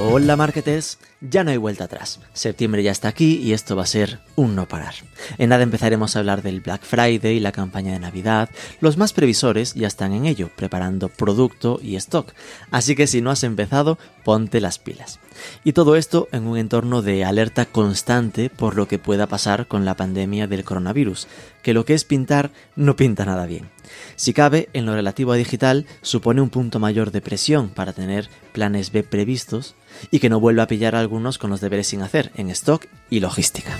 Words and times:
Hola 0.00 0.36
marketers, 0.36 1.00
ya 1.20 1.42
no 1.42 1.50
hay 1.50 1.56
vuelta 1.56 1.84
atrás. 1.84 2.20
Septiembre 2.32 2.84
ya 2.84 2.92
está 2.92 3.08
aquí 3.08 3.38
y 3.42 3.52
esto 3.52 3.74
va 3.74 3.82
a 3.82 3.86
ser 3.86 4.20
un 4.36 4.54
no 4.54 4.68
parar. 4.68 4.94
En 5.38 5.48
nada 5.48 5.64
empezaremos 5.64 6.14
a 6.14 6.20
hablar 6.20 6.42
del 6.42 6.60
Black 6.60 6.84
Friday 6.84 7.38
y 7.38 7.40
la 7.40 7.50
campaña 7.50 7.92
de 7.92 7.98
Navidad. 7.98 8.48
Los 8.80 8.96
más 8.96 9.12
previsores 9.12 9.74
ya 9.74 9.88
están 9.88 10.12
en 10.12 10.24
ello, 10.24 10.50
preparando 10.54 11.08
producto 11.08 11.80
y 11.82 11.96
stock. 11.96 12.32
Así 12.70 12.94
que 12.94 13.08
si 13.08 13.20
no 13.20 13.32
has 13.32 13.42
empezado, 13.42 13.98
ponte 14.24 14.60
las 14.60 14.78
pilas. 14.78 15.18
Y 15.64 15.72
todo 15.72 15.96
esto 15.96 16.28
en 16.30 16.46
un 16.46 16.58
entorno 16.58 17.02
de 17.02 17.24
alerta 17.24 17.64
constante 17.64 18.50
por 18.50 18.76
lo 18.76 18.86
que 18.86 19.00
pueda 19.00 19.26
pasar 19.26 19.66
con 19.66 19.84
la 19.84 19.96
pandemia 19.96 20.46
del 20.46 20.62
coronavirus, 20.62 21.26
que 21.62 21.74
lo 21.74 21.84
que 21.84 21.94
es 21.94 22.04
pintar 22.04 22.52
no 22.76 22.94
pinta 22.94 23.24
nada 23.24 23.46
bien. 23.46 23.68
Si 24.16 24.32
cabe, 24.32 24.68
en 24.74 24.86
lo 24.86 24.94
relativo 24.94 25.32
a 25.32 25.36
digital, 25.36 25.86
supone 26.02 26.40
un 26.40 26.50
punto 26.50 26.78
mayor 26.78 27.10
de 27.10 27.20
presión 27.20 27.70
para 27.70 27.92
tener 27.92 28.28
planes 28.52 28.92
B 28.92 29.02
previstos 29.02 29.74
y 30.10 30.18
que 30.18 30.28
no 30.28 30.40
vuelva 30.40 30.64
a 30.64 30.68
pillar 30.68 30.94
a 30.94 31.00
algunos 31.00 31.38
con 31.38 31.50
los 31.50 31.60
deberes 31.60 31.88
sin 31.88 32.02
hacer 32.02 32.30
en 32.34 32.50
stock 32.50 32.86
y 33.10 33.20
logística. 33.20 33.76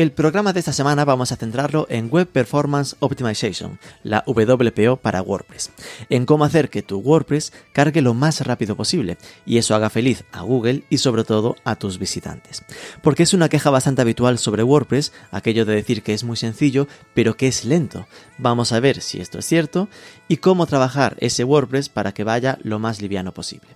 El 0.00 0.12
programa 0.12 0.54
de 0.54 0.60
esta 0.60 0.72
semana 0.72 1.04
vamos 1.04 1.30
a 1.30 1.36
centrarlo 1.36 1.86
en 1.90 2.08
Web 2.10 2.28
Performance 2.28 2.96
Optimization, 3.00 3.78
la 4.02 4.24
WPO 4.26 4.96
para 4.96 5.20
WordPress, 5.20 5.72
en 6.08 6.24
cómo 6.24 6.44
hacer 6.44 6.70
que 6.70 6.80
tu 6.80 7.00
WordPress 7.00 7.52
cargue 7.72 8.00
lo 8.00 8.14
más 8.14 8.40
rápido 8.46 8.76
posible 8.76 9.18
y 9.44 9.58
eso 9.58 9.74
haga 9.74 9.90
feliz 9.90 10.24
a 10.32 10.40
Google 10.40 10.84
y 10.88 10.96
sobre 10.96 11.24
todo 11.24 11.54
a 11.64 11.76
tus 11.76 11.98
visitantes. 11.98 12.64
Porque 13.02 13.24
es 13.24 13.34
una 13.34 13.50
queja 13.50 13.68
bastante 13.68 14.00
habitual 14.00 14.38
sobre 14.38 14.62
WordPress, 14.62 15.12
aquello 15.32 15.66
de 15.66 15.74
decir 15.74 16.02
que 16.02 16.14
es 16.14 16.24
muy 16.24 16.38
sencillo, 16.38 16.88
pero 17.12 17.36
que 17.36 17.48
es 17.48 17.66
lento. 17.66 18.06
Vamos 18.38 18.72
a 18.72 18.80
ver 18.80 19.02
si 19.02 19.20
esto 19.20 19.38
es 19.38 19.44
cierto 19.44 19.90
y 20.30 20.36
cómo 20.36 20.66
trabajar 20.66 21.16
ese 21.18 21.42
WordPress 21.42 21.88
para 21.88 22.12
que 22.12 22.22
vaya 22.22 22.56
lo 22.62 22.78
más 22.78 23.02
liviano 23.02 23.34
posible. 23.34 23.70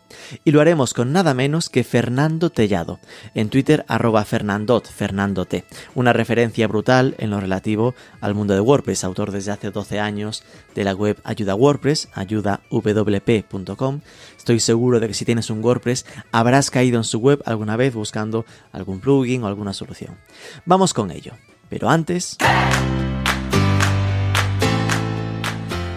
Y 0.45 0.53
lo 0.53 0.61
haremos 0.61 0.95
con 0.95 1.11
nada 1.11 1.35
menos 1.35 1.69
que 1.69 1.83
Fernando 1.83 2.49
Tellado, 2.49 3.01
en 3.35 3.49
Twitter 3.51 3.85
arroba 3.89 4.25
fernandot, 4.25 4.87
fernandot, 4.87 5.65
una 5.97 6.13
referencia 6.13 6.69
brutal 6.69 7.17
en 7.19 7.31
lo 7.31 7.41
relativo 7.41 7.97
al 8.21 8.37
mundo 8.37 8.55
de 8.55 8.61
WordPress, 8.61 9.03
autor 9.03 9.33
desde 9.33 9.51
hace 9.51 9.73
12 9.73 9.99
años 9.99 10.45
de 10.77 10.85
la 10.85 10.95
web 10.95 11.21
Ayuda 11.25 11.57
WordPress, 11.57 12.09
ayudawp.com. 12.15 14.01
Estoy 14.37 14.61
seguro 14.61 15.01
de 15.01 15.09
que 15.09 15.15
si 15.15 15.25
tienes 15.25 15.51
un 15.51 15.61
WordPress 15.65 16.07
habrás 16.31 16.71
caído 16.71 16.99
en 16.99 17.05
su 17.05 17.19
web 17.19 17.43
alguna 17.47 17.77
vez 17.77 17.95
buscando 17.95 18.47
algún 18.71 19.01
plugin 19.01 19.43
o 19.43 19.49
alguna 19.49 19.73
solución. 19.73 20.19
Vamos 20.67 20.95
con 20.95 21.11
ello. 21.11 21.33
Pero 21.69 21.91
antes... 21.91 22.37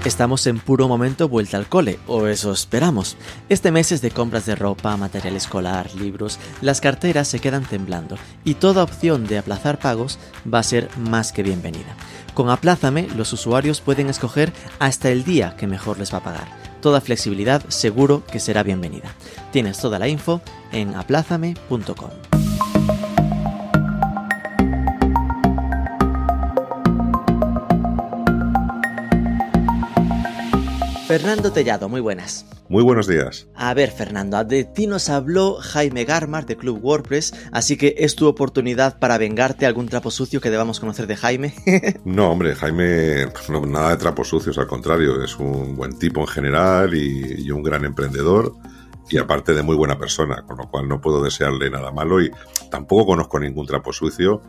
Estamos 0.07 0.47
en 0.47 0.59
puro 0.59 0.87
momento 0.87 1.27
vuelta 1.27 1.57
al 1.57 1.67
cole, 1.67 1.99
o 2.07 2.27
eso 2.27 2.53
esperamos. 2.53 3.17
Este 3.49 3.73
mes 3.73 3.91
es 3.91 4.01
de 4.01 4.09
compras 4.09 4.45
de 4.45 4.55
ropa, 4.55 4.95
material 4.95 5.35
escolar, 5.35 5.93
libros, 5.95 6.39
las 6.61 6.79
carteras 6.79 7.27
se 7.27 7.41
quedan 7.41 7.65
temblando 7.65 8.15
y 8.45 8.53
toda 8.53 8.83
opción 8.83 9.27
de 9.27 9.37
aplazar 9.37 9.79
pagos 9.79 10.17
va 10.51 10.59
a 10.59 10.63
ser 10.63 10.87
más 10.97 11.33
que 11.33 11.43
bienvenida. 11.43 11.97
Con 12.33 12.49
Aplázame 12.49 13.09
los 13.17 13.33
usuarios 13.33 13.81
pueden 13.81 14.07
escoger 14.07 14.53
hasta 14.79 15.09
el 15.09 15.25
día 15.25 15.57
que 15.57 15.67
mejor 15.67 15.99
les 15.99 16.13
va 16.13 16.19
a 16.19 16.23
pagar. 16.23 16.47
Toda 16.81 17.01
flexibilidad 17.01 17.61
seguro 17.67 18.23
que 18.31 18.39
será 18.39 18.63
bienvenida. 18.63 19.13
Tienes 19.51 19.77
toda 19.77 19.99
la 19.99 20.07
info 20.07 20.39
en 20.71 20.95
aplázame.com. 20.95 22.36
Fernando 31.07 31.53
Tellado, 31.53 31.87
muy 31.87 32.01
buenas. 32.01 32.45
Muy 32.67 32.83
buenos 32.83 33.07
días. 33.07 33.47
A 33.55 33.73
ver, 33.73 33.91
Fernando, 33.91 34.43
de 34.43 34.65
ti 34.65 34.87
nos 34.87 35.07
habló 35.07 35.55
Jaime 35.55 36.03
Garmar 36.03 36.45
de 36.45 36.57
Club 36.57 36.83
WordPress, 36.83 37.33
así 37.53 37.77
que 37.77 37.95
es 37.99 38.17
tu 38.17 38.27
oportunidad 38.27 38.99
para 38.99 39.17
vengarte 39.17 39.65
algún 39.65 39.87
trapo 39.87 40.11
sucio 40.11 40.41
que 40.41 40.49
debamos 40.49 40.81
conocer 40.81 41.07
de 41.07 41.15
Jaime. 41.15 41.53
no, 42.03 42.29
hombre, 42.29 42.55
Jaime, 42.55 43.25
no, 43.47 43.65
nada 43.65 43.91
de 43.91 43.97
trapos 43.97 44.27
sucios, 44.27 44.57
al 44.57 44.67
contrario, 44.67 45.23
es 45.23 45.37
un 45.37 45.77
buen 45.77 45.97
tipo 45.97 46.19
en 46.19 46.27
general 46.27 46.93
y, 46.93 47.41
y 47.41 47.51
un 47.51 47.63
gran 47.63 47.85
emprendedor 47.85 48.51
y 49.09 49.17
aparte 49.17 49.53
de 49.53 49.63
muy 49.63 49.77
buena 49.77 49.97
persona, 49.97 50.43
con 50.45 50.57
lo 50.57 50.69
cual 50.69 50.89
no 50.89 50.99
puedo 50.99 51.23
desearle 51.23 51.69
nada 51.69 51.91
malo 51.91 52.21
y 52.21 52.29
tampoco 52.69 53.05
conozco 53.05 53.39
ningún 53.39 53.65
trapo 53.65 53.93
sucio 53.93 54.41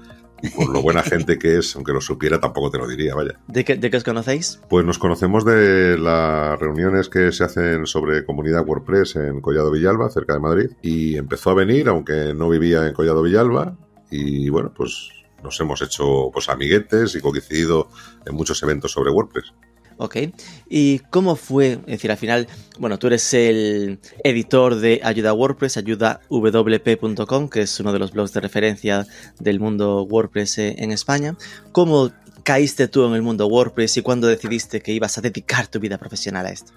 por 0.57 0.69
lo 0.73 0.83
buena 0.83 1.03
gente 1.03 1.39
que 1.39 1.59
es, 1.59 1.75
aunque 1.77 1.93
lo 1.93 2.01
supiera, 2.01 2.41
tampoco 2.41 2.71
te 2.71 2.79
lo 2.79 2.87
diría, 2.87 3.15
vaya. 3.15 3.39
¿De 3.47 3.65
qué, 3.65 3.77
¿De 3.77 3.91
qué 3.91 3.97
os 3.97 4.05
conocéis? 4.05 4.61
Pues 4.69 4.85
nos 4.85 4.99
conocemos 4.99 5.45
de 5.45 5.99
las 5.99 6.59
reuniones 6.59 7.09
que 7.09 7.33
se 7.33 7.45
hacen 7.45 7.87
sobre 7.87 8.25
comunidad 8.25 8.67
WordPress 8.67 9.17
en 9.17 9.41
Collado 9.41 9.71
Villalba, 9.71 10.11
cerca 10.11 10.35
de 10.35 10.41
Madrid, 10.41 10.71
y 10.83 11.17
empezó 11.17 11.51
a 11.51 11.55
venir, 11.55 11.89
aunque 11.89 12.35
no 12.35 12.49
vivía 12.49 12.87
en 12.87 12.95
Collado 12.95 13.23
Villalba, 13.23 13.77
y 14.11 14.49
bueno, 14.49 14.73
pues 14.75 15.11
nos 15.43 15.59
hemos 15.61 15.83
hecho 15.83 16.31
pues 16.33 16.49
amiguetes 16.49 17.15
y 17.15 17.21
coincidido 17.21 17.89
en 18.27 18.35
muchos 18.35 18.63
eventos 18.63 18.93
sobre 18.93 19.11
WordPress. 19.11 19.53
Ok. 19.99 20.17
¿Y 20.69 21.01
cómo 21.11 21.35
fue? 21.35 21.73
Es 21.73 21.87
decir, 21.87 22.11
al 22.11 22.17
final, 22.17 22.47
bueno, 22.79 22.99
tú 22.99 23.09
eres 23.09 23.35
el 23.35 23.99
editor 24.23 24.77
de 24.77 25.01
Ayuda 25.03 25.33
WordPress, 25.33 25.77
ayudawp.com, 25.77 27.49
que 27.49 27.63
es 27.63 27.81
uno 27.81 27.93
de 27.93 27.99
los 27.99 28.13
blogs 28.13 28.33
de 28.33 28.41
referencia 28.41 29.07
del 29.41 29.59
mundo 29.59 30.05
WordPress 30.05 30.59
eh, 30.59 30.77
en 30.79 30.93
España. 30.93 31.37
¿Cómo 31.73 32.13
caíste 32.45 32.87
tú 32.87 33.05
en 33.07 33.15
el 33.15 33.23
mundo 33.23 33.49
WordPress 33.49 33.97
y 33.97 34.03
cuándo 34.03 34.29
decidiste 34.29 34.81
que 34.81 34.93
ibas 34.93 35.19
a 35.19 35.21
dedicar 35.21 35.67
tu 35.67 35.81
vida 35.81 35.99
profesional 35.99 36.47
a 36.47 36.51
esto? 36.51 36.73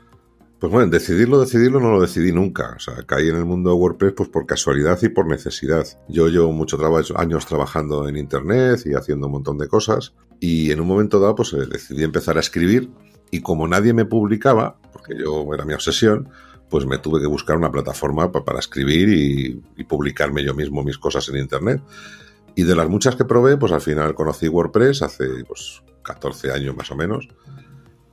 Pues 0.61 0.71
bueno, 0.71 0.91
decidirlo, 0.91 1.39
decidirlo 1.39 1.79
no 1.79 1.91
lo 1.91 2.01
decidí 2.01 2.31
nunca. 2.31 2.73
O 2.75 2.79
sea, 2.79 3.03
caí 3.07 3.29
en 3.29 3.35
el 3.35 3.45
mundo 3.45 3.71
de 3.71 3.75
WordPress 3.77 4.13
pues 4.13 4.29
por 4.29 4.45
casualidad 4.45 4.99
y 5.01 5.09
por 5.09 5.27
necesidad. 5.27 5.87
Yo 6.07 6.27
llevo 6.27 6.51
muchos 6.51 6.79
años 7.15 7.47
trabajando 7.47 8.07
en 8.07 8.15
Internet 8.15 8.81
y 8.85 8.93
haciendo 8.93 9.25
un 9.25 9.33
montón 9.33 9.57
de 9.57 9.67
cosas. 9.67 10.13
Y 10.39 10.71
en 10.71 10.79
un 10.79 10.87
momento 10.87 11.19
dado 11.19 11.33
pues 11.33 11.53
eh, 11.53 11.65
decidí 11.71 12.03
empezar 12.03 12.37
a 12.37 12.41
escribir 12.41 12.91
y 13.31 13.41
como 13.41 13.67
nadie 13.67 13.93
me 13.93 14.05
publicaba, 14.05 14.75
porque 14.91 15.17
yo 15.17 15.45
era 15.53 15.65
mi 15.65 15.73
obsesión, 15.73 16.29
pues 16.69 16.85
me 16.85 16.97
tuve 16.97 17.19
que 17.19 17.27
buscar 17.27 17.57
una 17.57 17.71
plataforma 17.71 18.31
para 18.31 18.59
escribir 18.59 19.09
y, 19.09 19.83
publicarme 19.83 20.43
yo 20.43 20.53
mismo 20.53 20.83
mis 20.83 20.97
cosas 20.97 21.27
en 21.29 21.37
Internet. 21.37 21.81
Y 22.55 22.63
de 22.63 22.75
las 22.75 22.87
muchas 22.87 23.15
que 23.15 23.25
probé, 23.25 23.57
pues 23.57 23.71
al 23.71 23.81
final 23.81 24.13
conocí 24.13 24.47
WordPress 24.47 25.01
hace 25.01 25.25
pues, 25.45 25.81
14 26.03 26.51
años 26.51 26.75
más 26.75 26.91
o 26.91 26.95
menos. 26.95 27.27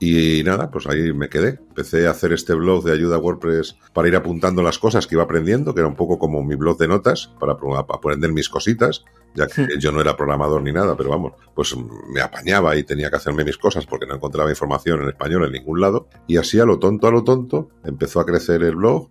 Y 0.00 0.42
nada, 0.44 0.70
pues 0.70 0.86
ahí 0.86 1.12
me 1.12 1.28
quedé. 1.28 1.58
Empecé 1.68 2.06
a 2.06 2.12
hacer 2.12 2.32
este 2.32 2.54
blog 2.54 2.84
de 2.84 2.92
ayuda 2.92 3.16
a 3.16 3.18
WordPress 3.18 3.76
para 3.92 4.06
ir 4.06 4.14
apuntando 4.14 4.62
las 4.62 4.78
cosas 4.78 5.06
que 5.06 5.16
iba 5.16 5.24
aprendiendo, 5.24 5.74
que 5.74 5.80
era 5.80 5.88
un 5.88 5.96
poco 5.96 6.18
como 6.18 6.44
mi 6.44 6.54
blog 6.54 6.78
de 6.78 6.86
notas, 6.86 7.32
para 7.40 7.56
aprender 7.88 8.32
mis 8.32 8.48
cositas, 8.48 9.04
ya 9.34 9.48
que 9.48 9.66
yo 9.80 9.90
no 9.90 10.00
era 10.00 10.16
programador 10.16 10.62
ni 10.62 10.72
nada, 10.72 10.96
pero 10.96 11.10
vamos, 11.10 11.32
pues 11.54 11.74
me 12.12 12.20
apañaba 12.20 12.76
y 12.76 12.84
tenía 12.84 13.10
que 13.10 13.16
hacerme 13.16 13.44
mis 13.44 13.58
cosas 13.58 13.86
porque 13.86 14.06
no 14.06 14.14
encontraba 14.14 14.50
información 14.50 15.02
en 15.02 15.08
español 15.08 15.44
en 15.46 15.52
ningún 15.52 15.80
lado. 15.80 16.08
Y 16.28 16.36
así 16.36 16.60
a 16.60 16.64
lo 16.64 16.78
tonto, 16.78 17.08
a 17.08 17.10
lo 17.10 17.24
tonto, 17.24 17.70
empezó 17.84 18.20
a 18.20 18.26
crecer 18.26 18.62
el 18.62 18.76
blog 18.76 19.08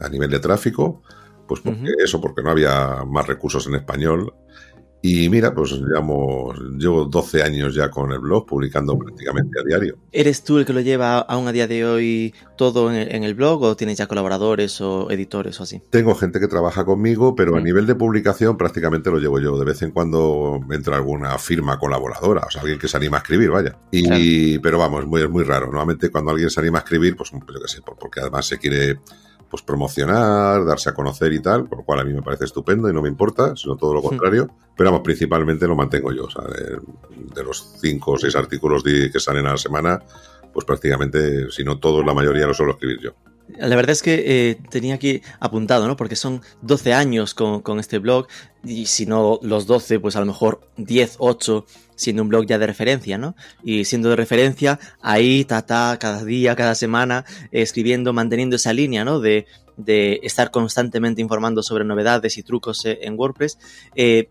a 0.00 0.08
nivel 0.08 0.30
de 0.30 0.40
tráfico, 0.40 1.02
pues 1.46 1.60
porque 1.60 1.80
uh 1.80 1.84
-huh. 1.84 2.04
eso, 2.04 2.20
porque 2.20 2.42
no 2.42 2.50
había 2.50 3.04
más 3.06 3.26
recursos 3.26 3.66
en 3.66 3.74
español. 3.74 4.32
Y 5.02 5.28
mira, 5.30 5.54
pues 5.54 5.72
llevamos, 5.72 6.58
llevo 6.76 7.06
12 7.06 7.42
años 7.42 7.74
ya 7.74 7.90
con 7.90 8.12
el 8.12 8.18
blog, 8.18 8.46
publicando 8.46 8.98
prácticamente 8.98 9.58
a 9.58 9.62
diario. 9.64 9.96
¿Eres 10.12 10.44
tú 10.44 10.58
el 10.58 10.66
que 10.66 10.74
lo 10.74 10.80
lleva 10.80 11.20
aún 11.20 11.48
a 11.48 11.52
día 11.52 11.66
de 11.66 11.86
hoy 11.86 12.34
todo 12.56 12.90
en 12.90 12.96
el, 12.96 13.14
en 13.14 13.24
el 13.24 13.34
blog 13.34 13.62
o 13.62 13.76
tienes 13.76 13.96
ya 13.96 14.06
colaboradores 14.06 14.78
o 14.82 15.10
editores 15.10 15.58
o 15.58 15.62
así? 15.62 15.80
Tengo 15.88 16.14
gente 16.14 16.38
que 16.38 16.48
trabaja 16.48 16.84
conmigo, 16.84 17.34
pero 17.34 17.56
a 17.56 17.60
nivel 17.60 17.86
de 17.86 17.94
publicación 17.94 18.58
prácticamente 18.58 19.10
lo 19.10 19.18
llevo 19.18 19.40
yo. 19.40 19.58
De 19.58 19.64
vez 19.64 19.80
en 19.80 19.90
cuando 19.90 20.60
entra 20.70 20.96
alguna 20.96 21.38
firma 21.38 21.78
colaboradora, 21.78 22.42
o 22.46 22.50
sea, 22.50 22.60
alguien 22.60 22.78
que 22.78 22.88
se 22.88 22.96
anima 22.98 23.16
a 23.16 23.20
escribir, 23.20 23.50
vaya. 23.50 23.78
Y, 23.90 24.04
claro. 24.04 24.62
Pero 24.62 24.78
vamos, 24.78 25.06
muy, 25.06 25.22
es 25.22 25.30
muy 25.30 25.44
raro. 25.44 25.66
Normalmente 25.66 26.10
cuando 26.10 26.32
alguien 26.32 26.50
se 26.50 26.60
anima 26.60 26.78
a 26.78 26.82
escribir, 26.82 27.16
pues 27.16 27.30
yo 27.30 27.38
qué 27.40 27.68
sé, 27.68 27.80
porque 27.82 28.20
además 28.20 28.46
se 28.46 28.58
quiere 28.58 28.98
pues 29.50 29.62
promocionar, 29.62 30.64
darse 30.64 30.90
a 30.90 30.94
conocer 30.94 31.32
y 31.32 31.40
tal, 31.40 31.68
por 31.68 31.78
lo 31.78 31.84
cual 31.84 32.00
a 32.00 32.04
mí 32.04 32.14
me 32.14 32.22
parece 32.22 32.44
estupendo 32.44 32.88
y 32.88 32.92
no 32.92 33.02
me 33.02 33.08
importa, 33.08 33.56
sino 33.56 33.76
todo 33.76 33.92
lo 33.92 34.00
contrario. 34.00 34.46
Sí. 34.48 34.66
Pero 34.76 34.90
vamos, 34.90 35.04
principalmente 35.04 35.66
lo 35.66 35.74
mantengo 35.74 36.12
yo. 36.12 36.24
O 36.24 36.30
sea, 36.30 36.44
de, 36.44 36.78
de 37.34 37.44
los 37.44 37.74
cinco 37.80 38.12
o 38.12 38.18
seis 38.18 38.36
artículos 38.36 38.84
que 38.84 39.10
salen 39.18 39.46
a 39.46 39.52
la 39.52 39.58
semana, 39.58 40.00
pues 40.52 40.64
prácticamente, 40.64 41.50
si 41.50 41.64
no 41.64 41.78
todos, 41.78 42.06
la 42.06 42.14
mayoría 42.14 42.46
lo 42.46 42.54
suelo 42.54 42.72
escribir 42.72 43.00
yo. 43.00 43.14
La 43.58 43.74
verdad 43.76 43.90
es 43.90 44.02
que 44.02 44.22
eh, 44.26 44.58
tenía 44.70 44.94
aquí 44.94 45.22
apuntado, 45.40 45.88
¿no? 45.88 45.96
Porque 45.96 46.16
son 46.16 46.42
12 46.62 46.94
años 46.94 47.34
con, 47.34 47.62
con, 47.62 47.80
este 47.80 47.98
blog 47.98 48.26
y 48.64 48.86
si 48.86 49.06
no 49.06 49.40
los 49.42 49.66
12, 49.66 49.98
pues 49.98 50.16
a 50.16 50.20
lo 50.20 50.26
mejor 50.26 50.60
10, 50.76 51.16
8, 51.18 51.66
siendo 52.00 52.22
un 52.22 52.28
blog 52.28 52.46
ya 52.46 52.58
de 52.58 52.66
referencia, 52.66 53.18
¿no? 53.18 53.36
Y 53.62 53.84
siendo 53.84 54.08
de 54.10 54.16
referencia, 54.16 54.80
ahí, 55.00 55.44
ta, 55.44 55.62
cada 55.62 56.24
día, 56.24 56.56
cada 56.56 56.74
semana, 56.74 57.24
escribiendo, 57.52 58.12
manteniendo 58.12 58.56
esa 58.56 58.72
línea, 58.72 59.04
¿no? 59.04 59.20
De, 59.20 59.46
de 59.76 60.20
estar 60.22 60.50
constantemente 60.50 61.20
informando 61.20 61.62
sobre 61.62 61.84
novedades 61.84 62.38
y 62.38 62.42
trucos 62.42 62.84
eh, 62.84 62.98
en 63.02 63.18
WordPress. 63.18 63.58
Eh, 63.94 64.28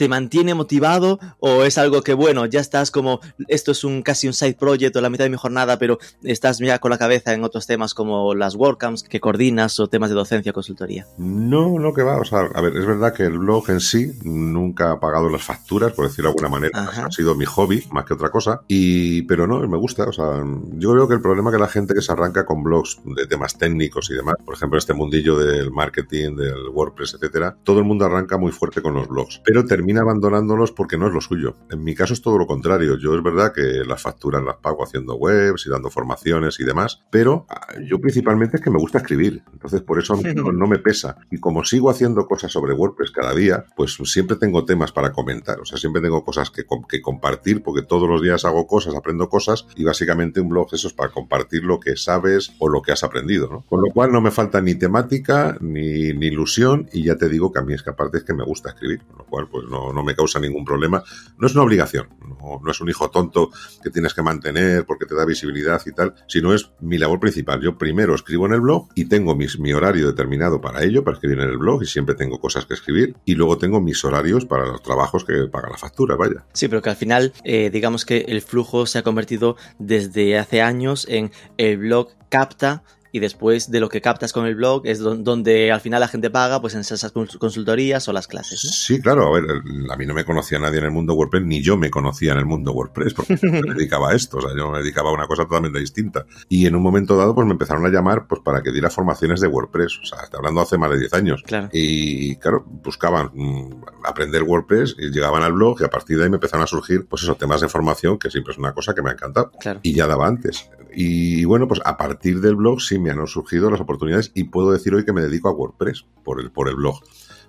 te 0.00 0.08
mantiene 0.08 0.54
motivado 0.54 1.20
o 1.40 1.64
es 1.64 1.76
algo 1.76 2.00
que, 2.00 2.14
bueno, 2.14 2.46
ya 2.46 2.60
estás 2.60 2.90
como, 2.90 3.20
esto 3.48 3.72
es 3.72 3.84
un 3.84 4.00
casi 4.00 4.26
un 4.26 4.32
side 4.32 4.54
project 4.54 4.96
o 4.96 5.02
la 5.02 5.10
mitad 5.10 5.24
de 5.24 5.30
mi 5.30 5.36
jornada, 5.36 5.78
pero 5.78 5.98
estás 6.22 6.56
ya 6.56 6.78
con 6.78 6.90
la 6.90 6.96
cabeza 6.96 7.34
en 7.34 7.44
otros 7.44 7.66
temas 7.66 7.92
como 7.92 8.34
las 8.34 8.54
WordCamps 8.54 9.02
que 9.02 9.20
coordinas 9.20 9.78
o 9.78 9.88
temas 9.88 10.08
de 10.08 10.16
docencia 10.16 10.52
o 10.52 10.54
consultoría? 10.54 11.06
No, 11.18 11.78
no 11.78 11.92
que 11.92 12.02
va. 12.02 12.16
O 12.16 12.24
sea, 12.24 12.48
a 12.54 12.62
ver, 12.62 12.74
es 12.78 12.86
verdad 12.86 13.12
que 13.12 13.24
el 13.24 13.36
blog 13.36 13.68
en 13.68 13.80
sí 13.80 14.10
nunca 14.24 14.92
ha 14.92 15.00
pagado 15.00 15.28
las 15.28 15.42
facturas, 15.42 15.92
por 15.92 16.06
decirlo 16.06 16.30
de 16.30 16.32
alguna 16.32 16.48
manera. 16.48 16.80
Ha 16.80 17.10
sido 17.10 17.34
mi 17.34 17.44
hobby 17.44 17.84
más 17.90 18.06
que 18.06 18.14
otra 18.14 18.30
cosa. 18.30 18.62
Y, 18.68 19.20
pero 19.24 19.46
no, 19.46 19.60
me 19.68 19.76
gusta. 19.76 20.04
O 20.04 20.12
sea, 20.14 20.42
yo 20.78 20.92
creo 20.92 21.08
que 21.08 21.14
el 21.14 21.20
problema 21.20 21.50
es 21.50 21.56
que 21.56 21.60
la 21.60 21.68
gente 21.68 21.92
que 21.92 22.00
se 22.00 22.10
arranca 22.10 22.46
con 22.46 22.62
blogs 22.62 23.02
de 23.04 23.26
temas 23.26 23.58
técnicos 23.58 24.08
y 24.10 24.14
demás, 24.14 24.36
por 24.46 24.54
ejemplo, 24.54 24.78
este 24.78 24.94
mundillo 24.94 25.36
del 25.36 25.70
marketing, 25.70 26.36
del 26.36 26.70
WordPress, 26.72 27.16
etcétera, 27.16 27.54
todo 27.64 27.80
el 27.80 27.84
mundo 27.84 28.06
arranca 28.06 28.38
muy 28.38 28.50
fuerte 28.50 28.80
con 28.80 28.94
los 28.94 29.06
blogs, 29.06 29.42
pero 29.44 29.66
termina 29.66 29.89
abandonándolos 29.98 30.72
porque 30.72 30.96
no 30.96 31.06
es 31.06 31.12
lo 31.12 31.20
suyo. 31.20 31.56
En 31.70 31.82
mi 31.82 31.94
caso 31.94 32.14
es 32.14 32.22
todo 32.22 32.38
lo 32.38 32.46
contrario. 32.46 32.96
Yo 32.96 33.14
es 33.14 33.22
verdad 33.22 33.52
que 33.52 33.84
las 33.86 34.02
facturas 34.02 34.42
las 34.42 34.56
pago 34.56 34.84
haciendo 34.84 35.14
webs 35.14 35.66
y 35.66 35.70
dando 35.70 35.90
formaciones 35.90 36.58
y 36.60 36.64
demás, 36.64 37.02
pero 37.10 37.46
ah, 37.48 37.74
yo 37.86 38.00
principalmente 38.00 38.56
es 38.56 38.62
que 38.62 38.70
me 38.70 38.78
gusta 38.78 38.98
escribir. 38.98 39.42
Entonces 39.52 39.82
por 39.82 39.98
eso 39.98 40.16
no, 40.16 40.52
no 40.52 40.66
me 40.66 40.78
pesa. 40.78 41.16
Y 41.30 41.38
como 41.38 41.64
sigo 41.64 41.90
haciendo 41.90 42.26
cosas 42.26 42.52
sobre 42.52 42.74
WordPress 42.74 43.10
cada 43.10 43.34
día, 43.34 43.64
pues 43.76 43.98
siempre 44.04 44.36
tengo 44.36 44.64
temas 44.64 44.92
para 44.92 45.12
comentar. 45.12 45.60
O 45.60 45.64
sea, 45.64 45.78
siempre 45.78 46.02
tengo 46.02 46.24
cosas 46.24 46.50
que, 46.50 46.64
que 46.88 47.00
compartir 47.00 47.62
porque 47.62 47.82
todos 47.82 48.08
los 48.08 48.22
días 48.22 48.44
hago 48.44 48.66
cosas, 48.66 48.94
aprendo 48.94 49.28
cosas 49.28 49.66
y 49.76 49.84
básicamente 49.84 50.40
un 50.40 50.48
blog 50.48 50.68
eso 50.72 50.88
es 50.88 50.94
para 50.94 51.10
compartir 51.10 51.64
lo 51.64 51.80
que 51.80 51.96
sabes 51.96 52.52
o 52.58 52.68
lo 52.68 52.82
que 52.82 52.92
has 52.92 53.04
aprendido. 53.04 53.48
¿no? 53.48 53.64
Con 53.68 53.80
lo 53.80 53.92
cual 53.92 54.12
no 54.12 54.20
me 54.20 54.30
falta 54.30 54.60
ni 54.60 54.74
temática 54.74 55.56
ni, 55.60 56.12
ni 56.12 56.26
ilusión 56.26 56.88
y 56.92 57.04
ya 57.04 57.16
te 57.16 57.28
digo 57.28 57.52
que 57.52 57.58
a 57.58 57.62
mí 57.62 57.74
es 57.74 57.82
que 57.82 57.90
aparte 57.90 58.18
es 58.18 58.24
que 58.24 58.34
me 58.34 58.44
gusta 58.44 58.70
escribir. 58.70 59.02
Con 59.04 59.18
lo 59.18 59.24
cual 59.24 59.48
pues 59.48 59.66
no, 59.68 59.79
no, 59.92 60.02
me 60.02 60.14
causa 60.14 60.38
ningún 60.38 60.64
problema. 60.64 61.02
No 61.38 61.46
es 61.46 61.54
una 61.54 61.64
obligación, 61.64 62.08
no, 62.20 62.70
es 62.70 62.80
un 62.80 62.88
hijo 62.88 63.10
tonto 63.10 63.50
que 63.82 63.90
tienes 63.90 64.14
que 64.14 64.22
mantener 64.22 64.84
porque 64.84 65.06
te 65.06 65.14
da 65.14 65.24
visibilidad 65.24 65.80
y 65.84 65.92
tal, 65.92 66.14
sino 66.26 66.54
es 66.54 66.70
mi 66.80 66.98
labor 66.98 67.20
principal. 67.20 67.60
Yo 67.60 67.76
primero 67.78 68.14
escribo 68.14 68.46
en 68.46 68.52
el 68.52 68.60
blog 68.60 68.88
y 68.94 69.06
tengo 69.06 69.34
mis, 69.34 69.58
mi 69.58 69.72
horario 69.72 70.06
determinado 70.06 70.60
para 70.60 70.82
ello, 70.82 71.04
para 71.04 71.16
escribir 71.16 71.40
en 71.40 71.50
el 71.50 71.58
blog 71.58 71.82
y 71.82 71.86
siempre 71.86 72.14
tengo 72.14 72.40
cosas 72.40 72.66
que 72.66 72.74
escribir 72.74 73.16
y 73.24 73.34
luego 73.34 73.58
tengo 73.58 73.80
mis 73.80 74.04
horarios 74.04 74.46
para 74.46 74.66
los 74.66 74.82
trabajos 74.82 75.24
que 75.24 75.46
pagan 75.50 75.72
la 75.72 75.78
factura, 75.78 76.16
vaya. 76.16 76.44
Sí, 76.52 76.68
pero 76.68 76.82
que 76.82 76.90
al 76.90 76.96
final 76.96 77.32
eh, 77.44 77.70
digamos 77.70 78.04
que 78.04 78.24
el 78.28 78.42
flujo 78.42 78.86
se 78.86 78.98
ha 78.98 79.02
convertido 79.02 79.56
desde 79.78 80.38
hace 80.38 80.62
años 80.62 81.06
en 81.08 81.30
el 81.56 81.78
blog 81.78 82.08
capta 82.28 82.82
y 83.12 83.18
después 83.20 83.70
de 83.70 83.80
lo 83.80 83.88
que 83.88 84.00
captas 84.00 84.32
con 84.32 84.46
el 84.46 84.54
blog 84.54 84.86
es 84.86 85.00
donde 85.00 85.72
al 85.72 85.80
final 85.80 86.00
la 86.00 86.08
gente 86.08 86.30
paga 86.30 86.60
pues 86.60 86.74
en 86.74 86.80
esas 86.80 87.12
consultorías 87.12 88.08
o 88.08 88.12
las 88.12 88.26
clases. 88.26 88.64
¿no? 88.64 88.70
Sí, 88.70 89.00
claro, 89.00 89.26
a 89.26 89.40
ver, 89.40 89.44
a 89.90 89.96
mí 89.96 90.06
no 90.06 90.14
me 90.14 90.24
conocía 90.24 90.58
nadie 90.58 90.78
en 90.78 90.84
el 90.84 90.90
mundo 90.90 91.14
WordPress, 91.14 91.44
ni 91.44 91.62
yo 91.62 91.76
me 91.76 91.90
conocía 91.90 92.32
en 92.32 92.38
el 92.38 92.46
mundo 92.46 92.72
WordPress, 92.72 93.14
porque 93.14 93.38
me 93.42 93.74
dedicaba 93.74 94.10
a 94.10 94.14
esto, 94.14 94.38
o 94.38 94.40
sea, 94.40 94.50
yo 94.56 94.70
me 94.70 94.78
dedicaba 94.78 95.10
a 95.10 95.12
una 95.12 95.26
cosa 95.26 95.44
totalmente 95.44 95.78
distinta. 95.78 96.26
Y 96.48 96.66
en 96.66 96.74
un 96.74 96.82
momento 96.82 97.16
dado 97.16 97.34
pues 97.34 97.46
me 97.46 97.52
empezaron 97.52 97.84
a 97.86 97.88
llamar 97.88 98.26
pues 98.26 98.40
para 98.42 98.62
que 98.62 98.72
diera 98.72 98.90
formaciones 98.90 99.40
de 99.40 99.48
WordPress, 99.48 100.00
o 100.02 100.06
sea, 100.06 100.20
estoy 100.24 100.38
hablando 100.38 100.60
hace 100.60 100.78
más 100.78 100.90
de 100.90 100.98
10 100.98 101.14
años. 101.14 101.42
Claro. 101.44 101.68
Y 101.72 102.36
claro, 102.36 102.64
buscaban 102.66 103.30
mmm, 103.34 103.82
aprender 104.04 104.42
WordPress 104.42 104.96
y 104.98 105.10
llegaban 105.10 105.42
al 105.42 105.52
blog 105.52 105.80
y 105.80 105.84
a 105.84 105.90
partir 105.90 106.16
de 106.16 106.24
ahí 106.24 106.30
me 106.30 106.36
empezaron 106.36 106.64
a 106.64 106.66
surgir 106.66 107.06
pues 107.06 107.22
esos 107.22 107.38
temas 107.38 107.60
de 107.60 107.68
formación, 107.68 108.18
que 108.18 108.30
siempre 108.30 108.52
es 108.52 108.58
una 108.58 108.72
cosa 108.72 108.94
que 108.94 109.02
me 109.02 109.10
ha 109.10 109.12
encantado. 109.12 109.50
Claro. 109.60 109.80
Y 109.82 109.94
ya 109.94 110.06
daba 110.06 110.26
antes. 110.26 110.70
Y 110.92 111.44
bueno, 111.44 111.68
pues 111.68 111.80
a 111.84 111.96
partir 111.96 112.40
del 112.40 112.56
blog 112.56 112.80
sí 112.80 112.98
me 112.98 113.10
han 113.10 113.26
surgido 113.26 113.70
las 113.70 113.80
oportunidades 113.80 114.32
y 114.34 114.44
puedo 114.44 114.72
decir 114.72 114.94
hoy 114.94 115.04
que 115.04 115.12
me 115.12 115.22
dedico 115.22 115.48
a 115.48 115.52
WordPress 115.52 116.06
por 116.24 116.40
el, 116.40 116.50
por 116.50 116.68
el 116.68 116.76
blog. 116.76 117.00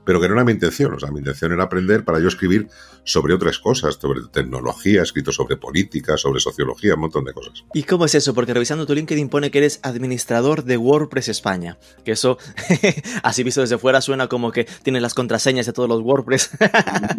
Pero 0.03 0.19
que 0.19 0.27
no 0.27 0.33
era 0.33 0.43
mi 0.43 0.51
intención, 0.51 0.93
o 0.93 0.99
sea, 0.99 1.11
mi 1.11 1.19
intención 1.19 1.51
era 1.51 1.63
aprender 1.63 2.03
para 2.03 2.19
yo 2.19 2.27
escribir 2.27 2.69
sobre 3.03 3.35
otras 3.35 3.59
cosas, 3.59 3.95
sobre 3.95 4.21
tecnología, 4.31 5.03
escrito 5.03 5.31
sobre 5.31 5.57
política, 5.57 6.17
sobre 6.17 6.39
sociología, 6.39 6.95
un 6.95 7.01
montón 7.01 7.23
de 7.23 7.33
cosas. 7.33 7.63
¿Y 7.73 7.83
cómo 7.83 8.05
es 8.05 8.15
eso? 8.15 8.33
Porque 8.33 8.53
revisando 8.53 8.88
tu 8.88 8.95
LinkedIn 8.95 9.29
pone 9.29 9.51
que 9.51 9.59
eres 9.59 9.79
administrador 9.83 10.63
de 10.63 10.77
WordPress 10.77 11.29
España. 11.29 11.77
Que 12.03 12.13
eso, 12.13 12.39
así 13.23 13.43
visto 13.43 13.61
desde 13.61 13.77
fuera, 13.77 14.01
suena 14.01 14.27
como 14.27 14.51
que 14.51 14.65
tienes 14.81 15.03
las 15.03 15.13
contraseñas 15.13 15.67
de 15.67 15.73
todos 15.73 15.88
los 15.88 16.01
WordPress. 16.01 16.51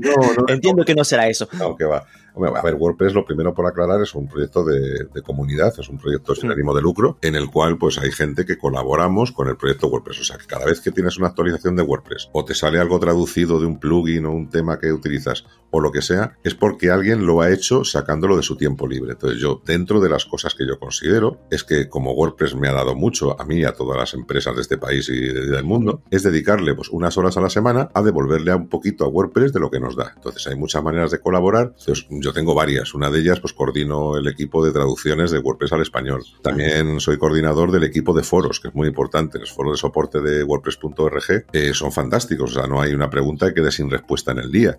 no, 0.00 0.14
no, 0.36 0.44
Entiendo 0.48 0.80
no, 0.80 0.84
que 0.84 0.96
no 0.96 1.04
será 1.04 1.28
eso. 1.28 1.48
No, 1.52 1.76
que 1.76 1.84
va. 1.84 2.04
A 2.34 2.62
ver, 2.62 2.74
WordPress, 2.74 3.12
lo 3.12 3.24
primero 3.24 3.52
por 3.54 3.66
aclarar, 3.66 4.00
es 4.00 4.14
un 4.14 4.26
proyecto 4.26 4.64
de, 4.64 5.04
de 5.12 5.22
comunidad, 5.22 5.72
es 5.78 5.88
un 5.88 5.98
proyecto 5.98 6.34
sin 6.34 6.50
ánimo 6.50 6.74
de 6.74 6.80
lucro, 6.80 7.18
en 7.20 7.34
el 7.34 7.50
cual 7.50 7.76
pues 7.76 7.98
hay 7.98 8.10
gente 8.10 8.46
que 8.46 8.56
colaboramos 8.56 9.32
con 9.32 9.48
el 9.48 9.56
proyecto 9.56 9.88
WordPress. 9.88 10.20
O 10.20 10.24
sea, 10.24 10.38
que 10.38 10.46
cada 10.46 10.64
vez 10.64 10.80
que 10.80 10.92
tienes 10.92 11.18
una 11.18 11.28
actualización 11.28 11.76
de 11.76 11.82
WordPress 11.82 12.30
o 12.32 12.44
te 12.44 12.54
sale 12.54 12.78
algo 12.78 12.98
traducido 12.98 13.60
de 13.60 13.66
un 13.66 13.78
plugin 13.78 14.24
o 14.26 14.32
un 14.32 14.48
tema 14.48 14.78
que 14.78 14.92
utilizas 14.92 15.44
o 15.72 15.80
lo 15.80 15.90
que 15.90 16.02
sea, 16.02 16.38
es 16.44 16.54
porque 16.54 16.90
alguien 16.90 17.26
lo 17.26 17.40
ha 17.40 17.50
hecho 17.50 17.82
sacándolo 17.84 18.36
de 18.36 18.42
su 18.42 18.56
tiempo 18.56 18.86
libre. 18.86 19.12
Entonces 19.12 19.40
yo, 19.40 19.60
dentro 19.64 20.00
de 20.00 20.10
las 20.10 20.26
cosas 20.26 20.54
que 20.54 20.66
yo 20.66 20.78
considero, 20.78 21.40
es 21.50 21.64
que 21.64 21.88
como 21.88 22.12
WordPress 22.12 22.54
me 22.54 22.68
ha 22.68 22.72
dado 22.72 22.94
mucho 22.94 23.40
a 23.40 23.44
mí 23.44 23.56
y 23.56 23.64
a 23.64 23.72
todas 23.72 23.96
las 23.96 24.14
empresas 24.14 24.54
de 24.54 24.62
este 24.62 24.78
país 24.78 25.08
y 25.08 25.18
del 25.20 25.64
mundo, 25.64 26.02
es 26.10 26.22
dedicarle 26.22 26.74
pues 26.74 26.90
unas 26.90 27.16
horas 27.16 27.36
a 27.38 27.40
la 27.40 27.50
semana 27.50 27.90
a 27.94 28.02
devolverle 28.02 28.54
un 28.54 28.68
poquito 28.68 29.04
a 29.04 29.08
WordPress 29.08 29.52
de 29.52 29.60
lo 29.60 29.70
que 29.70 29.80
nos 29.80 29.96
da. 29.96 30.12
Entonces 30.14 30.46
hay 30.46 30.56
muchas 30.56 30.82
maneras 30.82 31.10
de 31.10 31.20
colaborar. 31.20 31.74
Entonces 31.78 32.06
yo 32.10 32.32
tengo 32.34 32.54
varias. 32.54 32.94
Una 32.94 33.10
de 33.10 33.20
ellas, 33.20 33.40
pues 33.40 33.54
coordino 33.54 34.16
el 34.18 34.28
equipo 34.28 34.64
de 34.64 34.72
traducciones 34.72 35.30
de 35.30 35.38
WordPress 35.38 35.72
al 35.72 35.80
español. 35.80 36.22
También 36.42 37.00
soy 37.00 37.16
coordinador 37.16 37.72
del 37.72 37.84
equipo 37.84 38.12
de 38.12 38.22
foros, 38.22 38.60
que 38.60 38.68
es 38.68 38.74
muy 38.74 38.88
importante. 38.88 39.38
Los 39.38 39.52
foros 39.52 39.72
de 39.72 39.78
soporte 39.78 40.20
de 40.20 40.44
WordPress.org 40.44 41.46
eh, 41.52 41.72
son 41.72 41.92
fantásticos. 41.92 42.50
O 42.50 42.60
sea, 42.60 42.66
no 42.66 42.80
hay 42.80 42.92
una 42.92 43.08
pregunta 43.08 43.48
que 43.48 43.54
quede 43.54 43.70
sin 43.70 43.90
respuesta 43.90 44.32
en 44.32 44.38
el 44.38 44.50
día. 44.50 44.78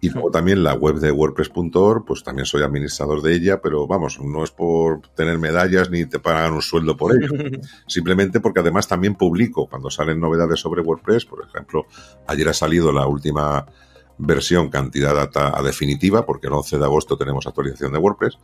Y 0.00 0.10
luego 0.10 0.30
también 0.30 0.62
la 0.62 0.74
web 0.74 0.96
de 0.96 1.10
WordPress.org, 1.10 2.04
pues 2.04 2.22
también 2.22 2.44
soy 2.46 2.62
administrador 2.62 3.22
de 3.22 3.34
ella, 3.34 3.60
pero 3.62 3.86
vamos, 3.86 4.20
no 4.20 4.44
es 4.44 4.50
por 4.50 5.00
tener 5.14 5.38
medallas 5.38 5.90
ni 5.90 6.04
te 6.04 6.18
pagan 6.18 6.52
un 6.52 6.62
sueldo 6.62 6.96
por 6.96 7.16
ello. 7.16 7.28
Simplemente 7.86 8.40
porque 8.40 8.60
además 8.60 8.88
también 8.88 9.14
publico 9.14 9.66
cuando 9.66 9.90
salen 9.90 10.20
novedades 10.20 10.60
sobre 10.60 10.82
WordPress. 10.82 11.24
Por 11.24 11.44
ejemplo, 11.44 11.86
ayer 12.26 12.48
ha 12.48 12.54
salido 12.54 12.92
la 12.92 13.06
última 13.06 13.66
versión 14.18 14.68
candidata 14.68 15.58
a 15.58 15.62
definitiva, 15.62 16.24
porque 16.24 16.46
el 16.46 16.54
11 16.54 16.78
de 16.78 16.84
agosto 16.84 17.16
tenemos 17.16 17.46
actualización 17.46 17.92
de 17.92 17.98
WordPress, 17.98 18.38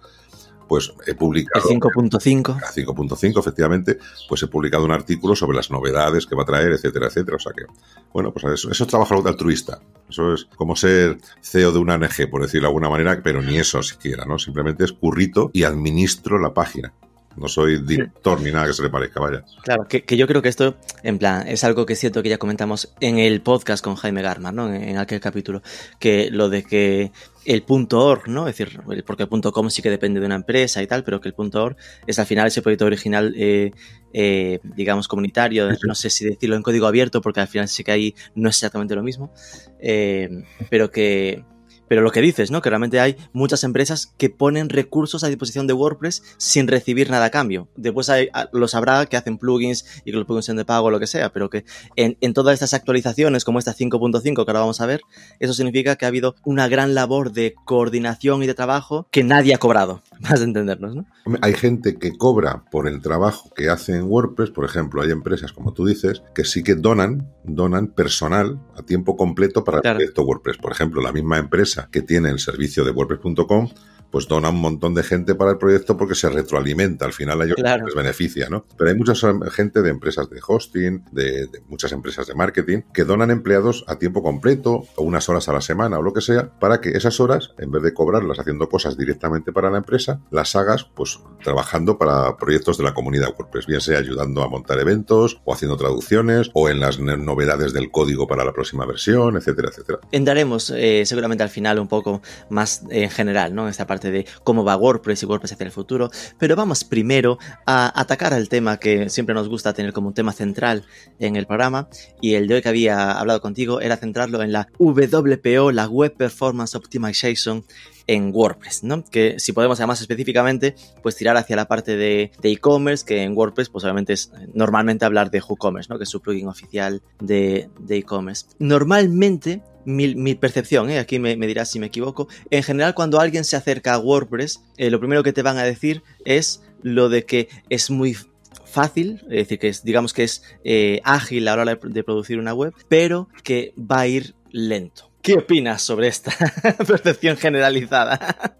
pues 0.73 0.91
he 1.07 1.15
publicado... 1.15 1.69
El 1.69 1.81
5.5. 1.83 2.59
5.5, 2.59 3.39
efectivamente, 3.39 3.99
pues 4.27 4.43
he 4.43 4.47
publicado 4.47 4.87
un 4.87 4.91
artículo 4.91 5.37
sobre 5.37 5.55
las 5.55 5.71
novedades 5.71 6.25
que 6.25 6.35
va 6.35 6.45
a 6.45 6.47
traer, 6.47 6.73
etcétera, 6.73 7.09
etcétera. 7.09 7.37
O 7.37 7.41
sea 7.41 7.53
que, 7.53 7.65
bueno, 8.11 8.33
pues 8.33 8.55
eso, 8.55 8.71
eso 8.71 8.85
es 8.85 8.89
trabajo 8.89 9.23
altruista. 9.29 9.83
Eso 10.09 10.33
es 10.33 10.47
como 10.57 10.75
ser 10.75 11.19
CEO 11.43 11.73
de 11.73 11.79
una 11.79 11.97
ONG, 11.97 12.31
por 12.31 12.41
decirlo 12.41 12.69
de 12.69 12.71
alguna 12.71 12.89
manera, 12.89 13.21
pero 13.23 13.43
ni 13.43 13.59
eso 13.59 13.83
siquiera, 13.83 14.25
¿no? 14.25 14.39
Simplemente 14.39 14.85
es 14.85 14.95
currito 14.95 15.51
y 15.53 15.65
administro 15.65 16.39
la 16.39 16.55
página. 16.55 16.95
No 17.37 17.49
soy 17.49 17.83
director 17.83 18.41
ni 18.41 18.51
nada 18.51 18.67
que 18.67 18.73
se 18.73 18.83
le 18.83 18.91
parezca, 18.91 19.21
vaya. 19.21 19.45
Claro, 19.63 19.87
que, 19.89 20.05
que, 20.05 20.17
yo 20.17 20.27
creo 20.27 20.43
que 20.43 20.49
esto, 20.49 20.77
en 21.03 21.19
plan, 21.19 21.47
es 21.49 21.65
algo 21.65 21.87
que 21.87 21.95
es 21.95 21.99
cierto 21.99 22.23
que 22.23 22.29
ya 22.29 22.39
comentamos 22.39 22.93
en 23.01 23.19
el 23.19 23.41
podcast 23.41 23.83
con 23.83 23.97
Jaime 23.97 24.23
Garman, 24.23 24.55
¿no? 24.55 24.73
En, 24.73 24.83
en 24.83 24.99
aquel 24.99 25.21
capítulo, 25.21 25.63
que 25.99 26.31
lo 26.31 26.49
de 26.49 26.63
que 26.63 27.13
el 27.45 27.63
punto 27.63 28.05
.org, 28.05 28.29
¿no? 28.29 28.47
Es 28.47 28.57
decir, 28.57 28.81
porque 29.07 29.25
el 29.25 29.29
punto 29.29 29.53
.com 29.53 29.69
sí 29.71 29.83
que 29.83 29.91
depende 29.91 30.21
de 30.21 30.27
una 30.27 30.37
empresa 30.37 30.83
y 30.83 30.87
tal, 30.87 31.05
pero 31.05 31.21
que 31.21 31.29
el 31.29 31.35
punto 31.35 31.63
.org 31.63 31.77
es 32.07 32.19
al 32.19 32.27
final 32.27 32.47
ese 32.47 32.63
proyecto 32.63 32.87
original, 32.87 33.35
eh, 33.37 33.73
eh, 34.13 34.61
digamos, 34.63 35.09
comunitario, 35.09 35.69
no 35.87 35.95
sé 35.95 36.11
si 36.11 36.25
decirlo 36.25 36.57
en 36.57 36.63
código 36.63 36.87
abierto, 36.87 37.21
porque 37.21 37.41
al 37.41 37.49
final 37.49 37.69
sí 37.69 37.85
que 37.85 37.93
ahí 37.93 38.15
no 38.35 38.49
es 38.49 38.57
exactamente 38.57 38.95
lo 38.95 39.03
mismo, 39.03 39.33
eh, 39.81 40.45
pero 40.71 40.91
que 40.91 41.45
pero 41.93 42.01
lo 42.01 42.11
que 42.11 42.23
dices, 42.23 42.51
¿no? 42.51 42.63
Que 42.63 42.71
realmente 42.71 43.01
hay 43.01 43.19
muchas 43.35 43.65
empresas 43.65 44.15
que 44.17 44.31
ponen 44.31 44.71
recursos 44.71 45.25
a 45.25 45.29
disposición 45.29 45.67
de 45.67 45.75
WordPress 45.75 46.23
sin 46.39 46.67
recibir 46.67 47.11
nada 47.11 47.27
a 47.27 47.31
cambio. 47.31 47.69
Después 47.77 48.09
hay, 48.09 48.31
los 48.51 48.75
habrá 48.75 49.05
que 49.05 49.19
hacen 49.19 49.37
plugins 49.37 49.85
y 50.03 50.11
que 50.11 50.17
los 50.17 50.25
plugins 50.25 50.47
son 50.47 50.57
de 50.57 50.65
pago 50.65 50.87
o 50.87 50.91
lo 50.91 50.99
que 50.99 51.07
sea, 51.07 51.35
pero 51.35 51.51
que 51.51 51.67
en, 51.97 52.17
en 52.23 52.33
todas 52.33 52.55
estas 52.55 52.73
actualizaciones, 52.73 53.45
como 53.45 53.59
esta 53.59 53.75
5.5 53.75 54.23
que 54.23 54.41
ahora 54.41 54.61
vamos 54.61 54.81
a 54.81 54.87
ver, 54.87 55.03
eso 55.39 55.53
significa 55.53 55.97
que 55.97 56.07
ha 56.07 56.09
habido 56.09 56.35
una 56.47 56.67
gran 56.67 56.95
labor 56.95 57.31
de 57.33 57.55
coordinación 57.67 58.43
y 58.43 58.47
de 58.47 58.55
trabajo 58.55 59.07
que 59.11 59.23
nadie 59.23 59.53
ha 59.53 59.59
cobrado, 59.59 60.01
más 60.21 60.41
de 60.41 60.47
entendernos, 60.47 60.97
¿no? 60.97 61.05
Hay 61.43 61.53
gente 61.53 61.99
que 61.99 62.17
cobra 62.17 62.65
por 62.71 62.89
el 62.89 63.03
trabajo 63.03 63.51
que 63.55 63.69
hace 63.69 63.97
en 63.97 64.05
WordPress, 64.05 64.51
por 64.51 64.65
ejemplo, 64.65 65.03
hay 65.03 65.11
empresas, 65.11 65.53
como 65.53 65.75
tú 65.75 65.85
dices, 65.85 66.23
que 66.35 66.45
sí 66.45 66.63
que 66.63 66.75
donan, 66.75 67.31
donan 67.45 67.89
personal 67.89 68.59
a 68.79 68.83
tiempo 68.83 69.15
completo 69.15 69.63
para 69.63 69.83
claro. 69.83 69.99
el 69.99 70.07
proyecto 70.07 70.23
WordPress. 70.23 70.57
Por 70.57 70.73
ejemplo, 70.73 71.03
la 71.03 71.13
misma 71.13 71.37
empresa 71.37 71.82
que 71.91 72.03
tiene 72.03 72.31
el 72.31 72.39
servicio 72.39 72.85
de 72.85 72.91
WordPress.com, 72.91 73.71
pues 74.13 74.29
dona 74.29 74.51
un 74.51 74.61
montón 74.61 74.95
de 74.95 75.03
gente 75.03 75.35
para 75.35 75.53
el 75.53 75.59
proyecto 75.59 75.97
porque 75.97 76.15
se 76.15 76.29
retroalimenta. 76.29 77.07
Al 77.07 77.15
final 77.15 77.41
a 77.41 77.45
ellos 77.47 77.57
les 77.59 77.95
beneficia, 77.95 78.49
¿no? 78.49 78.67
Pero 78.77 78.91
hay 78.91 78.97
mucha 78.97 79.15
gente 79.51 79.83
de 79.83 79.91
empresas 79.91 80.29
de 80.31 80.41
hosting, 80.47 81.05
de, 81.11 81.49
muchas 81.69 81.93
empresas 81.93 82.27
de 82.27 82.35
marketing, 82.35 82.83
que 82.93 83.05
donan 83.05 83.31
empleados 83.31 83.85
a 83.89 83.97
tiempo 83.97 84.23
completo 84.23 84.85
o 84.97 85.03
unas 85.03 85.29
horas 85.29 85.49
a 85.49 85.53
la 85.55 85.63
semana 85.63 85.99
o 85.99 86.03
lo 86.03 86.13
que 86.13 86.21
sea, 86.21 86.51
para 86.61 86.81
que 86.81 86.91
esas 86.91 87.19
horas, 87.21 87.53
en 87.59 87.73
vez 87.73 87.83
de 87.83 87.95
cobrarlas 87.95 88.39
haciendo 88.39 88.69
cosas 88.69 88.99
directamente 88.99 89.51
para 89.53 89.71
la 89.71 89.79
empresa, 89.79 90.21
las 90.31 90.55
hagas 90.55 90.85
pues 90.95 91.19
trabajando 91.43 91.97
para 91.97 92.37
proyectos 92.37 92.77
de 92.77 92.85
la 92.85 92.93
comunidad 92.93 93.35
WordPress, 93.37 93.67
bien 93.67 93.81
sea 93.81 93.99
ayudando 93.99 94.43
a 94.43 94.49
montar 94.49 94.79
eventos 94.79 95.41
o 95.45 95.55
haciendo 95.55 95.79
traducciones 95.79 96.51
o 96.53 96.69
en 96.69 96.81
las 96.81 96.99
novedades 97.01 97.73
del 97.73 97.91
código 97.91 98.27
para 98.27 98.45
la 98.45 98.53
próxima 98.53 98.85
versión, 98.85 99.37
etcétera, 99.37 99.71
etcétera. 99.71 100.01
Entraremos 100.11 100.71
eh, 100.71 101.05
seguramente 101.07 101.43
al 101.43 101.49
final 101.51 101.79
un 101.79 101.89
poco 101.89 102.21
más 102.51 102.83
en 102.91 103.09
general, 103.09 103.55
¿no? 103.55 103.69
Esta 103.69 103.87
parte 103.87 104.02
de 104.11 104.27
cómo 104.45 104.65
va 104.65 104.77
WordPress 104.77 105.23
y 105.23 105.27
WordPress 105.27 105.53
hacia 105.53 105.65
el 105.65 105.73
futuro, 105.73 106.11
pero 106.39 106.57
vamos 106.57 106.85
primero 106.85 107.39
a 107.67 108.01
atacar 108.01 108.35
al 108.35 108.49
tema 108.49 108.79
que 108.79 109.09
siempre 109.09 109.35
nos 109.35 109.49
gusta 109.49 109.73
tener 109.73 109.93
como 109.93 110.09
un 110.09 110.15
tema 110.15 110.33
central 110.33 110.85
en 111.19 111.37
el 111.37 111.47
programa 111.47 111.89
y 112.21 112.35
el 112.35 112.49
de 112.49 112.55
hoy 112.55 112.63
que 112.63 112.69
había 112.69 113.13
hablado 113.13 113.41
contigo 113.41 113.81
era 113.81 113.97
centrarlo 113.97 114.43
en 114.43 114.53
la 114.53 114.69
WPO, 114.79 115.73
la 115.73 115.87
Web 115.89 116.15
Performance 116.17 116.75
Optimization 116.75 117.65
en 118.07 118.31
WordPress, 118.35 118.85
¿no? 118.85 119.05
Que 119.05 119.39
si 119.39 119.53
podemos 119.53 119.79
además 119.81 120.01
específicamente, 120.01 120.75
pues 121.03 121.17
tirar 121.17 121.37
hacia 121.37 121.57
la 121.57 121.67
parte 121.67 121.97
de 121.97 122.31
e-commerce, 122.43 123.05
que 123.05 123.23
en 123.23 123.37
WordPress 123.37 123.69
pues 123.69 123.85
obviamente 123.85 124.13
es 124.13 124.31
normalmente 124.55 125.05
hablar 125.05 125.31
de 125.31 125.41
WooCommerce, 125.41 125.89
¿no? 125.91 125.99
Que 125.99 126.05
es 126.05 126.11
su 126.11 126.21
plugin 126.21 126.49
oficial 126.49 127.03
de 127.21 127.69
e-commerce. 127.89 128.47
Normalmente 128.59 129.63
mi, 129.85 130.35
percepción, 130.35 130.91
¿eh? 130.91 130.99
aquí 130.99 131.19
me, 131.19 131.37
dirás 131.37 131.71
si 131.71 131.79
me 131.79 131.87
equivoco, 131.87 132.29
en 132.51 132.63
general 132.63 132.95
cuando 132.95 133.21
alguien 133.21 133.45
se 133.45 133.57
acerca 133.57 133.95
a 133.95 133.99
WordPress, 133.99 134.63
eh, 134.77 134.91
lo 134.91 134.99
primero 134.99 135.23
que 135.23 135.33
te 135.33 135.43
van 135.43 135.59
a 135.59 135.65
decir 135.65 136.03
es 136.25 136.63
lo 136.83 137.09
de 137.09 137.25
que 137.25 137.49
es 137.69 137.91
muy 137.91 138.17
fácil, 138.65 139.21
es 139.25 139.49
decir, 139.49 139.59
que 139.59 139.69
es, 139.69 139.85
digamos 139.85 140.13
que 140.13 140.25
es 140.25 140.43
eh, 140.65 141.01
ágil 141.05 141.47
a 141.49 141.57
la 141.57 141.63
hora 141.63 141.79
de 141.83 142.05
producir 142.05 142.39
una 142.39 142.55
web, 142.55 142.73
pero 142.89 143.29
que 143.43 143.75
va 143.79 144.01
a 144.01 144.07
ir 144.07 144.35
lento. 144.51 145.12
¿Qué 145.23 145.35
opinas 145.35 145.83
sobre 145.83 146.09
esta 146.09 146.33
percepción 146.87 147.37
generalizada? 147.37 148.59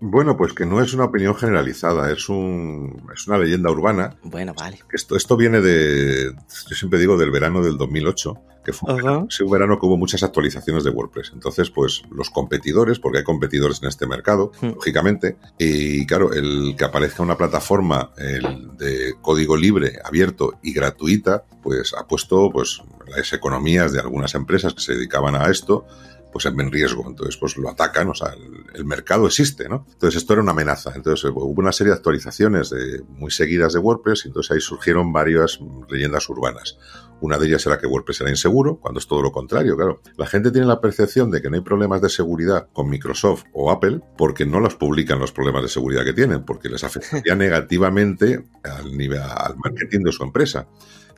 Bueno, 0.00 0.36
pues 0.36 0.52
que 0.54 0.66
no 0.66 0.82
es 0.82 0.92
una 0.92 1.04
opinión 1.04 1.36
generalizada, 1.36 2.10
es, 2.10 2.28
un, 2.28 3.06
es 3.14 3.28
una 3.28 3.38
leyenda 3.38 3.70
urbana. 3.70 4.16
Bueno, 4.24 4.52
vale. 4.52 4.80
Esto, 4.92 5.14
esto 5.14 5.36
viene 5.36 5.60
de, 5.60 6.32
yo 6.68 6.74
siempre 6.74 6.98
digo, 6.98 7.16
del 7.16 7.30
verano 7.30 7.62
del 7.62 7.76
2008, 7.76 8.34
que 8.64 8.72
fue 8.72 8.92
un, 8.92 9.50
verano, 9.50 9.78
que 9.78 9.86
hubo 9.86 9.96
muchas 9.96 10.24
actualizaciones 10.24 10.82
de 10.82 10.90
WordPress. 10.90 11.30
Entonces, 11.32 11.70
pues 11.70 12.02
los 12.10 12.30
competidores, 12.30 12.98
porque 12.98 13.18
hay 13.18 13.24
competidores 13.24 13.80
en 13.82 13.88
este 13.88 14.06
mercado, 14.06 14.50
hmm. 14.60 14.66
lógicamente, 14.66 15.36
y 15.58 16.06
claro, 16.06 16.32
el 16.32 16.74
que 16.76 16.84
aparezca 16.84 17.22
una 17.22 17.36
plataforma 17.36 18.10
de 18.16 19.14
código 19.20 19.56
libre, 19.56 19.98
abierto 20.04 20.58
y 20.60 20.72
gratuita, 20.72 21.44
pues 21.62 21.94
ha 21.94 22.06
puesto 22.06 22.50
pues 22.50 22.82
las 23.16 23.32
economías 23.32 23.92
de 23.92 24.00
algunas 24.00 24.34
empresas 24.34 24.74
que 24.74 24.80
se 24.80 24.94
dedicaban 24.94 25.34
a 25.34 25.50
esto, 25.50 25.86
pues 26.32 26.46
en 26.46 26.70
riesgo. 26.70 27.04
Entonces, 27.06 27.36
pues 27.36 27.56
lo 27.56 27.68
atacan, 27.68 28.08
o 28.08 28.14
sea, 28.14 28.34
el, 28.74 28.84
mercado 28.84 29.26
existe, 29.26 29.68
¿no? 29.68 29.86
Entonces, 29.92 30.20
esto 30.20 30.32
era 30.32 30.42
una 30.42 30.52
amenaza. 30.52 30.92
Entonces, 30.94 31.30
hubo 31.30 31.60
una 31.60 31.72
serie 31.72 31.92
de 31.92 31.96
actualizaciones 31.96 32.70
de, 32.70 33.02
muy 33.08 33.30
seguidas 33.30 33.72
de 33.72 33.78
WordPress 33.78 34.24
y 34.24 34.28
entonces 34.28 34.50
ahí 34.52 34.60
surgieron 34.60 35.12
varias 35.12 35.60
leyendas 35.88 36.28
urbanas. 36.28 36.78
Una 37.20 37.36
de 37.36 37.46
ellas 37.46 37.66
era 37.66 37.78
que 37.78 37.86
WordPress 37.86 38.22
era 38.22 38.30
inseguro, 38.30 38.78
cuando 38.78 38.98
es 38.98 39.06
todo 39.06 39.22
lo 39.22 39.30
contrario, 39.30 39.76
claro. 39.76 40.00
La 40.16 40.26
gente 40.26 40.50
tiene 40.50 40.66
la 40.66 40.80
percepción 40.80 41.30
de 41.30 41.42
que 41.42 41.50
no 41.50 41.56
hay 41.56 41.62
problemas 41.62 42.00
de 42.00 42.08
seguridad 42.08 42.68
con 42.72 42.88
Microsoft 42.88 43.44
o 43.52 43.70
Apple 43.70 44.00
porque 44.16 44.46
no 44.46 44.58
los 44.58 44.74
publican 44.74 45.18
los 45.18 45.32
problemas 45.32 45.62
de 45.62 45.68
seguridad 45.68 46.04
que 46.04 46.14
tienen, 46.14 46.44
porque 46.44 46.68
les 46.68 46.82
afectaría 46.82 47.34
negativamente 47.36 48.46
al, 48.64 48.96
nivel, 48.96 49.20
al 49.20 49.56
marketing 49.56 50.00
de 50.00 50.12
su 50.12 50.22
empresa. 50.24 50.66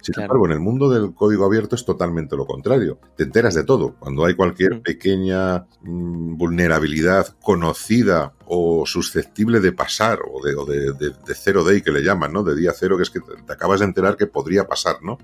Sin 0.02 0.20
embargo, 0.20 0.46
en 0.46 0.52
el 0.52 0.60
mundo 0.60 0.90
del 0.90 1.14
código 1.14 1.44
abierto 1.44 1.76
es 1.76 1.84
totalmente 1.84 2.36
lo 2.36 2.44
contrario. 2.44 2.98
Te 3.16 3.22
enteras 3.22 3.54
de 3.54 3.62
todo. 3.62 3.94
Cuando 3.98 4.24
hay 4.24 4.34
cualquier 4.34 4.76
mm. 4.76 4.82
pequeña 4.82 5.66
mm, 5.82 6.36
vulnerabilidad 6.36 7.28
conocida 7.40 8.32
o 8.46 8.84
susceptible 8.84 9.60
de 9.60 9.72
pasar, 9.72 10.18
o 10.28 10.44
de, 10.44 10.92
de, 10.92 11.34
cero 11.34 11.62
day 11.62 11.82
que 11.82 11.92
le 11.92 12.02
llaman, 12.02 12.32
¿no? 12.32 12.42
De 12.42 12.56
día 12.56 12.72
cero, 12.76 12.96
que 12.96 13.04
es 13.04 13.10
que 13.10 13.20
te 13.20 13.52
acabas 13.52 13.80
de 13.80 13.86
enterar 13.86 14.16
que 14.16 14.26
podría 14.26 14.66
pasar, 14.66 14.96
¿no? 15.02 15.18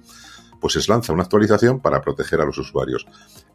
Pues 0.61 0.75
se 0.75 0.90
lanza 0.90 1.12
una 1.12 1.25
actualización 1.25 1.80
para 1.80 2.00
proteger 2.00 2.40
a 2.40 2.44
los 2.44 2.58
usuarios 2.58 3.06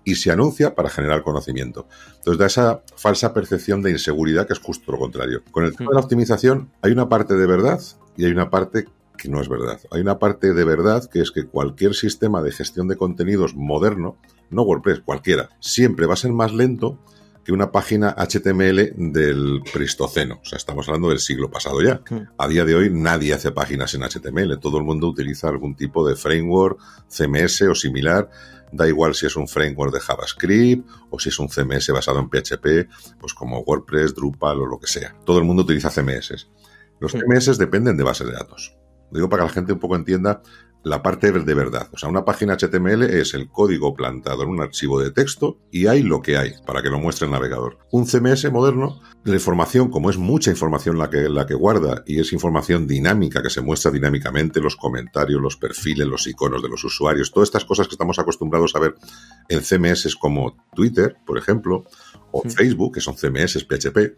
y 0.04 0.16
se 0.16 0.32
anuncia 0.32 0.76
para 0.76 0.90
generar 0.90 1.24
conocimiento. 1.24 1.88
Entonces 2.18 2.38
da 2.38 2.46
esa 2.48 2.82
falsa 2.96 3.34
percepción 3.34 3.82
de 3.82 3.92
inseguridad 3.92 4.46
que 4.46 4.54
es 4.54 4.60
justo 4.60 4.92
lo 4.92 5.00
contrario. 5.00 5.42
Con 5.52 5.64
el 5.64 5.76
tema 5.76 5.92
de 5.92 5.96
la 5.96 6.02
mm. 6.02 6.04
optimización 6.04 6.72
hay 6.82 6.92
una 6.92 7.08
parte 7.08 7.36
de 7.36 7.48
verdad 7.48 7.82
y 8.18 8.26
hay 8.26 8.32
una 8.32 8.50
parte 8.50 8.88
que 9.18 9.30
no 9.30 9.42
es 9.42 9.50
verdad. 9.50 9.80
Hay 9.92 10.02
una 10.02 10.20
parte 10.20 10.54
de 10.54 10.64
verdad 10.64 11.10
que 11.10 11.22
es 11.22 11.32
que 11.32 11.46
cualquier 11.46 11.94
sistema 11.94 12.42
de 12.42 12.52
gestión 12.52 12.88
de 12.88 12.98
contenidos 12.98 13.56
moderno, 13.56 14.18
no 14.50 14.64
WordPress, 14.64 15.02
cualquiera, 15.02 15.50
siempre 15.60 16.06
va 16.06 16.14
a 16.14 16.18
ser 16.18 16.32
más 16.32 16.54
lento 16.54 17.00
que 17.44 17.52
una 17.52 17.72
página 17.72 18.16
HTML 18.18 18.94
del 18.96 19.62
Pristoceno. 19.74 20.40
O 20.42 20.46
sea, 20.46 20.58
estamos 20.58 20.88
hablando 20.88 21.10
del 21.10 21.20
siglo 21.20 21.52
pasado 21.52 21.82
ya. 21.82 22.02
A 22.38 22.48
día 22.48 22.64
de 22.64 22.76
hoy 22.76 22.90
nadie 22.90 23.34
hace 23.34 23.52
páginas 23.52 23.94
en 23.94 24.04
HTML. 24.04 24.60
Todo 24.60 24.78
el 24.78 24.84
mundo 24.84 25.08
utiliza 25.08 25.50
algún 25.50 25.76
tipo 25.76 26.08
de 26.08 26.16
framework, 26.16 26.80
CMS 27.10 27.64
o 27.64 27.76
similar. 27.76 28.30
Da 28.72 28.88
igual 28.88 29.14
si 29.14 29.26
es 29.26 29.36
un 29.36 29.48
framework 29.48 29.94
de 29.94 30.00
JavaScript 30.00 30.90
o 31.10 31.20
si 31.20 31.30
es 31.30 31.40
un 31.40 31.50
CMS 31.50 31.90
basado 31.90 32.20
en 32.20 32.30
PHP, 32.30 32.90
pues 33.20 33.34
como 33.34 33.60
WordPress, 33.60 34.16
Drupal 34.16 34.62
o 34.62 34.66
lo 34.66 34.80
que 34.80 34.88
sea. 34.88 35.14
Todo 35.26 35.38
el 35.38 35.44
mundo 35.44 35.64
utiliza 35.64 35.92
CMS. 35.92 36.50
Los 37.00 37.12
CMS 37.12 37.58
dependen 37.58 37.98
de 37.98 38.04
bases 38.04 38.28
de 38.28 38.34
datos 38.34 38.74
digo 39.14 39.30
para 39.30 39.44
que 39.44 39.48
la 39.48 39.54
gente 39.54 39.74
un 39.74 39.80
poco 39.80 39.96
entienda 39.96 40.42
la 40.84 41.02
parte 41.02 41.32
de 41.32 41.54
verdad. 41.54 41.88
O 41.94 41.98
sea, 41.98 42.10
una 42.10 42.26
página 42.26 42.58
HTML 42.58 43.04
es 43.04 43.34
el 43.34 43.50
código 43.50 43.94
plantado 43.94 44.44
en 44.44 44.50
un 44.50 44.62
archivo 44.62 45.00
de 45.00 45.12
texto 45.12 45.58
y 45.72 45.88
hay 45.88 46.04
lo 46.04 46.22
que 46.22 46.38
hay 46.38 46.54
para 46.66 46.82
que 46.82 46.90
lo 46.90 47.00
muestre 47.00 47.26
el 47.26 47.32
navegador. 47.32 47.78
Un 47.92 48.06
CMS 48.06 48.52
moderno, 48.52 49.02
la 49.24 49.34
información, 49.34 49.90
como 49.90 50.10
es 50.10 50.18
mucha 50.18 50.52
información 50.52 50.98
la 50.98 51.10
que, 51.10 51.30
la 51.30 51.46
que 51.46 51.54
guarda 51.54 52.04
y 52.06 52.20
es 52.20 52.34
información 52.34 52.86
dinámica 52.86 53.42
que 53.42 53.50
se 53.50 53.62
muestra 53.62 53.92
dinámicamente, 53.92 54.60
los 54.60 54.76
comentarios, 54.76 55.42
los 55.42 55.56
perfiles, 55.56 56.06
los 56.06 56.28
iconos 56.28 56.62
de 56.62 56.70
los 56.70 56.84
usuarios, 56.84 57.32
todas 57.32 57.48
estas 57.48 57.66
cosas 57.66 57.88
que 57.88 57.96
estamos 57.96 58.20
acostumbrados 58.20 58.76
a 58.76 58.80
ver 58.80 58.96
en 59.48 59.62
CMS 59.62 60.16
como 60.18 60.58
Twitter, 60.76 61.16
por 61.26 61.38
ejemplo, 61.38 61.86
o 62.32 62.42
Facebook, 62.42 62.96
que 62.96 63.02
son 63.02 63.16
CMS, 63.16 63.64
PHP, 63.64 64.18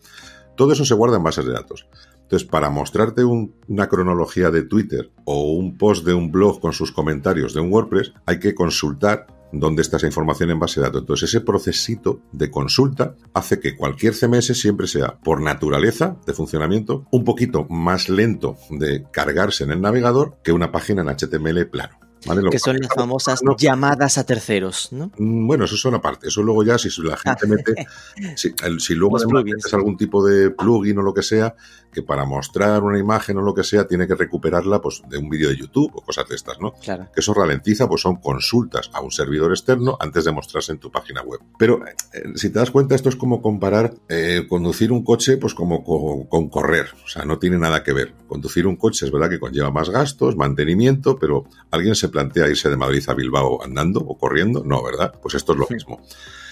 todo 0.55 0.73
eso 0.73 0.85
se 0.85 0.95
guarda 0.95 1.17
en 1.17 1.23
bases 1.23 1.45
de 1.45 1.51
datos. 1.51 1.85
Entonces, 2.25 2.47
para 2.47 2.71
mostrarte 2.71 3.23
una 3.23 3.87
cronología 3.87 4.49
de 4.49 4.63
Twitter 4.63 5.11
o 5.25 5.53
un 5.53 5.77
post 5.77 6.05
de 6.05 6.15
un 6.15 6.31
blog 6.31 6.59
con 6.59 6.73
sus 6.73 6.91
comentarios 6.91 7.53
de 7.53 7.61
un 7.61 7.71
WordPress, 7.71 8.13
hay 8.25 8.39
que 8.39 8.55
consultar 8.55 9.27
dónde 9.51 9.83
está 9.83 9.97
esa 9.97 10.07
información 10.07 10.49
en 10.49 10.59
base 10.59 10.79
de 10.79 10.87
datos. 10.87 11.01
Entonces, 11.01 11.29
ese 11.29 11.41
procesito 11.41 12.21
de 12.31 12.49
consulta 12.49 13.15
hace 13.35 13.59
que 13.59 13.75
cualquier 13.75 14.15
CMS 14.15 14.57
siempre 14.59 14.87
sea, 14.87 15.19
por 15.23 15.39
naturaleza 15.39 16.17
de 16.25 16.33
funcionamiento, 16.33 17.05
un 17.11 17.23
poquito 17.23 17.65
más 17.69 18.09
lento 18.09 18.57
de 18.71 19.05
cargarse 19.11 19.63
en 19.63 19.71
el 19.71 19.81
navegador 19.81 20.37
que 20.43 20.51
una 20.51 20.71
página 20.71 21.03
en 21.03 21.09
HTML 21.09 21.67
plano 21.67 22.04
que 22.51 22.59
son 22.59 22.77
las 22.77 22.93
famosas 22.93 23.41
llamadas 23.57 24.17
a 24.17 24.25
terceros, 24.25 24.89
¿no? 24.91 25.11
Mm, 25.17 25.47
bueno, 25.47 25.65
eso 25.65 25.77
son 25.77 25.95
aparte. 25.95 26.27
Eso 26.27 26.41
luego 26.41 26.63
ya, 26.63 26.77
si 26.77 26.89
la 27.01 27.17
gente 27.17 27.47
mete, 27.47 27.87
si, 28.35 28.95
luego 28.95 29.17
metes 29.43 29.73
algún 29.73 29.97
tipo 29.97 30.25
de 30.25 30.51
plugin 30.51 30.97
o 30.99 31.01
lo 31.01 31.13
que 31.13 31.21
sea, 31.21 31.55
que 31.91 32.01
para 32.03 32.25
mostrar 32.25 32.83
una 32.83 32.99
imagen 32.99 33.37
o 33.37 33.41
lo 33.41 33.53
que 33.53 33.63
sea, 33.63 33.87
tiene 33.87 34.07
que 34.07 34.15
recuperarla 34.15 34.81
pues, 34.81 35.01
de 35.07 35.17
un 35.17 35.29
vídeo 35.29 35.49
de 35.49 35.55
YouTube 35.55 35.91
o 35.95 36.01
cosas 36.01 36.27
de 36.27 36.35
estas, 36.35 36.59
¿no? 36.59 36.73
Claro. 36.73 37.07
Que 37.13 37.21
eso 37.21 37.33
ralentiza, 37.33 37.87
pues 37.87 38.01
son 38.01 38.17
consultas 38.17 38.89
a 38.93 39.01
un 39.01 39.11
servidor 39.11 39.51
externo 39.51 39.97
antes 39.99 40.25
de 40.25 40.31
mostrarse 40.31 40.73
en 40.73 40.79
tu 40.79 40.91
página 40.91 41.21
web. 41.21 41.39
Pero 41.57 41.85
eh, 41.87 41.93
si 42.35 42.49
te 42.49 42.59
das 42.59 42.71
cuenta, 42.71 42.95
esto 42.95 43.09
es 43.09 43.15
como 43.15 43.41
comparar 43.41 43.93
eh, 44.09 44.45
conducir 44.49 44.91
un 44.91 45.03
coche, 45.03 45.37
pues 45.37 45.53
como 45.53 45.83
con, 45.83 46.25
con 46.25 46.49
correr. 46.49 46.87
O 47.05 47.07
sea, 47.07 47.23
no 47.23 47.39
tiene 47.39 47.57
nada 47.57 47.83
que 47.83 47.93
ver. 47.93 48.13
Conducir 48.27 48.67
un 48.67 48.75
coche 48.75 49.05
es 49.05 49.11
verdad 49.11 49.29
que 49.29 49.39
conlleva 49.39 49.71
más 49.71 49.89
gastos, 49.89 50.35
mantenimiento, 50.35 51.17
pero 51.17 51.45
alguien 51.71 51.95
se 51.95 52.09
plantea 52.15 52.47
irse 52.47 52.69
de 52.69 52.77
Madrid 52.77 53.03
a 53.07 53.13
Bilbao 53.13 53.61
andando 53.61 53.99
o 53.99 54.17
corriendo? 54.17 54.63
No, 54.63 54.81
¿verdad? 54.81 55.13
Pues 55.21 55.35
esto 55.35 55.51
es 55.51 55.59
lo 55.59 55.67
mismo. 55.69 56.01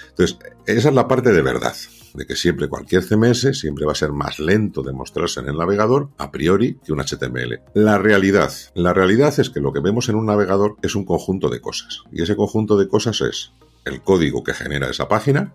Entonces, 0.10 0.38
esa 0.66 0.90
es 0.90 0.94
la 0.94 1.08
parte 1.08 1.32
de 1.32 1.42
verdad, 1.42 1.74
de 2.14 2.26
que 2.26 2.36
siempre 2.36 2.68
cualquier 2.68 3.02
CMS 3.02 3.58
siempre 3.58 3.86
va 3.86 3.94
a 3.94 3.96
ser 3.96 4.12
más 4.12 4.40
lento 4.40 4.84
de 4.84 4.92
mostrarse 4.92 5.40
en 5.40 5.48
el 5.48 5.58
navegador 5.58 6.10
a 6.18 6.32
priori 6.32 6.80
que 6.84 6.92
un 6.92 7.00
HTML. 7.00 7.62
La 7.76 7.98
realidad, 7.98 8.52
la 8.76 8.94
realidad 8.94 9.34
es 9.40 9.50
que 9.50 9.62
lo 9.62 9.72
que 9.72 9.80
vemos 9.80 10.10
en 10.10 10.16
un 10.16 10.26
navegador 10.26 10.76
es 10.82 10.96
un 10.96 11.06
conjunto 11.06 11.48
de 11.48 11.62
cosas, 11.62 12.04
y 12.12 12.22
ese 12.22 12.36
conjunto 12.36 12.78
de 12.78 12.90
cosas 12.90 13.22
es 13.22 13.54
el 13.86 14.02
código 14.02 14.44
que 14.44 14.54
genera 14.54 14.90
esa 14.90 15.08
página, 15.08 15.54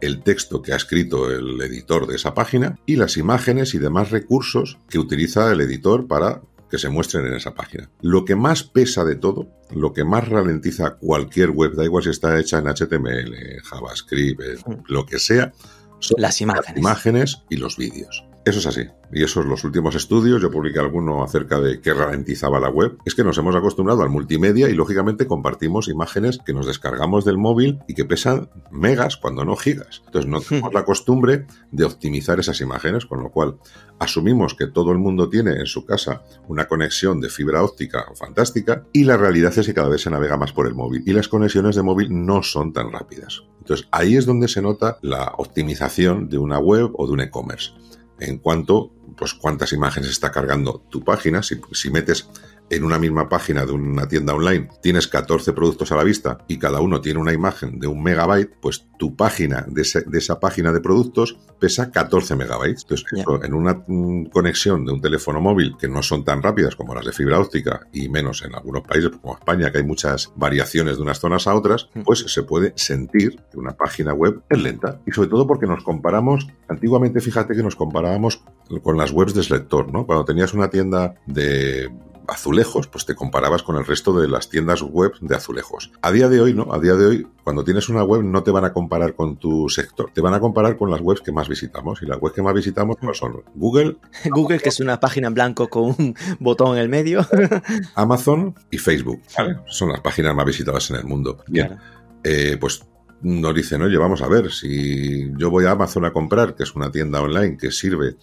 el 0.00 0.22
texto 0.22 0.62
que 0.62 0.72
ha 0.72 0.76
escrito 0.76 1.32
el 1.32 1.60
editor 1.60 2.06
de 2.06 2.14
esa 2.14 2.32
página 2.32 2.78
y 2.86 2.94
las 2.94 3.16
imágenes 3.16 3.74
y 3.74 3.78
demás 3.78 4.10
recursos 4.10 4.78
que 4.88 5.00
utiliza 5.00 5.50
el 5.50 5.60
editor 5.62 6.06
para 6.06 6.42
que 6.70 6.78
se 6.78 6.88
muestren 6.88 7.26
en 7.26 7.34
esa 7.34 7.54
página. 7.54 7.90
Lo 8.00 8.24
que 8.24 8.36
más 8.36 8.62
pesa 8.62 9.04
de 9.04 9.16
todo, 9.16 9.48
lo 9.70 9.92
que 9.92 10.04
más 10.04 10.28
ralentiza 10.28 10.96
cualquier 10.96 11.50
web, 11.50 11.74
da 11.74 11.84
igual 11.84 12.04
si 12.04 12.10
está 12.10 12.38
hecha 12.38 12.58
en 12.58 12.66
HTML, 12.66 13.62
JavaScript, 13.62 14.66
mm. 14.66 14.72
lo 14.88 15.06
que 15.06 15.18
sea, 15.18 15.52
son 15.98 16.20
Las 16.20 16.40
imágenes. 16.40 16.68
las 16.68 16.78
imágenes 16.78 17.42
y 17.48 17.56
los 17.56 17.76
vídeos. 17.76 18.24
Eso 18.46 18.60
es 18.60 18.66
así. 18.66 18.82
Y 19.12 19.24
esos 19.24 19.44
los 19.44 19.64
últimos 19.64 19.96
estudios, 19.96 20.40
yo 20.40 20.52
publiqué 20.52 20.78
alguno 20.78 21.24
acerca 21.24 21.58
de 21.58 21.80
qué 21.80 21.92
ralentizaba 21.92 22.60
la 22.60 22.68
web. 22.68 22.96
Es 23.04 23.16
que 23.16 23.24
nos 23.24 23.36
hemos 23.38 23.56
acostumbrado 23.56 24.02
al 24.02 24.08
multimedia 24.08 24.68
y 24.68 24.74
lógicamente 24.74 25.26
compartimos 25.26 25.88
imágenes 25.88 26.38
que 26.46 26.52
nos 26.52 26.64
descargamos 26.64 27.24
del 27.24 27.38
móvil 27.38 27.80
y 27.88 27.94
que 27.94 28.04
pesan 28.04 28.48
megas 28.70 29.16
cuando 29.16 29.44
no 29.44 29.56
gigas. 29.56 30.00
Entonces 30.06 30.30
no 30.30 30.40
tenemos 30.40 30.72
la 30.72 30.84
costumbre 30.84 31.46
de 31.72 31.84
optimizar 31.84 32.38
esas 32.38 32.60
imágenes, 32.60 33.04
con 33.04 33.20
lo 33.20 33.32
cual 33.32 33.56
asumimos 33.98 34.54
que 34.54 34.68
todo 34.68 34.92
el 34.92 34.98
mundo 34.98 35.28
tiene 35.28 35.54
en 35.54 35.66
su 35.66 35.84
casa 35.84 36.22
una 36.46 36.68
conexión 36.68 37.20
de 37.20 37.30
fibra 37.30 37.64
óptica 37.64 38.06
fantástica 38.14 38.84
y 38.92 39.02
la 39.02 39.16
realidad 39.16 39.58
es 39.58 39.66
que 39.66 39.74
cada 39.74 39.88
vez 39.88 40.02
se 40.02 40.10
navega 40.10 40.36
más 40.36 40.52
por 40.52 40.68
el 40.68 40.74
móvil 40.76 41.02
y 41.04 41.12
las 41.14 41.26
conexiones 41.26 41.74
de 41.74 41.82
móvil 41.82 42.08
no 42.10 42.44
son 42.44 42.72
tan 42.72 42.92
rápidas. 42.92 43.42
Entonces 43.58 43.88
ahí 43.90 44.16
es 44.16 44.24
donde 44.24 44.46
se 44.46 44.62
nota 44.62 44.98
la 45.02 45.32
optimización 45.38 46.28
de 46.28 46.38
una 46.38 46.60
web 46.60 46.92
o 46.94 47.08
de 47.08 47.12
un 47.12 47.20
e-commerce 47.22 47.72
en 48.20 48.38
cuanto 48.38 48.92
pues 49.16 49.34
cuántas 49.34 49.72
imágenes 49.72 50.10
está 50.10 50.30
cargando 50.30 50.84
tu 50.90 51.02
página. 51.02 51.42
Si, 51.42 51.60
si, 51.72 51.90
metes 51.90 52.28
en 52.70 52.84
una 52.84 52.98
misma 52.98 53.28
página 53.28 53.64
de 53.64 53.72
una 53.72 54.08
tienda 54.08 54.34
online 54.34 54.68
tienes 54.82 55.06
14 55.08 55.52
productos 55.52 55.92
a 55.92 55.96
la 55.96 56.04
vista 56.04 56.38
y 56.48 56.58
cada 56.58 56.80
uno 56.80 57.00
tiene 57.00 57.20
una 57.20 57.32
imagen 57.32 57.78
de 57.78 57.86
un 57.86 58.02
megabyte, 58.02 58.54
pues 58.60 58.86
tu 58.98 59.14
página 59.14 59.64
de, 59.68 59.82
ese, 59.82 60.02
de 60.02 60.18
esa 60.18 60.40
página 60.40 60.72
de 60.72 60.80
productos 60.80 61.38
pesa 61.60 61.90
14 61.90 62.34
megabytes. 62.34 62.82
Entonces, 62.82 63.06
yeah. 63.12 63.22
eso, 63.22 63.44
en 63.44 63.54
una 63.54 63.84
mm, 63.86 64.26
conexión 64.26 64.84
de 64.84 64.92
un 64.92 65.00
teléfono 65.00 65.40
móvil 65.40 65.76
que 65.78 65.88
no 65.88 66.02
son 66.02 66.24
tan 66.24 66.42
rápidas 66.42 66.76
como 66.76 66.94
las 66.94 67.04
de 67.04 67.12
fibra 67.12 67.38
óptica 67.38 67.86
y 67.92 68.08
menos 68.08 68.42
en 68.42 68.54
algunos 68.54 68.82
países 68.82 69.10
como 69.10 69.34
España, 69.34 69.70
que 69.70 69.78
hay 69.78 69.84
muchas 69.84 70.32
variaciones 70.36 70.96
de 70.96 71.02
unas 71.02 71.18
zonas 71.18 71.46
a 71.46 71.54
otras, 71.54 71.88
pues 72.04 72.20
se 72.20 72.42
puede 72.42 72.72
sentir 72.76 73.40
que 73.50 73.58
una 73.58 73.76
página 73.76 74.12
web 74.12 74.42
es 74.48 74.60
lenta. 74.60 75.00
Y 75.06 75.12
sobre 75.12 75.28
todo 75.28 75.46
porque 75.46 75.66
nos 75.66 75.82
comparamos, 75.82 76.46
antiguamente 76.68 77.20
fíjate 77.20 77.54
que 77.54 77.62
nos 77.62 77.76
comparábamos 77.76 78.42
con 78.82 78.96
las 78.96 79.12
webs 79.12 79.34
de 79.34 79.46
lector, 79.48 79.92
¿no? 79.92 80.06
Cuando 80.06 80.24
tenías 80.24 80.54
una 80.54 80.68
tienda 80.68 81.14
de 81.26 81.90
azulejos, 82.28 82.86
pues 82.88 83.06
te 83.06 83.14
comparabas 83.14 83.62
con 83.62 83.76
el 83.76 83.86
resto 83.86 84.18
de 84.18 84.28
las 84.28 84.48
tiendas 84.48 84.82
web 84.82 85.12
de 85.20 85.34
azulejos. 85.34 85.92
A 86.02 86.12
día 86.12 86.28
de 86.28 86.40
hoy, 86.40 86.54
¿no? 86.54 86.72
A 86.72 86.78
día 86.78 86.94
de 86.94 87.06
hoy, 87.06 87.26
cuando 87.44 87.64
tienes 87.64 87.88
una 87.88 88.04
web, 88.04 88.22
no 88.22 88.42
te 88.42 88.50
van 88.50 88.64
a 88.64 88.72
comparar 88.72 89.14
con 89.14 89.36
tu 89.36 89.68
sector, 89.68 90.10
te 90.12 90.20
van 90.20 90.34
a 90.34 90.40
comparar 90.40 90.76
con 90.76 90.90
las 90.90 91.00
webs 91.00 91.20
que 91.20 91.32
más 91.32 91.48
visitamos. 91.48 92.02
Y 92.02 92.06
las 92.06 92.20
webs 92.20 92.34
que 92.34 92.42
más 92.42 92.54
visitamos 92.54 92.96
pues 93.00 93.18
son 93.18 93.42
Google. 93.54 93.96
Google, 94.26 94.58
que 94.58 94.68
es 94.68 94.80
una 94.80 95.00
página 95.00 95.28
en 95.28 95.34
blanco 95.34 95.68
con 95.68 95.94
un 95.98 96.14
botón 96.40 96.76
en 96.76 96.82
el 96.82 96.88
medio. 96.88 97.26
Amazon 97.94 98.54
y 98.70 98.78
Facebook. 98.78 99.20
¿vale? 99.36 99.58
Son 99.66 99.90
las 99.90 100.00
páginas 100.00 100.34
más 100.34 100.46
visitadas 100.46 100.90
en 100.90 100.96
el 100.96 101.04
mundo. 101.04 101.38
Bien. 101.48 101.68
Claro. 101.68 101.82
Eh, 102.24 102.56
pues 102.60 102.82
nos 103.22 103.54
dicen, 103.54 103.82
oye, 103.82 103.96
vamos 103.96 104.20
a 104.22 104.28
ver, 104.28 104.50
si 104.52 105.30
yo 105.36 105.50
voy 105.50 105.64
a 105.64 105.70
Amazon 105.70 106.04
a 106.04 106.12
comprar, 106.12 106.54
que 106.54 106.64
es 106.64 106.74
una 106.74 106.90
tienda 106.90 107.22
online 107.22 107.56
que 107.56 107.70
sirve 107.70 108.16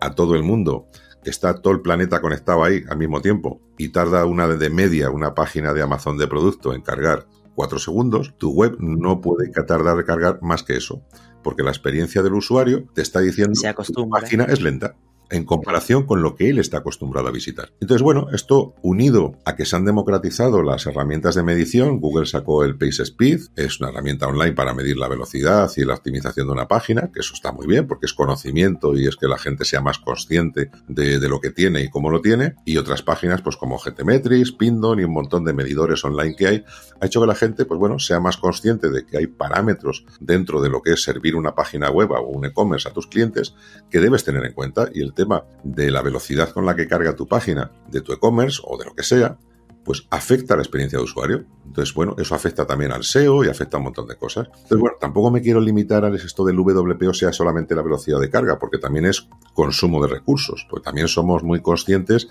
a 0.00 0.14
todo 0.14 0.34
el 0.34 0.42
mundo, 0.42 0.88
está 1.24 1.54
todo 1.54 1.72
el 1.74 1.80
planeta 1.80 2.20
conectado 2.20 2.64
ahí 2.64 2.82
al 2.88 2.98
mismo 2.98 3.20
tiempo 3.20 3.60
y 3.76 3.90
tarda 3.90 4.24
una 4.24 4.48
de 4.48 4.70
media 4.70 5.10
una 5.10 5.34
página 5.34 5.72
de 5.72 5.82
Amazon 5.82 6.16
de 6.16 6.26
producto 6.26 6.74
en 6.74 6.82
cargar 6.82 7.26
cuatro 7.54 7.78
segundos, 7.78 8.34
tu 8.38 8.52
web 8.52 8.76
no 8.78 9.20
puede 9.20 9.50
tardar 9.50 9.96
de 9.96 10.04
cargar 10.04 10.38
más 10.40 10.62
que 10.62 10.76
eso, 10.76 11.02
porque 11.42 11.62
la 11.62 11.70
experiencia 11.70 12.22
del 12.22 12.34
usuario 12.34 12.86
te 12.94 13.02
está 13.02 13.20
diciendo 13.20 13.60
que 13.60 13.92
tu 13.92 14.08
página 14.08 14.44
es 14.44 14.62
lenta 14.62 14.96
en 15.30 15.44
comparación 15.44 16.06
con 16.06 16.22
lo 16.22 16.34
que 16.34 16.50
él 16.50 16.58
está 16.58 16.78
acostumbrado 16.78 17.28
a 17.28 17.32
visitar. 17.32 17.72
Entonces, 17.80 18.02
bueno, 18.02 18.28
esto 18.32 18.74
unido 18.82 19.36
a 19.44 19.56
que 19.56 19.64
se 19.64 19.76
han 19.76 19.84
democratizado 19.84 20.62
las 20.62 20.86
herramientas 20.86 21.34
de 21.34 21.42
medición, 21.42 22.00
Google 22.00 22.26
sacó 22.26 22.64
el 22.64 22.76
Pace 22.76 23.02
Speed, 23.02 23.40
es 23.56 23.80
una 23.80 23.90
herramienta 23.90 24.26
online 24.26 24.52
para 24.52 24.74
medir 24.74 24.96
la 24.96 25.08
velocidad 25.08 25.70
y 25.76 25.84
la 25.84 25.94
optimización 25.94 26.46
de 26.46 26.52
una 26.52 26.68
página, 26.68 27.10
que 27.12 27.20
eso 27.20 27.34
está 27.34 27.52
muy 27.52 27.66
bien 27.66 27.86
porque 27.86 28.06
es 28.06 28.14
conocimiento 28.14 28.96
y 28.96 29.06
es 29.06 29.16
que 29.16 29.28
la 29.28 29.38
gente 29.38 29.64
sea 29.64 29.80
más 29.80 29.98
consciente 29.98 30.70
de, 30.88 31.18
de 31.18 31.28
lo 31.28 31.40
que 31.40 31.50
tiene 31.50 31.82
y 31.82 31.90
cómo 31.90 32.10
lo 32.10 32.20
tiene, 32.20 32.56
y 32.64 32.76
otras 32.76 33.02
páginas 33.02 33.42
pues 33.42 33.56
como 33.56 33.78
GTmetrix, 33.78 34.52
Pindon 34.52 35.00
y 35.00 35.04
un 35.04 35.12
montón 35.12 35.44
de 35.44 35.52
medidores 35.52 36.04
online 36.04 36.34
que 36.36 36.46
hay, 36.46 36.64
ha 37.00 37.06
hecho 37.06 37.20
que 37.20 37.26
la 37.26 37.34
gente 37.34 37.64
pues 37.64 37.78
bueno, 37.78 37.98
sea 37.98 38.20
más 38.20 38.36
consciente 38.36 38.90
de 38.90 39.06
que 39.06 39.18
hay 39.18 39.26
parámetros 39.26 40.04
dentro 40.20 40.60
de 40.60 40.68
lo 40.68 40.82
que 40.82 40.92
es 40.92 41.02
servir 41.02 41.36
una 41.36 41.54
página 41.54 41.90
web 41.90 42.10
o 42.12 42.28
un 42.28 42.44
e-commerce 42.44 42.88
a 42.88 42.92
tus 42.92 43.06
clientes 43.06 43.54
que 43.90 44.00
debes 44.00 44.24
tener 44.24 44.44
en 44.44 44.52
cuenta 44.52 44.88
y 44.92 45.02
el 45.02 45.12
tema 45.20 45.44
de 45.62 45.90
la 45.90 46.02
velocidad 46.02 46.50
con 46.50 46.64
la 46.64 46.74
que 46.74 46.88
carga 46.88 47.14
tu 47.14 47.26
página, 47.26 47.70
de 47.90 48.00
tu 48.00 48.12
e-commerce 48.12 48.60
o 48.64 48.78
de 48.78 48.86
lo 48.86 48.94
que 48.94 49.02
sea, 49.02 49.36
pues 49.84 50.06
afecta 50.10 50.56
la 50.56 50.62
experiencia 50.62 50.98
de 50.98 51.04
usuario. 51.04 51.44
Entonces, 51.66 51.94
bueno, 51.94 52.14
eso 52.18 52.34
afecta 52.34 52.66
también 52.66 52.92
al 52.92 53.04
SEO 53.04 53.44
y 53.44 53.48
afecta 53.48 53.76
a 53.76 53.80
un 53.80 53.84
montón 53.84 54.06
de 54.06 54.16
cosas. 54.16 54.46
Entonces, 54.46 54.78
bueno, 54.78 54.96
tampoco 55.00 55.30
me 55.30 55.42
quiero 55.42 55.60
limitar 55.60 56.04
a 56.04 56.14
esto 56.14 56.44
del 56.44 56.58
WPO 56.58 57.12
sea 57.12 57.32
solamente 57.32 57.74
la 57.74 57.82
velocidad 57.82 58.20
de 58.20 58.30
carga, 58.30 58.58
porque 58.58 58.78
también 58.78 59.06
es 59.06 59.28
consumo 59.54 60.02
de 60.02 60.08
recursos, 60.08 60.66
porque 60.70 60.84
también 60.84 61.08
somos 61.08 61.42
muy 61.42 61.60
conscientes 61.60 62.28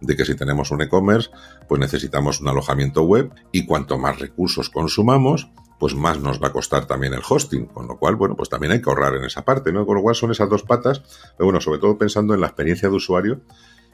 de 0.00 0.16
que 0.16 0.24
si 0.24 0.34
tenemos 0.34 0.70
un 0.70 0.80
e-commerce, 0.80 1.30
pues 1.68 1.78
necesitamos 1.78 2.40
un 2.40 2.48
alojamiento 2.48 3.02
web 3.02 3.30
y 3.52 3.66
cuanto 3.66 3.98
más 3.98 4.18
recursos 4.18 4.70
consumamos, 4.70 5.50
pues 5.80 5.94
más 5.94 6.20
nos 6.20 6.40
va 6.40 6.48
a 6.48 6.52
costar 6.52 6.86
también 6.86 7.14
el 7.14 7.22
hosting, 7.26 7.64
con 7.64 7.88
lo 7.88 7.96
cual, 7.96 8.14
bueno, 8.14 8.36
pues 8.36 8.50
también 8.50 8.72
hay 8.72 8.82
que 8.82 8.90
ahorrar 8.90 9.16
en 9.16 9.24
esa 9.24 9.46
parte, 9.46 9.72
¿no? 9.72 9.86
Con 9.86 9.96
lo 9.96 10.02
cual 10.02 10.14
son 10.14 10.30
esas 10.30 10.48
dos 10.48 10.62
patas, 10.62 11.02
pero 11.36 11.46
bueno, 11.46 11.60
sobre 11.60 11.80
todo 11.80 11.96
pensando 11.96 12.34
en 12.34 12.40
la 12.40 12.48
experiencia 12.48 12.90
de 12.90 12.94
usuario, 12.94 13.40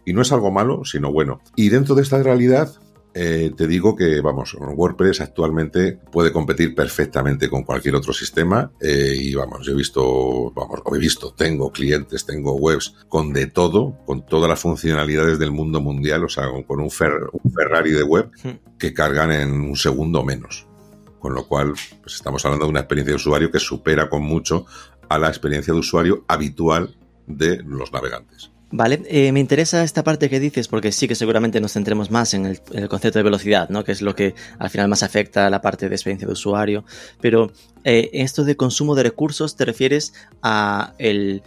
y 0.05 0.12
no 0.12 0.20
es 0.20 0.33
algo 0.33 0.51
malo, 0.51 0.85
sino 0.85 1.12
bueno. 1.12 1.40
Y 1.55 1.68
dentro 1.68 1.94
de 1.94 2.03
esta 2.03 2.20
realidad, 2.20 2.72
eh, 3.14 3.53
te 3.57 3.68
digo 3.68 3.94
que, 3.94 4.20
vamos, 4.20 4.57
WordPress 4.61 5.20
actualmente 5.20 5.99
puede 6.11 6.33
competir 6.33 6.75
perfectamente 6.75 7.49
con 7.49 7.62
cualquier 7.62 7.94
otro 7.94 8.12
sistema 8.12 8.72
eh, 8.81 9.14
y, 9.16 9.35
vamos, 9.37 9.64
yo 9.64 9.72
he 9.72 9.77
visto, 9.77 10.53
vamos, 10.57 10.81
he 10.92 10.99
visto, 10.99 11.35
tengo 11.35 11.70
clientes, 11.70 12.27
tengo 12.27 12.57
webs 12.57 12.94
con 13.09 13.33
de 13.33 13.46
todo, 13.46 13.96
con 14.05 14.27
todas 14.27 14.51
las 14.51 14.61
funcionalidades 14.61 15.38
del 15.38 15.53
mundo 15.53 15.81
mundial, 15.81 16.25
o 16.25 16.29
sea, 16.29 16.49
con 16.66 16.81
un, 16.81 16.90
fer 16.90 17.12
un 17.33 17.53
Ferrari 17.53 17.92
de 17.92 18.03
web 18.03 18.29
que 18.77 18.92
cargan 18.92 19.31
en 19.31 19.53
un 19.53 19.77
segundo 19.77 20.25
menos. 20.25 20.66
Con 21.18 21.35
lo 21.35 21.46
cual, 21.46 21.74
pues 22.02 22.14
estamos 22.14 22.44
hablando 22.44 22.66
de 22.66 22.70
una 22.70 22.81
experiencia 22.81 23.12
de 23.12 23.16
usuario 23.16 23.50
que 23.50 23.59
supera 23.59 24.09
con 24.09 24.22
mucho 24.22 24.66
a 25.09 25.18
la 25.18 25.29
experiencia 25.29 25.72
de 25.72 25.81
usuario 25.81 26.24
habitual 26.29 26.96
de 27.26 27.62
los 27.64 27.92
navegantes. 27.92 28.50
Vale, 28.72 29.02
eh, 29.07 29.31
me 29.31 29.38
interesa 29.38 29.85
esta 29.85 30.02
parte 30.02 30.29
que 30.29 30.40
dices 30.40 30.66
porque 30.66 30.90
sí 30.90 31.07
que 31.07 31.14
seguramente 31.14 31.61
nos 31.61 31.72
centremos 31.72 32.11
más 32.11 32.35
en 32.35 32.46
el, 32.46 32.88
concepto 32.88 33.20
de 33.20 33.22
velocidad, 33.22 33.68
¿no? 33.68 33.85
que 33.85 33.92
es 33.92 34.02
lo 34.02 34.16
que 34.16 34.35
al 34.59 34.70
final 34.70 34.88
más 34.88 35.05
afecta 35.05 35.46
a 35.46 35.50
la 35.50 35.62
parte 35.62 35.88
de 35.88 35.94
experiencia 35.94 36.26
de 36.26 36.33
usuario. 36.33 36.85
Pero 37.20 37.52
eh, 37.85 38.11
esto 38.12 38.42
de 38.42 38.57
consumo 38.57 38.96
de 38.96 39.05
recursos 39.05 39.55
te 39.55 39.64
refieres 39.64 40.14
a 40.42 40.94
el, 40.98 41.42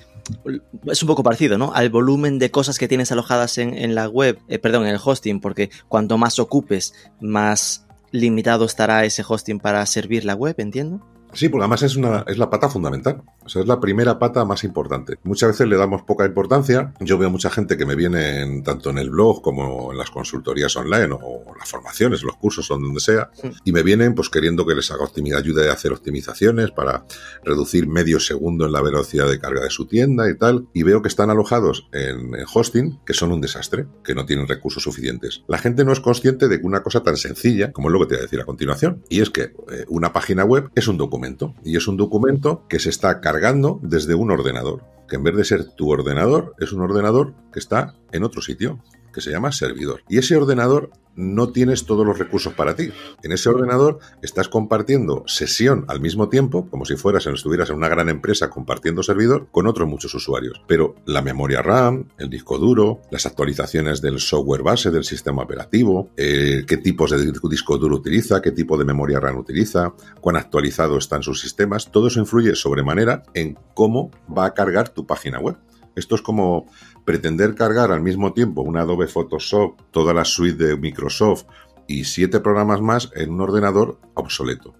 es 0.85 1.03
un 1.03 1.07
poco 1.07 1.23
parecido, 1.23 1.57
¿no? 1.57 1.73
Al 1.73 1.89
volumen 1.89 2.39
de 2.39 2.51
cosas 2.51 2.77
que 2.77 2.87
tienes 2.87 3.11
alojadas 3.11 3.57
en, 3.57 3.77
en 3.77 3.95
la 3.95 4.07
web, 4.07 4.39
eh, 4.47 4.59
perdón, 4.59 4.83
en 4.83 4.93
el 4.93 4.99
hosting, 5.03 5.41
porque 5.41 5.69
cuanto 5.87 6.17
más 6.17 6.39
ocupes, 6.39 6.93
más 7.19 7.85
limitado 8.11 8.65
estará 8.65 9.05
ese 9.05 9.23
hosting 9.27 9.59
para 9.59 9.85
servir 9.85 10.25
la 10.25 10.35
web, 10.35 10.55
entiendo. 10.57 11.05
Sí, 11.33 11.47
porque 11.49 11.63
además 11.63 11.83
es, 11.83 11.95
una, 11.95 12.23
es 12.27 12.37
la 12.37 12.49
pata 12.49 12.69
fundamental. 12.69 13.21
O 13.49 13.51
sea, 13.51 13.63
es 13.63 13.67
la 13.67 13.79
primera 13.79 14.19
pata 14.19 14.45
más 14.45 14.63
importante. 14.63 15.17
Muchas 15.23 15.49
veces 15.49 15.67
le 15.67 15.75
damos 15.75 16.03
poca 16.03 16.23
importancia. 16.23 16.93
Yo 16.99 17.17
veo 17.17 17.31
mucha 17.31 17.49
gente 17.49 17.77
que 17.77 17.85
me 17.85 17.95
viene 17.95 18.41
en, 18.41 18.63
tanto 18.63 18.91
en 18.91 18.99
el 18.99 19.09
blog 19.09 19.41
como 19.41 19.91
en 19.91 19.97
las 19.97 20.11
consultorías 20.11 20.75
online 20.75 21.09
o 21.19 21.45
las 21.57 21.67
formaciones, 21.67 22.21
los 22.21 22.35
cursos 22.35 22.69
o 22.69 22.77
donde 22.77 22.99
sea, 22.99 23.31
sí. 23.33 23.49
y 23.65 23.71
me 23.71 23.81
vienen 23.81 24.13
pues 24.13 24.29
queriendo 24.29 24.67
que 24.67 24.75
les 24.75 24.91
haga 24.91 25.03
optimizar, 25.03 25.39
ayude 25.39 25.67
a 25.67 25.73
hacer 25.73 25.91
optimizaciones 25.91 26.69
para 26.69 27.05
reducir 27.43 27.87
medio 27.87 28.19
segundo 28.19 28.67
en 28.67 28.71
la 28.71 28.83
velocidad 28.83 29.27
de 29.27 29.39
carga 29.39 29.63
de 29.63 29.71
su 29.71 29.87
tienda 29.87 30.29
y 30.29 30.37
tal. 30.37 30.67
Y 30.71 30.83
veo 30.83 31.01
que 31.01 31.07
están 31.07 31.31
alojados 31.31 31.89
en, 31.91 32.35
en 32.35 32.45
hosting 32.53 32.99
que 33.03 33.15
son 33.15 33.31
un 33.31 33.41
desastre, 33.41 33.87
que 34.03 34.13
no 34.13 34.27
tienen 34.27 34.47
recursos 34.47 34.83
suficientes. 34.83 35.43
La 35.47 35.57
gente 35.57 35.83
no 35.85 35.91
es 35.91 36.01
consciente 36.01 36.47
de 36.47 36.61
que 36.61 36.67
una 36.67 36.83
cosa 36.83 37.01
tan 37.01 37.17
sencilla, 37.17 37.71
como 37.71 37.89
es 37.89 37.93
lo 37.93 37.99
que 38.01 38.05
te 38.05 38.13
voy 38.13 38.19
a 38.19 38.25
decir 38.25 38.41
a 38.41 38.45
continuación, 38.45 39.03
y 39.09 39.21
es 39.21 39.31
que 39.31 39.41
eh, 39.41 39.85
una 39.87 40.13
página 40.13 40.45
web 40.45 40.69
es 40.75 40.87
un 40.87 40.97
documento 40.97 41.55
y 41.65 41.77
es 41.77 41.87
un 41.87 41.97
documento 41.97 42.67
que 42.69 42.77
se 42.77 42.89
está 42.89 43.21
cargando 43.21 43.38
desde 43.81 44.15
un 44.15 44.31
ordenador, 44.31 44.83
que 45.07 45.15
en 45.15 45.23
vez 45.23 45.35
de 45.35 45.45
ser 45.45 45.65
tu 45.75 45.89
ordenador, 45.89 46.55
es 46.59 46.73
un 46.73 46.81
ordenador 46.81 47.33
que 47.51 47.59
está 47.59 47.95
en 48.11 48.23
otro 48.23 48.41
sitio, 48.41 48.79
que 49.13 49.21
se 49.21 49.31
llama 49.31 49.51
servidor. 49.51 50.01
Y 50.07 50.17
ese 50.17 50.35
ordenador 50.35 50.91
no 51.19 51.49
tienes 51.49 51.85
todos 51.85 52.05
los 52.05 52.17
recursos 52.17 52.53
para 52.53 52.75
ti. 52.75 52.89
En 53.23 53.33
ese 53.33 53.49
ordenador 53.49 53.99
estás 54.21 54.47
compartiendo 54.47 55.23
sesión 55.27 55.83
al 55.89 55.99
mismo 55.99 56.29
tiempo, 56.29 56.69
como 56.69 56.85
si 56.85 56.95
fueras, 56.95 57.27
estuvieras 57.27 57.69
en 57.69 57.75
una 57.75 57.89
gran 57.89 58.07
empresa 58.07 58.49
compartiendo 58.49 59.03
servidor 59.03 59.49
con 59.51 59.67
otros 59.67 59.87
muchos 59.87 60.13
usuarios. 60.15 60.61
Pero 60.65 60.95
la 61.05 61.21
memoria 61.21 61.61
RAM, 61.61 62.07
el 62.17 62.29
disco 62.29 62.57
duro, 62.57 63.01
las 63.11 63.25
actualizaciones 63.25 64.01
del 64.01 64.19
software 64.19 64.63
base 64.63 64.91
del 64.91 65.03
sistema 65.03 65.43
operativo, 65.43 66.09
eh, 66.15 66.63
qué 66.65 66.77
tipos 66.77 67.11
de 67.11 67.33
disco 67.49 67.77
duro 67.77 67.97
utiliza, 67.97 68.41
qué 68.41 68.51
tipo 68.51 68.77
de 68.77 68.85
memoria 68.85 69.19
RAM 69.19 69.37
utiliza, 69.37 69.93
cuán 70.21 70.37
actualizado 70.37 70.97
están 70.97 71.21
sus 71.21 71.41
sistemas, 71.41 71.91
todo 71.91 72.07
eso 72.07 72.21
influye 72.21 72.55
sobremanera 72.55 73.23
en 73.33 73.57
cómo 73.73 74.09
va 74.35 74.45
a 74.45 74.53
cargar 74.53 74.89
tu 74.89 75.05
página 75.05 75.39
web. 75.39 75.57
Esto 75.95 76.15
es 76.15 76.21
como 76.21 76.67
pretender 77.09 77.55
cargar 77.55 77.91
al 77.91 78.01
mismo 78.01 78.33
tiempo 78.33 78.61
una 78.61 78.81
Adobe 78.81 79.07
Photoshop, 79.07 79.81
toda 79.89 80.13
la 80.13 80.25
suite 80.25 80.63
de 80.63 80.77
Microsoft 80.77 81.45
y 81.87 82.03
siete 82.03 82.39
programas 82.39 82.81
más 82.81 83.09
en 83.15 83.31
un 83.31 83.41
ordenador 83.41 83.97
obsoleto. 84.13 84.75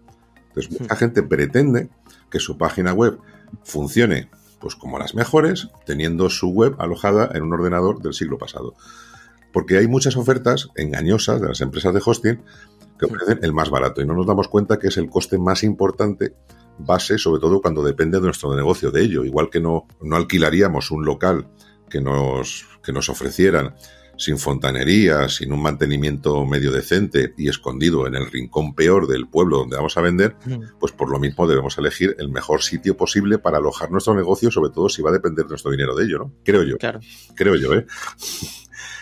Entonces, 0.50 0.80
mucha 0.80 0.96
gente 0.96 1.24
pretende 1.24 1.90
que 2.30 2.40
su 2.40 2.56
página 2.56 2.94
web 2.94 3.18
funcione 3.64 4.30
pues 4.60 4.76
como 4.76 5.00
las 5.00 5.16
mejores, 5.16 5.70
teniendo 5.88 6.30
su 6.30 6.50
web 6.50 6.76
alojada 6.78 7.32
en 7.34 7.42
un 7.42 7.54
ordenador 7.54 8.00
del 8.00 8.14
siglo 8.14 8.38
pasado. 8.38 8.76
Porque 9.52 9.80
hay 9.80 9.88
muchas 9.88 10.16
ofertas 10.16 10.70
engañosas 10.76 11.42
de 11.42 11.48
las 11.48 11.62
empresas 11.62 11.96
de 11.96 12.02
hosting 12.06 12.44
que 13.00 13.08
ofrecen 13.08 13.40
el 13.42 13.54
más 13.54 13.72
barato 13.72 14.04
y 14.04 14.06
no 14.06 14.14
nos 14.14 14.28
damos 14.28 14.50
cuenta 14.50 14.78
que 14.78 14.90
es 14.90 14.98
el 14.98 15.10
coste 15.10 15.40
más 15.40 15.64
importante 15.64 16.36
base, 16.78 17.18
sobre 17.18 17.42
todo 17.42 17.60
cuando 17.60 17.84
depende 17.84 18.20
de 18.20 18.26
nuestro 18.26 18.56
negocio 18.56 18.92
de 18.92 19.02
ello. 19.02 19.26
Igual 19.26 19.50
que 19.50 19.60
no, 19.60 19.88
no 20.00 20.16
alquilaríamos 20.16 20.92
un 20.92 21.06
local 21.06 21.48
que 21.90 22.02
nos, 22.02 22.66
que 22.84 22.94
nos 22.94 23.10
ofrecieran 23.10 23.76
sin 24.20 24.38
fontanería, 24.38 25.30
sin 25.30 25.54
un 25.54 25.62
mantenimiento 25.62 26.46
medio 26.46 26.74
decente 26.74 27.34
y 27.38 27.48
escondido 27.48 28.06
en 28.06 28.16
el 28.16 28.30
rincón 28.30 28.76
peor 28.76 29.08
del 29.08 29.28
pueblo 29.28 29.60
donde 29.60 29.78
vamos 29.78 29.98
a 29.98 30.02
vender, 30.02 30.36
mm. 30.46 30.78
pues 30.78 30.92
por 30.92 31.10
lo 31.10 31.20
mismo 31.20 31.48
debemos 31.48 31.78
elegir 31.78 32.18
el 32.20 32.28
mejor 32.28 32.62
sitio 32.62 32.98
posible 32.98 33.38
para 33.38 33.60
alojar 33.60 33.92
nuestro 33.92 34.14
negocio, 34.14 34.52
sobre 34.52 34.72
todo 34.72 34.90
si 34.90 35.02
va 35.02 35.10
a 35.10 35.14
depender 35.14 35.46
nuestro 35.48 35.72
dinero 35.72 35.96
de 35.96 36.04
ello, 36.04 36.20
¿no? 36.20 36.34
Creo 36.44 36.64
yo. 36.64 36.78
Claro. 36.78 37.00
Creo 37.34 37.56
yo, 37.56 37.74
¿eh? 37.74 37.86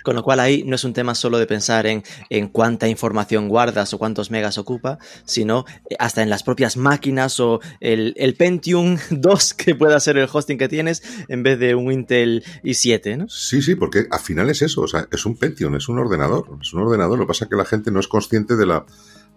Con 0.07 0.15
lo 0.15 0.23
cual 0.23 0.39
ahí 0.39 0.63
no 0.65 0.75
es 0.75 0.85
un 0.85 0.93
tema 0.93 1.15
solo 1.15 1.37
de 1.37 1.45
pensar 1.47 1.85
en, 1.85 2.01
en 2.29 2.47
cuánta 2.47 2.87
información 2.87 3.49
guardas 3.49 3.93
o 3.93 3.97
cuántos 3.97 4.31
megas 4.31 4.57
ocupa, 4.57 4.99
sino 5.25 5.65
eh, 5.89 5.97
hasta 5.99 6.23
en 6.23 6.29
las 6.29 6.43
propias 6.43 6.77
máquinas 6.77 7.41
o 7.41 7.59
el, 7.81 8.13
el 8.15 8.33
Pentium 8.35 8.97
2 9.09 9.53
que 9.53 9.75
pueda 9.75 9.99
ser 9.99 10.15
el 10.15 10.29
hosting 10.31 10.57
que 10.57 10.69
tienes 10.69 11.03
en 11.27 11.43
vez 11.43 11.59
de 11.59 11.75
un 11.75 11.91
Intel 11.91 12.45
i7, 12.63 13.17
¿no? 13.17 13.27
Sí, 13.27 13.61
sí, 13.61 13.75
porque 13.75 14.07
al 14.09 14.21
final 14.21 14.49
es 14.49 14.61
eso, 14.61 14.83
o 14.83 14.87
sea, 14.87 15.09
es 15.11 15.25
un 15.25 15.35
Pentium, 15.35 15.75
es 15.75 15.89
un 15.89 15.99
ordenador, 15.99 16.57
es 16.61 16.73
un 16.73 16.83
ordenador, 16.83 17.17
lo 17.17 17.25
que 17.25 17.27
pasa 17.27 17.43
es 17.43 17.49
que 17.49 17.57
la 17.57 17.65
gente 17.65 17.91
no 17.91 17.99
es 17.99 18.07
consciente 18.07 18.55
de 18.55 18.65
la 18.65 18.85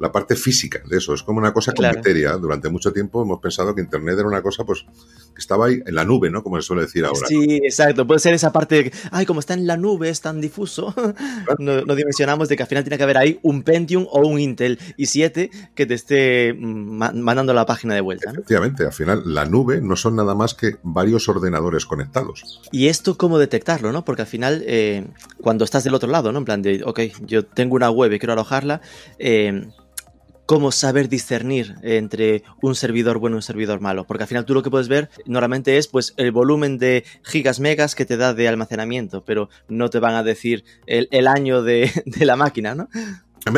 la 0.01 0.11
parte 0.11 0.35
física 0.35 0.83
de 0.89 0.97
eso. 0.97 1.15
Es 1.15 1.23
como 1.23 1.39
una 1.39 1.53
cosa 1.53 1.73
claro. 1.73 2.01
Durante 2.41 2.69
mucho 2.71 2.93
tiempo 2.93 3.23
hemos 3.23 3.41
pensado 3.41 3.75
que 3.75 3.83
Internet 3.83 4.19
era 4.19 4.27
una 4.27 4.43
cosa 4.43 4.65
pues 4.65 4.85
que 5.35 5.39
estaba 5.39 5.67
ahí 5.67 5.83
en 5.85 5.95
la 5.95 6.05
nube, 6.05 6.31
¿no? 6.31 6.43
Como 6.43 6.57
se 6.57 6.67
suele 6.67 6.83
decir 6.83 7.05
ahora. 7.05 7.27
Sí, 7.27 7.61
exacto. 7.63 8.07
Puede 8.07 8.19
ser 8.19 8.35
esa 8.35 8.51
parte 8.51 8.77
de 8.77 8.85
que, 8.85 8.97
ay, 9.13 9.27
como 9.27 9.41
está 9.41 9.55
en 9.55 9.67
la 9.67 9.77
nube, 9.77 10.09
es 10.09 10.21
tan 10.23 10.41
difuso. 10.41 10.95
no, 11.59 11.83
no, 11.83 11.95
dimensionamos 11.95 12.49
de 12.49 12.57
que 12.57 12.63
al 12.63 12.69
final 12.69 12.83
tiene 12.83 12.97
que 12.97 13.03
haber 13.03 13.19
ahí 13.19 13.39
un 13.43 13.63
Pentium 13.63 14.07
o 14.11 14.27
un 14.27 14.41
Intel 14.41 14.79
i7 14.97 15.51
que 15.75 15.87
te 15.87 15.95
esté 15.95 16.55
mm, 16.55 17.21
mandando 17.21 17.53
la 17.53 17.67
página 17.67 17.95
de 17.95 18.01
vuelta. 18.01 18.33
¿no? 18.33 18.41
Efectivamente, 18.41 18.87
al 18.87 18.93
final 18.93 19.23
la 19.27 19.45
nube 19.45 19.81
no 19.83 19.97
son 19.97 20.17
nada 20.17 20.35
más 20.35 20.55
que 20.55 20.77
varios 20.83 21.29
ordenadores 21.29 21.85
conectados. 21.85 22.63
Y 22.73 22.89
esto 22.89 23.19
cómo 23.19 23.39
detectarlo, 23.39 23.93
¿no? 23.93 24.05
Porque 24.05 24.23
al 24.23 24.29
final, 24.29 24.63
eh, 24.67 25.07
cuando 25.43 25.65
estás 25.65 25.85
del 25.85 25.95
otro 25.95 26.11
lado, 26.11 26.33
¿no? 26.33 26.39
En 26.39 26.45
plan 26.47 26.63
de, 26.63 26.83
ok, 26.85 27.01
yo 27.27 27.45
tengo 27.45 27.77
una 27.77 27.91
web 27.91 28.13
y 28.13 28.19
quiero 28.19 28.33
alojarla, 28.33 28.81
eh, 29.19 29.69
cómo 30.51 30.73
saber 30.73 31.09
discernir 31.09 31.77
entre 31.81 32.43
un 32.61 32.75
servidor 32.75 33.21
bueno 33.21 33.37
y 33.37 33.39
un 33.39 33.43
servidor 33.43 33.81
malo. 33.81 34.05
Porque 34.05 34.25
al 34.25 34.29
final 34.29 34.45
tú 34.45 34.53
lo 34.53 34.65
que 34.65 34.71
puedes 34.71 34.89
ver 34.89 35.09
normalmente 35.25 35.79
es 35.79 35.87
pues 35.87 36.13
el 36.17 36.33
volumen 36.33 36.77
de 36.77 37.05
gigas 37.23 37.61
megas 37.61 37.95
que 37.95 38.05
te 38.05 38.17
da 38.17 38.35
de 38.35 38.49
almacenamiento, 38.49 39.25
pero 39.25 39.49
no 39.69 39.91
te 39.91 40.01
van 40.01 40.17
a 40.17 40.25
decir 40.25 40.65
el, 40.87 41.29
año 41.29 41.63
de, 41.63 41.93
de, 42.05 42.27
la 42.27 42.35
máquina, 42.35 42.75
¿no? 42.75 42.89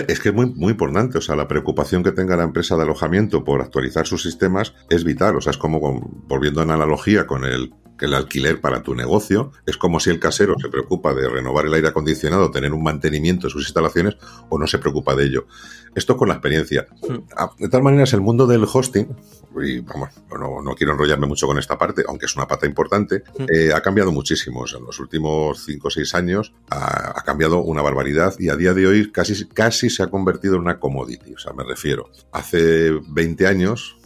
Es 0.07 0.21
que 0.21 0.29
es 0.29 0.35
muy, 0.35 0.53
muy 0.55 0.73
importante, 0.73 1.17
o 1.17 1.23
sea, 1.23 1.35
la 1.35 1.49
preocupación 1.49 2.03
que 2.03 2.13
tenga 2.13 2.37
la 2.37 2.45
empresa 2.45 2.77
de 2.77 2.83
alojamiento 2.83 3.43
por 3.43 3.63
actualizar 3.63 4.07
sus 4.07 4.23
sistemas 4.23 4.75
es 4.91 5.03
vital, 5.03 5.35
o 5.37 5.41
sea, 5.41 5.53
es 5.53 5.57
como, 5.57 5.81
volviendo 6.29 6.63
en 6.63 6.73
analogía 6.73 7.27
con 7.27 7.47
el 7.47 7.73
el 8.01 8.15
alquiler 8.15 8.61
para 8.61 8.83
tu 8.83 8.95
negocio. 8.95 9.53
Es 9.67 9.77
como 9.77 10.01
si 10.01 10.11
el 10.11 10.21
casero 10.21 10.57
se 10.61 10.69
preocupa 10.69 11.15
de 11.15 11.29
renovar 11.29 11.67
el 11.67 11.75
aire 11.75 11.89
acondicionado, 11.89 12.51
tener 12.51 12.73
un 12.73 12.83
mantenimiento 12.83 13.47
de 13.47 13.53
sus 13.53 13.65
instalaciones 13.65 14.17
o 14.49 14.59
no 14.59 14.67
se 14.67 14.79
preocupa 14.79 15.15
de 15.15 15.25
ello. 15.25 15.47
Esto 15.95 16.17
con 16.17 16.29
la 16.29 16.35
experiencia. 16.35 16.87
Ah, 17.37 17.51
de 17.59 17.69
tal 17.69 17.83
manera 17.83 18.05
es 18.05 18.13
el 18.13 18.21
mundo 18.21 18.47
del 18.47 18.67
hosting, 18.71 19.09
y 19.61 19.81
vamos, 19.81 20.09
no, 20.31 20.63
no 20.63 20.75
quiero 20.75 20.93
enrollarme 20.93 21.27
mucho 21.27 21.47
con 21.47 21.59
esta 21.59 21.77
parte, 21.77 22.03
aunque 22.09 22.27
es 22.27 22.37
una 22.37 22.49
pata 22.49 22.67
importante, 22.67 23.25
eh, 23.53 23.73
ha 23.75 23.81
cambiado 23.83 24.11
muchísimo. 24.11 24.65
en 24.67 24.85
los 24.85 24.99
últimos 24.99 25.65
5 25.65 25.89
o 25.89 25.91
6 25.91 26.15
años 26.15 26.55
ha, 26.71 27.19
ha, 27.19 27.23
cambiado 27.25 27.61
una 27.61 27.83
barbaridad 27.83 28.35
y 28.39 28.49
a 28.49 28.57
día 28.57 28.73
de 28.75 28.87
hoy 28.87 29.13
casi, 29.13 29.47
casi 29.49 29.91
se 29.91 30.03
ha 30.03 30.09
convertido 30.09 30.55
en 30.55 30.63
una 30.63 30.79
commodity. 30.79 31.35
O 31.35 31.39
sea, 31.39 31.53
me 31.53 31.65
refiero, 31.65 32.11
hace 32.33 32.91
20 33.09 33.47
años 33.47 33.97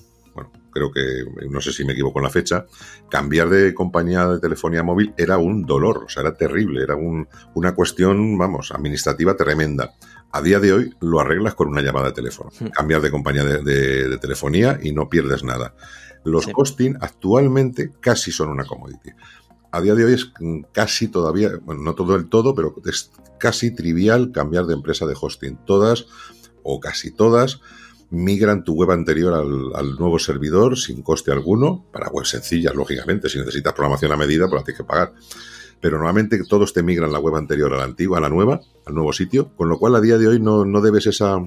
creo 0.77 0.93
que, 0.93 1.47
no 1.49 1.61
sé 1.61 1.73
si 1.73 1.85
me 1.85 1.93
equivoco 1.93 2.19
en 2.19 2.25
la 2.25 2.31
fecha, 2.31 2.67
cambiar 3.11 3.49
de 3.49 3.73
compañía 3.75 4.27
de 4.29 4.41
telefonía 4.41 4.83
móvil 4.83 5.15
era 5.17 5.39
un 5.39 5.65
dolor, 5.65 6.05
o 6.05 6.09
sea, 6.09 6.23
era 6.23 6.35
terrible, 6.35 6.83
era 6.83 6.97
un, 6.97 7.29
una 7.55 7.75
cuestión, 7.75 8.37
vamos, 8.37 8.73
administrativa 8.73 9.37
tremenda. 9.37 9.95
A 10.33 10.43
día 10.43 10.61
de 10.61 10.73
hoy 10.73 10.95
lo 11.01 11.19
arreglas 11.21 11.55
con 11.55 11.69
una 11.69 11.81
llamada 11.81 12.09
de 12.09 12.13
teléfono. 12.13 12.51
Hmm. 12.61 12.67
Cambiar 12.67 13.01
de 13.01 13.11
compañía 13.11 13.45
de, 13.45 13.63
de, 13.63 14.09
de, 14.09 14.19
telefonía 14.19 14.79
y 14.83 14.93
no 14.93 15.09
pierdes 15.09 15.43
nada. 15.45 15.75
Los 16.25 16.45
sí. 16.45 16.53
hosting 16.55 16.99
actualmente 17.01 17.93
casi 18.01 18.33
son 18.33 18.51
una 18.51 18.65
commodity. 18.65 19.11
A 19.73 19.81
día 19.81 19.95
de 19.95 20.05
hoy 20.05 20.13
es 20.15 20.33
casi 20.73 21.09
todavía, 21.09 21.51
bueno, 21.63 21.83
no 21.83 21.95
todo 21.95 22.17
el 22.17 22.29
todo, 22.29 22.55
pero 22.55 22.75
es 22.85 23.13
casi 23.39 23.75
trivial 23.75 24.33
cambiar 24.33 24.67
de 24.67 24.75
empresa 24.75 25.07
de 25.07 25.15
hosting. 25.19 25.59
Todas 25.65 26.07
o 26.63 26.81
casi 26.81 27.13
todas 27.13 27.61
migran 28.11 28.65
tu 28.65 28.75
web 28.75 28.91
anterior 28.91 29.35
al, 29.35 29.75
al, 29.75 29.97
nuevo 29.97 30.19
servidor 30.19 30.79
sin 30.79 31.03
coste 31.03 31.33
alguno, 31.33 31.85
para 31.93 32.09
webs 32.09 32.31
sencillas, 32.31 32.75
lógicamente, 32.75 33.29
si 33.29 33.39
necesitas 33.39 33.73
programación 33.73 34.13
a 34.13 34.17
medida, 34.17 34.49
pues 34.49 34.61
la 34.61 34.65
tienes 34.65 34.79
que 34.81 34.87
pagar. 34.87 35.13
Pero 35.81 35.99
normalmente 35.99 36.43
todos 36.49 36.73
te 36.73 36.83
migran 36.83 37.13
la 37.13 37.19
web 37.19 37.37
anterior 37.37 37.73
a 37.75 37.79
la 37.79 37.85
antigua, 37.85 38.19
a 38.19 38.21
la 38.21 38.29
nueva, 38.29 38.61
al 38.87 38.95
nuevo 38.95 39.13
sitio, 39.13 39.55
con 39.57 39.69
lo 39.69 39.79
cual 39.79 39.95
a 39.95 40.01
día 40.01 40.19
de 40.19 40.29
hoy 40.29 40.41
no, 40.41 40.65
no 40.65 40.81
debes 40.81 41.07
esa, 41.07 41.39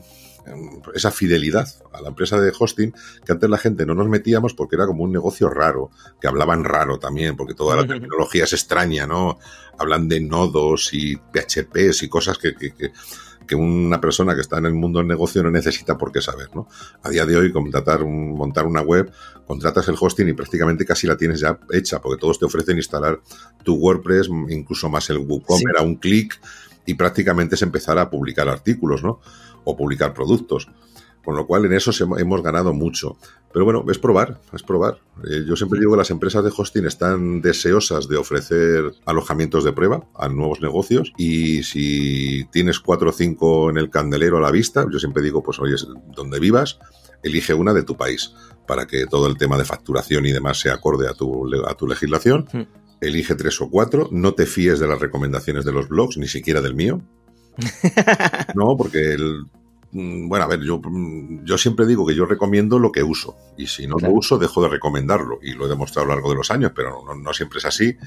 esa 0.94 1.12
fidelidad 1.12 1.68
a 1.94 2.02
la 2.02 2.10
empresa 2.10 2.40
de 2.40 2.52
hosting 2.58 2.94
que 3.26 3.32
antes 3.32 3.50
la 3.50 3.58
gente 3.58 3.86
no 3.86 3.96
nos 3.96 4.08
metíamos 4.08 4.54
porque 4.54 4.76
era 4.76 4.86
como 4.86 5.04
un 5.04 5.12
negocio 5.12 5.50
raro, 5.50 5.90
que 6.22 6.28
hablaban 6.28 6.64
raro 6.64 7.00
también, 7.00 7.36
porque 7.36 7.54
toda 7.54 7.76
la 7.76 7.88
tecnología 7.88 8.44
es 8.44 8.54
extraña, 8.54 9.08
¿no? 9.08 9.40
Hablan 9.78 10.08
de 10.08 10.22
nodos 10.22 10.94
y 10.94 11.16
PHPs 11.16 12.04
y 12.04 12.10
cosas 12.10 12.38
que, 12.38 12.56
que, 12.56 12.74
que 12.74 12.92
que 13.50 13.56
una 13.56 14.00
persona 14.00 14.36
que 14.36 14.42
está 14.42 14.60
en 14.60 14.68
el 14.68 14.76
mundo 14.76 15.00
del 15.00 15.08
negocio 15.08 15.42
no 15.42 15.50
necesita 15.50 15.98
por 15.98 16.12
qué 16.12 16.22
saber, 16.22 16.50
¿no? 16.54 16.68
A 17.02 17.10
día 17.10 17.26
de 17.26 17.36
hoy, 17.36 17.52
contratar 17.52 18.04
un, 18.04 18.38
montar 18.38 18.68
una 18.68 18.82
web, 18.82 19.12
contratas 19.48 19.88
el 19.88 19.96
hosting 20.00 20.30
y 20.30 20.34
prácticamente 20.34 20.86
casi 20.86 21.08
la 21.08 21.18
tienes 21.18 21.40
ya 21.40 21.60
hecha, 21.72 22.00
porque 22.00 22.22
todos 22.22 22.38
te 22.38 22.46
ofrecen 22.46 22.78
instalar 22.78 23.20
tu 23.64 23.74
WordPress, 23.74 24.30
incluso 24.50 24.88
más 24.88 25.10
el 25.10 25.18
WooCommerce 25.18 25.74
sí. 25.76 25.80
a 25.80 25.82
un 25.82 25.96
clic, 25.96 26.40
y 26.86 26.94
prácticamente 26.94 27.56
es 27.56 27.64
empezar 27.64 27.98
a 27.98 28.12
publicar 28.12 28.48
artículos, 28.48 29.02
¿no? 29.02 29.20
O 29.64 29.76
publicar 29.76 30.14
productos. 30.14 30.70
Con 31.24 31.36
lo 31.36 31.46
cual 31.46 31.66
en 31.66 31.74
eso 31.74 31.92
hemos 32.18 32.42
ganado 32.42 32.74
mucho. 32.74 33.18
Pero 33.52 33.66
bueno, 33.66 33.84
es 33.90 33.98
probar, 33.98 34.40
es 34.54 34.64
probar. 34.64 35.00
Eh, 35.30 35.44
yo 35.46 35.56
siempre 35.56 35.80
digo 35.80 35.92
que 35.92 35.98
las 35.98 36.12
empresas 36.12 36.44
de 36.44 36.52
hosting 36.56 36.86
están 36.86 37.42
deseosas 37.42 38.08
de 38.08 38.18
ofrecer 38.18 38.94
alojamientos 39.06 39.64
de 39.64 39.74
prueba 39.74 40.08
a 40.16 40.30
nuevos 40.30 40.62
negocios 40.62 41.12
y 41.18 41.64
si 41.64 42.46
tienes 42.52 42.80
cuatro 42.80 43.10
o 43.10 43.14
cinco 43.14 43.70
en 43.70 43.78
el 43.78 43.90
candelero 43.90 44.38
a 44.38 44.42
la 44.42 44.52
vista, 44.52 44.86
yo 44.92 45.00
siempre 45.00 45.24
digo, 45.24 45.42
pues 45.44 45.60
oye, 45.60 45.76
donde 46.16 46.40
vivas, 46.40 46.80
elige 47.24 47.54
una 47.54 47.74
de 47.74 47.84
tu 47.84 47.98
país 47.98 48.34
para 48.68 48.86
que 48.86 49.08
todo 49.08 49.28
el 49.28 49.38
tema 49.38 49.58
de 49.58 49.66
facturación 49.66 50.26
y 50.26 50.32
demás 50.32 50.60
sea 50.60 50.76
acorde 50.76 51.08
a 51.08 51.14
tu, 51.14 51.50
a 51.66 51.74
tu 51.76 51.88
legislación. 51.88 52.48
Hmm. 52.54 52.64
Elige 53.02 53.34
tres 53.36 53.60
o 53.62 53.70
cuatro, 53.70 54.10
no 54.12 54.34
te 54.34 54.46
fíes 54.46 54.80
de 54.80 54.88
las 54.88 55.00
recomendaciones 55.00 55.66
de 55.66 55.72
los 55.72 55.88
blogs, 55.88 56.18
ni 56.18 56.28
siquiera 56.28 56.62
del 56.62 56.76
mío. 56.76 57.02
No, 58.56 58.76
porque 58.78 59.14
el, 59.14 59.46
bueno, 59.92 60.46
a 60.46 60.48
ver, 60.48 60.62
yo, 60.62 60.80
mm, 60.84 61.46
yo 61.46 61.58
siempre 61.58 61.88
digo 61.88 62.06
que 62.06 62.16
yo 62.16 62.26
recomiendo 62.26 62.78
lo 62.78 62.92
que 62.92 63.02
uso 63.02 63.36
y 63.58 63.68
si 63.68 63.88
no 63.88 63.96
claro. 63.96 64.14
lo 64.14 64.20
uso 64.20 64.38
dejo 64.38 64.62
de 64.62 64.70
recomendarlo 64.70 65.40
y 65.42 65.54
lo 65.54 65.66
he 65.66 65.70
demostrado 65.70 66.06
a 66.06 66.10
lo 66.10 66.16
largo 66.16 66.30
de 66.30 66.36
los 66.36 66.52
años, 66.52 66.72
pero 66.76 67.04
no, 67.06 67.16
no, 67.16 67.34
siempre 67.34 67.58
es 67.60 67.66
así 67.66 67.98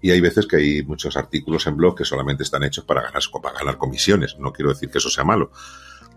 y 0.00 0.10
hay 0.10 0.20
veces 0.20 0.46
que 0.46 0.56
hay 0.56 0.82
muchos 0.82 1.16
artículos 1.16 1.66
en 1.66 1.76
blog 1.76 1.96
que 1.96 2.04
solamente 2.04 2.42
están 2.42 2.64
hechos 2.64 2.84
para 2.84 3.02
ganar, 3.02 3.22
para 3.42 3.58
ganar 3.58 3.76
comisiones, 3.76 4.36
no 4.38 4.52
quiero 4.52 4.70
decir 4.70 4.88
que 4.88 4.98
eso 4.98 5.10
sea 5.10 5.24
malo. 5.24 5.50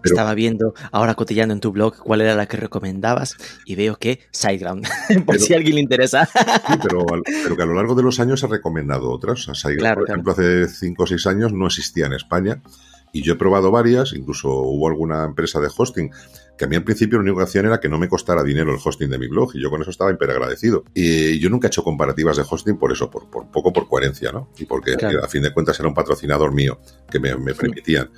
Pero... 0.02 0.16
Estaba 0.16 0.34
viendo 0.34 0.74
ahora 0.94 1.16
cotillando 1.16 1.54
en 1.54 1.60
tu 1.60 1.74
blog 1.74 1.98
cuál 1.98 2.22
era 2.22 2.34
la 2.34 2.46
que 2.46 2.56
recomendabas 2.56 3.36
y 3.66 3.76
veo 3.76 3.98
que 3.98 4.22
SiteGround, 4.32 4.88
por 5.26 5.36
pero, 5.36 5.40
si 5.40 5.54
a 5.54 5.58
alguien 5.58 5.76
le 5.76 5.82
interesa. 5.82 6.26
Sí, 6.26 6.80
pero, 6.82 7.06
pero, 7.26 7.58
que 7.58 7.64
a 7.64 7.66
lo 7.66 7.74
largo 7.74 7.96
de 7.96 8.04
los 8.04 8.22
años 8.22 8.42
ha 8.46 8.48
recomendado 8.48 9.12
otras. 9.12 9.42
O 9.42 9.44
sea, 9.44 9.56
SiteGround, 9.56 9.80
claro, 9.80 10.00
por 10.00 10.10
ejemplo, 10.10 10.36
claro. 10.36 10.64
hace 10.66 10.74
5 10.74 11.04
o 11.04 11.08
6 11.08 11.28
años 11.28 11.52
no 11.52 11.68
existía 11.68 12.06
en 12.06 12.14
España 12.14 12.62
y 13.12 13.22
yo 13.24 13.34
he 13.34 13.36
probado 13.36 13.72
varias, 13.72 14.14
incluso 14.14 14.50
hubo 14.50 14.88
alguna 14.88 15.26
empresa 15.26 15.60
de 15.60 15.70
hosting 15.76 16.12
que 16.58 16.66
a 16.66 16.68
mí 16.68 16.76
al 16.76 16.84
principio 16.84 17.18
la 17.18 17.24
única 17.24 17.38
que 17.38 17.44
hacían 17.44 17.66
era 17.66 17.80
que 17.80 17.88
no 17.88 17.98
me 17.98 18.10
costara 18.10 18.44
dinero 18.44 18.74
el 18.74 18.80
hosting 18.84 19.10
de 19.10 19.18
mi 19.18 19.28
blog 19.28 19.56
y 19.56 19.62
yo 19.62 19.70
con 19.70 19.82
eso 19.82 19.92
estaba 19.92 20.12
hiper 20.12 20.30
agradecido. 20.32 20.84
Y 20.94 21.40
yo 21.40 21.50
nunca 21.50 21.68
he 21.68 21.70
hecho 21.70 21.84
comparativas 21.84 22.38
de 22.38 22.44
hosting 22.48 22.78
por 22.78 22.92
eso, 22.92 23.10
por, 23.10 23.30
por 23.30 23.50
poco 23.50 23.72
por 23.72 23.88
coherencia, 23.88 24.32
¿no? 24.32 24.50
Y 24.58 24.66
porque 24.66 24.96
claro. 24.96 25.24
a 25.24 25.28
fin 25.28 25.42
de 25.42 25.54
cuentas 25.54 25.80
era 25.80 25.88
un 25.88 25.96
patrocinador 25.96 26.54
mío 26.54 26.80
que 27.10 27.20
me, 27.20 27.36
me 27.36 27.56
permitían. 27.56 28.12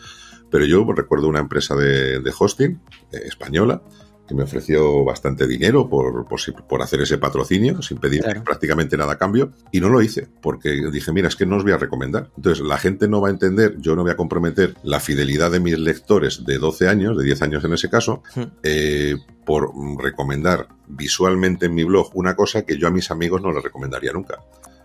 Pero 0.49 0.65
yo 0.65 0.85
recuerdo 0.91 1.27
una 1.27 1.39
empresa 1.39 1.75
de, 1.75 2.19
de 2.19 2.33
hosting 2.37 2.81
eh, 3.11 3.21
española 3.25 3.83
que 4.31 4.37
me 4.37 4.43
ofreció 4.43 5.03
bastante 5.03 5.45
dinero 5.45 5.89
por, 5.89 6.25
por, 6.25 6.39
por 6.67 6.81
hacer 6.81 7.01
ese 7.01 7.17
patrocinio, 7.17 7.81
sin 7.81 7.97
pedir 7.97 8.21
Claro. 8.21 8.43
prácticamente 8.43 8.95
nada 8.95 9.13
a 9.13 9.17
cambio, 9.17 9.51
y 9.71 9.81
no 9.81 9.89
lo 9.89 10.01
hice, 10.01 10.27
porque 10.41 10.69
dije, 10.91 11.11
mira, 11.11 11.27
es 11.27 11.35
que 11.35 11.45
no 11.45 11.57
os 11.57 11.63
voy 11.63 11.73
a 11.73 11.77
recomendar. 11.77 12.29
Entonces, 12.37 12.63
la 12.65 12.77
gente 12.77 13.07
no 13.09 13.19
va 13.19 13.27
a 13.27 13.31
entender, 13.31 13.75
yo 13.79 13.95
no 13.95 14.03
voy 14.03 14.11
a 14.11 14.15
comprometer 14.15 14.75
la 14.83 14.99
fidelidad 15.01 15.51
de 15.51 15.59
mis 15.59 15.77
lectores 15.77 16.45
de 16.45 16.57
12 16.57 16.87
años, 16.87 17.17
de 17.17 17.25
10 17.25 17.41
años 17.41 17.63
en 17.65 17.73
ese 17.73 17.89
caso, 17.89 18.23
eh, 18.63 19.17
por 19.45 19.71
recomendar 20.01 20.67
visualmente 20.87 21.65
en 21.65 21.73
mi 21.73 21.83
blog 21.83 22.11
una 22.13 22.35
cosa 22.35 22.61
que 22.63 22.77
yo 22.77 22.87
a 22.87 22.91
mis 22.91 23.11
amigos 23.11 23.41
no 23.41 23.51
les 23.51 23.63
recomendaría 23.63 24.13
nunca. 24.13 24.39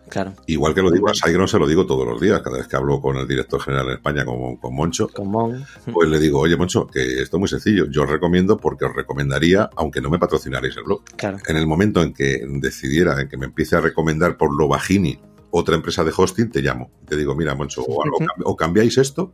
Claro. 0.08 0.34
Igual 0.46 0.74
que 0.74 0.82
lo 0.82 0.90
digo 0.90 1.08
a 1.08 1.14
Saigon, 1.14 1.48
se 1.48 1.58
lo 1.58 1.66
digo 1.66 1.84
todos 1.86 2.06
los 2.06 2.20
días, 2.20 2.40
cada 2.42 2.58
vez 2.58 2.68
que 2.68 2.76
hablo 2.76 3.00
con 3.00 3.16
el 3.16 3.26
director 3.26 3.60
general 3.60 3.86
en 3.88 3.92
España, 3.94 4.24
con, 4.24 4.56
con 4.56 4.74
Moncho, 4.74 5.08
Con 5.08 5.28
Mon. 5.28 5.64
pues 5.92 6.08
le 6.08 6.18
digo, 6.20 6.40
oye 6.40 6.56
Moncho, 6.56 6.86
que 6.86 7.20
esto 7.22 7.36
es 7.36 7.40
muy 7.40 7.48
sencillo, 7.48 7.86
yo 7.90 8.02
os 8.04 8.10
recomiendo 8.10 8.56
porque 8.56 8.84
os 8.84 8.94
recomendaría, 8.94 9.68
aunque 9.76 10.00
no 10.00 10.08
me 10.10 10.18
patrocinaréis 10.18 10.76
el 10.76 10.84
blog. 10.84 11.02
Claro. 11.16 11.38
En 11.48 11.56
el 11.56 11.66
momento 11.66 12.02
en 12.02 12.12
que 12.12 12.40
decidiera, 12.60 13.20
en 13.20 13.28
que 13.28 13.36
me 13.36 13.46
empiece 13.46 13.76
a 13.76 13.80
recomendar 13.80 14.36
por 14.36 14.54
lo 14.56 14.68
bajini 14.68 15.18
otra 15.50 15.74
empresa 15.74 16.04
de 16.04 16.12
hosting, 16.16 16.50
te 16.50 16.60
llamo. 16.62 16.90
Te 17.08 17.16
digo, 17.16 17.34
mira 17.34 17.54
Moncho, 17.54 17.82
o, 17.82 18.02
algo 18.04 18.18
o 18.44 18.56
cambiáis 18.56 18.98
esto 18.98 19.32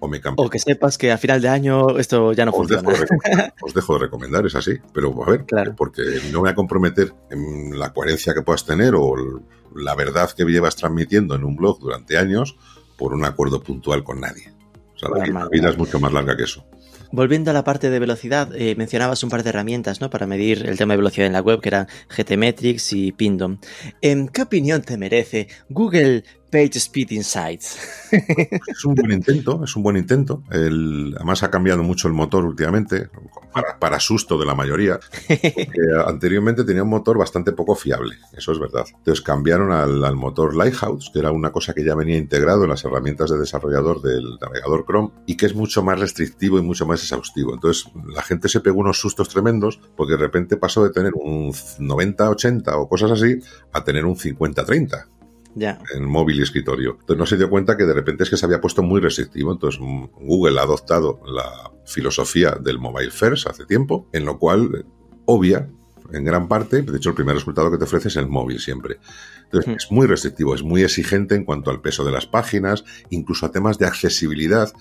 o 0.00 0.06
me 0.08 0.20
cambiáis. 0.20 0.46
O 0.46 0.50
que 0.50 0.58
sepas 0.60 0.96
que 0.96 1.10
a 1.10 1.18
final 1.18 1.42
de 1.42 1.48
año 1.48 1.98
esto 1.98 2.32
ya 2.32 2.44
no 2.44 2.52
Os 2.52 2.68
dejo, 2.68 2.82
funciona. 2.84 2.98
de 2.98 3.04
recomendar, 3.04 3.54
os 3.62 3.74
dejo 3.74 3.92
de 3.94 3.98
recomendar, 3.98 4.46
es 4.46 4.54
así. 4.54 4.72
Pero 4.94 5.22
a 5.24 5.30
ver, 5.30 5.44
Claro. 5.44 5.74
porque 5.76 6.02
no 6.26 6.34
me 6.34 6.38
voy 6.38 6.50
a 6.50 6.54
comprometer 6.54 7.12
en 7.30 7.76
la 7.78 7.92
coherencia 7.92 8.32
que 8.32 8.42
puedas 8.42 8.64
tener 8.64 8.94
o 8.94 9.14
l- 9.16 9.42
la 9.74 9.94
verdad 9.94 10.30
que 10.30 10.44
llevas 10.44 10.76
transmitiendo 10.76 11.34
en 11.34 11.44
un 11.44 11.56
blog 11.56 11.80
durante 11.80 12.18
años 12.18 12.56
por 12.96 13.14
un 13.14 13.24
acuerdo 13.24 13.62
puntual 13.62 14.04
con 14.04 14.20
nadie. 14.20 14.52
O 14.94 14.98
sea, 14.98 15.08
la, 15.10 15.48
vida 15.48 15.70
es 15.70 15.78
mucho 15.78 16.00
más 16.00 16.12
larga 16.12 16.36
que 16.36 16.42
eso. 16.42 16.64
Volviendo 17.10 17.50
a 17.50 17.54
la 17.54 17.64
parte 17.64 17.88
de 17.88 17.98
velocidad, 18.00 18.50
eh, 18.54 18.74
mencionabas 18.76 19.22
un 19.22 19.30
par 19.30 19.42
de 19.42 19.50
herramientas 19.50 20.00
¿no? 20.00 20.10
para 20.10 20.26
medir 20.26 20.66
el 20.66 20.76
tema 20.76 20.92
de 20.92 20.98
velocidad 20.98 21.26
en 21.26 21.32
la 21.32 21.40
web, 21.40 21.60
que 21.60 21.68
eran 21.70 21.86
GTmetrix 22.14 22.92
y 22.92 23.12
Pindom. 23.12 23.58
Em, 24.02 24.28
¿Qué 24.28 24.42
opinión 24.42 24.82
te 24.82 24.98
merece 24.98 25.48
Google 25.70 26.24
PageSpeed 26.50 27.10
Insights? 27.12 27.78
Es 28.66 28.84
un 28.86 28.94
buen 28.94 29.12
intento, 29.12 29.62
es 29.64 29.76
un 29.76 29.82
buen 29.82 29.96
intento. 29.96 30.42
El- 30.50 31.12
además 31.16 31.42
ha 31.42 31.50
cambiado 31.50 31.82
mucho 31.82 32.08
el 32.08 32.14
motor 32.14 32.44
últimamente, 32.46 33.10
para, 33.52 33.78
para 33.78 34.00
susto 34.00 34.38
de 34.38 34.46
la 34.46 34.54
mayoría. 34.54 34.98
que 35.26 35.70
anteriormente 36.06 36.64
tenía 36.64 36.82
un 36.84 36.88
motor 36.88 37.18
bastante 37.18 37.52
poco 37.52 37.74
fiable, 37.74 38.16
eso 38.36 38.52
es 38.52 38.58
verdad. 38.58 38.86
Entonces 38.96 39.22
cambiaron 39.22 39.72
al, 39.72 40.02
al 40.04 40.16
motor 40.16 40.54
Lighthouse, 40.56 41.10
que 41.12 41.18
era 41.18 41.32
una 41.32 41.52
cosa 41.52 41.74
que 41.74 41.84
ya 41.84 41.94
venía 41.94 42.16
integrado 42.16 42.64
en 42.64 42.70
las 42.70 42.84
herramientas 42.84 43.30
de 43.30 43.38
desarrollador 43.38 44.00
del 44.00 44.38
navegador 44.40 44.84
Chrome 44.86 45.10
y 45.26 45.36
que 45.36 45.46
es 45.46 45.54
mucho 45.54 45.82
más 45.82 46.00
restrictivo 46.00 46.58
y 46.58 46.62
mucho 46.62 46.86
más 46.86 47.02
exhaustivo. 47.02 47.52
Entonces 47.52 47.90
la 48.14 48.22
gente 48.22 48.48
se 48.48 48.60
pegó 48.60 48.80
unos 48.80 48.98
sustos 48.98 49.28
tremendos 49.28 49.80
porque 49.96 50.12
de 50.12 50.18
repente 50.18 50.56
pasó 50.56 50.82
de 50.82 50.90
tener 50.90 51.12
un 51.14 51.52
90-80 51.52 52.72
o 52.76 52.88
cosas 52.88 53.10
así 53.10 53.38
a 53.72 53.84
tener 53.84 54.04
un 54.06 54.16
50-30 54.16 55.06
ya. 55.54 55.78
en 55.94 56.04
móvil 56.04 56.38
y 56.38 56.42
escritorio. 56.42 56.96
Entonces 57.00 57.18
no 57.18 57.26
se 57.26 57.36
dio 57.36 57.50
cuenta 57.50 57.76
que 57.76 57.84
de 57.84 57.94
repente 57.94 58.24
es 58.24 58.30
que 58.30 58.36
se 58.36 58.46
había 58.46 58.60
puesto 58.60 58.82
muy 58.82 59.00
restrictivo. 59.00 59.52
Entonces 59.52 59.80
Google 59.80 60.58
ha 60.58 60.62
adoptado 60.62 61.20
la 61.26 61.70
filosofía 61.84 62.52
del 62.60 62.78
mobile 62.78 63.10
first 63.10 63.46
hace 63.46 63.64
tiempo, 63.64 64.08
en 64.12 64.24
lo 64.24 64.38
cual 64.38 64.70
eh, 64.74 64.84
obvia 65.24 65.68
en 66.12 66.24
gran 66.24 66.48
parte, 66.48 66.82
de 66.82 66.96
hecho 66.96 67.10
el 67.10 67.14
primer 67.14 67.34
resultado 67.34 67.70
que 67.70 67.76
te 67.76 67.84
ofrece 67.84 68.08
es 68.08 68.16
el 68.16 68.28
móvil 68.28 68.60
siempre. 68.60 68.98
Entonces 69.44 69.76
es 69.76 69.92
muy 69.92 70.06
restrictivo, 70.06 70.54
es 70.54 70.62
muy 70.62 70.82
exigente 70.82 71.34
en 71.34 71.44
cuanto 71.44 71.70
al 71.70 71.80
peso 71.80 72.04
de 72.04 72.12
las 72.12 72.26
páginas, 72.26 72.84
incluso 73.10 73.46
a 73.46 73.52
temas 73.52 73.78
de 73.78 73.86
accesibilidad, 73.86 74.72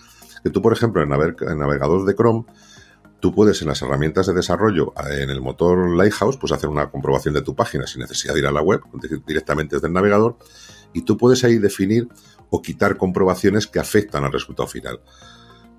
que 0.44 0.50
tú 0.50 0.62
por 0.62 0.74
ejemplo 0.74 1.02
en, 1.02 1.12
en 1.12 1.60
navegador 1.60 2.06
de 2.06 2.16
Chrome 2.16 2.46
tú 3.20 3.34
puedes 3.34 3.62
en 3.62 3.68
las 3.68 3.82
herramientas 3.82 4.28
de 4.28 4.34
desarrollo 4.34 4.94
eh, 5.10 5.22
en 5.24 5.30
el 5.30 5.42
motor 5.42 5.96
Lighthouse 5.96 6.38
pues 6.38 6.52
hacer 6.52 6.70
una 6.70 6.90
comprobación 6.90 7.34
de 7.34 7.42
tu 7.42 7.56
página 7.56 7.88
sin 7.88 8.02
necesidad 8.02 8.34
de 8.34 8.40
ir 8.42 8.46
a 8.48 8.52
la 8.52 8.62
web 8.62 8.82
di- 8.94 9.22
directamente 9.26 9.76
desde 9.76 9.88
el 9.88 9.94
navegador 9.94 10.38
y 10.94 11.02
tú 11.02 11.18
puedes 11.18 11.44
ahí 11.44 11.58
definir 11.58 12.08
o 12.50 12.62
quitar 12.62 12.96
comprobaciones 12.98 13.68
que 13.68 13.80
afectan 13.80 14.24
al 14.24 14.32
resultado 14.32 14.68
final. 14.68 15.02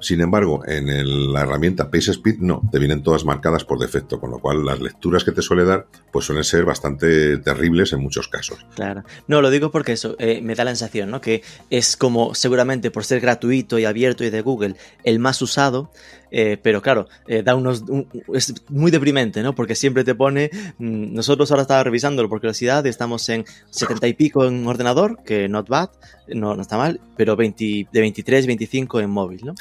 Sin 0.00 0.20
embargo, 0.20 0.62
en 0.64 1.32
la 1.32 1.40
herramienta 1.40 1.90
PageSpeed 1.90 2.38
no, 2.38 2.62
te 2.70 2.78
vienen 2.78 3.02
todas 3.02 3.24
marcadas 3.24 3.64
por 3.64 3.80
defecto, 3.80 4.20
con 4.20 4.30
lo 4.30 4.38
cual 4.38 4.64
las 4.64 4.78
lecturas 4.80 5.24
que 5.24 5.32
te 5.32 5.42
suele 5.42 5.64
dar 5.64 5.88
pues 6.12 6.24
suelen 6.26 6.44
ser 6.44 6.64
bastante 6.64 7.36
terribles 7.38 7.92
en 7.92 8.00
muchos 8.00 8.28
casos. 8.28 8.64
Claro. 8.76 9.02
No, 9.26 9.42
lo 9.42 9.50
digo 9.50 9.72
porque 9.72 9.92
eso 9.94 10.14
eh, 10.20 10.40
me 10.40 10.54
da 10.54 10.62
la 10.62 10.70
sensación, 10.70 11.10
¿no? 11.10 11.20
Que 11.20 11.42
es 11.68 11.96
como, 11.96 12.36
seguramente 12.36 12.92
por 12.92 13.04
ser 13.04 13.18
gratuito 13.18 13.76
y 13.80 13.86
abierto 13.86 14.22
y 14.22 14.30
de 14.30 14.40
Google, 14.40 14.76
el 15.02 15.18
más 15.18 15.42
usado, 15.42 15.90
eh, 16.30 16.58
pero 16.62 16.80
claro, 16.82 17.06
eh, 17.26 17.42
da 17.42 17.54
unos. 17.54 17.82
un- 17.88 18.06
es 18.34 18.54
muy 18.68 18.90
deprimente, 18.90 19.42
¿no? 19.42 19.54
Porque 19.54 19.74
siempre 19.74 20.04
te 20.04 20.14
pone. 20.14 20.50
mm, 20.78 21.14
nosotros 21.14 21.50
ahora 21.50 21.62
estaba 21.62 21.82
revisándolo 21.84 22.28
por 22.28 22.40
curiosidad, 22.40 22.86
estamos 22.86 23.28
en 23.28 23.44
70 23.70 24.06
y 24.08 24.14
pico 24.14 24.44
en 24.44 24.66
ordenador, 24.66 25.18
que 25.24 25.48
not 25.48 25.68
bad, 25.68 25.90
no, 26.28 26.60
está 26.60 26.76
mal, 26.76 27.00
pero 27.16 27.36
20 27.36 27.88
de 27.90 28.00
23, 28.00 28.46
25 28.46 29.00
en 29.00 29.10
móvil, 29.10 29.40
¿no? 29.44 29.54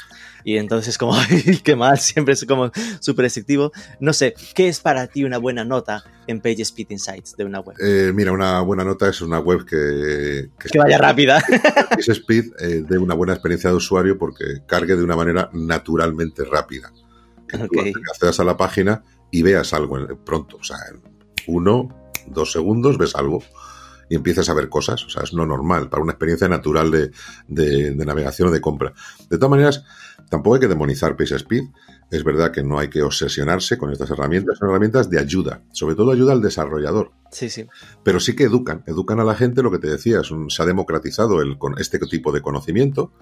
Y 0.48 0.56
entonces 0.56 0.88
es 0.88 0.96
como, 0.98 1.14
¡ay, 1.30 1.60
qué 1.62 1.76
mal! 1.76 1.98
Siempre 1.98 2.32
es 2.32 2.42
como 2.46 2.70
súper 3.00 3.24
restrictivo. 3.24 3.70
No 4.00 4.14
sé, 4.14 4.32
¿qué 4.54 4.68
es 4.68 4.80
para 4.80 5.06
ti 5.06 5.22
una 5.24 5.36
buena 5.36 5.62
nota 5.62 6.02
en 6.26 6.40
PageSpeed 6.40 6.86
Insights 6.88 7.36
de 7.36 7.44
una 7.44 7.60
web? 7.60 7.76
Eh, 7.84 8.12
mira, 8.14 8.32
una 8.32 8.62
buena 8.62 8.82
nota 8.82 9.10
es 9.10 9.20
una 9.20 9.40
web 9.40 9.66
que, 9.66 10.48
que 10.58 10.68
Que 10.70 10.78
vaya 10.78 10.96
rápida. 10.96 11.42
PageSpeed 11.90 12.44
eh, 12.60 12.82
dé 12.88 12.96
una 12.96 13.12
buena 13.12 13.34
experiencia 13.34 13.68
de 13.68 13.76
usuario 13.76 14.16
porque 14.16 14.62
cargue 14.66 14.96
de 14.96 15.04
una 15.04 15.16
manera 15.16 15.50
naturalmente 15.52 16.44
rápida. 16.46 16.90
Que 17.46 17.58
tú 17.58 18.00
accedas 18.10 18.40
a 18.40 18.44
la 18.44 18.56
página 18.56 19.04
y 19.30 19.42
veas 19.42 19.74
algo 19.74 19.98
pronto. 20.24 20.56
O 20.56 20.64
sea, 20.64 20.78
en 20.90 21.02
uno, 21.46 21.90
dos 22.26 22.52
segundos 22.52 22.96
ves 22.96 23.14
algo 23.14 23.42
y 24.08 24.14
empiezas 24.14 24.48
a 24.48 24.54
ver 24.54 24.70
cosas. 24.70 25.04
O 25.04 25.10
sea, 25.10 25.24
es 25.24 25.34
lo 25.34 25.44
normal 25.44 25.90
para 25.90 26.02
una 26.02 26.12
experiencia 26.12 26.48
natural 26.48 26.90
de, 26.90 27.10
de- 27.48 27.90
de 27.90 28.06
navegación 28.06 28.48
o 28.48 28.50
de 28.50 28.62
compra. 28.62 28.94
De 29.28 29.36
todas 29.36 29.50
maneras, 29.50 29.84
tampoco 30.30 30.54
hay 30.56 30.60
que 30.60 30.68
demonizar 30.68 31.16
PageSpeed. 31.16 31.64
Es 32.10 32.24
verdad 32.24 32.52
que 32.52 32.62
no 32.62 32.78
hay 32.78 32.88
que 32.88 33.02
obsesionarse 33.02 33.76
con 33.78 33.92
estas 33.92 34.10
herramientas. 34.10 34.58
Son 34.58 34.68
herramientas 34.70 35.10
de 35.10 35.18
ayuda. 35.20 35.62
Sobre 35.72 35.94
todo 35.94 36.10
ayuda 36.12 36.32
al 36.32 36.40
desarrollador 36.42 37.12
Sí, 37.30 37.50
sí. 37.50 37.66
pero 38.02 38.18
sí 38.20 38.34
que 38.34 38.44
educan, 38.44 38.82
educan 38.86 39.20
a 39.20 39.24
la 39.24 39.34
gente, 39.34 39.62
lo 39.62 39.70
que 39.70 39.78
te 39.78 39.88
decía, 39.90 40.20
es 40.20 40.30
un- 40.30 40.50
se 40.50 40.62
ha 40.62 40.66
democratizado 40.66 41.42
el, 41.42 41.58
con 41.58 41.78
este 41.78 41.98
tipo 41.98 42.32
de 42.32 42.40
conocimiento, 42.40 43.12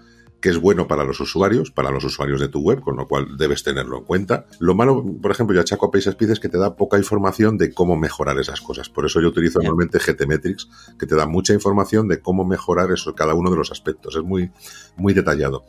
que 0.41 0.51
es 0.51 0.59
bueno 0.61 0.87
para 0.87 1.03
los 1.03 1.19
usuarios, 1.19 1.71
para 1.73 1.91
los 1.91 2.05
usuarios 2.05 2.39
de 2.41 2.49
tu 2.49 2.61
web, 2.61 2.81
con 2.83 2.97
lo 2.97 3.09
cual 3.09 3.37
debes 3.39 3.63
tenerlo 3.65 3.97
en 3.99 4.05
cuenta. 4.05 4.45
Lo 4.61 4.75
malo, 4.75 5.03
por 5.21 5.31
ejemplo, 5.31 5.55
yo 5.57 5.63
achaco 5.63 5.87
a 5.87 5.91
PageSpeed 5.91 6.31
es 6.31 6.41
que 6.41 6.51
te 6.51 6.59
da 6.59 6.77
poca 6.77 6.99
información 6.99 7.57
de 7.57 7.73
cómo 7.73 7.97
mejorar 7.97 8.39
esas 8.39 8.61
cosas. 8.61 8.91
Por 8.91 9.07
eso 9.07 9.21
yo 9.23 9.29
utilizo 9.29 9.61
Bien. 9.61 9.71
normalmente 9.71 9.99
GTmetrix, 9.99 10.69
que 10.99 11.07
te 11.07 11.17
da 11.17 11.27
mucha 11.27 11.55
información 11.55 12.07
de 12.07 12.21
cómo 12.21 12.45
mejorar 12.45 12.93
eso, 12.93 13.15
cada 13.15 13.33
uno 13.35 13.51
de 13.51 13.57
los 13.57 13.73
aspectos. 13.73 14.15
Es 14.15 14.23
muy, 14.23 14.51
muy 14.97 15.15
detallado. 15.15 15.65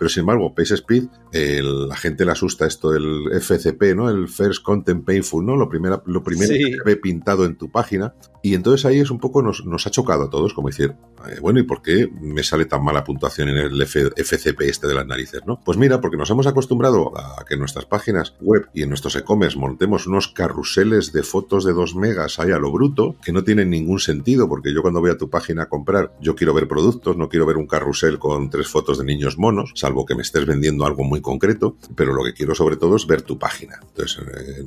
Pero 0.00 0.08
sin 0.08 0.22
embargo, 0.22 0.54
PageSpeed, 0.54 1.04
el- 1.32 1.88
la 1.88 1.96
gente 1.96 2.24
le 2.24 2.32
asusta 2.32 2.66
esto 2.66 2.90
del 2.90 3.30
FCP, 3.32 3.94
¿no? 3.94 4.08
El 4.10 4.28
First 4.28 4.62
Content 4.62 5.04
Painful, 5.04 5.44
¿no? 5.44 5.56
Lo, 5.56 5.68
primera, 5.68 6.02
lo 6.06 6.22
primero 6.22 6.52
Sí. 6.52 6.58
que 6.58 6.76
ve 6.84 6.96
pintado 6.96 7.44
en 7.44 7.56
tu 7.56 7.70
página. 7.70 8.14
Y 8.42 8.54
entonces 8.54 8.86
ahí 8.86 8.98
es 9.00 9.10
un 9.10 9.18
poco, 9.20 9.42
nos, 9.42 9.66
nos 9.66 9.86
ha 9.86 9.90
chocado 9.90 10.24
a 10.24 10.30
todos, 10.30 10.54
como 10.54 10.68
decir, 10.68 10.94
eh, 11.28 11.38
bueno, 11.42 11.58
¿y 11.60 11.64
por 11.64 11.82
qué 11.82 12.08
me 12.20 12.42
sale 12.42 12.64
tan 12.64 12.82
mala 12.82 13.04
puntuación 13.04 13.50
en 13.50 13.58
el 13.58 13.82
F- 13.82 14.12
FCP 14.16 14.62
este 14.62 14.86
de 14.86 14.94
las 14.94 15.06
narices, 15.06 15.42
no? 15.46 15.60
Pues 15.62 15.76
mira, 15.76 16.00
porque 16.00 16.16
nos 16.16 16.30
hemos 16.30 16.46
acostumbrado 16.46 17.12
a 17.18 17.44
que 17.44 17.54
en 17.54 17.60
nuestras 17.60 17.84
páginas 17.84 18.34
web 18.40 18.68
y 18.72 18.82
en 18.82 18.88
nuestros 18.88 19.14
e-commerce 19.16 19.58
montemos 19.58 20.06
unos 20.06 20.28
carruseles 20.28 21.12
de 21.12 21.22
fotos 21.22 21.64
de 21.64 21.74
2 21.74 21.94
megas 21.94 22.38
ahí 22.38 22.50
a 22.50 22.58
lo 22.58 22.72
bruto, 22.72 23.16
que 23.22 23.32
no 23.32 23.44
tienen 23.44 23.68
ningún 23.70 23.98
sentido, 24.00 24.48
porque 24.48 24.72
yo 24.72 24.80
cuando 24.82 25.00
voy 25.00 25.10
a 25.10 25.18
tu 25.18 25.28
página 25.28 25.64
a 25.64 25.68
comprar, 25.68 26.12
yo 26.20 26.34
quiero 26.34 26.54
ver 26.54 26.66
productos, 26.66 27.18
no 27.18 27.28
quiero 27.28 27.44
ver 27.44 27.58
un 27.58 27.66
carrusel 27.66 28.18
con 28.18 28.48
tres 28.48 28.68
fotos 28.68 28.98
de 28.98 29.04
niños 29.04 29.36
monos, 29.38 29.72
salvo 29.74 30.06
que 30.06 30.14
me 30.14 30.22
estés 30.22 30.46
vendiendo 30.46 30.86
algo 30.86 31.04
muy 31.04 31.19
concreto, 31.22 31.76
pero 31.94 32.12
lo 32.12 32.24
que 32.24 32.34
quiero 32.34 32.54
sobre 32.54 32.76
todo 32.76 32.96
es 32.96 33.06
ver 33.06 33.22
tu 33.22 33.38
página. 33.38 33.80
Entonces, 33.82 34.18
eh, 34.36 34.64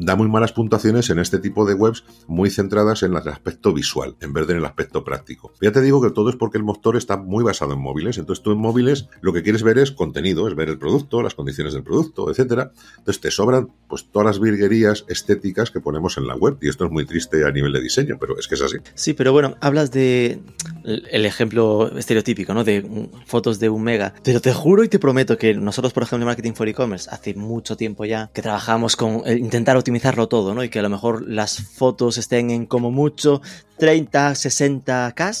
da 0.00 0.16
muy 0.16 0.28
malas 0.28 0.52
puntuaciones 0.52 1.10
en 1.10 1.18
este 1.18 1.38
tipo 1.38 1.64
de 1.64 1.74
webs 1.74 2.04
muy 2.26 2.50
centradas 2.50 3.02
en 3.02 3.12
el 3.12 3.28
aspecto 3.28 3.72
visual 3.72 4.16
en 4.20 4.32
vez 4.32 4.46
de 4.46 4.52
en 4.52 4.58
el 4.58 4.64
aspecto 4.64 5.04
práctico. 5.04 5.52
Ya 5.60 5.72
te 5.72 5.80
digo 5.80 6.00
que 6.00 6.10
todo 6.10 6.30
es 6.30 6.36
porque 6.36 6.58
el 6.58 6.64
motor 6.64 6.96
está 6.96 7.16
muy 7.16 7.42
basado 7.42 7.72
en 7.72 7.80
móviles, 7.80 8.18
entonces 8.18 8.42
tú 8.42 8.52
en 8.52 8.58
móviles 8.58 9.08
lo 9.20 9.32
que 9.32 9.42
quieres 9.42 9.62
ver 9.62 9.78
es 9.78 9.90
contenido, 9.90 10.46
es 10.46 10.54
ver 10.54 10.68
el 10.68 10.78
producto, 10.78 11.22
las 11.22 11.34
condiciones 11.34 11.72
del 11.72 11.82
producto, 11.82 12.30
etcétera. 12.30 12.72
Entonces 12.98 13.20
te 13.20 13.30
sobran 13.30 13.72
pues 13.88 14.06
todas 14.10 14.26
las 14.26 14.40
virguerías 14.40 15.04
estéticas 15.08 15.70
que 15.70 15.80
ponemos 15.80 16.16
en 16.18 16.26
la 16.26 16.36
web 16.36 16.58
y 16.60 16.68
esto 16.68 16.84
es 16.84 16.90
muy 16.90 17.04
triste 17.06 17.44
a 17.44 17.50
nivel 17.50 17.72
de 17.72 17.80
diseño, 17.80 18.16
pero 18.20 18.38
es 18.38 18.46
que 18.46 18.54
es 18.54 18.62
así. 18.62 18.76
Sí, 18.94 19.14
pero 19.14 19.32
bueno, 19.32 19.56
hablas 19.60 19.90
de 19.90 20.40
el 20.84 21.26
ejemplo 21.26 21.96
estereotípico, 21.96 22.54
¿no? 22.54 22.64
De 22.64 23.08
fotos 23.26 23.58
de 23.58 23.68
un 23.68 23.82
mega. 23.82 24.14
Pero 24.22 24.40
te 24.40 24.52
juro 24.52 24.84
y 24.84 24.88
te 24.88 24.98
prometo 24.98 25.36
que 25.38 25.54
nosotros, 25.54 25.92
por 25.92 26.02
ejemplo, 26.02 26.24
en 26.24 26.26
Marketing 26.26 26.52
for 26.52 26.68
E-Commerce, 26.68 27.08
hace 27.10 27.34
mucho 27.34 27.76
tiempo 27.76 28.04
ya 28.04 28.30
que 28.32 28.42
trabajamos 28.42 28.96
con 28.96 29.11
eh, 29.26 29.36
intentar 29.38 29.76
optimizarlo 29.76 30.28
todo, 30.28 30.54
¿no? 30.54 30.64
Y 30.64 30.68
que 30.68 30.78
a 30.78 30.82
lo 30.82 30.88
mejor 30.90 31.28
las 31.28 31.58
fotos 31.60 32.18
estén 32.18 32.50
en 32.50 32.66
como 32.66 32.90
mucho 32.90 33.40
30, 33.78 34.34
60 34.34 35.12
K. 35.14 35.32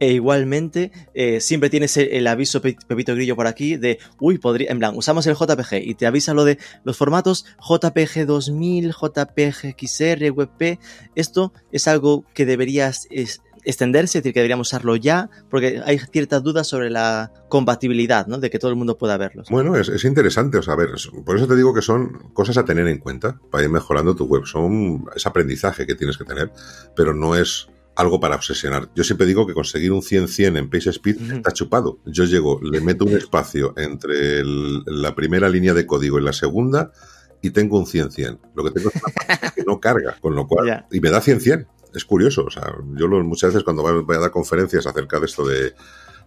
E 0.00 0.14
igualmente, 0.14 0.90
eh, 1.14 1.40
siempre 1.40 1.70
tienes 1.70 1.96
el, 1.96 2.08
el 2.08 2.26
aviso 2.26 2.60
Pe- 2.60 2.76
Pepito 2.88 3.14
Grillo 3.14 3.36
por 3.36 3.46
aquí 3.46 3.76
de, 3.76 3.98
uy, 4.18 4.38
podría, 4.38 4.72
en 4.72 4.80
plan, 4.80 4.96
usamos 4.96 5.24
el 5.28 5.36
JPG 5.36 5.74
y 5.80 5.94
te 5.94 6.06
avisa 6.06 6.34
lo 6.34 6.44
de 6.44 6.58
los 6.82 6.96
formatos 6.96 7.44
JPG 7.60 8.26
2000, 8.26 8.90
JPG 8.90 9.76
XR, 9.78 10.30
WebP. 10.32 10.80
Esto 11.14 11.52
es 11.70 11.86
algo 11.86 12.24
que 12.34 12.44
deberías 12.46 13.06
es- 13.10 13.42
extenderse, 13.64 14.18
es 14.18 14.24
decir, 14.24 14.34
que 14.34 14.40
deberíamos 14.40 14.68
usarlo 14.68 14.96
ya, 14.96 15.30
porque 15.50 15.80
hay 15.84 15.98
ciertas 15.98 16.42
dudas 16.42 16.66
sobre 16.66 16.90
la 16.90 17.32
compatibilidad, 17.48 18.26
¿no? 18.26 18.38
De 18.38 18.50
que 18.50 18.58
todo 18.58 18.70
el 18.70 18.76
mundo 18.76 18.98
pueda 18.98 19.16
verlos. 19.16 19.48
Bueno, 19.50 19.76
es, 19.76 19.88
es 19.88 20.04
interesante, 20.04 20.58
o 20.58 20.62
sea, 20.62 20.74
a 20.74 20.76
ver, 20.76 20.90
por 21.24 21.36
eso 21.36 21.46
te 21.46 21.56
digo 21.56 21.72
que 21.74 21.82
son 21.82 22.30
cosas 22.32 22.56
a 22.58 22.64
tener 22.64 22.88
en 22.88 22.98
cuenta 22.98 23.38
para 23.50 23.64
ir 23.64 23.70
mejorando 23.70 24.14
tu 24.16 24.24
web. 24.26 24.44
Son, 24.46 25.04
es 25.14 25.26
aprendizaje 25.26 25.86
que 25.86 25.94
tienes 25.94 26.16
que 26.18 26.24
tener, 26.24 26.50
pero 26.96 27.14
no 27.14 27.36
es 27.36 27.68
algo 27.94 28.18
para 28.20 28.36
obsesionar. 28.36 28.88
Yo 28.94 29.04
siempre 29.04 29.26
digo 29.26 29.46
que 29.46 29.52
conseguir 29.52 29.92
un 29.92 30.00
100-100 30.00 30.56
en 30.56 30.70
PageSpeed 30.70 31.16
Ujú. 31.20 31.36
está 31.36 31.52
chupado. 31.52 31.98
Yo 32.06 32.24
llego, 32.24 32.58
le 32.62 32.80
meto 32.80 33.04
un 33.04 33.14
espacio 33.16 33.74
entre 33.76 34.40
el- 34.40 34.82
la 34.86 35.14
primera 35.14 35.48
línea 35.50 35.74
de 35.74 35.84
código 35.86 36.18
y 36.18 36.22
la 36.22 36.32
segunda 36.32 36.90
y 37.42 37.50
tengo 37.50 37.78
un 37.78 37.84
100-100. 37.86 38.38
Lo 38.54 38.64
que 38.64 38.70
tengo 38.70 38.88
es 38.88 39.02
una 39.02 39.50
que 39.50 39.62
no 39.66 39.78
carga, 39.78 40.16
con 40.20 40.34
lo 40.34 40.46
cual... 40.46 40.86
Y 40.90 41.00
me 41.00 41.10
da 41.10 41.20
100-100. 41.20 41.66
Es 41.94 42.04
curioso, 42.04 42.44
o 42.46 42.50
sea, 42.50 42.74
yo 42.94 43.06
lo- 43.06 43.22
muchas 43.22 43.50
veces 43.50 43.64
cuando 43.64 43.82
voy 43.82 44.16
a 44.16 44.20
dar 44.20 44.30
conferencias 44.30 44.86
acerca 44.86 45.20
de 45.20 45.26
esto 45.26 45.44
de, 45.46 45.74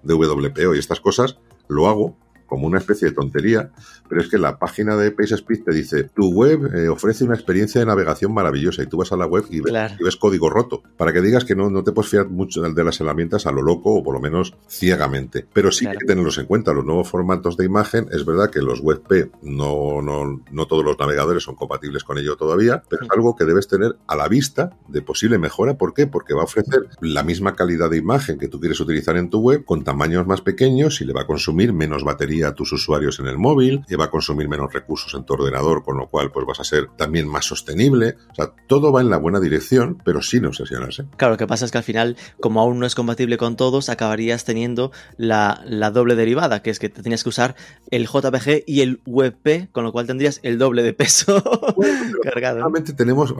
de 0.04 0.14
WPO 0.14 0.76
y 0.76 0.80
estas 0.80 1.00
cosas, 1.00 1.38
lo 1.68 1.88
hago 1.88 2.18
como 2.46 2.68
una 2.68 2.80
especie 2.80 3.10
de 3.10 3.14
tontería, 3.16 3.72
pero 4.08 4.22
es 4.22 4.28
que 4.30 4.38
la 4.38 4.58
página 4.60 4.96
de 4.96 5.12
PageSpeed 5.12 5.64
te 5.64 5.74
dice, 5.74 6.04
tu 6.04 6.32
web 6.32 6.74
eh, 6.76 6.88
ofrece 6.90 7.24
una 7.24 7.36
experiencia 7.36 7.80
de 7.82 7.86
navegación 7.88 8.34
maravillosa 8.34 8.84
y 8.84 8.88
tú 8.88 8.98
vas 8.98 9.12
a 9.12 9.18
la 9.18 9.26
web 9.26 9.46
y 9.50 9.60
ves, 9.62 9.72
Claro. 9.72 9.96
y 10.00 10.04
ves 10.04 10.16
código 10.16 10.50
roto, 10.50 10.84
para 10.98 11.12
que 11.14 11.22
digas 11.22 11.44
que 11.46 11.56
no, 11.56 11.70
no 11.70 11.84
te 11.84 11.92
puedes 11.92 12.12
fiar 12.12 12.30
mucho 12.30 12.62
de 12.62 12.84
las 12.84 13.00
herramientas 13.02 13.46
a 13.48 13.52
lo 13.52 13.62
loco 13.62 13.94
o 13.96 14.04
por 14.04 14.14
lo 14.14 14.20
menos 14.20 14.56
ciegamente. 14.68 15.46
Pero 15.54 15.72
sí 15.72 15.86
Claro. 15.86 15.94
hay 15.94 16.00
que 16.00 16.06
tenerlos 16.06 16.38
en 16.38 16.46
cuenta, 16.46 16.74
los 16.74 16.86
nuevos 16.86 17.10
formatos 17.10 17.58
de 17.58 17.66
imagen, 17.66 18.08
es 18.12 18.26
verdad 18.26 18.50
que 18.50 18.62
los 18.62 18.80
WebP 18.82 19.32
no, 19.44 20.02
no, 20.02 20.42
no 20.52 20.66
todos 20.68 20.84
los 20.86 20.98
navegadores 21.00 21.44
son 21.44 21.56
compatibles 21.56 22.04
con 22.04 22.18
ello 22.18 22.36
todavía, 22.38 22.84
pero 22.90 23.04
es 23.06 23.12
algo 23.12 23.36
que 23.36 23.46
debes 23.46 23.68
tener 23.68 23.96
a 24.08 24.16
la 24.16 24.28
vista 24.28 24.78
de 24.88 25.02
posible 25.02 25.38
mejora. 25.38 25.78
¿Por 25.78 25.94
qué? 25.94 26.08
Porque 26.08 26.34
va 26.34 26.42
a 26.42 26.46
ofrecer 26.46 26.90
la 27.02 27.24
misma 27.24 27.56
calidad 27.56 27.90
de 27.90 27.98
imagen 27.98 28.38
que 28.38 28.48
tú 28.48 28.60
quieres 28.60 28.80
utilizar 28.80 29.18
en 29.18 29.30
tu 29.30 29.40
web 29.40 29.66
con 29.66 29.84
tamaños 29.84 30.28
más 30.28 30.42
pequeños 30.42 31.02
y 31.02 31.06
le 31.06 31.14
va 31.14 31.22
a 31.22 31.28
consumir 31.28 31.74
menos 31.74 32.04
batería 32.04 32.35
a 32.44 32.54
tus 32.54 32.72
usuarios 32.74 33.20
en 33.20 33.28
el 33.28 33.38
móvil, 33.38 33.84
y 33.90 33.96
va 33.96 34.06
a 34.06 34.10
consumir 34.10 34.48
menos 34.50 34.74
recursos 34.74 35.14
en 35.14 35.26
tu 35.26 35.34
ordenador, 35.34 35.84
con 35.84 35.98
lo 35.98 36.10
cual 36.10 36.32
pues 36.32 36.46
vas 36.46 36.60
a 36.60 36.64
ser 36.64 36.88
también 36.98 37.28
más 37.28 37.46
sostenible. 37.46 38.16
O 38.32 38.36
sea, 38.36 38.52
todo 38.68 38.92
va 38.92 39.02
en 39.02 39.10
la 39.10 39.18
buena 39.18 39.40
dirección, 39.40 40.02
pero 40.04 40.22
sin 40.22 40.46
obsesionarse. 40.46 41.06
Claro, 41.18 41.34
lo 41.34 41.38
que 41.38 41.48
pasa 41.48 41.66
es 41.66 41.72
que 41.72 41.78
al 41.78 41.84
final, 41.84 42.18
como 42.40 42.62
aún 42.62 42.80
no 42.80 42.86
es 42.86 42.96
compatible 42.96 43.38
con 43.38 43.56
todos, 43.56 43.90
acabarías 43.90 44.46
teniendo 44.46 44.92
la, 45.18 45.62
la 45.66 45.92
doble 45.92 46.16
derivada, 46.16 46.62
que 46.62 46.70
es 46.70 46.80
que 46.80 46.90
te 46.90 47.02
tenías 47.02 47.24
que 47.24 47.30
usar 47.30 47.56
el 47.92 48.06
JPG 48.08 48.64
y 48.66 48.82
el 48.82 49.02
WebP, 49.06 49.72
con 49.72 49.84
lo 49.84 49.92
cual 49.92 50.08
tendrías 50.08 50.40
el 50.44 50.58
doble 50.58 50.84
de 50.84 50.94
peso 50.94 51.42
cargado. 52.24 52.60
Afortunadamente 52.60 52.94
tenemos 52.94 53.34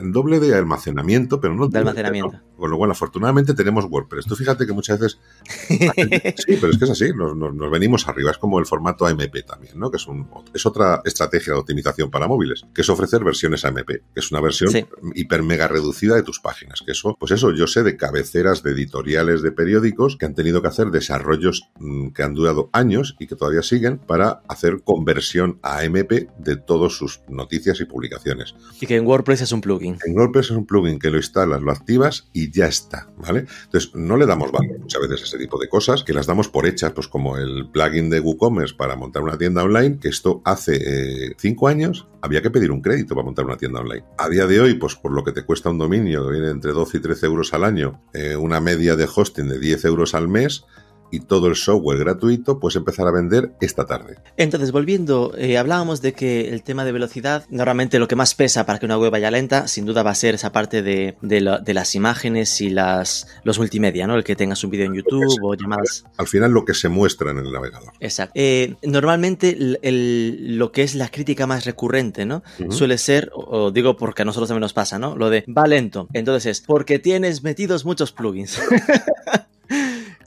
el 0.00 0.12
doble 0.12 0.40
de 0.40 0.54
almacenamiento, 0.54 1.40
pero 1.40 1.54
no 1.54 1.68
De 1.68 1.78
almacenamiento. 1.78 2.32
¿no? 2.32 2.42
Con 2.56 2.70
lo 2.70 2.76
cual, 2.76 2.90
afortunadamente 2.90 3.54
tenemos 3.54 3.84
WordPress. 3.86 4.26
Tú 4.26 4.36
fíjate 4.36 4.66
que 4.66 4.72
muchas 4.72 4.98
veces. 5.00 5.18
sí, 6.46 6.56
pero 6.60 6.70
es 6.72 6.78
que 6.78 6.84
es 6.84 6.90
así, 6.90 7.12
nos, 7.14 7.36
nos- 7.36 7.54
nos 7.54 7.70
venimos 7.70 8.06
arriba. 8.08 8.30
Es 8.30 8.38
como 8.42 8.58
el 8.58 8.66
formato 8.66 9.06
AMP 9.06 9.46
también, 9.46 9.78
¿no? 9.78 9.88
Que 9.88 9.98
es, 9.98 10.08
un, 10.08 10.28
es 10.52 10.66
otra 10.66 11.00
estrategia 11.04 11.52
de 11.52 11.60
optimización 11.60 12.10
para 12.10 12.26
móviles, 12.26 12.66
que 12.74 12.80
es 12.80 12.88
ofrecer 12.88 13.22
versiones 13.22 13.64
AMP, 13.64 13.86
que 13.86 14.02
es 14.16 14.32
una 14.32 14.40
versión 14.40 14.72
Sí. 14.72 14.84
hiper 15.14 15.44
mega 15.44 15.68
reducida 15.68 16.16
de 16.16 16.24
tus 16.24 16.40
páginas. 16.40 16.82
Que 16.84 16.90
eso, 16.90 17.16
pues 17.20 17.30
eso, 17.30 17.52
yo 17.52 17.68
sé 17.68 17.84
de 17.84 17.96
cabeceras 17.96 18.64
de 18.64 18.72
editoriales 18.72 19.42
de 19.42 19.52
periódicos 19.52 20.16
que 20.16 20.26
han 20.26 20.34
tenido 20.34 20.60
que 20.60 20.66
hacer 20.66 20.90
desarrollos 20.90 21.68
mm, 21.78 22.08
que 22.08 22.24
han 22.24 22.34
durado 22.34 22.68
años 22.72 23.14
y 23.20 23.28
que 23.28 23.36
todavía 23.36 23.62
siguen 23.62 23.98
para 23.98 24.42
hacer 24.48 24.82
conversión 24.82 25.60
a 25.62 25.78
AMP 25.78 26.10
de 26.38 26.56
todas 26.56 26.94
sus 26.94 27.20
noticias 27.28 27.80
y 27.80 27.84
publicaciones. 27.84 28.56
Y 28.80 28.86
que 28.88 28.96
en 28.96 29.06
WordPress 29.06 29.42
es 29.42 29.52
un 29.52 29.60
plugin. 29.60 29.98
En 30.04 30.18
WordPress 30.18 30.46
es 30.46 30.56
un 30.56 30.66
plugin 30.66 30.98
que 30.98 31.10
lo 31.10 31.18
instalas, 31.18 31.62
lo 31.62 31.70
activas 31.70 32.28
y 32.32 32.50
ya 32.50 32.66
está, 32.66 33.06
¿vale? 33.18 33.46
Entonces, 33.66 33.94
no 33.94 34.16
le 34.16 34.26
damos 34.26 34.50
valor 34.50 34.80
muchas 34.80 35.00
veces 35.00 35.20
a 35.20 35.24
ese 35.26 35.38
tipo 35.38 35.60
de 35.60 35.68
cosas, 35.68 36.02
que 36.02 36.12
las 36.12 36.26
damos 36.26 36.48
por 36.48 36.66
hechas, 36.66 36.90
pues 36.92 37.06
como 37.06 37.36
el 37.36 37.68
plugin 37.70 38.10
de 38.10 38.18
WooCommerce 38.32 38.74
para 38.74 38.96
montar 38.96 39.22
una 39.22 39.38
tienda 39.38 39.62
online, 39.62 39.98
que 40.00 40.08
esto 40.08 40.42
hace 40.44 40.76
eh, 40.76 41.34
cinco 41.38 41.68
años 41.68 42.08
había 42.20 42.42
que 42.42 42.50
pedir 42.50 42.70
un 42.70 42.80
crédito 42.80 43.14
para 43.14 43.24
montar 43.24 43.44
una 43.44 43.56
tienda 43.56 43.80
online. 43.80 44.04
A 44.18 44.28
día 44.28 44.46
de 44.46 44.60
hoy, 44.60 44.74
pues 44.74 44.94
por 44.94 45.12
lo 45.12 45.24
que 45.24 45.32
te 45.32 45.44
cuesta 45.44 45.70
un 45.70 45.78
dominio, 45.78 46.28
viene 46.28 46.50
entre 46.50 46.72
12 46.72 46.98
y 46.98 47.00
13 47.00 47.26
euros 47.26 47.52
al 47.54 47.64
año, 47.64 48.02
eh, 48.14 48.36
una 48.36 48.60
media 48.60 48.96
de 48.96 49.08
hosting 49.12 49.48
de 49.48 49.58
10 49.58 49.84
euros 49.86 50.14
al 50.14 50.28
mes, 50.28 50.64
y 51.12 51.20
todo 51.20 51.46
el 51.46 51.54
software 51.54 51.98
gratuito, 51.98 52.58
puedes 52.58 52.74
empezar 52.74 53.06
a 53.06 53.12
vender 53.12 53.52
esta 53.60 53.86
tarde. 53.86 54.16
Entonces, 54.36 54.72
volviendo, 54.72 55.32
eh, 55.38 55.58
hablábamos 55.58 56.02
de 56.02 56.14
que 56.14 56.48
el 56.48 56.64
tema 56.64 56.84
de 56.84 56.90
velocidad, 56.90 57.44
normalmente 57.50 58.00
lo 58.00 58.08
que 58.08 58.16
más 58.16 58.34
pesa 58.34 58.66
para 58.66 58.80
que 58.80 58.86
una 58.86 58.98
web 58.98 59.12
vaya 59.12 59.30
lenta, 59.30 59.68
sin 59.68 59.84
duda 59.86 60.02
va 60.02 60.10
a 60.10 60.14
ser 60.16 60.34
esa 60.34 60.50
parte 60.50 60.82
de, 60.82 61.16
de 61.22 61.40
la- 61.40 61.58
de 61.60 61.74
las 61.74 61.94
imágenes 61.94 62.60
y 62.60 62.70
las 62.70 63.28
los 63.44 63.58
multimedia, 63.58 64.06
¿no? 64.06 64.16
El 64.16 64.24
que 64.24 64.34
tengas 64.34 64.64
un 64.64 64.70
vídeo 64.70 64.86
en 64.86 64.94
YouTube 64.94 65.38
o 65.42 65.54
llamadas. 65.54 66.04
Al 66.16 66.26
final, 66.26 66.50
lo 66.50 66.64
que 66.64 66.74
se 66.74 66.88
muestra 66.88 67.30
en 67.30 67.38
el 67.38 67.52
navegador. 67.52 67.92
Exacto. 68.00 68.32
Eh, 68.34 68.74
normalmente 68.82 69.50
el- 69.50 69.78
el- 69.82 70.56
lo 70.58 70.72
que 70.72 70.82
es 70.82 70.94
la 70.94 71.08
crítica 71.10 71.46
más 71.46 71.64
recurrente, 71.66 72.24
¿no? 72.24 72.42
Suele 72.70 72.96
ser, 72.98 73.30
o, 73.34 73.64
o 73.66 73.70
digo 73.70 73.96
porque 73.98 74.22
a 74.22 74.24
nosotros 74.24 74.48
también 74.48 74.62
nos 74.62 74.72
pasa, 74.72 74.98
¿no? 74.98 75.14
Lo 75.14 75.28
de 75.28 75.44
va 75.54 75.66
lento. 75.66 76.08
Entonces 76.14 76.46
es 76.46 76.60
porque 76.66 76.98
tienes 76.98 77.42
metidos 77.42 77.84
muchos 77.84 78.12
plugins. 78.12 78.58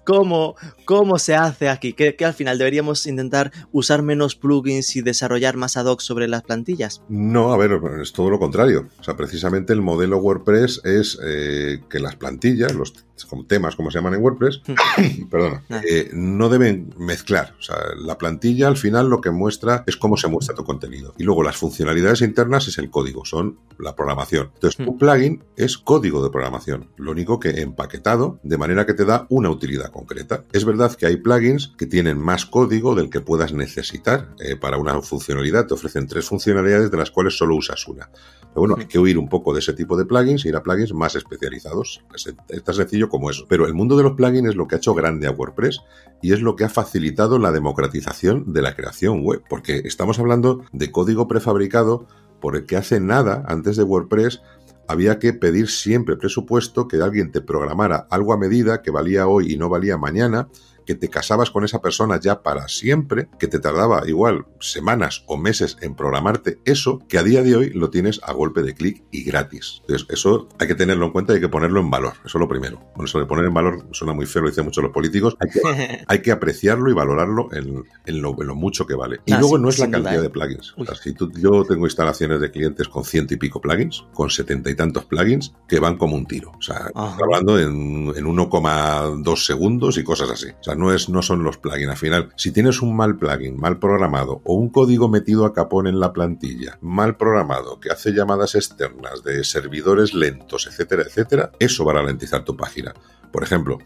¿Cómo, 0.05 0.55
¿Cómo 0.85 1.19
se 1.19 1.35
hace 1.35 1.69
aquí? 1.69 1.93
¿Que, 1.93 2.15
que 2.15 2.25
al 2.25 2.33
final 2.33 2.57
deberíamos 2.57 3.07
intentar 3.07 3.51
usar 3.71 4.01
menos 4.01 4.35
plugins 4.35 4.95
y 4.95 5.01
desarrollar 5.01 5.57
más 5.57 5.77
ad 5.77 5.85
hoc 5.85 5.99
sobre 6.01 6.27
las 6.27 6.43
plantillas? 6.43 7.01
No, 7.09 7.51
a 7.51 7.57
ver, 7.57 7.79
es 8.01 8.13
todo 8.13 8.29
lo 8.29 8.39
contrario. 8.39 8.87
O 8.99 9.03
sea, 9.03 9.17
precisamente 9.17 9.73
el 9.73 9.81
modelo 9.81 10.17
WordPress 10.17 10.81
es 10.83 11.19
eh, 11.23 11.81
que 11.89 11.99
las 11.99 12.15
plantillas, 12.15 12.73
los 12.73 13.04
como 13.23 13.45
temas, 13.45 13.75
como 13.77 13.89
se 13.91 13.97
llaman 13.99 14.15
en 14.15 14.21
WordPress, 14.21 14.61
perdona, 15.29 15.63
Ah. 15.69 15.81
eh, 15.89 16.09
no 16.13 16.49
deben 16.49 16.93
mezclar. 16.97 17.55
O 17.59 17.61
sea, 17.61 17.77
la 17.97 18.17
plantilla 18.17 18.67
al 18.67 18.75
final 18.77 19.09
lo 19.09 19.21
que 19.21 19.31
muestra 19.31 19.83
es 19.87 19.95
cómo 19.95 20.17
se 20.17 20.27
muestra 20.27 20.55
tu 20.55 20.63
contenido. 20.65 21.13
Y 21.17 21.23
luego 21.23 21.43
las 21.43 21.55
funcionalidades 21.57 22.21
internas 22.21 22.67
es 22.67 22.77
el 22.77 22.89
código, 22.89 23.23
son 23.25 23.57
la 23.79 23.95
programación. 23.95 24.51
Entonces, 24.55 24.79
Hmm. 24.85 24.89
un 24.89 24.97
plugin 24.97 25.43
es 25.55 25.77
código 25.77 26.23
de 26.23 26.29
programación. 26.29 26.89
Lo 26.97 27.11
único 27.11 27.39
que 27.39 27.61
empaquetado 27.61 28.39
de 28.43 28.57
manera 28.57 28.85
que 28.85 28.93
te 28.93 29.05
da 29.05 29.25
una 29.29 29.49
utilidad 29.49 29.91
concreta. 29.91 30.43
Es 30.51 30.65
verdad 30.65 30.93
que 30.95 31.05
hay 31.05 31.17
plugins 31.17 31.73
que 31.77 31.85
tienen 31.85 32.17
más 32.19 32.45
código 32.45 32.95
del 32.95 33.09
que 33.09 33.21
puedas 33.21 33.53
necesitar 33.53 34.29
eh, 34.39 34.55
para 34.55 34.77
una 34.77 35.01
funcionalidad. 35.01 35.67
Te 35.67 35.73
ofrecen 35.73 36.07
tres 36.07 36.25
funcionalidades 36.25 36.91
de 36.91 36.97
las 36.97 37.11
cuales 37.11 37.37
solo 37.37 37.55
usas 37.55 37.87
una. 37.87 38.09
Pero 38.11 38.61
bueno, 38.61 38.75
hay 38.79 38.85
que 38.85 38.99
huir 38.99 39.17
un 39.17 39.27
poco 39.29 39.53
de 39.53 39.59
ese 39.59 39.73
tipo 39.73 39.97
de 39.97 40.05
plugins 40.05 40.45
e 40.45 40.49
ir 40.49 40.55
a 40.55 40.63
plugins 40.63 40.93
más 40.93 41.15
especializados. 41.15 42.01
Es, 42.13 42.33
es 42.49 42.63
tan 42.63 42.75
como 43.09 43.29
eso. 43.29 43.45
Pero 43.47 43.65
el 43.65 43.73
mundo 43.73 43.97
de 43.97 44.03
los 44.03 44.13
plugins 44.13 44.49
es 44.49 44.55
lo 44.55 44.67
que 44.67 44.75
ha 44.75 44.77
hecho 44.77 44.93
grande 44.93 45.27
a 45.27 45.31
WordPress 45.31 45.81
y 46.21 46.33
es 46.33 46.41
lo 46.41 46.55
que 46.55 46.63
ha 46.63 46.69
facilitado 46.69 47.39
la 47.39 47.51
democratización 47.51 48.53
de 48.53 48.61
la 48.61 48.75
creación 48.75 49.23
web. 49.23 49.41
Porque 49.49 49.81
estamos 49.85 50.19
hablando 50.19 50.63
de 50.71 50.91
código 50.91 51.27
prefabricado 51.27 52.07
por 52.41 52.55
el 52.55 52.65
que 52.65 52.77
hace 52.77 52.99
nada 52.99 53.43
antes 53.47 53.77
de 53.77 53.83
WordPress 53.83 54.41
había 54.87 55.19
que 55.19 55.33
pedir 55.33 55.69
siempre 55.69 56.15
presupuesto, 56.15 56.87
que 56.87 56.97
alguien 56.97 57.31
te 57.31 57.41
programara 57.41 58.07
algo 58.09 58.33
a 58.33 58.37
medida 58.37 58.81
que 58.81 58.91
valía 58.91 59.27
hoy 59.27 59.53
y 59.53 59.57
no 59.57 59.69
valía 59.69 59.97
mañana, 59.97 60.47
que 60.85 60.95
te 60.95 61.09
casabas 61.09 61.49
con 61.51 61.63
esa 61.63 61.81
persona 61.81 62.19
ya 62.19 62.41
para 62.43 62.67
siempre, 62.67 63.27
que 63.39 63.47
te 63.47 63.59
tardaba 63.59 64.07
igual 64.07 64.45
semanas 64.59 65.23
o 65.27 65.37
meses 65.37 65.77
en 65.81 65.95
programarte 65.95 66.59
eso, 66.65 66.99
que 67.07 67.17
a 67.17 67.23
día 67.23 67.41
de 67.43 67.55
hoy 67.55 67.69
lo 67.71 67.89
tienes 67.89 68.19
a 68.23 68.33
golpe 68.33 68.61
de 68.61 68.73
clic 68.73 69.03
y 69.11 69.23
gratis. 69.23 69.81
Entonces, 69.81 70.07
eso 70.09 70.47
hay 70.59 70.67
que 70.67 70.75
tenerlo 70.75 71.05
en 71.07 71.11
cuenta 71.11 71.33
y 71.33 71.35
hay 71.37 71.41
que 71.41 71.49
ponerlo 71.49 71.79
en 71.79 71.89
valor. 71.89 72.13
Eso 72.25 72.37
es 72.37 72.41
lo 72.41 72.47
primero. 72.47 72.79
Bueno, 72.95 73.05
eso 73.05 73.19
de 73.19 73.25
poner 73.25 73.45
en 73.45 73.53
valor 73.53 73.87
suena 73.91 74.13
muy 74.13 74.25
feo, 74.25 74.43
lo 74.43 74.49
dicen 74.49 74.65
muchos 74.65 74.83
los 74.83 74.93
políticos. 74.93 75.35
Hay 75.39 75.49
que, 75.49 76.03
hay 76.07 76.21
que 76.21 76.31
apreciarlo 76.31 76.89
y 76.89 76.93
valorarlo 76.93 77.49
en, 77.53 77.83
en 78.05 78.21
lo, 78.21 78.39
en 78.41 78.47
lo 78.47 78.55
mucho 78.55 78.85
que 78.85 78.95
vale. 78.95 79.19
Y 79.25 79.33
luego 79.33 79.57
sí, 79.57 79.61
no 79.63 79.69
es 79.69 79.79
la 79.79 79.85
duda, 79.87 79.97
cantidad 79.97 80.19
¿eh? 80.19 80.21
de 80.23 80.29
plugins. 80.29 80.73
O 80.77 80.85
sea, 80.85 80.95
si 80.95 81.13
tú- 81.13 81.31
yo 81.31 81.63
tengo 81.65 81.85
instalaciones 81.85 82.39
de 82.39 82.51
clientes 82.51 82.87
con 82.87 83.03
ciento 83.03 83.33
y 83.33 83.37
pico 83.37 83.59
plugins, 83.61 84.05
con 84.13 84.29
setenta 84.29 84.69
y 84.69 84.75
tantos 84.75 85.05
plugins, 85.05 85.53
que 85.67 85.79
van 85.79 85.97
como 85.97 86.15
un 86.15 86.25
tiro. 86.25 86.51
O 86.57 86.61
sea, 86.61 86.87
estoy 86.87 87.23
hablando 87.23 87.59
en, 87.59 88.13
en 88.15 88.25
1,2 88.25 89.45
segundos 89.45 89.97
y 89.97 90.03
cosas 90.03 90.29
así. 90.29 90.47
O 90.59 90.63
sea, 90.63 90.74
no, 90.75 90.93
es, 90.93 91.09
no 91.09 91.21
son 91.21 91.43
los 91.43 91.57
plugins. 91.57 91.89
Al 91.89 91.97
final, 91.97 92.33
si 92.35 92.51
tienes 92.51 92.81
un 92.81 92.95
mal 92.95 93.17
plugin, 93.17 93.57
mal 93.57 93.79
programado, 93.79 94.41
o 94.43 94.55
un 94.55 94.69
código 94.69 95.09
metido 95.09 95.45
a 95.45 95.53
capón 95.53 95.87
en 95.87 95.99
la 95.99 96.13
plantilla, 96.13 96.77
mal 96.81 97.17
programado, 97.17 97.79
que 97.79 97.91
hace 97.91 98.11
llamadas 98.11 98.55
externas 98.55 99.23
de 99.23 99.43
servidores 99.43 100.13
lentos, 100.13 100.67
etcétera, 100.67 101.03
etcétera, 101.03 101.51
eso 101.59 101.85
va 101.85 101.93
a 101.93 101.95
ralentizar 101.95 102.43
tu 102.43 102.55
página. 102.55 102.93
Por 103.31 103.43
ejemplo, 103.43 103.79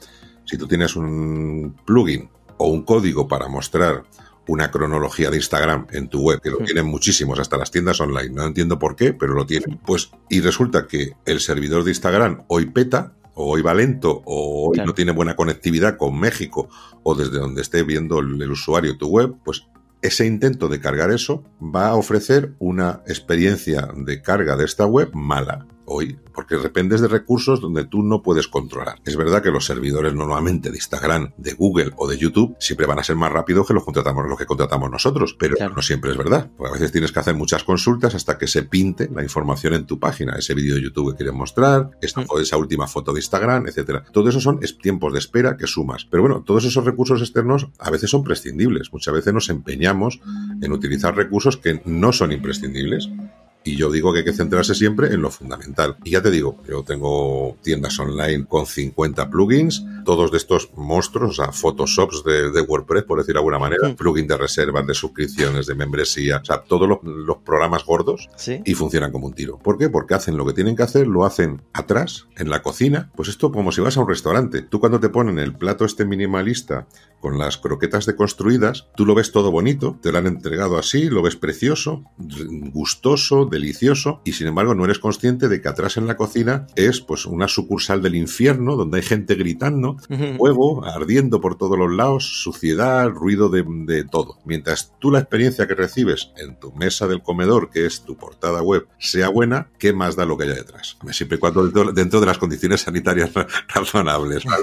si 0.46 0.58
tú 0.58 0.68
tienes 0.68 0.96
un 0.96 1.76
plugin 1.86 2.30
o 2.58 2.68
un 2.68 2.84
código 2.84 3.28
para 3.28 3.48
mostrar 3.48 4.04
una 4.50 4.72
cronología 4.72 5.30
de 5.30 5.38
Instagram 5.38 5.86
en 5.92 6.10
tu 6.10 6.22
web, 6.22 6.42
que 6.42 6.50
lo 6.50 6.58
tienen 6.58 6.88
muchísimos, 6.88 7.40
hasta 7.40 7.58
las 7.58 7.70
tiendas 7.70 8.02
online. 8.02 8.34
No 8.34 8.46
entiendo 8.46 8.80
por 8.80 8.96
qué, 8.96 9.14
pero 9.14 9.34
lo 9.34 9.46
tienen. 9.46 9.78
Pues, 9.86 10.10
y 10.28 10.42
resulta 10.42 10.88
que 10.88 11.14
el 11.26 11.40
servidor 11.40 11.84
de 11.84 11.92
Instagram 11.92 12.46
hoy 12.48 12.66
peta, 12.66 13.14
o 13.40 13.52
hoy 13.54 13.62
va 13.62 13.74
lento, 13.74 14.22
o 14.26 14.68
hoy 14.68 14.74
Claro. 14.76 14.88
no 14.88 14.94
tiene 14.94 15.14
buena 15.14 15.36
conectividad 15.38 15.96
con 15.96 16.20
México, 16.20 16.68
o 17.04 17.16
desde 17.16 17.40
donde 17.40 17.62
esté 17.62 17.84
viendo 17.84 18.20
el, 18.20 18.42
el 18.42 18.52
usuario 18.52 18.98
tu 18.98 19.08
web, 19.08 19.36
pues 19.46 19.64
ese 20.02 20.26
intento 20.26 20.68
de 20.68 20.80
cargar 20.80 21.10
eso 21.12 21.44
va 21.62 21.88
a 21.88 21.96
ofrecer 21.96 22.54
una 22.60 23.02
experiencia 23.08 23.90
de 23.96 24.22
carga 24.22 24.56
de 24.58 24.66
esta 24.66 24.86
web 24.86 25.10
mala 25.14 25.66
hoy, 25.90 26.18
porque 26.34 26.56
dependes 26.58 27.02
de 27.02 27.08
recursos 27.08 27.60
donde 27.62 27.86
tú 27.86 28.04
no 28.04 28.22
puedes 28.22 28.48
controlar. 28.48 28.96
Es 29.06 29.16
verdad 29.18 29.42
que 29.44 29.52
los 29.52 29.66
servidores 29.66 30.14
normalmente 30.14 30.70
de 30.72 30.78
Instagram, 30.78 31.34
de 31.38 31.54
Google 31.54 31.92
o 31.98 32.08
de 32.08 32.18
YouTube 32.18 32.56
siempre 32.60 32.86
van 32.86 33.00
a 33.00 33.04
ser 33.04 33.16
más 33.16 33.32
rápidos 33.32 33.68
que 33.68 33.74
los 33.74 33.84
contratamos, 33.84 34.26
los 34.28 34.38
que 34.38 34.46
contratamos 34.46 34.90
nosotros, 34.92 35.36
pero 35.38 35.56
Claro. 35.56 35.76
no 35.76 35.82
siempre 35.82 36.12
es 36.12 36.18
verdad. 36.18 36.50
Porque 36.58 36.70
a 36.70 36.74
veces 36.74 36.92
tienes 36.92 37.12
que 37.12 37.20
hacer 37.20 37.36
muchas 37.36 37.64
consultas 37.64 38.16
hasta 38.16 38.38
que 38.38 38.48
se 38.48 38.64
pinte 38.64 39.10
la 39.14 39.24
información 39.24 39.74
en 39.74 39.86
tu 39.86 40.00
página, 40.00 40.36
ese 40.38 40.54
vídeo 40.54 40.76
de 40.76 40.82
YouTube 40.84 41.12
que 41.12 41.18
quieres 41.18 41.34
mostrar, 41.36 41.92
esta, 42.02 42.22
Mm. 42.22 42.26
o 42.30 42.40
esa 42.40 42.58
última 42.58 42.88
foto 42.88 43.12
de 43.14 43.20
Instagram, 43.20 43.68
etcétera. 43.68 44.04
Todo 44.12 44.30
eso 44.30 44.40
son 44.40 44.60
tiempos 44.82 45.12
de 45.14 45.20
espera 45.20 45.58
que 45.58 45.68
sumas. 45.68 46.06
Pero 46.10 46.22
bueno, 46.24 46.44
todos 46.46 46.66
esos 46.66 46.86
recursos 46.86 47.20
externos 47.22 47.68
a 47.80 47.90
veces 47.90 48.10
son 48.10 48.24
prescindibles. 48.24 48.94
Muchas 48.94 49.14
veces 49.14 49.34
nos 49.34 49.50
empeñamos 49.50 50.22
en 50.62 50.72
utilizar 50.72 51.16
recursos 51.16 51.58
que 51.58 51.82
no 51.86 52.12
son 52.14 52.32
imprescindibles. 52.32 53.10
Y 53.70 53.76
yo 53.76 53.92
digo 53.92 54.12
que 54.12 54.20
hay 54.20 54.26
que 54.26 54.34
centrarse 54.34 54.74
siempre 54.74 55.14
en 55.14 55.22
lo 55.22 55.30
fundamental. 55.30 55.96
Y 56.04 56.12
ya 56.12 56.22
te 56.22 56.32
digo, 56.32 56.58
yo 56.68 56.84
tengo 56.84 57.56
tiendas 57.62 58.00
online 58.00 58.46
con 58.48 58.66
50 58.66 59.30
plugins, 59.30 59.86
todos 60.06 60.32
de 60.32 60.38
estos 60.38 60.72
monstruos, 60.76 61.38
o 61.40 61.44
sea, 61.44 61.52
Photoshops 61.52 62.24
de, 62.24 62.50
de 62.52 62.62
WordPress, 62.62 63.04
por 63.04 63.20
decir 63.20 63.34
de 63.34 63.40
alguna 63.40 63.60
manera, 63.60 63.90
Mm. 63.90 63.96
plugin 63.96 64.28
de 64.28 64.38
reservas, 64.38 64.88
de 64.88 64.94
suscripciones, 64.94 65.68
de 65.68 65.76
membresía, 65.76 66.38
o 66.42 66.46
sea, 66.46 66.62
todos 66.64 66.88
los, 66.90 67.00
los 67.04 67.38
programas 67.38 67.86
gordos 67.86 68.28
Sí. 68.36 68.60
y 68.66 68.74
funcionan 68.74 69.12
como 69.12 69.28
un 69.28 69.34
tiro. 69.34 69.58
¿Por 69.60 69.78
qué? 69.78 69.90
Porque 69.90 70.16
hacen 70.16 70.36
lo 70.36 70.46
que 70.46 70.54
tienen 70.54 70.76
que 70.76 70.84
hacer, 70.84 71.06
lo 71.08 71.26
hacen 71.26 71.62
atrás, 71.74 72.28
en 72.38 72.50
la 72.50 72.62
cocina. 72.64 73.12
Pues 73.16 73.30
esto 73.30 73.52
como 73.52 73.72
si 73.72 73.82
vas 73.82 73.98
a 73.98 74.02
un 74.02 74.08
restaurante. 74.10 74.64
Tú 74.64 74.80
cuando 74.80 75.00
te 75.00 75.10
ponen 75.10 75.38
el 75.40 75.54
plato 75.56 75.86
este 75.86 76.06
minimalista 76.06 76.88
con 77.22 77.38
las 77.38 77.58
croquetas 77.58 78.06
deconstruidas, 78.06 78.88
tú 78.96 79.06
lo 79.06 79.14
ves 79.14 79.32
todo 79.32 79.52
bonito, 79.52 79.98
te 80.02 80.12
lo 80.12 80.18
han 80.18 80.28
entregado 80.28 80.78
así, 80.78 81.10
lo 81.10 81.22
ves 81.22 81.36
precioso, 81.36 82.04
gustoso, 82.74 83.46
delicioso, 83.60 84.22
y 84.24 84.34
sin 84.34 84.48
embargo 84.48 84.74
no 84.76 84.86
eres 84.86 85.00
consciente 85.00 85.48
de 85.48 85.62
que 85.62 85.68
atrás 85.68 85.98
en 85.98 86.08
la 86.08 86.18
cocina 86.18 86.68
es 86.76 87.02
pues 87.02 87.26
una 87.26 87.48
sucursal 87.48 88.02
del 88.02 88.16
infierno 88.16 88.76
donde 88.76 88.98
hay 88.98 89.04
gente 89.04 89.36
gritando, 89.36 89.98
fuego 90.38 90.86
ardiendo 90.86 91.42
por 91.42 91.58
todos 91.58 91.78
los 91.78 91.92
lados, 91.94 92.42
suciedad, 92.44 93.10
ruido 93.10 93.50
de, 93.50 93.64
de 93.68 94.04
todo. 94.04 94.38
Mientras 94.46 94.94
tú 95.00 95.12
la 95.12 95.20
experiencia 95.20 95.68
que 95.68 95.76
recibes 95.76 96.32
en 96.38 96.60
tu 96.60 96.72
mesa 96.72 97.08
del 97.08 97.22
comedor, 97.22 97.70
que 97.70 97.86
es 97.86 98.02
tu 98.02 98.16
portada 98.18 98.62
web, 98.62 98.88
sea 98.98 99.30
buena, 99.30 99.70
¿qué 99.78 99.94
más 99.94 100.16
da 100.16 100.26
lo 100.26 100.38
que 100.38 100.46
haya 100.46 100.56
detrás? 100.56 100.98
Siempre 101.12 101.38
y 101.38 101.40
cuando 101.40 101.64
dentro, 101.64 101.92
dentro 101.92 102.20
de 102.20 102.26
las 102.26 102.38
condiciones 102.38 102.82
sanitarias 102.82 103.32
razonables. 103.68 104.44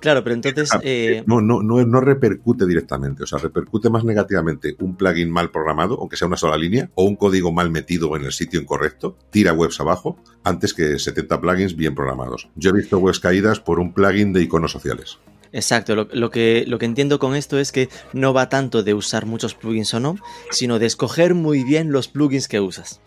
Claro, 0.00 0.22
pero 0.22 0.34
entonces... 0.34 0.70
eh, 0.82 1.24
No, 1.26 1.40
no, 1.40 1.62
no, 1.62 1.84
no 1.84 2.00
repercute 2.00 2.66
directamente, 2.66 3.24
o 3.24 3.26
sea, 3.26 3.38
repercute 3.38 3.90
más 3.90 4.04
negativamente 4.04 4.76
un 4.78 4.96
plugin 4.96 5.30
mal 5.30 5.50
programado, 5.50 5.98
aunque 6.00 6.16
sea 6.16 6.28
una 6.28 6.36
sola 6.36 6.56
línea, 6.56 6.90
o 6.94 7.04
un 7.04 7.16
código 7.16 7.52
mal 7.52 7.70
metido 7.70 8.14
en 8.16 8.24
el 8.24 8.32
sitio 8.32 8.60
incorrecto, 8.60 9.16
tira 9.30 9.52
webs 9.52 9.80
abajo, 9.80 10.16
antes 10.44 10.72
que 10.74 10.98
70 10.98 11.40
plugins 11.40 11.76
bien 11.76 11.94
programados. 11.94 12.48
Yo 12.54 12.70
he 12.70 12.74
visto 12.74 12.98
webs 12.98 13.20
caídas 13.20 13.60
por 13.60 13.80
un 13.80 13.92
plugin 13.92 14.32
de 14.32 14.42
iconos 14.42 14.72
sociales. 14.72 15.18
Exacto, 15.50 15.96
lo, 15.96 16.08
lo 16.12 16.30
que, 16.30 16.64
lo 16.66 16.78
que 16.78 16.86
entiendo 16.86 17.18
con 17.18 17.34
esto 17.34 17.58
es 17.58 17.72
que 17.72 17.88
no 18.12 18.34
va 18.34 18.48
tanto 18.50 18.82
de 18.82 18.94
usar 18.94 19.26
muchos 19.26 19.54
plugins 19.54 19.94
o 19.94 20.00
no, 20.00 20.16
sino 20.50 20.78
de 20.78 20.86
escoger 20.86 21.34
muy 21.34 21.64
bien 21.64 21.90
los 21.90 22.06
plugins 22.06 22.48
que 22.48 22.60
usas. 22.60 23.00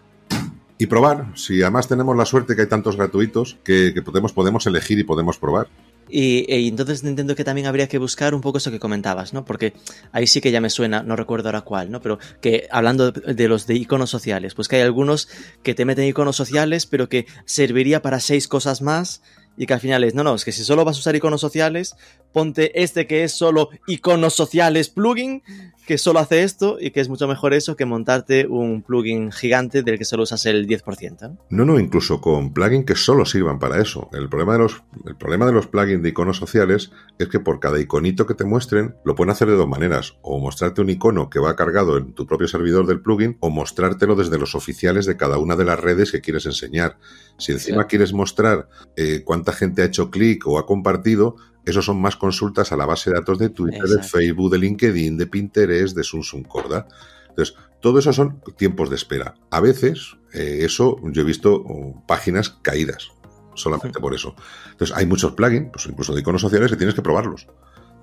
Y 0.78 0.88
probar, 0.88 1.28
si 1.36 1.62
además 1.62 1.88
tenemos 1.88 2.18
la 2.18 2.26
suerte 2.26 2.56
que 2.56 2.64
hay 2.64 2.68
tantos 2.68 2.98
gratuitos 2.98 3.60
que, 3.64 3.94
que 3.94 4.02
podemos, 4.02 4.34
podemos 4.34 4.66
elegir 4.66 4.98
y 4.98 5.04
podemos 5.04 5.38
probar. 5.38 5.68
Y, 6.12 6.46
y 6.54 6.68
entonces 6.68 7.04
entiendo 7.04 7.36
que 7.36 7.44
también 7.46 7.68
habría 7.68 7.88
que 7.88 7.98
buscar 7.98 8.36
un 8.36 8.42
poco 8.42 8.58
eso 8.58 8.70
que 8.70 8.80
comentabas, 8.80 9.34
¿no? 9.34 9.46
Porque 9.46 9.74
ahí 10.12 10.28
sí 10.28 10.42
que 10.42 10.52
ya 10.52 10.60
me 10.60 10.70
suena, 10.70 11.04
no 11.04 11.16
recuerdo 11.16 11.48
ahora 11.48 11.62
cuál, 11.62 11.90
¿no? 11.90 12.02
Pero 12.02 12.20
que 12.42 12.68
hablando 12.70 13.12
de, 13.12 13.34
de 13.34 13.48
los 13.48 13.66
de 13.66 13.76
iconos 13.76 14.10
sociales, 14.10 14.54
pues 14.54 14.68
que 14.68 14.76
hay 14.76 14.82
algunos 14.82 15.30
que 15.64 15.74
te 15.74 15.86
meten 15.86 16.06
iconos 16.06 16.36
sociales, 16.36 16.86
pero 16.86 17.08
que 17.08 17.26
serviría 17.46 18.02
para 18.02 18.20
seis 18.20 18.48
cosas 18.48 18.82
más 18.82 19.22
y 19.58 19.66
que 19.66 19.74
al 19.74 19.80
final 19.80 20.04
es, 20.04 20.16
no, 20.16 20.24
no, 20.24 20.36
es 20.36 20.46
que 20.46 20.52
si 20.52 20.64
solo 20.64 20.86
vas 20.86 20.98
a 20.98 21.00
usar 21.00 21.16
iconos 21.16 21.42
sociales, 21.42 21.96
ponte 22.32 22.82
este 22.82 23.08
que 23.08 23.24
es 23.24 23.32
solo 23.32 23.70
iconos 23.88 24.34
sociales 24.34 24.90
plugin, 24.90 25.44
que 25.86 25.98
solo 25.98 26.20
hace 26.20 26.44
esto 26.44 26.78
y 26.80 26.92
que 26.92 27.02
es 27.02 27.10
mucho 27.10 27.28
mejor 27.28 27.54
eso 27.54 27.76
que 27.76 27.86
montarte 27.86 28.48
un 28.48 28.82
plugin 28.82 29.32
gigante 29.32 29.84
del 29.84 29.98
que 29.98 30.06
solo 30.06 30.24
usas 30.24 30.46
el 30.46 30.68
10%. 30.68 31.22
¿no? 31.22 31.38
No, 31.50 31.66
no, 31.66 31.80
incluso 31.80 32.22
con 32.22 32.54
plugins 32.54 32.86
que 32.86 32.96
solo 32.96 33.26
sirvan 33.26 33.60
para 33.60 33.82
eso. 33.82 34.10
El 34.14 34.30
problema 34.30 34.54
de 34.54 34.60
los, 34.60 34.84
el 35.06 35.16
problema 35.16 35.46
de 35.46 35.52
los 35.52 35.68
plugins 35.68 36.02
de 36.02 36.10
iconos 36.10 36.38
sociales 36.38 36.92
es 37.20 37.28
que 37.28 37.40
por 37.40 37.60
cada 37.60 37.80
iconito 37.80 38.26
que 38.26 38.36
te 38.36 38.46
muestren, 38.46 38.96
lo 39.04 39.16
pueden 39.16 39.32
hacer 39.32 39.50
de 39.50 39.56
dos 39.56 39.68
maneras. 39.68 40.18
O 40.22 40.40
mostrarte 40.40 40.82
un 40.82 40.90
icono 40.90 41.30
que 41.30 41.40
va 41.40 41.56
cargado 41.56 41.98
en 41.98 42.14
tu 42.14 42.26
propio 42.26 42.48
servidor 42.48 42.88
del 42.88 43.02
plugin, 43.02 43.38
o 43.40 43.50
mostrártelo 43.50 44.16
desde 44.16 44.38
los 44.38 44.56
oficiales 44.56 45.06
de 45.06 45.18
cada 45.18 45.40
una 45.40 45.56
de 45.56 45.66
las 45.66 45.80
redes 45.80 46.12
que 46.12 46.22
quieres 46.22 46.46
enseñar. 46.46 47.00
Si 47.38 47.52
encima 47.52 47.88
quieres 47.88 48.14
mostrar 48.14 48.70
eh, 48.96 49.24
cuánta 49.26 49.52
gente 49.52 49.82
ha 49.82 49.86
hecho 49.86 50.10
clic 50.10 50.48
o 50.48 50.60
ha 50.60 50.66
compartido, 50.66 51.36
esos 51.66 51.86
son 51.86 52.02
más 52.02 52.16
consultas 52.16 52.72
a 52.72 52.78
la 52.78 52.86
base 52.86 53.10
de 53.10 53.18
datos 53.18 53.38
de 53.40 53.50
Twitter, 53.50 53.82
de. 53.84 54.04
Facebook, 54.04 54.52
de 54.52 54.58
LinkedIn, 54.60 55.18
de 55.18 55.28
Pinterest, 55.28 55.96
de 55.96 56.04
Samsung 56.04 56.48
Corda. 56.48 56.88
Entonces, 57.30 57.56
todo 57.80 58.00
eso 58.00 58.12
son 58.14 58.42
tiempos 58.58 58.90
de 58.90 58.96
espera. 58.96 59.36
A 59.50 59.60
veces, 59.60 60.18
eh, 60.34 60.60
eso 60.62 60.98
yo 61.12 61.22
he 61.22 61.26
visto 61.26 61.54
oh, 61.56 62.04
páginas 62.08 62.50
caídas, 62.62 63.10
solamente 63.56 64.00
por 64.00 64.14
eso. 64.14 64.36
Entonces, 64.72 64.96
hay 64.96 65.06
muchos 65.06 65.34
plugins, 65.34 65.70
pues 65.72 65.86
incluso 65.86 66.14
de 66.14 66.22
iconos 66.22 66.42
sociales, 66.42 66.72
que 66.72 66.78
tienes 66.78 66.96
que 66.96 67.02
probarlos. 67.02 67.48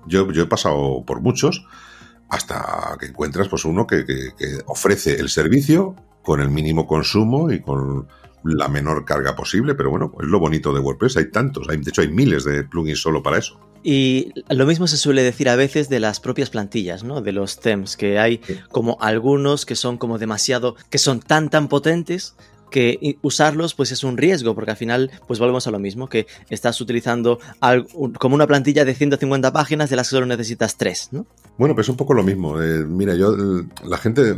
Yo, 0.07 0.31
yo 0.31 0.43
he 0.43 0.47
pasado 0.47 1.03
por 1.05 1.21
muchos 1.21 1.65
hasta 2.29 2.95
que 2.99 3.07
encuentras 3.07 3.47
pues 3.47 3.65
uno 3.65 3.87
que, 3.87 4.05
que- 4.05 4.31
que 4.37 4.59
ofrece 4.67 5.19
el 5.19 5.29
servicio 5.29 5.95
con 6.23 6.41
el 6.41 6.49
mínimo 6.49 6.85
consumo 6.85 7.51
y 7.51 7.59
con 7.61 8.07
la 8.43 8.67
menor 8.67 9.05
carga 9.05 9.35
posible, 9.35 9.75
pero 9.75 9.89
bueno, 9.89 10.11
es 10.21 10.27
lo 10.27 10.39
bonito 10.39 10.73
de 10.73 10.79
WordPress, 10.79 11.17
hay 11.17 11.29
tantos, 11.31 11.67
hay, 11.69 11.77
de 11.77 11.89
hecho 11.89 12.01
hay 12.01 12.07
miles 12.09 12.43
de 12.45 12.63
plugins 12.63 13.01
solo 13.01 13.21
para 13.23 13.37
eso. 13.37 13.59
Y 13.83 14.31
lo 14.49 14.65
mismo 14.65 14.87
se 14.87 14.97
suele 14.97 15.23
decir 15.23 15.47
a 15.49 15.55
veces 15.55 15.87
de 15.89 15.99
las 16.01 16.19
propias 16.19 16.49
plantillas, 16.49 17.03
¿no? 17.03 17.21
De 17.21 17.31
los 17.31 17.59
themes, 17.59 17.95
que 17.95 18.19
hay 18.19 18.41
como 18.71 18.97
algunos 18.99 19.65
que 19.65 19.75
son 19.75 19.97
como 19.97 20.17
demasiado, 20.17 20.75
que 20.89 20.97
son 20.97 21.21
tan 21.21 21.49
tan 21.49 21.69
potentes 21.69 22.35
que 22.71 23.17
usarlos 23.23 23.73
pues 23.73 23.91
es 23.91 24.03
un 24.03 24.15
riesgo, 24.17 24.53
porque 24.53 24.69
al 24.71 24.77
final 24.77 25.09
pues 25.27 25.39
volvemos 25.39 25.65
a 25.65 25.71
lo 25.71 25.79
mismo, 25.79 26.07
que 26.07 26.27
estás 26.51 26.79
utilizando 26.81 27.39
al- 27.61 27.87
un- 27.95 28.13
como 28.13 28.35
una 28.35 28.45
plantilla 28.45 28.85
de 28.85 28.93
150 28.93 29.51
páginas 29.53 29.89
de 29.89 29.95
las 29.95 30.07
que 30.09 30.15
solo 30.17 30.27
necesitas 30.27 30.77
3, 30.77 31.09
¿no? 31.11 31.25
Bueno, 31.57 31.73
pues 31.73 31.89
un 31.89 31.95
poco 31.97 32.13
lo 32.13 32.21
mismo. 32.23 32.61
Eh, 32.61 32.85
mira, 32.85 33.15
yo, 33.15 33.35
la 33.85 33.97
gente 33.97 34.35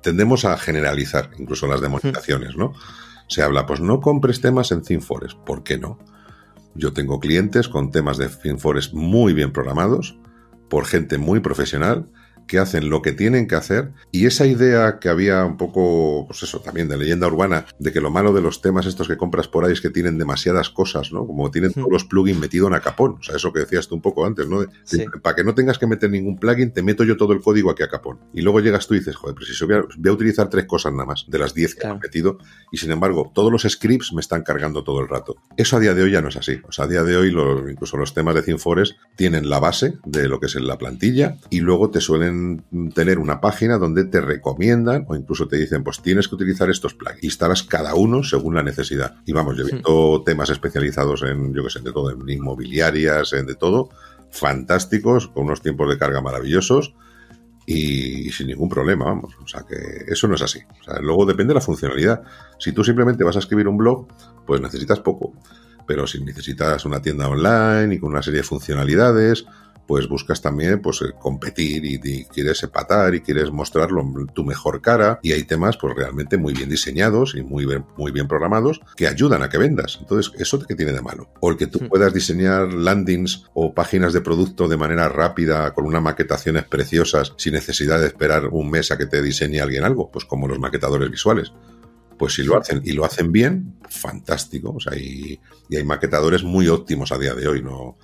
tendemos 0.00 0.44
a 0.44 0.56
generalizar, 0.56 1.30
incluso 1.38 1.66
las 1.66 1.80
demonizaciones, 1.80 2.56
¿no? 2.56 2.72
Se 3.28 3.42
habla, 3.42 3.66
pues 3.66 3.80
no 3.80 4.00
compres 4.00 4.40
temas 4.40 4.70
en 4.72 4.82
ThemeForest. 4.82 5.38
¿Por 5.38 5.62
qué 5.62 5.78
no? 5.78 5.98
Yo 6.74 6.92
tengo 6.92 7.20
clientes 7.20 7.68
con 7.68 7.90
temas 7.90 8.18
de 8.18 8.28
ThemeForest 8.28 8.92
muy 8.92 9.32
bien 9.32 9.52
programados, 9.52 10.18
por 10.68 10.86
gente 10.86 11.18
muy 11.18 11.40
profesional, 11.40 12.10
que 12.46 12.58
hacen 12.58 12.90
lo 12.90 13.02
que 13.02 13.12
tienen 13.12 13.46
que 13.48 13.54
hacer 13.54 13.92
y 14.12 14.26
esa 14.26 14.46
idea 14.46 14.98
que 15.00 15.08
había 15.08 15.44
un 15.44 15.56
poco, 15.56 16.24
pues 16.26 16.42
eso, 16.42 16.60
también 16.60 16.88
de 16.88 16.96
leyenda 16.96 17.26
urbana, 17.26 17.66
de 17.78 17.92
que 17.92 18.00
lo 18.00 18.10
malo 18.10 18.32
de 18.32 18.40
los 18.42 18.60
temas 18.62 18.86
estos 18.86 19.08
que 19.08 19.16
compras 19.16 19.48
por 19.48 19.64
ahí 19.64 19.72
es 19.72 19.80
que 19.80 19.90
tienen 19.90 20.18
demasiadas 20.18 20.70
cosas, 20.70 21.12
¿no? 21.12 21.26
Como 21.26 21.50
tienen 21.50 21.72
todos 21.72 21.88
los 21.90 22.04
plugins 22.04 22.38
metido 22.38 22.66
en 22.68 22.74
a 22.74 22.80
capón, 22.80 23.16
o 23.20 23.22
sea, 23.22 23.36
eso 23.36 23.52
que 23.52 23.60
decías 23.60 23.88
tú 23.88 23.94
un 23.94 24.02
poco 24.02 24.26
antes, 24.26 24.46
¿no? 24.48 24.60
De- 24.60 24.68
Sí. 24.84 24.98
de- 24.98 25.06
Para 25.22 25.36
que 25.36 25.44
no 25.44 25.54
tengas 25.54 25.78
que 25.78 25.86
meter 25.86 26.10
ningún 26.10 26.38
plugin, 26.38 26.72
te 26.72 26.82
meto 26.82 27.04
yo 27.04 27.16
todo 27.16 27.32
el 27.32 27.40
código 27.40 27.70
aquí 27.70 27.82
a 27.82 27.88
capón. 27.88 28.18
Y 28.32 28.42
luego 28.42 28.60
llegas 28.60 28.86
tú 28.86 28.94
y 28.94 28.98
dices, 28.98 29.16
joder, 29.16 29.34
pero 29.34 29.46
si 29.46 29.64
voy 29.64 29.74
a, 29.76 29.82
voy 29.96 30.10
a 30.10 30.12
utilizar 30.12 30.48
tres 30.50 30.66
cosas 30.66 30.92
nada 30.92 31.06
más, 31.06 31.24
de 31.28 31.38
las 31.38 31.54
10 31.54 31.74
que 31.74 31.80
Claro. 31.80 31.96
he 31.96 32.00
metido, 32.00 32.38
y 32.70 32.76
sin 32.78 32.90
embargo, 32.90 33.30
todos 33.34 33.50
los 33.50 33.62
scripts 33.62 34.12
me 34.12 34.20
están 34.20 34.42
cargando 34.42 34.84
todo 34.84 35.00
el 35.00 35.08
rato. 35.08 35.36
Eso 35.56 35.76
a 35.76 35.80
día 35.80 35.94
de 35.94 36.02
hoy 36.02 36.10
ya 36.12 36.20
no 36.20 36.28
es 36.28 36.36
así. 36.36 36.60
O 36.68 36.72
sea, 36.72 36.84
a 36.84 36.88
día 36.88 37.02
de 37.02 37.16
hoy, 37.16 37.30
los- 37.30 37.70
incluso 37.70 37.96
los 37.96 38.12
temas 38.14 38.34
de 38.34 38.42
ThemeForest 38.42 38.94
tienen 39.16 39.48
la 39.48 39.60
base 39.60 39.94
de 40.04 40.28
lo 40.28 40.40
que 40.40 40.46
es 40.46 40.56
en 40.56 40.66
la 40.66 40.76
plantilla, 40.78 41.36
y 41.50 41.60
luego 41.60 41.90
te 41.90 42.00
suelen 42.00 42.33
tener 42.94 43.18
una 43.18 43.40
página 43.40 43.78
donde 43.78 44.04
te 44.04 44.20
recomiendan 44.20 45.04
o 45.08 45.14
incluso 45.14 45.48
te 45.48 45.56
dicen, 45.56 45.84
pues 45.84 46.00
tienes 46.00 46.28
que 46.28 46.34
utilizar 46.34 46.70
estos 46.70 46.94
plugins. 46.94 47.24
Instalas 47.24 47.62
cada 47.62 47.94
uno 47.94 48.22
según 48.22 48.54
la 48.54 48.62
necesidad. 48.62 49.16
Y 49.26 49.32
vamos, 49.32 49.56
yo 49.56 49.66
he 49.66 49.72
visto 49.72 50.22
temas 50.24 50.50
especializados 50.50 51.22
en, 51.22 51.54
yo 51.54 51.64
que 51.64 51.70
sé, 51.70 51.80
de 51.80 51.92
todo, 51.92 52.10
en 52.10 52.28
inmobiliarias, 52.28 53.32
en 53.32 53.46
de 53.46 53.54
todo, 53.54 53.90
fantásticos, 54.30 55.28
con 55.28 55.44
unos 55.44 55.62
tiempos 55.62 55.88
de 55.88 55.98
carga 55.98 56.20
maravillosos 56.20 56.94
y 57.66 58.30
sin 58.30 58.48
ningún 58.48 58.68
problema, 58.68 59.06
vamos. 59.06 59.34
O 59.42 59.46
sea 59.46 59.64
que 59.68 59.76
eso 60.06 60.28
no 60.28 60.34
es 60.34 60.42
así. 60.42 60.60
O 60.80 60.84
sea, 60.84 61.00
luego 61.00 61.24
depende 61.24 61.52
de 61.52 61.54
la 61.54 61.60
funcionalidad. 61.60 62.22
Si 62.58 62.72
tú 62.72 62.84
simplemente 62.84 63.24
vas 63.24 63.36
a 63.36 63.38
escribir 63.38 63.68
un 63.68 63.78
blog, 63.78 64.08
pues 64.46 64.60
necesitas 64.60 65.00
poco. 65.00 65.32
Pero 65.86 66.06
si 66.06 66.22
necesitas 66.22 66.84
una 66.84 67.00
tienda 67.00 67.28
online 67.28 67.94
y 67.94 67.98
con 67.98 68.10
una 68.10 68.22
serie 68.22 68.40
de 68.40 68.46
funcionalidades, 68.46 69.46
pues 69.86 70.08
buscas 70.08 70.40
también 70.40 70.80
pues 70.80 71.02
eh, 71.02 71.12
competir 71.18 71.84
y, 71.84 72.00
y 72.02 72.24
quieres 72.24 72.62
empatar 72.62 73.14
y 73.14 73.20
quieres 73.20 73.50
mostrar 73.50 73.90
lo- 73.92 74.04
tu 74.34 74.44
mejor 74.44 74.80
cara 74.80 75.18
y 75.22 75.32
hay 75.32 75.44
temas 75.44 75.76
pues 75.76 75.94
realmente 75.94 76.36
muy 76.38 76.54
bien 76.54 76.68
diseñados 76.70 77.34
y 77.36 77.42
muy 77.42 77.66
bien, 77.66 77.84
muy 77.96 78.10
bien 78.12 78.26
programados 78.28 78.80
que 78.96 79.06
ayudan 79.08 79.42
a 79.42 79.48
que 79.48 79.58
vendas. 79.58 79.98
Entonces, 80.00 80.32
¿eso 80.40 80.58
qué 80.66 80.74
tiene 80.74 80.92
de 80.92 81.02
malo? 81.02 81.28
O 81.40 81.50
el 81.50 81.56
que 81.56 81.66
tú 81.66 81.80
Hmm. 81.80 81.88
puedas 81.88 82.14
diseñar 82.14 82.72
landings 82.72 83.44
o 83.54 83.74
páginas 83.74 84.12
de 84.12 84.20
producto 84.20 84.68
de 84.68 84.76
manera 84.76 85.08
rápida 85.08 85.72
con 85.74 85.84
unas 85.86 86.02
maquetaciones 86.02 86.64
preciosas 86.64 87.32
sin 87.36 87.52
necesidad 87.54 88.00
de 88.00 88.06
esperar 88.06 88.46
un 88.50 88.70
mes 88.70 88.90
a 88.90 88.98
que 88.98 89.06
te 89.06 89.20
diseñe 89.22 89.60
alguien 89.60 89.84
algo, 89.84 90.10
pues 90.10 90.24
como 90.24 90.48
los 90.48 90.58
maquetadores 90.58 91.10
visuales. 91.10 91.52
Pues 92.18 92.34
si 92.34 92.42
lo 92.44 92.56
hacen 92.56 92.80
y 92.84 92.92
lo 92.92 93.04
hacen 93.04 93.32
bien, 93.32 93.74
fantástico. 93.88 94.72
O 94.76 94.80
sea, 94.80 94.96
y, 94.96 95.40
y 95.68 95.76
hay 95.76 95.84
maquetadores 95.84 96.44
muy 96.44 96.68
óptimos 96.68 97.10
a 97.10 97.18
día 97.18 97.34
de 97.34 97.48
hoy. 97.48 97.60
No 97.62 97.98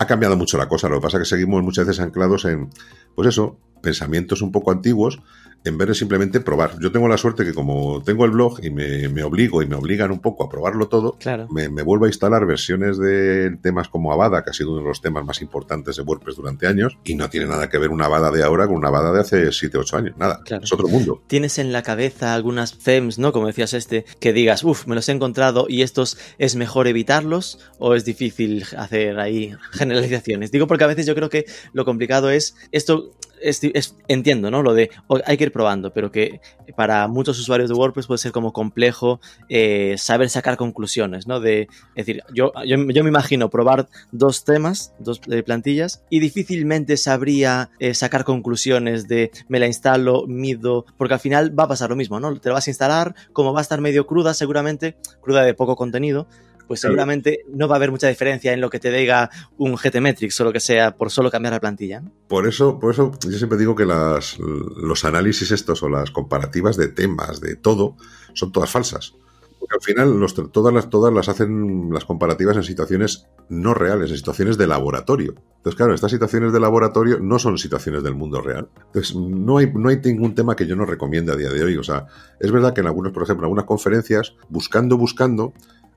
ha 0.00 0.06
cambiado 0.06 0.34
mucho 0.34 0.56
la 0.56 0.66
cosa. 0.66 0.88
Lo 0.88 0.96
que 0.96 1.02
pasa 1.02 1.18
es 1.18 1.24
que 1.24 1.28
seguimos 1.36 1.62
muchas 1.62 1.86
veces 1.86 2.00
anclados 2.00 2.46
en, 2.46 2.70
pues 3.14 3.28
eso, 3.28 3.58
pensamientos 3.82 4.40
un 4.40 4.50
poco 4.50 4.70
antiguos 4.70 5.20
en 5.64 5.76
vez 5.76 5.88
de 5.88 5.94
simplemente 5.94 6.40
probar. 6.40 6.78
Yo 6.80 6.90
tengo 6.90 7.06
la 7.08 7.18
suerte 7.18 7.44
que 7.44 7.52
como 7.52 8.02
tengo 8.02 8.24
el 8.24 8.30
blog 8.30 8.60
y 8.64 8.70
me, 8.70 9.08
me 9.08 9.22
obligo 9.22 9.62
y 9.62 9.66
me 9.66 9.76
obligan 9.76 10.10
un 10.10 10.20
poco 10.20 10.44
a 10.44 10.48
probarlo 10.48 10.88
todo, 10.88 11.16
Claro. 11.18 11.48
me, 11.50 11.68
me 11.68 11.82
vuelvo 11.82 12.06
a 12.06 12.08
instalar 12.08 12.46
versiones 12.46 12.98
de 12.98 13.56
temas 13.62 13.88
como 13.88 14.12
Avada, 14.12 14.42
que 14.42 14.50
ha 14.50 14.52
sido 14.54 14.70
uno 14.72 14.80
de 14.82 14.88
los 14.88 15.00
temas 15.02 15.24
más 15.24 15.42
importantes 15.42 15.96
de 15.96 16.02
WordPress 16.02 16.36
durante 16.36 16.66
años, 16.66 16.96
y 17.04 17.14
no 17.14 17.28
tiene 17.28 17.46
nada 17.46 17.68
que 17.68 17.78
ver 17.78 17.90
una 17.90 18.06
Avada 18.06 18.30
de 18.30 18.42
ahora 18.42 18.66
con 18.66 18.76
una 18.76 18.88
Avada 18.88 19.12
de 19.12 19.20
hace 19.20 19.52
7, 19.52 19.76
8 19.78 19.96
años. 19.96 20.16
Nada, 20.16 20.40
Claro. 20.44 20.64
es 20.64 20.72
otro 20.72 20.88
mundo. 20.88 21.22
¿Tienes 21.26 21.58
en 21.58 21.72
la 21.72 21.82
cabeza 21.82 22.34
algunas 22.34 22.78
themes, 22.78 23.18
¿no? 23.18 23.32
Como 23.32 23.46
decías 23.46 23.74
este, 23.74 24.04
que 24.18 24.32
digas, 24.32 24.64
uff, 24.64 24.86
me 24.86 24.94
los 24.94 25.08
he 25.08 25.12
encontrado 25.12 25.66
y 25.68 25.82
estos 25.82 26.16
es 26.38 26.56
mejor 26.56 26.86
evitarlos 26.86 27.58
o 27.78 27.94
es 27.94 28.04
difícil 28.04 28.64
hacer 28.78 29.18
ahí 29.20 29.54
generalizaciones? 29.72 30.50
Digo 30.50 30.66
porque 30.66 30.84
a 30.84 30.88
veces 30.88 31.06
yo 31.06 31.14
creo 31.14 31.28
que 31.28 31.44
lo 31.72 31.84
complicado 31.84 32.30
es 32.30 32.56
esto. 32.72 33.10
Es- 33.42 33.96
entiendo, 34.08 34.50
¿no? 34.50 34.62
Lo 34.62 34.74
de 34.74 34.90
hay 35.24 35.36
que 35.36 35.44
ir 35.44 35.52
probando, 35.52 35.92
pero 35.92 36.10
que 36.10 36.40
para 36.76 37.08
muchos 37.08 37.38
usuarios 37.38 37.68
de 37.68 37.74
WordPress 37.74 38.06
puede 38.06 38.18
ser 38.18 38.32
como 38.32 38.52
complejo 38.52 39.20
eh, 39.48 39.94
saber 39.98 40.30
sacar 40.30 40.56
conclusiones, 40.56 41.26
¿no? 41.26 41.40
De, 41.40 41.62
es 41.94 42.06
decir, 42.06 42.22
yo, 42.34 42.52
yo, 42.66 42.78
me 42.78 43.08
imagino 43.08 43.50
probar 43.50 43.88
dos 44.12 44.44
temas, 44.44 44.92
dos 44.98 45.20
eh, 45.30 45.42
plantillas, 45.42 46.02
y 46.10 46.20
difícilmente 46.20 46.96
sabría 46.96 47.70
eh, 47.78 47.94
sacar 47.94 48.24
conclusiones 48.24 49.08
de 49.08 49.30
me 49.48 49.58
la 49.58 49.66
instalo, 49.66 50.26
mido, 50.26 50.84
porque 50.96 51.14
al 51.14 51.20
final 51.20 51.58
va 51.58 51.64
a 51.64 51.68
pasar 51.68 51.90
lo 51.90 51.96
mismo, 51.96 52.20
¿no? 52.20 52.38
Te 52.38 52.48
lo 52.48 52.54
vas 52.54 52.66
a 52.66 52.70
instalar, 52.70 53.14
como 53.32 53.52
va 53.52 53.60
a 53.60 53.62
estar 53.62 53.80
medio 53.80 54.06
cruda, 54.06 54.34
seguramente, 54.34 54.96
cruda 55.20 55.42
de 55.42 55.54
poco 55.54 55.76
contenido, 55.76 56.26
pues 56.70 56.82
Claro. 56.82 56.92
seguramente 56.92 57.40
no 57.52 57.66
va 57.66 57.74
a 57.74 57.78
haber 57.78 57.90
mucha 57.90 58.06
diferencia 58.06 58.52
en 58.52 58.60
lo 58.60 58.70
que 58.70 58.78
te 58.78 58.92
diga 58.92 59.28
un 59.58 59.74
GTmetrix 59.74 60.40
o 60.40 60.44
lo 60.44 60.52
que 60.52 60.60
sea 60.60 60.96
por 60.96 61.10
solo 61.10 61.28
cambiar 61.28 61.52
la 61.52 61.58
plantilla. 61.58 62.00
Por 62.28 62.46
eso, 62.46 62.78
por 62.78 62.92
eso 62.92 63.10
yo 63.28 63.36
siempre 63.38 63.58
digo 63.58 63.74
que 63.74 63.84
las, 63.84 64.38
los 64.38 65.04
análisis 65.04 65.50
estos 65.50 65.82
o 65.82 65.88
las 65.88 66.12
comparativas 66.12 66.76
de 66.76 66.86
temas, 66.86 67.40
de 67.40 67.56
todo, 67.56 67.96
son 68.34 68.52
todas 68.52 68.70
falsas. 68.70 69.14
Porque 69.58 69.74
al 69.74 69.82
final 69.82 70.20
los- 70.20 70.52
todas, 70.52 70.72
las, 70.72 70.88
todas 70.88 71.12
las 71.12 71.28
hacen 71.28 71.90
las 71.92 72.04
comparativas 72.04 72.56
en 72.56 72.62
situaciones 72.62 73.26
no 73.48 73.74
reales, 73.74 74.10
en 74.12 74.16
situaciones 74.16 74.56
de 74.56 74.68
laboratorio. 74.68 75.34
Entonces, 75.56 75.74
claro, 75.76 75.92
estas 75.92 76.12
situaciones 76.12 76.52
de 76.52 76.60
laboratorio 76.60 77.18
no 77.20 77.38
son 77.40 77.58
situaciones 77.58 78.04
del 78.04 78.14
mundo 78.14 78.40
real. 78.40 78.68
Entonces, 78.86 79.16
no 79.16 79.58
hay, 79.58 79.70
no 79.74 79.88
hay 79.88 79.98
ningún 80.02 80.36
tema 80.36 80.54
que 80.54 80.66
yo 80.68 80.76
no 80.76 80.86
recomiende 80.86 81.32
a 81.32 81.36
día 81.36 81.50
de 81.50 81.64
hoy. 81.64 81.76
O 81.76 81.82
sea, 81.82 82.06
es 82.38 82.52
verdad 82.52 82.72
que 82.72 82.80
en 82.80 82.86
algunos, 82.86 83.12
por 83.12 83.24
ejemplo, 83.24 83.42
en 83.42 83.46
algunas 83.48 83.66
conferencias, 83.66 84.34
buscando, 84.48 84.96
buscando, 84.96 85.52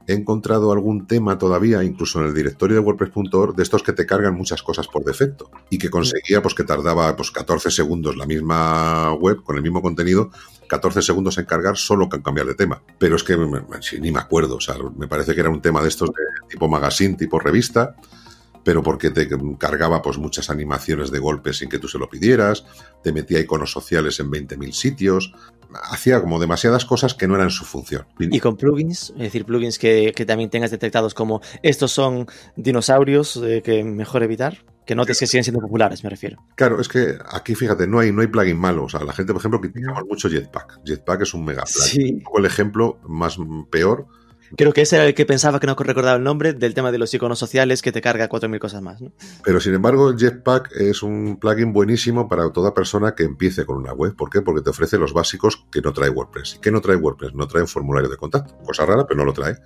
he 0.07 0.13
encontrado 0.13 0.71
algún 0.71 1.07
tema 1.07 1.37
todavía, 1.37 1.83
incluso 1.83 2.19
en 2.21 2.27
el 2.27 2.33
directorio 2.33 2.75
de 2.75 2.81
WordPress.org, 2.81 3.55
de 3.55 3.63
estos 3.63 3.83
que 3.83 3.93
te 3.93 4.05
cargan 4.05 4.35
muchas 4.35 4.61
cosas 4.63 4.87
por 4.87 5.03
defecto 5.03 5.49
y 5.69 5.77
que 5.77 5.89
conseguía 5.89 6.41
pues 6.41 6.53
que 6.53 6.63
tardaba 6.63 7.15
pues 7.15 7.31
14 7.31 7.71
segundos 7.71 8.17
la 8.17 8.25
misma 8.25 9.13
web 9.13 9.43
con 9.43 9.55
el 9.55 9.61
mismo 9.63 9.81
contenido, 9.81 10.31
14 10.67 11.01
segundos 11.01 11.37
en 11.37 11.45
cargar 11.45 11.77
solo 11.77 12.09
con 12.09 12.21
cambiar 12.21 12.47
de 12.47 12.55
tema. 12.55 12.81
Pero 12.97 13.15
es 13.15 13.23
que 13.23 13.37
me- 13.37 13.47
me- 13.47 13.99
ni 14.01 14.11
me 14.11 14.19
acuerdo, 14.19 14.55
o 14.57 14.61
sea, 14.61 14.75
me 14.97 15.07
parece 15.07 15.33
que 15.33 15.39
era 15.41 15.49
un 15.49 15.61
tema 15.61 15.81
de 15.81 15.87
estos 15.89 16.09
de 16.09 16.23
tipo 16.49 16.67
magazine, 16.67 17.15
tipo 17.15 17.39
revista, 17.39 17.95
pero 18.63 18.83
porque 18.83 19.09
te 19.09 19.27
cargaba 19.57 20.01
pues 20.01 20.17
muchas 20.17 20.49
animaciones 20.49 21.11
de 21.11 21.19
golpes 21.19 21.57
sin 21.57 21.69
que 21.69 21.79
tú 21.79 21.87
se 21.87 21.97
lo 21.97 22.09
pidieras, 22.09 22.65
te 23.03 23.11
metía 23.11 23.39
iconos 23.39 23.71
sociales 23.71 24.19
en 24.19 24.31
20.000 24.31 24.71
sitios, 24.71 25.33
hacía 25.83 26.21
como 26.21 26.39
demasiadas 26.39 26.85
cosas 26.85 27.13
que 27.13 27.27
no 27.27 27.35
eran 27.35 27.49
su 27.49 27.65
función. 27.65 28.05
Y 28.19 28.39
con 28.39 28.57
plugins, 28.57 29.11
es 29.11 29.17
decir, 29.17 29.45
plugins 29.45 29.79
que, 29.79 30.13
que 30.15 30.25
también 30.25 30.49
tengas 30.49 30.71
detectados 30.71 31.13
como 31.13 31.41
estos 31.61 31.91
son 31.91 32.27
dinosaurios 32.55 33.37
eh, 33.43 33.61
que 33.63 33.83
mejor 33.83 34.23
evitar, 34.23 34.63
que 34.85 34.95
notes 34.95 35.19
que 35.19 35.27
siguen 35.27 35.43
siendo 35.43 35.61
populares, 35.61 36.03
me 36.03 36.09
refiero. 36.09 36.43
Claro, 36.55 36.79
es 36.79 36.87
que 36.87 37.17
aquí 37.31 37.55
fíjate, 37.55 37.87
no 37.87 37.99
hay, 37.99 38.11
no 38.11 38.21
hay 38.21 38.27
plugin 38.27 38.57
malo. 38.57 38.85
O 38.85 38.89
sea, 38.89 39.03
la 39.03 39.13
gente, 39.13 39.33
por 39.33 39.39
ejemplo, 39.39 39.61
criticamos 39.61 40.03
mucho 40.05 40.29
Jetpack. 40.29 40.81
Jetpack 40.83 41.21
es 41.21 41.33
un 41.33 41.45
mega 41.45 41.63
plugin. 41.63 42.19
Sí. 42.19 42.23
El 42.37 42.45
ejemplo 42.45 42.99
más 43.07 43.37
mm, 43.39 43.63
peor. 43.69 44.07
Creo 44.55 44.71
que 44.71 44.81
ese 44.81 44.97
era 44.97 45.05
el 45.05 45.13
que 45.13 45.25
pensaba 45.25 45.59
que 45.59 45.67
no 45.67 45.75
recordaba 45.75 46.17
el 46.17 46.23
nombre 46.23 46.53
del 46.53 46.73
tema 46.73 46.91
de 46.91 46.97
los 46.97 47.13
iconos 47.13 47.39
sociales 47.39 47.81
que 47.81 47.91
te 47.91 48.01
carga 48.01 48.29
4.000 48.29 48.59
cosas 48.59 48.81
más. 48.81 49.01
¿no? 49.01 49.11
Pero 49.43 49.59
sin 49.59 49.73
embargo, 49.73 50.15
Jetpack 50.15 50.71
es 50.73 51.01
un 51.01 51.37
plugin 51.39 51.73
buenísimo 51.73 52.27
para 52.27 52.51
toda 52.51 52.73
persona 52.73 53.15
que 53.15 53.23
empiece 53.23 53.65
con 53.65 53.77
una 53.77 53.93
web. 53.93 54.15
¿Por 54.15 54.29
qué? 54.29 54.41
Porque 54.41 54.61
te 54.61 54.69
ofrece 54.69 54.97
los 54.97 55.13
básicos 55.13 55.65
que 55.71 55.81
no 55.81 55.91
trae 55.91 56.09
WordPress. 56.09 56.55
¿Y 56.55 56.59
qué 56.59 56.71
no 56.71 56.81
trae 56.81 56.97
WordPress? 56.97 57.33
No 57.33 57.47
trae 57.47 57.63
un 57.63 57.67
formulario 57.67 58.09
de 58.09 58.17
contacto. 58.17 58.55
Cosa 58.63 58.85
rara, 58.85 59.05
pero 59.07 59.17
no 59.19 59.25
lo 59.25 59.33
trae. 59.33 59.57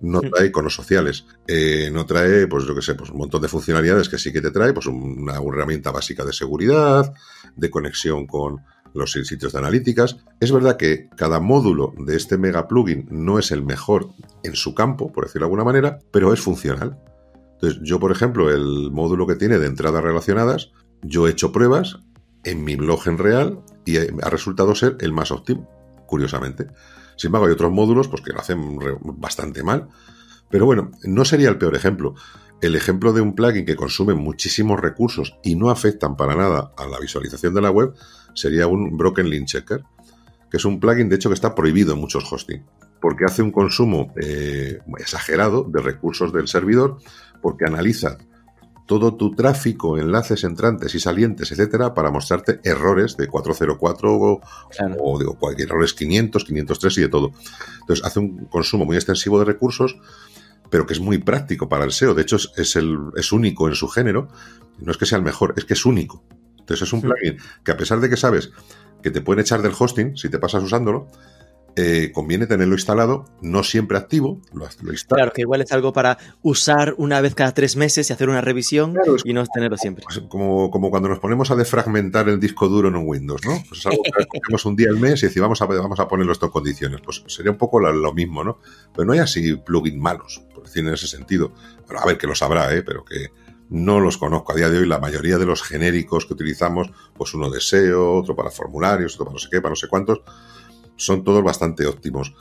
No 0.00 0.20
trae 0.20 0.46
iconos 0.46 0.74
sociales. 0.74 1.24
Eh, 1.46 1.90
no 1.92 2.04
trae, 2.06 2.48
pues 2.48 2.64
yo 2.64 2.74
qué 2.74 2.82
sé, 2.82 2.94
pues 2.94 3.10
un 3.10 3.18
montón 3.18 3.40
de 3.40 3.48
funcionalidades 3.48 4.08
que 4.08 4.18
sí 4.18 4.32
que 4.32 4.40
te 4.40 4.50
trae, 4.50 4.72
pues 4.72 4.86
una, 4.86 5.40
una 5.40 5.56
herramienta 5.56 5.92
básica 5.92 6.24
de 6.24 6.32
seguridad, 6.32 7.12
de 7.54 7.70
conexión 7.70 8.26
con 8.26 8.60
los 8.94 9.12
sitios 9.12 9.52
de 9.52 9.58
analíticas. 9.58 10.18
Es 10.40 10.52
verdad 10.52 10.76
que 10.76 11.08
cada 11.16 11.40
módulo 11.40 11.94
de 11.98 12.16
este 12.16 12.38
mega 12.38 12.68
plugin 12.68 13.06
no 13.10 13.38
es 13.38 13.50
el 13.50 13.62
mejor 13.62 14.08
en 14.42 14.54
su 14.54 14.74
campo, 14.74 15.12
por 15.12 15.24
decirlo 15.24 15.46
de 15.46 15.48
alguna 15.48 15.64
manera, 15.64 15.98
pero 16.10 16.32
es 16.32 16.40
funcional. 16.40 16.98
Entonces, 17.54 17.80
yo, 17.84 18.00
por 18.00 18.10
ejemplo, 18.10 18.50
el 18.50 18.90
módulo 18.90 19.26
que 19.26 19.36
tiene 19.36 19.58
de 19.58 19.66
entradas 19.66 20.02
relacionadas, 20.02 20.72
yo 21.02 21.26
he 21.26 21.30
hecho 21.30 21.52
pruebas 21.52 21.98
en 22.44 22.64
mi 22.64 22.76
blog 22.76 23.06
en 23.06 23.18
real 23.18 23.60
y 23.84 23.98
ha 23.98 24.30
resultado 24.30 24.74
ser 24.74 24.96
el 25.00 25.12
más 25.12 25.30
óptimo, 25.30 25.68
curiosamente. 26.06 26.66
Sin 27.16 27.28
embargo, 27.28 27.46
hay 27.46 27.52
otros 27.52 27.70
módulos 27.70 28.08
pues, 28.08 28.22
que 28.22 28.32
lo 28.32 28.40
hacen 28.40 28.78
bastante 29.18 29.62
mal. 29.62 29.88
Pero 30.50 30.66
bueno, 30.66 30.90
no 31.04 31.24
sería 31.24 31.48
el 31.48 31.58
peor 31.58 31.74
ejemplo. 31.74 32.14
El 32.60 32.76
ejemplo 32.76 33.12
de 33.12 33.20
un 33.20 33.34
plugin 33.34 33.64
que 33.64 33.76
consume 33.76 34.14
muchísimos 34.14 34.80
recursos 34.80 35.38
y 35.42 35.56
no 35.56 35.70
afectan 35.70 36.16
para 36.16 36.36
nada 36.36 36.72
a 36.76 36.86
la 36.86 36.98
visualización 37.00 37.54
de 37.54 37.60
la 37.60 37.70
web 37.70 37.94
sería 38.34 38.66
un 38.66 38.96
Broken 38.96 39.28
Link 39.28 39.46
Checker, 39.46 39.82
que 40.50 40.56
es 40.56 40.64
un 40.64 40.80
plugin, 40.80 41.08
de 41.08 41.16
hecho, 41.16 41.28
que 41.30 41.34
está 41.34 41.54
prohibido 41.54 41.94
en 41.94 42.00
muchos 42.00 42.30
hosting, 42.30 42.62
porque 43.00 43.24
hace 43.24 43.42
un 43.42 43.50
consumo 43.50 44.12
eh, 44.20 44.80
exagerado 44.98 45.64
de 45.64 45.80
recursos 45.80 46.32
del 46.32 46.48
servidor, 46.48 46.98
porque 47.40 47.64
analiza 47.64 48.18
todo 48.86 49.14
tu 49.14 49.30
tráfico, 49.30 49.96
enlaces 49.96 50.44
entrantes 50.44 50.94
y 50.94 51.00
salientes, 51.00 51.50
etcétera, 51.52 51.94
para 51.94 52.10
mostrarte 52.10 52.60
errores 52.64 53.16
de 53.16 53.28
404 53.28 54.12
o, 54.14 54.40
Claro. 54.70 54.96
o 55.00 55.18
de 55.18 55.24
cualquier 55.38 55.68
errores 55.68 55.94
500, 55.94 56.44
503 56.44 56.98
y 56.98 57.00
de 57.00 57.08
todo. 57.08 57.32
Entonces 57.80 58.04
hace 58.04 58.18
un 58.18 58.44
consumo 58.46 58.84
muy 58.84 58.96
extensivo 58.96 59.38
de 59.38 59.46
recursos, 59.46 59.96
pero 60.68 60.86
que 60.86 60.92
es 60.94 61.00
muy 61.00 61.18
práctico 61.18 61.68
para 61.68 61.84
el 61.84 61.92
SEO. 61.92 62.12
De 62.14 62.22
hecho, 62.22 62.36
es, 62.36 62.50
es 62.56 62.76
el, 62.76 62.98
es 63.16 63.32
único 63.32 63.68
en 63.68 63.74
su 63.74 63.88
género. 63.88 64.28
No 64.78 64.90
es 64.90 64.98
que 64.98 65.06
sea 65.06 65.16
el 65.18 65.24
mejor, 65.24 65.54
es 65.56 65.64
que 65.64 65.74
es 65.74 65.86
único. 65.86 66.24
Entonces 66.62 66.86
es 66.88 66.92
un 66.92 67.00
Sí. 67.02 67.06
plugin 67.06 67.36
que 67.64 67.72
a 67.72 67.76
pesar 67.76 68.00
de 68.00 68.08
que 68.08 68.16
sabes 68.16 68.50
que 69.02 69.10
te 69.10 69.20
pueden 69.20 69.40
echar 69.40 69.62
del 69.62 69.72
hosting 69.78 70.16
si 70.16 70.28
te 70.28 70.38
pasas 70.38 70.62
usándolo, 70.62 71.08
eh, 71.74 72.10
conviene 72.12 72.46
tenerlo 72.46 72.74
instalado, 72.74 73.24
no 73.40 73.62
siempre 73.62 73.96
activo, 73.96 74.42
lo, 74.52 74.60
lo 74.82 74.92
instalas. 74.92 75.06
Claro, 75.08 75.32
que 75.32 75.40
igual 75.40 75.62
es 75.62 75.72
algo 75.72 75.94
para 75.94 76.18
usar 76.42 76.94
una 76.98 77.22
vez 77.22 77.34
cada 77.34 77.54
tres 77.54 77.76
meses 77.76 78.10
y 78.10 78.12
hacer 78.12 78.28
una 78.28 78.42
revisión 78.42 78.92
Claro, 78.92 79.16
y 79.24 79.32
no 79.32 79.42
tenerlo 79.46 79.78
siempre. 79.78 80.04
Pues 80.04 80.20
como, 80.28 80.70
como 80.70 80.90
cuando 80.90 81.08
nos 81.08 81.18
ponemos 81.18 81.50
a 81.50 81.56
defragmentar 81.56 82.28
el 82.28 82.38
disco 82.38 82.68
duro 82.68 82.88
en 82.88 82.96
un 82.96 83.04
Windows, 83.08 83.40
¿no? 83.46 83.52
Pues 83.68 83.80
es 83.80 83.86
algo 83.86 84.02
que 84.02 84.10
hacemos 84.44 84.66
un 84.66 84.76
día 84.76 84.88
al 84.90 84.98
mes 84.98 85.22
y 85.22 85.26
decimos, 85.28 85.46
vamos 85.58 85.62
a, 85.62 85.80
vamos 85.82 85.98
a 85.98 86.06
ponerlo 86.08 86.32
esto 86.32 86.44
en 86.46 86.52
condiciones. 86.52 87.00
Pues 87.02 87.24
sería 87.28 87.50
un 87.50 87.56
poco 87.58 87.80
lo, 87.80 87.90
lo 87.90 88.12
mismo, 88.12 88.44
¿no? 88.44 88.58
Pero 88.94 89.06
no 89.06 89.14
hay 89.14 89.20
así 89.20 89.54
plugins 89.56 89.96
malos, 89.96 90.42
por 90.54 90.64
decir 90.64 90.86
en 90.86 90.92
ese 90.92 91.06
sentido. 91.06 91.52
Pero, 91.88 92.00
a 92.00 92.04
ver, 92.04 92.18
que 92.18 92.26
los 92.26 92.42
habrá, 92.42 92.72
¿eh? 92.76 92.82
Pero 92.82 93.02
que 93.02 93.28
no 93.72 94.00
los 94.00 94.18
conozco 94.18 94.52
a 94.52 94.54
día 94.54 94.68
de 94.68 94.78
hoy. 94.78 94.86
La 94.86 94.98
mayoría 94.98 95.38
de 95.38 95.46
los 95.46 95.62
genéricos 95.62 96.26
que 96.26 96.34
utilizamos, 96.34 96.92
pues 97.14 97.32
uno 97.34 97.50
de 97.50 97.60
SEO, 97.60 98.18
otro 98.18 98.36
para 98.36 98.50
formularios, 98.50 99.14
otro 99.14 99.24
para 99.24 99.34
no 99.34 99.38
sé 99.38 99.48
qué, 99.50 99.60
para 99.60 99.70
no 99.70 99.76
sé 99.76 99.88
cuántos, 99.88 100.20
son 100.96 101.24
todos 101.24 101.42
bastante 101.42 101.86
óptimos. 101.86 102.34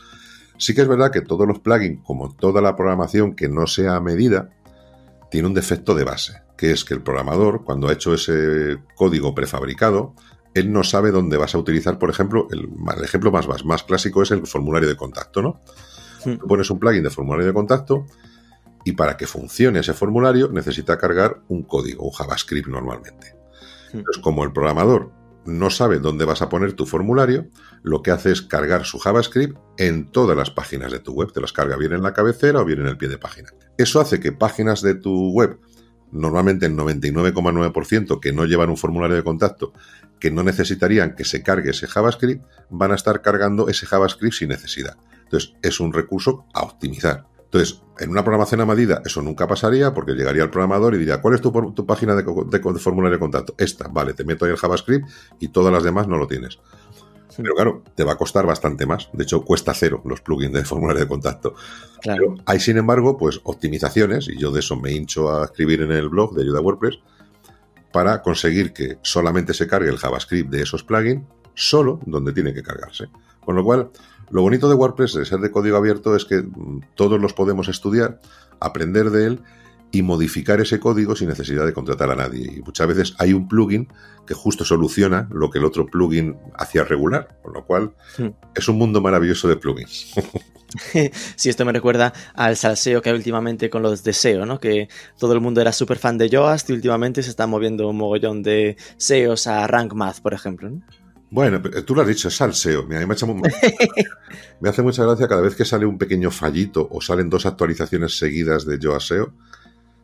Sí 0.57 0.75
que 0.75 0.81
es 0.81 0.87
verdad 0.87 1.11
que 1.11 1.21
todos 1.21 1.47
los 1.47 1.59
plugins, 1.59 2.03
como 2.03 2.35
toda 2.35 2.61
la 2.61 2.75
programación 2.75 3.33
que 3.33 3.47
no 3.47 3.65
sea 3.65 3.95
a 3.95 4.01
medida, 4.01 4.49
tiene 5.31 5.47
un 5.47 5.53
defecto 5.53 5.95
de 5.95 6.03
base, 6.03 6.41
que 6.57 6.71
es 6.71 6.83
que 6.83 6.93
el 6.93 7.01
programador, 7.01 7.63
cuando 7.63 7.87
ha 7.87 7.93
hecho 7.93 8.13
ese 8.13 8.79
código 8.95 9.33
prefabricado, 9.33 10.13
él 10.53 10.71
no 10.73 10.83
sabe 10.83 11.11
dónde 11.11 11.37
vas 11.37 11.55
a 11.55 11.57
utilizar, 11.57 11.97
por 11.97 12.09
ejemplo, 12.09 12.47
el, 12.51 12.69
el 12.97 13.03
ejemplo 13.03 13.31
más, 13.31 13.47
más 13.63 13.83
clásico 13.83 14.21
es 14.21 14.31
el 14.31 14.45
formulario 14.45 14.89
de 14.89 14.97
contacto, 14.97 15.41
¿no? 15.41 15.61
Tú 16.23 16.45
pones 16.45 16.69
un 16.69 16.77
plugin 16.77 17.03
de 17.03 17.09
formulario 17.09 17.47
de 17.47 17.53
contacto 17.53 18.05
Y 18.83 18.93
para 18.93 19.17
que 19.17 19.27
funcione 19.27 19.79
ese 19.79 19.93
formulario 19.93 20.49
necesita 20.49 20.97
cargar 20.97 21.41
un 21.47 21.63
código, 21.63 22.05
un 22.05 22.11
JavaScript 22.11 22.67
normalmente. 22.67 23.35
Hmm. 23.93 23.99
Entonces, 23.99 24.21
como 24.21 24.43
el 24.43 24.51
programador 24.51 25.11
no 25.45 25.69
sabe 25.69 25.99
dónde 25.99 26.25
vas 26.25 26.41
a 26.41 26.49
poner 26.49 26.73
tu 26.73 26.85
formulario, 26.85 27.47
lo 27.83 28.01
que 28.03 28.11
hace 28.11 28.31
es 28.31 28.41
cargar 28.41 28.85
su 28.85 28.99
JavaScript 28.99 29.57
en 29.77 30.11
todas 30.11 30.37
las 30.37 30.51
páginas 30.51 30.91
de 30.91 30.99
tu 30.99 31.13
web. 31.13 31.31
Te 31.31 31.41
las 31.41 31.53
carga 31.53 31.77
bien 31.77 31.93
en 31.93 32.03
la 32.03 32.13
cabecera 32.13 32.61
o 32.61 32.65
bien 32.65 32.79
en 32.79 32.87
el 32.87 32.97
pie 32.97 33.09
de 33.09 33.17
página. 33.17 33.49
Eso 33.77 33.99
hace 33.99 34.19
que 34.19 34.31
páginas 34.31 34.81
de 34.81 34.95
tu 34.95 35.31
web, 35.31 35.59
normalmente 36.11 36.67
el 36.67 36.75
99,9% 36.75 38.19
que 38.19 38.33
no 38.33 38.45
llevan 38.45 38.69
un 38.69 38.77
formulario 38.77 39.15
de 39.15 39.23
contacto, 39.23 39.73
que 40.19 40.31
no 40.31 40.43
necesitarían 40.43 41.15
que 41.15 41.25
se 41.25 41.41
cargue 41.41 41.71
ese 41.71 41.87
JavaScript, 41.87 42.45
van 42.69 42.91
a 42.91 42.95
estar 42.95 43.21
cargando 43.21 43.67
ese 43.67 43.87
JavaScript 43.87 44.35
sin 44.35 44.49
necesidad. 44.49 44.97
Entonces, 45.23 45.53
es 45.61 45.79
un 45.79 45.93
recurso 45.93 46.45
a 46.53 46.61
optimizar. 46.61 47.25
Entonces, 47.51 47.81
en 47.99 48.11
una 48.11 48.23
programación 48.23 48.61
a 48.61 48.65
medida 48.65 49.01
eso 49.03 49.21
nunca 49.21 49.45
pasaría 49.45 49.93
porque 49.93 50.13
llegaría 50.13 50.43
el 50.43 50.49
programador 50.49 50.95
y 50.95 50.99
diría, 50.99 51.21
¿cuál 51.21 51.35
es 51.35 51.41
tu, 51.41 51.51
página 51.85 52.15
de, 52.15 52.23
formulario 52.79 53.17
de 53.17 53.19
contacto? 53.19 53.55
Esta, 53.57 53.89
vale, 53.89 54.13
te 54.13 54.23
meto 54.23 54.45
ahí 54.45 54.51
el 54.51 54.57
JavaScript 54.57 55.05
y 55.37 55.49
todas 55.49 55.73
las 55.73 55.83
demás 55.83 56.07
no 56.07 56.15
lo 56.15 56.27
tienes. 56.27 56.59
Pero 57.35 57.53
claro, 57.53 57.83
te 57.93 58.05
va 58.05 58.13
a 58.13 58.15
costar 58.15 58.45
bastante 58.45 58.85
más. 58.85 59.09
De 59.11 59.23
hecho, 59.23 59.43
cuesta 59.43 59.73
cero 59.73 60.01
los 60.05 60.21
plugins 60.21 60.53
de 60.53 60.63
formulario 60.63 61.01
de 61.01 61.09
contacto. 61.09 61.53
Pero 62.01 62.35
hay, 62.45 62.61
sin 62.61 62.77
embargo, 62.77 63.17
pues 63.17 63.41
optimizaciones, 63.43 64.29
y 64.29 64.37
yo 64.37 64.51
de 64.51 64.61
eso 64.61 64.77
me 64.77 64.93
hincho 64.93 65.29
a 65.29 65.43
escribir 65.43 65.81
en 65.81 65.91
el 65.91 66.07
blog 66.07 66.33
de 66.33 66.43
ayuda 66.43 66.59
a 66.59 66.61
WordPress, 66.61 66.99
para 67.91 68.21
conseguir 68.21 68.71
que 68.71 68.97
solamente 69.01 69.53
se 69.53 69.67
cargue 69.67 69.89
el 69.89 69.97
JavaScript 69.97 70.49
de 70.49 70.61
esos 70.61 70.85
plugins 70.85 71.25
solo 71.53 71.99
donde 72.05 72.31
tiene 72.31 72.53
que 72.53 72.63
cargarse. 72.63 73.09
Con 73.43 73.57
lo 73.57 73.63
cual, 73.65 73.89
lo 74.31 74.41
bonito 74.41 74.69
de 74.69 74.75
WordPress, 74.75 75.13
de 75.13 75.25
ser 75.25 75.39
de 75.39 75.51
código 75.51 75.77
abierto, 75.77 76.15
es 76.15 76.25
que 76.25 76.41
mm, 76.41 76.81
todos 76.95 77.19
los 77.19 77.33
podemos 77.33 77.67
estudiar, 77.67 78.19
aprender 78.59 79.09
de 79.09 79.27
él 79.27 79.41
y 79.91 80.03
modificar 80.03 80.61
ese 80.61 80.79
código 80.79 81.15
sin 81.15 81.27
necesidad 81.27 81.65
de 81.65 81.73
contratar 81.73 82.09
a 82.11 82.15
nadie. 82.15 82.53
Y 82.57 82.61
muchas 82.61 82.87
veces 82.87 83.15
hay 83.19 83.33
un 83.33 83.47
plugin 83.47 83.89
que 84.25 84.33
justo 84.33 84.63
soluciona 84.63 85.27
lo 85.31 85.49
que 85.49 85.59
el 85.59 85.65
otro 85.65 85.85
plugin 85.85 86.37
hacía 86.57 86.85
regular, 86.85 87.39
con 87.41 87.53
lo 87.53 87.65
cual 87.65 87.91
hmm. 88.17 88.27
es 88.55 88.67
un 88.69 88.77
mundo 88.77 89.01
maravilloso 89.01 89.49
de 89.49 89.57
plugins. 89.57 90.13
sí, 91.35 91.49
esto 91.49 91.65
me 91.65 91.73
recuerda 91.73 92.13
al 92.33 92.55
salseo 92.55 93.01
que 93.01 93.09
hay 93.09 93.15
últimamente 93.15 93.69
con 93.69 93.81
los 93.81 94.03
deseos, 94.03 94.47
¿no? 94.47 94.59
Que 94.59 94.87
todo 95.17 95.33
el 95.33 95.41
mundo 95.41 95.59
era 95.59 95.73
súper 95.73 95.97
fan 95.97 96.17
de 96.17 96.29
Yoast 96.29 96.69
y 96.69 96.73
últimamente 96.73 97.21
se 97.23 97.29
está 97.29 97.47
moviendo 97.47 97.89
un 97.89 97.97
mogollón 97.97 98.43
de 98.43 98.77
SEOs 98.95 99.47
a 99.47 99.67
Rank 99.67 99.93
Math, 99.93 100.21
por 100.21 100.33
ejemplo. 100.33 100.69
¿no? 100.69 100.81
Bueno, 101.31 101.61
tú 101.61 101.95
lo 101.95 102.01
has 102.01 102.07
dicho, 102.07 102.27
es 102.27 102.35
salseo. 102.35 102.85
me, 102.85 102.99
me 103.05 104.69
hace 104.69 104.81
mucha 104.83 105.03
gracia 105.03 105.27
cada 105.27 105.41
vez 105.41 105.55
que 105.55 105.65
sale 105.65 105.85
un 105.85 105.97
pequeño 105.97 106.29
fallito 106.29 106.87
o 106.91 107.01
salen 107.01 107.29
dos 107.29 107.45
actualizaciones 107.45 108.17
seguidas 108.17 108.65
de 108.65 108.77
Yoast 108.77 109.07
SEO, 109.07 109.33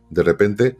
de 0.08 0.22
repente 0.22 0.78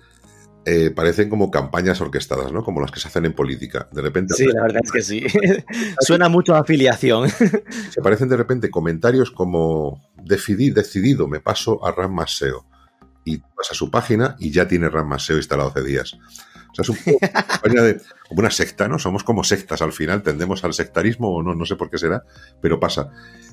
eh, 0.64 0.90
parecen 0.90 1.30
como 1.30 1.50
campañas 1.50 2.00
orquestadas, 2.00 2.52
¿no? 2.52 2.62
Como 2.62 2.80
las 2.80 2.90
que 2.90 3.00
se 3.00 3.08
hacen 3.08 3.24
en 3.24 3.32
política. 3.32 3.88
De 3.92 4.02
repente. 4.02 4.34
Sí, 4.34 4.44
la 4.46 4.62
verdad 4.62 4.82
es 4.84 4.92
que 4.92 5.02
sí. 5.02 5.24
Suena 6.00 6.28
mucho 6.28 6.54
a 6.54 6.60
afiliación. 6.60 7.28
Se 7.90 8.00
aparecen 8.00 8.28
de 8.28 8.36
repente 8.36 8.70
comentarios 8.70 9.30
como 9.30 10.02
decidí, 10.22 10.70
decidido, 10.70 11.26
me 11.26 11.40
paso 11.40 11.84
a 11.86 11.92
RAM 11.92 12.14
más 12.14 12.36
SEO. 12.36 12.66
Y 13.24 13.38
vas 13.38 13.70
a 13.70 13.74
su 13.74 13.90
página 13.90 14.36
y 14.38 14.50
ya 14.50 14.68
tiene 14.68 14.90
RAM 14.90 15.08
más 15.08 15.24
SEO 15.24 15.38
instalado 15.38 15.70
hace 15.70 15.82
días. 15.82 16.18
O 16.70 16.74
sea, 16.74 16.82
es 16.82 16.88
un 16.88 16.96
poco 16.96 17.82
de, 17.82 18.00
como 18.28 18.40
una 18.40 18.50
secta, 18.50 18.88
¿no? 18.88 18.98
Somos 18.98 19.24
como 19.24 19.44
sectas 19.44 19.82
al 19.82 19.92
final, 19.92 20.22
tendemos 20.22 20.62
al 20.64 20.74
sectarismo 20.74 21.34
o 21.34 21.42
no, 21.42 21.54
no 21.54 21.64
sé 21.64 21.76
por 21.76 21.90
qué 21.90 21.98
será, 21.98 22.24
pero 22.60 22.78
pasa. 22.78 23.10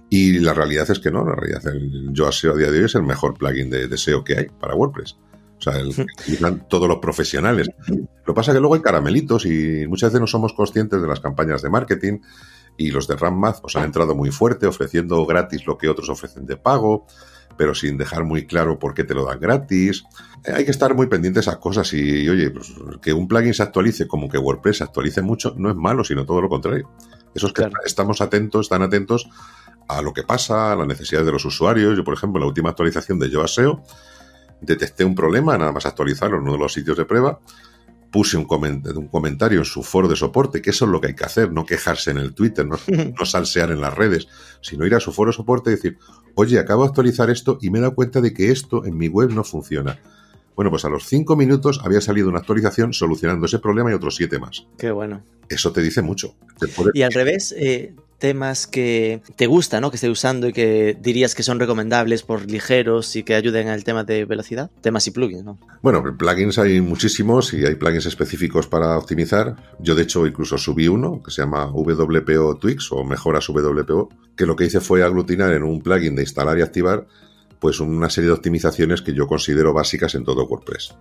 Y 0.09 0.39
la 0.39 0.53
realidad 0.53 0.89
es 0.89 0.99
que 0.99 1.11
no, 1.11 1.25
la 1.25 1.35
realidad, 1.35 1.65
el 1.67 2.13
SEO 2.31 2.53
a 2.53 2.57
día 2.57 2.71
de 2.71 2.79
hoy 2.79 2.85
es 2.85 2.95
el 2.95 3.03
mejor 3.03 3.35
plugin 3.35 3.69
de, 3.69 3.97
SEO 3.97 4.23
que 4.23 4.37
hay 4.37 4.47
para 4.59 4.75
WordPress. 4.75 5.17
O 5.57 5.61
sea, 5.61 5.79
el, 5.79 5.87
utilizan 6.19 6.67
todos 6.67 6.87
los 6.87 6.97
profesionales. 6.97 7.69
Lo 7.87 8.33
que 8.33 8.33
pasa 8.33 8.51
es 8.51 8.55
que 8.55 8.59
luego 8.59 8.75
hay 8.75 8.81
caramelitos 8.81 9.45
y 9.45 9.87
muchas 9.87 10.09
veces 10.09 10.21
no 10.21 10.27
somos 10.27 10.53
conscientes 10.53 11.01
de 11.01 11.07
las 11.07 11.19
campañas 11.19 11.61
de 11.61 11.69
marketing 11.69 12.19
y 12.77 12.91
los 12.91 13.07
de 13.07 13.15
RAMMAZ 13.15 13.61
os 13.63 13.75
han 13.75 13.85
entrado 13.85 14.15
muy 14.15 14.31
fuerte 14.31 14.67
ofreciendo 14.67 15.25
gratis 15.25 15.65
lo 15.65 15.77
que 15.77 15.87
otros 15.87 16.09
ofrecen 16.09 16.45
de 16.45 16.57
pago 16.57 17.07
pero 17.57 17.75
sin 17.75 17.97
dejar 17.97 18.23
muy 18.23 18.45
claro 18.45 18.79
por 18.79 18.93
qué 18.93 19.03
te 19.03 19.13
lo 19.13 19.25
dan 19.25 19.39
gratis. 19.39 20.03
Eh, 20.43 20.51
hay 20.53 20.65
que 20.65 20.71
estar 20.71 20.93
muy 20.93 21.07
pendientes 21.07 21.47
a 21.47 21.59
cosas 21.59 21.93
y, 21.93 22.27
oye, 22.27 22.49
pues, 22.49 22.73
que 23.01 23.13
un 23.13 23.27
plugin 23.27 23.53
se 23.53 23.63
actualice 23.63 24.07
como 24.07 24.29
que 24.29 24.37
WordPress 24.37 24.77
se 24.77 24.83
actualice 24.83 25.21
mucho 25.21 25.53
no 25.57 25.69
es 25.69 25.75
malo, 25.75 26.03
sino 26.03 26.25
todo 26.25 26.41
lo 26.41 26.49
contrario. 26.49 26.89
Eso 27.33 27.47
es 27.47 27.53
que 27.53 27.67
estamos 27.85 28.21
atentos, 28.21 28.65
están 28.65 28.81
atentos 28.81 29.29
a 29.87 30.01
lo 30.01 30.13
que 30.13 30.23
pasa, 30.23 30.71
a 30.71 30.75
las 30.75 30.87
necesidades 30.87 31.25
de 31.25 31.33
los 31.33 31.45
usuarios. 31.45 31.95
Yo, 31.97 32.03
por 32.03 32.13
ejemplo, 32.13 32.39
en 32.39 32.43
la 32.43 32.47
última 32.47 32.69
actualización 32.69 33.19
de 33.19 33.29
Yoast 33.29 33.55
SEO, 33.55 33.83
detecté 34.61 35.03
un 35.03 35.15
problema, 35.15 35.57
nada 35.57 35.71
más 35.71 35.85
actualizarlo 35.85 36.37
en 36.37 36.43
uno 36.43 36.53
de 36.53 36.59
los 36.59 36.73
sitios 36.73 36.97
de 36.97 37.05
prueba, 37.05 37.39
puse 38.15 38.37
un, 38.37 38.47
un, 38.49 39.07
comentario 39.09 39.59
en 39.59 39.65
su 39.65 39.83
foro 39.83 40.07
de 40.07 40.15
soporte, 40.15 40.61
que 40.61 40.69
eso 40.69 40.85
es 40.85 40.91
lo 40.91 41.01
que 41.01 41.07
hay 41.07 41.15
que 41.15 41.25
hacer, 41.25 41.51
no 41.51 41.65
quejarse 41.65 42.11
en 42.11 42.17
el 42.17 42.33
Twitter, 42.33 42.65
no, 42.65 42.77
no 43.19 43.25
salsear 43.25 43.71
en 43.71 43.81
las 43.81 43.93
redes, 43.93 44.29
sino 44.61 44.85
ir 44.85 44.95
a 44.95 45.01
su 45.01 45.11
foro 45.11 45.31
de 45.31 45.35
soporte 45.35 45.69
y 45.69 45.75
decir, 45.75 45.97
oye, 46.33 46.57
acabo 46.57 46.83
de 46.83 46.87
actualizar 46.87 47.29
esto 47.29 47.57
y 47.59 47.69
me 47.71 47.79
he 47.79 47.81
dado 47.81 47.93
cuenta 47.93 48.21
de 48.21 48.33
que 48.33 48.51
esto 48.51 48.85
en 48.85 48.97
mi 48.97 49.09
web 49.09 49.31
no 49.31 49.43
funciona. 49.43 49.99
Bueno, 50.55 50.71
pues 50.71 50.85
a 50.85 50.89
los 50.89 51.05
cinco 51.05 51.35
minutos 51.35 51.81
había 51.83 51.99
salido 51.99 52.29
una 52.29 52.39
actualización 52.39 52.93
solucionando 52.93 53.47
ese 53.47 53.59
problema 53.59 53.91
y 53.91 53.95
otros 53.95 54.15
siete 54.15 54.39
más. 54.39 54.65
Qué 54.77 54.91
bueno. 54.91 55.21
Eso 55.49 55.73
te 55.73 55.81
dice 55.81 56.01
mucho. 56.01 56.35
Y 56.93 57.01
al 57.01 57.11
revés, 57.11 57.53
eh, 57.57 57.95
temas 58.17 58.67
que 58.67 59.21
te 59.35 59.47
gustan, 59.47 59.81
¿no? 59.81 59.89
Que 59.89 59.95
esté 59.95 60.09
usando 60.09 60.47
y 60.47 60.53
que 60.53 60.97
dirías 60.99 61.35
que 61.35 61.43
son 61.43 61.59
recomendables 61.59 62.23
por 62.23 62.49
ligeros 62.49 63.15
y 63.15 63.23
que 63.23 63.35
ayuden 63.35 63.67
al 63.67 63.83
tema 63.83 64.03
de 64.03 64.25
velocidad. 64.25 64.71
Temas 64.81 65.05
y 65.07 65.11
plugins, 65.11 65.43
¿no? 65.43 65.59
Bueno, 65.81 66.03
plugins 66.17 66.57
hay 66.57 66.81
muchísimos 66.81 67.53
y 67.53 67.65
hay 67.65 67.75
plugins 67.75 68.05
específicos 68.05 68.67
para 68.67 68.97
optimizar. 68.97 69.55
Yo, 69.79 69.95
de 69.95 70.03
hecho, 70.03 70.25
incluso 70.25 70.57
subí 70.57 70.87
uno 70.87 71.21
que 71.23 71.31
se 71.31 71.41
llama 71.41 71.65
WPO 71.67 72.57
Twix 72.57 72.91
o 72.91 73.03
Mejoras 73.03 73.47
WPO, 73.49 74.09
que 74.35 74.45
lo 74.45 74.55
que 74.55 74.65
hice 74.65 74.79
fue 74.79 75.03
aglutinar 75.03 75.53
en 75.53 75.63
un 75.63 75.81
plugin 75.81 76.15
de 76.15 76.23
instalar 76.23 76.57
y 76.57 76.61
activar 76.61 77.07
pues 77.59 77.79
una 77.79 78.09
serie 78.09 78.29
de 78.29 78.33
optimizaciones 78.33 79.01
que 79.01 79.13
yo 79.13 79.27
considero 79.27 79.73
básicas 79.73 80.15
en 80.15 80.23
todo 80.23 80.45
WordPress. 80.45 80.93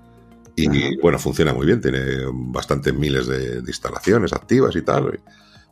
Y 0.57 0.97
bueno, 0.99 1.19
funciona 1.19 1.53
muy 1.53 1.67
bien, 1.67 1.81
tiene 1.81 1.99
bastantes 2.33 2.95
miles 2.95 3.27
de, 3.27 3.61
de 3.61 3.71
instalaciones 3.71 4.33
activas 4.33 4.77
y 4.77 4.83
tal. 4.83 5.21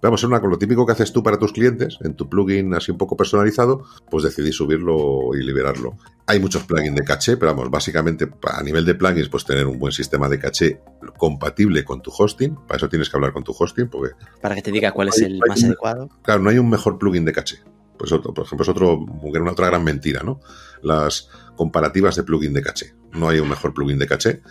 Vamos, 0.03 0.21
es 0.21 0.25
una 0.25 0.41
con 0.41 0.51
lo 0.51 0.59
típico 0.59 0.85
que 0.85 0.91
haces 0.91 1.13
tú 1.13 1.23
para 1.23 1.39
tus 1.39 1.53
clientes, 1.53 1.97
en 2.01 2.15
tu 2.15 2.29
plugin 2.29 2.75
así 2.75 2.91
un 2.91 2.99
poco 2.99 3.17
personalizado, 3.17 3.85
pues 4.11 4.25
decidí 4.25 4.51
subirlo 4.51 5.31
y 5.39 5.45
liberarlo. 5.45 5.97
Hay 6.27 6.41
muchos 6.41 6.65
plugins 6.65 6.97
de 6.97 7.05
caché, 7.05 7.37
pero 7.37 7.55
vamos, 7.55 7.71
básicamente 7.71 8.29
a 8.43 8.63
nivel 8.65 8.85
de 8.85 8.97
plugins, 8.97 9.29
pues 9.29 9.45
tener 9.45 9.65
un 9.65 9.79
buen 9.79 9.93
sistema 9.93 10.29
de 10.29 10.41
caché 10.41 10.81
compatible 11.17 11.85
con 11.85 12.03
tu 12.03 12.11
hosting. 12.11 12.57
Para 12.67 12.79
eso 12.79 12.89
tienes 12.89 13.09
que 13.09 13.17
hablar 13.17 13.33
con 13.33 13.45
tu 13.45 13.55
hosting, 13.57 13.89
porque... 13.89 14.17
Para 14.41 14.57
que 14.57 14.63
te 14.63 14.73
diga 14.73 14.91
cuál 14.91 15.09
es 15.09 15.23
el 15.23 15.39
más 15.39 15.63
adecuado. 15.63 16.09
Claro, 16.23 16.43
no 16.43 16.51
hay 16.51 16.59
un 16.59 16.69
mejor 16.69 16.99
plugin 16.99 17.25
de 17.25 17.33
caché. 17.33 17.63
Pues 17.97 18.11
otro, 18.11 18.35
por 18.35 18.45
ejemplo, 18.45 18.65
es 18.65 18.69
otro, 18.69 18.99
una 18.99 19.53
otra 19.53 19.69
gran 19.69 19.85
mentira, 19.85 20.25
¿no? 20.25 20.41
Las 20.83 21.29
comparativas 21.55 22.17
de 22.17 22.25
plugin 22.25 22.53
de 22.53 22.63
caché. 22.63 22.97
No 23.13 23.29
hay 23.29 23.39
un 23.39 23.49
mejor 23.49 23.73
plugin 23.73 24.01
de 24.01 24.09
caché 24.09 24.43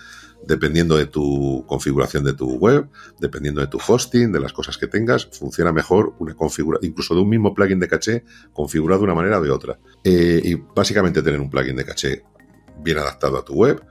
dependiendo 0.48 0.98
de 0.98 1.06
tu 1.06 1.66
configuración 1.68 2.24
de 2.24 2.34
tu 2.34 2.58
web, 2.58 2.88
dependiendo 3.20 3.62
de 3.62 3.68
tu 3.68 3.80
hosting, 3.86 4.32
de 4.32 4.40
las 4.40 4.54
cosas 4.54 4.78
que 4.78 4.88
tengas, 4.88 5.26
funciona 5.26 5.72
mejor 5.72 6.14
una 6.20 6.34
configuración, 6.34 6.90
incluso 6.90 7.16
de 7.16 7.22
un 7.22 7.30
mismo 7.30 7.54
plugin 7.54 7.80
de 7.80 7.88
caché 7.88 8.24
configurado 8.54 9.02
de 9.02 9.06
una 9.06 9.16
manera 9.16 9.40
o 9.40 9.44
de 9.44 9.52
otra. 9.52 9.80
Eh, 10.04 10.42
y 10.44 10.56
básicamente 10.56 11.22
tener 11.22 11.40
un 11.40 11.50
plugin 11.50 11.76
de 11.76 11.86
caché 11.86 12.24
bien 12.84 12.98
adaptado 12.98 13.38
a 13.38 13.46
tu 13.46 13.54
web, 13.54 13.84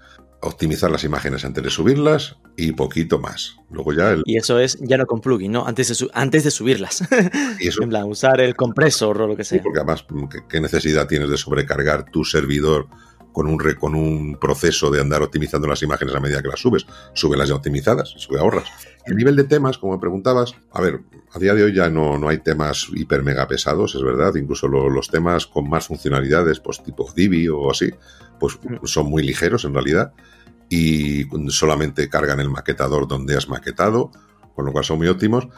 optimizar 0.43 0.91
las 0.91 1.05
imágenes 1.05 1.45
antes 1.45 1.63
de 1.63 1.71
subirlas 1.71 2.37
y 2.57 2.73
poquito 2.73 3.19
más. 3.19 3.57
Luego 3.71 3.93
ya 3.93 4.17
Y 4.25 4.37
eso 4.37 4.59
es 4.59 4.79
ya 4.81 4.97
no 4.97 5.07
con 5.07 5.21
plugin, 5.21 5.53
¿no? 5.53 5.67
Antes 5.67 5.99
de, 5.99 6.09
antes 6.15 6.45
de 6.45 6.51
subirlas. 6.51 7.05
Y 7.59 7.69
eso, 7.69 7.83
en 7.83 7.91
plan, 7.91 8.05
usar 8.05 8.41
el 8.41 8.57
compresor 8.57 9.21
o 9.21 9.27
lo 9.27 9.37
que 9.37 9.45
sea. 9.45 9.63
porque 9.63 9.79
además, 9.79 10.05
¿qué, 10.49 10.61
necesidad 10.61 11.07
tienes 11.07 11.31
de 11.31 11.37
sobrecargar 11.37 12.11
tu 12.11 12.25
servidor 12.25 12.89
con 13.33 13.47
un, 13.47 13.59
con 13.79 13.95
un 13.95 14.37
proceso 14.41 14.91
de 14.91 15.01
andar 15.01 15.23
optimizando 15.23 15.69
las 15.69 15.83
imágenes 15.83 16.15
a 16.15 16.21
medida 16.21 16.43
que 16.43 16.49
las 16.49 16.61
subes. 16.61 16.87
Sube 17.15 17.37
las 17.37 17.49
ya 17.49 17.55
optimizadas, 17.55 18.15
sube 18.17 18.39
ahorras. 18.39 18.69
El 19.07 19.17
nivel 19.17 19.37
de 19.37 19.45
temas, 19.45 19.79
como 19.79 19.95
me 19.95 20.01
preguntabas, 20.01 20.55
a 20.73 20.81
ver, 20.81 21.01
a 21.33 21.39
día 21.39 21.55
de 21.55 21.63
hoy 21.63 21.75
ya 21.75 21.89
no, 21.89 22.19
no 22.19 22.29
hay 22.29 22.39
temas 22.39 22.89
hiper 22.95 23.23
mega 23.23 23.47
pesados, 23.47 23.95
es 23.95 24.03
verdad. 24.03 24.35
Incluso 24.35 24.69
los 24.69 25.09
temas 25.09 25.47
con 25.47 25.69
más 25.69 25.87
funcionalidades, 25.87 26.61
pues 26.61 26.83
tipo 26.83 27.11
Divi 27.15 27.49
o 27.49 27.71
así, 27.71 27.91
pues 28.39 28.59
son 28.85 29.07
muy 29.07 29.23
ligeros 29.23 29.65
en 29.65 29.75
realidad 29.75 30.13
y 30.69 31.25
solamente 31.49 32.09
cargan 32.09 32.41
el 32.41 32.49
maquetador 32.49 33.09
donde 33.09 33.37
has 33.37 33.49
maquetado, 33.49 34.13
con 34.55 34.65
lo 34.65 34.73
cual 34.73 34.85
son 34.85 34.99
muy 34.99 35.09
óptimos. 35.09 35.49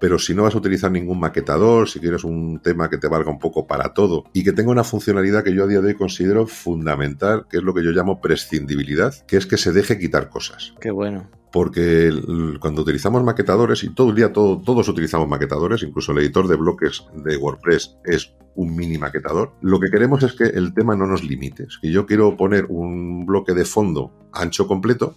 Pero 0.00 0.18
si 0.18 0.34
no 0.34 0.42
vas 0.44 0.54
a 0.54 0.58
utilizar 0.58 0.90
ningún 0.90 1.20
maquetador, 1.20 1.88
si 1.88 2.00
quieres 2.00 2.24
un 2.24 2.60
tema 2.60 2.88
que 2.88 2.98
te 2.98 3.08
valga 3.08 3.30
un 3.30 3.38
poco 3.38 3.66
para 3.66 3.94
todo 3.94 4.24
y 4.32 4.44
que 4.44 4.52
tenga 4.52 4.70
una 4.70 4.84
funcionalidad 4.84 5.44
que 5.44 5.54
yo 5.54 5.64
a 5.64 5.66
día 5.66 5.80
de 5.80 5.88
hoy 5.88 5.94
considero 5.94 6.46
fundamental, 6.46 7.46
que 7.50 7.58
es 7.58 7.62
lo 7.62 7.74
que 7.74 7.84
yo 7.84 7.90
llamo 7.90 8.20
prescindibilidad, 8.20 9.14
que 9.26 9.36
es 9.36 9.46
que 9.46 9.56
se 9.56 9.72
deje 9.72 9.98
quitar 9.98 10.28
cosas. 10.28 10.74
Qué 10.80 10.90
bueno 10.90 11.28
porque 11.50 12.12
cuando 12.60 12.82
utilizamos 12.82 13.22
maquetadores, 13.24 13.82
y 13.84 13.90
todo 13.90 14.10
el 14.10 14.16
día 14.16 14.32
todos 14.32 14.88
utilizamos 14.88 15.28
maquetadores, 15.28 15.82
incluso 15.82 16.12
el 16.12 16.18
editor 16.18 16.46
de 16.46 16.56
bloques 16.56 17.04
de 17.14 17.36
WordPress 17.36 17.96
es 18.04 18.34
un 18.54 18.74
mini 18.74 18.98
maquetador, 18.98 19.52
lo 19.62 19.80
que 19.80 19.90
queremos 19.90 20.22
es 20.22 20.32
que 20.34 20.44
el 20.44 20.74
tema 20.74 20.96
no 20.96 21.06
nos 21.06 21.22
limite. 21.22 21.66
Si 21.80 21.90
yo 21.90 22.06
quiero 22.06 22.36
poner 22.36 22.66
un 22.68 23.24
bloque 23.24 23.54
de 23.54 23.64
fondo 23.64 24.12
ancho 24.32 24.66
completo, 24.66 25.14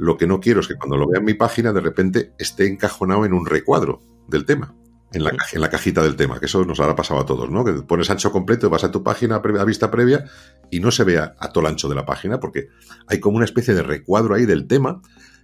lo 0.00 0.16
que 0.16 0.26
no 0.26 0.40
quiero 0.40 0.60
es 0.60 0.68
que 0.68 0.76
cuando 0.76 0.96
lo 0.96 1.06
vea 1.06 1.18
en 1.18 1.26
mi 1.26 1.34
página 1.34 1.74
de 1.74 1.80
repente 1.80 2.32
esté 2.38 2.66
encajonado 2.66 3.26
en 3.26 3.34
un 3.34 3.44
recuadro 3.44 4.00
del 4.28 4.46
tema. 4.46 4.74
En 5.12 5.24
la, 5.24 5.32
en 5.52 5.60
la 5.60 5.68
cajita 5.68 6.02
del 6.02 6.14
tema, 6.14 6.38
que 6.38 6.46
eso 6.46 6.64
nos 6.64 6.78
habrá 6.78 6.94
pasado 6.94 7.20
a 7.20 7.26
todos, 7.26 7.50
¿no? 7.50 7.64
Que 7.64 7.72
pones 7.72 8.08
ancho 8.10 8.30
completo, 8.30 8.70
vas 8.70 8.84
a 8.84 8.92
tu 8.92 9.02
página 9.02 9.42
a 9.44 9.64
vista 9.64 9.90
previa 9.90 10.24
y 10.70 10.78
no 10.78 10.92
se 10.92 11.02
vea 11.02 11.34
a 11.38 11.48
todo 11.48 11.62
el 11.62 11.72
ancho 11.72 11.88
de 11.88 11.96
la 11.96 12.06
página, 12.06 12.38
porque 12.38 12.68
hay 13.08 13.18
como 13.18 13.36
una 13.36 13.44
especie 13.44 13.74
de 13.74 13.82
recuadro 13.82 14.36
ahí 14.36 14.46
del 14.46 14.68
tema 14.68 15.02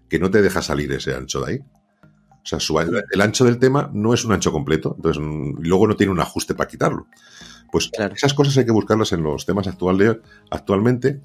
que 0.08 0.20
no 0.20 0.30
te 0.30 0.40
deja 0.40 0.62
salir 0.62 0.92
ese 0.92 1.14
ancho 1.14 1.40
de 1.40 1.52
ahí. 1.52 1.58
O 1.58 2.58
sea, 2.58 2.60
el 3.10 3.20
ancho 3.20 3.44
del 3.44 3.58
tema 3.58 3.90
no 3.92 4.14
es 4.14 4.24
un 4.24 4.32
ancho 4.32 4.52
completo, 4.52 4.94
entonces 4.96 5.20
luego 5.22 5.88
no 5.88 5.96
tiene 5.96 6.12
un 6.12 6.20
ajuste 6.20 6.54
para 6.54 6.68
quitarlo. 6.68 7.08
Pues 7.72 7.90
esas 8.14 8.34
cosas 8.34 8.56
hay 8.56 8.64
que 8.64 8.72
buscarlas 8.72 9.12
en 9.12 9.24
los 9.24 9.44
temas 9.44 9.66
actuales, 9.66 10.18
actualmente 10.48 11.20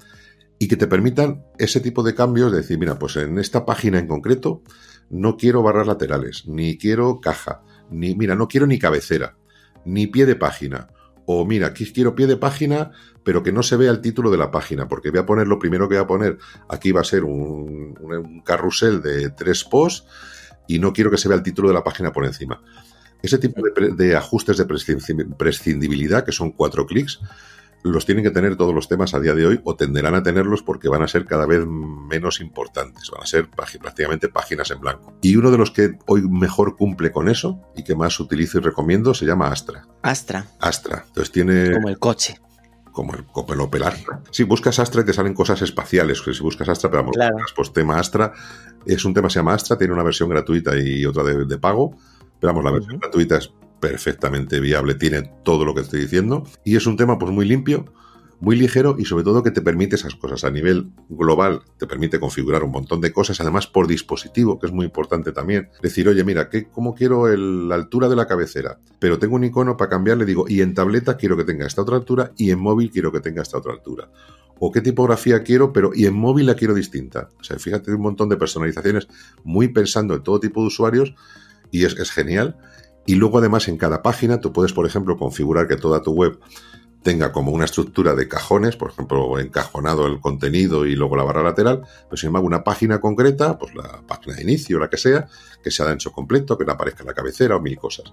y 0.62 0.68
que 0.68 0.76
te 0.76 0.86
permitan 0.86 1.44
ese 1.58 1.80
tipo 1.80 2.04
de 2.04 2.14
cambios 2.14 2.52
de 2.52 2.58
decir, 2.58 2.78
mira, 2.78 2.96
pues 2.96 3.16
en 3.16 3.36
esta 3.40 3.66
página 3.66 3.98
en 3.98 4.06
concreto 4.06 4.62
no 5.10 5.36
quiero 5.36 5.60
barras 5.60 5.88
laterales, 5.88 6.46
ni 6.46 6.78
quiero 6.78 7.18
caja, 7.18 7.62
ni, 7.90 8.14
mira, 8.14 8.36
no 8.36 8.46
quiero 8.46 8.68
ni 8.68 8.78
cabecera, 8.78 9.36
ni 9.84 10.06
pie 10.06 10.24
de 10.24 10.36
página. 10.36 10.86
O 11.26 11.44
mira, 11.44 11.66
aquí 11.66 11.92
quiero 11.92 12.14
pie 12.14 12.28
de 12.28 12.36
página, 12.36 12.92
pero 13.24 13.42
que 13.42 13.50
no 13.50 13.64
se 13.64 13.76
vea 13.76 13.90
el 13.90 14.00
título 14.00 14.30
de 14.30 14.36
la 14.36 14.52
página, 14.52 14.86
porque 14.86 15.10
voy 15.10 15.18
a 15.18 15.26
poner 15.26 15.48
lo 15.48 15.58
primero 15.58 15.88
que 15.88 15.96
voy 15.96 16.04
a 16.04 16.06
poner, 16.06 16.38
aquí 16.68 16.92
va 16.92 17.00
a 17.00 17.04
ser 17.04 17.24
un, 17.24 18.40
carrusel 18.44 19.02
de 19.02 19.30
tres 19.30 19.64
posts 19.64 20.06
y 20.68 20.78
no 20.78 20.92
quiero 20.92 21.10
que 21.10 21.18
se 21.18 21.26
vea 21.26 21.38
el 21.38 21.42
título 21.42 21.70
de 21.70 21.74
la 21.74 21.82
página 21.82 22.12
por 22.12 22.24
encima. 22.24 22.62
Ese 23.20 23.38
tipo 23.38 23.62
de, 23.64 23.96
de 23.96 24.14
ajustes 24.14 24.58
de 24.58 24.66
prescindibilidad, 25.36 26.24
que 26.24 26.30
son 26.30 26.52
cuatro 26.52 26.86
clics, 26.86 27.18
los 27.82 28.06
tienen 28.06 28.24
que 28.24 28.30
tener 28.30 28.56
todos 28.56 28.74
los 28.74 28.88
temas 28.88 29.14
a 29.14 29.20
día 29.20 29.34
de 29.34 29.46
hoy 29.46 29.60
o 29.64 29.74
tenderán 29.74 30.14
a 30.14 30.22
tenerlos 30.22 30.62
porque 30.62 30.88
van 30.88 31.02
a 31.02 31.08
ser 31.08 31.24
cada 31.24 31.46
vez 31.46 31.66
menos 31.66 32.40
importantes, 32.40 33.10
van 33.10 33.22
a 33.22 33.26
ser 33.26 33.48
prácticamente 33.48 34.28
páginas 34.28 34.70
en 34.70 34.80
blanco. 34.80 35.14
Y 35.22 35.36
uno 35.36 35.50
de 35.50 35.58
los 35.58 35.70
que 35.70 35.98
hoy 36.06 36.22
mejor 36.22 36.76
cumple 36.76 37.10
con 37.10 37.28
eso 37.28 37.60
y 37.76 37.84
que 37.84 37.94
más 37.94 38.18
utilizo 38.20 38.58
y 38.58 38.60
recomiendo 38.60 39.14
se 39.14 39.26
llama 39.26 39.48
Astra. 39.48 39.86
Astra. 40.02 40.46
Astra. 40.60 41.04
Entonces 41.08 41.32
tiene... 41.32 41.72
Como 41.72 41.88
el 41.88 41.98
coche 41.98 42.38
como 42.92 43.14
el 43.14 43.60
Opel 43.60 43.82
Astra. 43.82 44.20
Si 44.30 44.44
buscas 44.44 44.78
Astra 44.78 45.00
y 45.00 45.04
te 45.04 45.12
salen 45.12 45.34
cosas 45.34 45.62
espaciales. 45.62 46.22
Si 46.22 46.42
buscas 46.42 46.68
Astra, 46.68 46.90
pero 46.90 47.04
vamos, 47.04 47.16
pues 47.56 47.72
tema 47.72 47.98
Astra. 47.98 48.32
Es 48.84 49.04
un 49.04 49.14
tema 49.14 49.28
que 49.28 49.32
se 49.32 49.38
llama 49.38 49.54
Astra, 49.54 49.78
tiene 49.78 49.94
una 49.94 50.02
versión 50.02 50.28
gratuita 50.28 50.76
y 50.76 51.04
otra 51.06 51.24
de, 51.24 51.58
pago. 51.58 51.96
Pero 52.38 52.52
vamos, 52.52 52.64
la 52.64 52.70
versión 52.70 52.98
gratuita 52.98 53.38
es 53.38 53.50
perfectamente 53.82 54.60
viable, 54.60 54.94
tiene 54.94 55.22
todo 55.42 55.64
lo 55.64 55.74
que 55.74 55.80
estoy 55.80 55.98
diciendo 55.98 56.44
y 56.64 56.76
es 56.76 56.86
un 56.86 56.96
tema 56.96 57.18
pues 57.18 57.32
muy 57.32 57.44
limpio, 57.44 57.92
muy 58.38 58.54
ligero 58.54 58.94
y 58.96 59.06
sobre 59.06 59.24
todo 59.24 59.42
que 59.42 59.50
te 59.50 59.60
permite 59.60 59.96
esas 59.96 60.14
cosas. 60.14 60.44
A 60.44 60.52
nivel 60.52 60.92
global 61.08 61.62
te 61.78 61.88
permite 61.88 62.20
configurar 62.20 62.62
un 62.62 62.70
montón 62.70 63.00
de 63.00 63.12
cosas, 63.12 63.40
además 63.40 63.66
por 63.66 63.88
dispositivo, 63.88 64.60
que 64.60 64.66
es 64.66 64.72
muy 64.72 64.86
importante 64.86 65.32
también. 65.32 65.68
Decir, 65.82 66.08
oye, 66.08 66.22
mira, 66.22 66.48
¿qué, 66.48 66.68
¿cómo 66.68 66.94
quiero 66.94 67.26
la 67.36 67.74
altura 67.74 68.08
de 68.08 68.14
la 68.14 68.28
cabecera? 68.28 68.78
Pero 69.00 69.18
tengo 69.18 69.34
un 69.34 69.42
icono 69.42 69.76
para 69.76 69.90
cambiarle, 69.90 70.26
digo, 70.26 70.44
y 70.48 70.60
en 70.60 70.74
tableta 70.74 71.16
quiero 71.16 71.36
que 71.36 71.44
tenga 71.44 71.66
esta 71.66 71.82
otra 71.82 71.96
altura 71.96 72.30
y 72.36 72.52
en 72.52 72.60
móvil 72.60 72.88
quiero 72.88 73.10
que 73.10 73.18
tenga 73.18 73.42
esta 73.42 73.58
otra 73.58 73.72
altura. 73.72 74.10
O 74.60 74.70
qué 74.70 74.80
tipografía 74.80 75.42
quiero, 75.42 75.72
pero 75.72 75.90
y 75.92 76.06
en 76.06 76.14
móvil 76.14 76.46
la 76.46 76.54
quiero 76.54 76.72
distinta. 76.74 77.30
O 77.40 77.42
sea, 77.42 77.58
fíjate, 77.58 77.92
un 77.92 78.00
montón 78.00 78.28
de 78.28 78.36
personalizaciones 78.36 79.08
muy 79.42 79.68
pensando 79.68 80.14
en 80.14 80.22
todo 80.22 80.38
tipo 80.38 80.60
de 80.60 80.68
usuarios 80.68 81.14
y 81.72 81.84
es, 81.84 81.98
es 81.98 82.12
genial. 82.12 82.56
Y 83.06 83.16
luego 83.16 83.38
además 83.38 83.68
en 83.68 83.78
cada 83.78 84.02
página 84.02 84.40
tú 84.40 84.52
puedes, 84.52 84.72
por 84.72 84.86
ejemplo, 84.86 85.16
configurar 85.16 85.66
que 85.66 85.76
toda 85.76 86.02
tu 86.02 86.12
web 86.12 86.38
tenga 87.02 87.32
como 87.32 87.50
una 87.50 87.64
estructura 87.64 88.14
de 88.14 88.28
cajones, 88.28 88.76
por 88.76 88.90
ejemplo, 88.90 89.38
encajonado 89.38 90.06
el 90.06 90.20
contenido 90.20 90.86
y 90.86 90.94
luego 90.94 91.16
la 91.16 91.24
barra 91.24 91.42
lateral, 91.42 91.82
pero 92.04 92.16
sin 92.16 92.28
embargo 92.28 92.46
una 92.46 92.62
página 92.62 93.00
concreta, 93.00 93.58
pues 93.58 93.74
la 93.74 94.02
página 94.06 94.36
de 94.36 94.42
inicio, 94.42 94.78
la 94.78 94.88
que 94.88 94.96
sea, 94.96 95.26
que 95.62 95.70
sea 95.70 95.86
de 95.86 95.92
ancho 95.92 96.12
completo, 96.12 96.56
que 96.56 96.64
no 96.64 96.72
aparezca 96.72 97.04
la 97.04 97.14
cabecera 97.14 97.56
o 97.56 97.60
mil 97.60 97.76
cosas. 97.76 98.12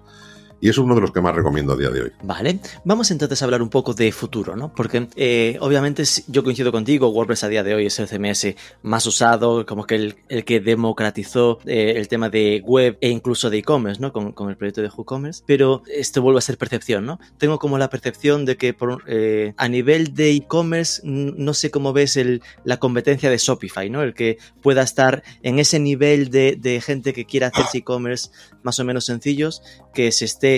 Y 0.60 0.68
es 0.68 0.78
uno 0.78 0.94
de 0.94 1.00
los 1.00 1.12
que 1.12 1.20
más 1.20 1.34
recomiendo 1.34 1.72
a 1.72 1.76
día 1.76 1.88
de 1.88 2.02
hoy. 2.02 2.12
Vale, 2.22 2.60
vamos 2.84 3.10
entonces 3.10 3.40
a 3.40 3.44
hablar 3.46 3.62
un 3.62 3.70
poco 3.70 3.94
de 3.94 4.12
futuro, 4.12 4.56
¿no? 4.56 4.72
Porque 4.74 5.08
eh, 5.16 5.56
obviamente 5.60 6.02
yo 6.28 6.44
coincido 6.44 6.70
contigo, 6.70 7.08
WordPress 7.08 7.44
a 7.44 7.48
día 7.48 7.62
de 7.62 7.74
hoy 7.74 7.86
es 7.86 7.98
el 7.98 8.08
CMS 8.08 8.54
más 8.82 9.06
usado, 9.06 9.64
como 9.64 9.84
que 9.84 9.94
el, 10.28 10.44
que 10.44 10.60
democratizó 10.60 11.58
eh, 11.64 11.94
el 11.96 12.08
tema 12.08 12.28
de 12.28 12.62
web 12.64 12.98
e 13.00 13.08
incluso 13.08 13.48
de 13.48 13.58
e-commerce, 13.58 14.00
¿no? 14.00 14.12
Con, 14.12 14.50
el 14.50 14.56
proyecto 14.56 14.82
de 14.82 14.88
WooCommerce, 14.88 15.42
pero 15.46 15.82
esto 15.86 16.20
vuelve 16.22 16.38
a 16.38 16.42
ser 16.42 16.58
percepción, 16.58 17.06
¿no? 17.06 17.20
Tengo 17.38 17.58
como 17.58 17.78
la 17.78 17.88
percepción 17.88 18.44
de 18.44 18.56
que 18.56 18.76
eh, 19.06 19.54
a 19.56 19.68
nivel 19.68 20.14
de 20.14 20.32
e-commerce 20.32 21.00
no 21.04 21.54
sé 21.54 21.70
cómo 21.70 21.92
ves 21.92 22.16
el, 22.16 22.42
la 22.64 22.78
competencia 22.78 23.30
de 23.30 23.38
Shopify, 23.38 23.88
¿no? 23.88 24.02
El 24.02 24.14
que 24.14 24.38
pueda 24.62 24.82
estar 24.82 25.22
en 25.42 25.58
ese 25.58 25.78
nivel 25.78 26.30
de, 26.30 26.56
de 26.60 26.80
gente 26.80 27.12
que 27.12 27.24
quiera 27.24 27.48
hacer 27.48 27.66
e-commerce 27.72 28.30
más 28.62 28.78
o 28.78 28.84
menos 28.84 29.06
sencillos, 29.06 29.62
que 29.94 30.12
se 30.12 30.24
esté 30.24 30.49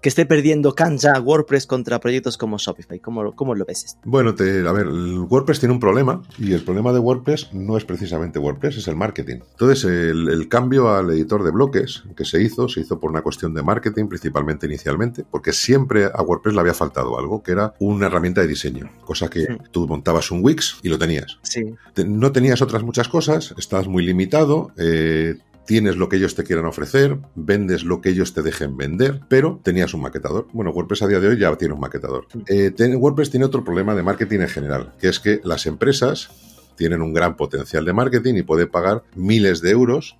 que 0.00 0.08
esté 0.08 0.26
perdiendo 0.26 0.74
cancha 0.74 1.18
WordPress 1.20 1.66
contra 1.66 2.00
proyectos 2.00 2.38
como 2.38 2.58
Shopify. 2.58 2.98
¿Cómo, 2.98 3.34
cómo 3.34 3.54
lo 3.54 3.64
ves? 3.64 3.98
Bueno, 4.04 4.34
te, 4.34 4.66
a 4.66 4.72
ver, 4.72 4.86
WordPress 4.88 5.60
tiene 5.60 5.74
un 5.74 5.80
problema 5.80 6.22
y 6.38 6.52
el 6.52 6.62
problema 6.62 6.92
de 6.92 6.98
WordPress 6.98 7.52
no 7.52 7.76
es 7.76 7.84
precisamente 7.84 8.38
WordPress, 8.38 8.78
es 8.78 8.88
el 8.88 8.96
marketing. 8.96 9.40
Entonces, 9.50 9.84
el, 9.84 10.48
cambio 10.48 10.92
al 10.92 11.10
editor 11.10 11.44
de 11.44 11.50
bloques 11.50 12.02
que 12.16 12.24
se 12.24 12.42
hizo, 12.42 12.68
se 12.68 12.80
hizo 12.80 12.98
por 12.98 13.10
una 13.10 13.22
cuestión 13.22 13.54
de 13.54 13.62
marketing 13.62 14.06
principalmente 14.06 14.66
inicialmente, 14.66 15.24
porque 15.30 15.52
siempre 15.52 16.06
a 16.06 16.22
WordPress 16.22 16.54
le 16.54 16.60
había 16.60 16.74
faltado 16.74 17.18
algo, 17.18 17.42
que 17.42 17.52
era 17.52 17.74
una 17.78 18.06
herramienta 18.06 18.40
de 18.40 18.48
diseño, 18.48 18.90
cosa 19.04 19.28
que 19.28 19.46
tú 19.70 19.86
montabas 19.86 20.30
un 20.30 20.42
Wix 20.42 20.78
y 20.82 20.88
lo 20.88 20.98
tenías. 20.98 21.38
Sí. 21.42 21.74
No 22.06 22.32
tenías 22.32 22.62
otras 22.62 22.82
muchas 22.82 23.08
cosas, 23.08 23.54
estabas 23.58 23.86
muy 23.86 24.04
limitado, 24.04 24.72
eh, 24.76 25.36
tienes 25.70 25.94
lo 25.94 26.08
que 26.08 26.16
ellos 26.16 26.34
te 26.34 26.42
quieran 26.42 26.66
ofrecer, 26.66 27.20
vendes 27.36 27.84
lo 27.84 28.00
que 28.00 28.08
ellos 28.08 28.34
te 28.34 28.42
dejen 28.42 28.76
vender, 28.76 29.20
pero 29.28 29.60
tenías 29.62 29.94
un 29.94 30.00
maquetador. 30.00 30.48
Bueno, 30.52 30.72
WordPress 30.72 31.02
a 31.02 31.06
día 31.06 31.20
de 31.20 31.28
hoy 31.28 31.38
ya 31.38 31.54
tiene 31.54 31.74
un 31.74 31.78
maquetador. 31.78 32.26
Eh, 32.48 32.72
WordPress 32.96 33.30
tiene 33.30 33.46
otro 33.46 33.62
problema 33.62 33.94
de 33.94 34.02
marketing 34.02 34.40
en 34.40 34.48
general, 34.48 34.92
que 34.98 35.06
es 35.06 35.20
que 35.20 35.40
las 35.44 35.66
empresas 35.66 36.28
tienen 36.76 37.02
un 37.02 37.14
gran 37.14 37.36
potencial 37.36 37.84
de 37.84 37.92
marketing 37.92 38.34
y 38.34 38.42
pueden 38.42 38.68
pagar 38.68 39.04
miles 39.14 39.60
de 39.60 39.70
euros 39.70 40.16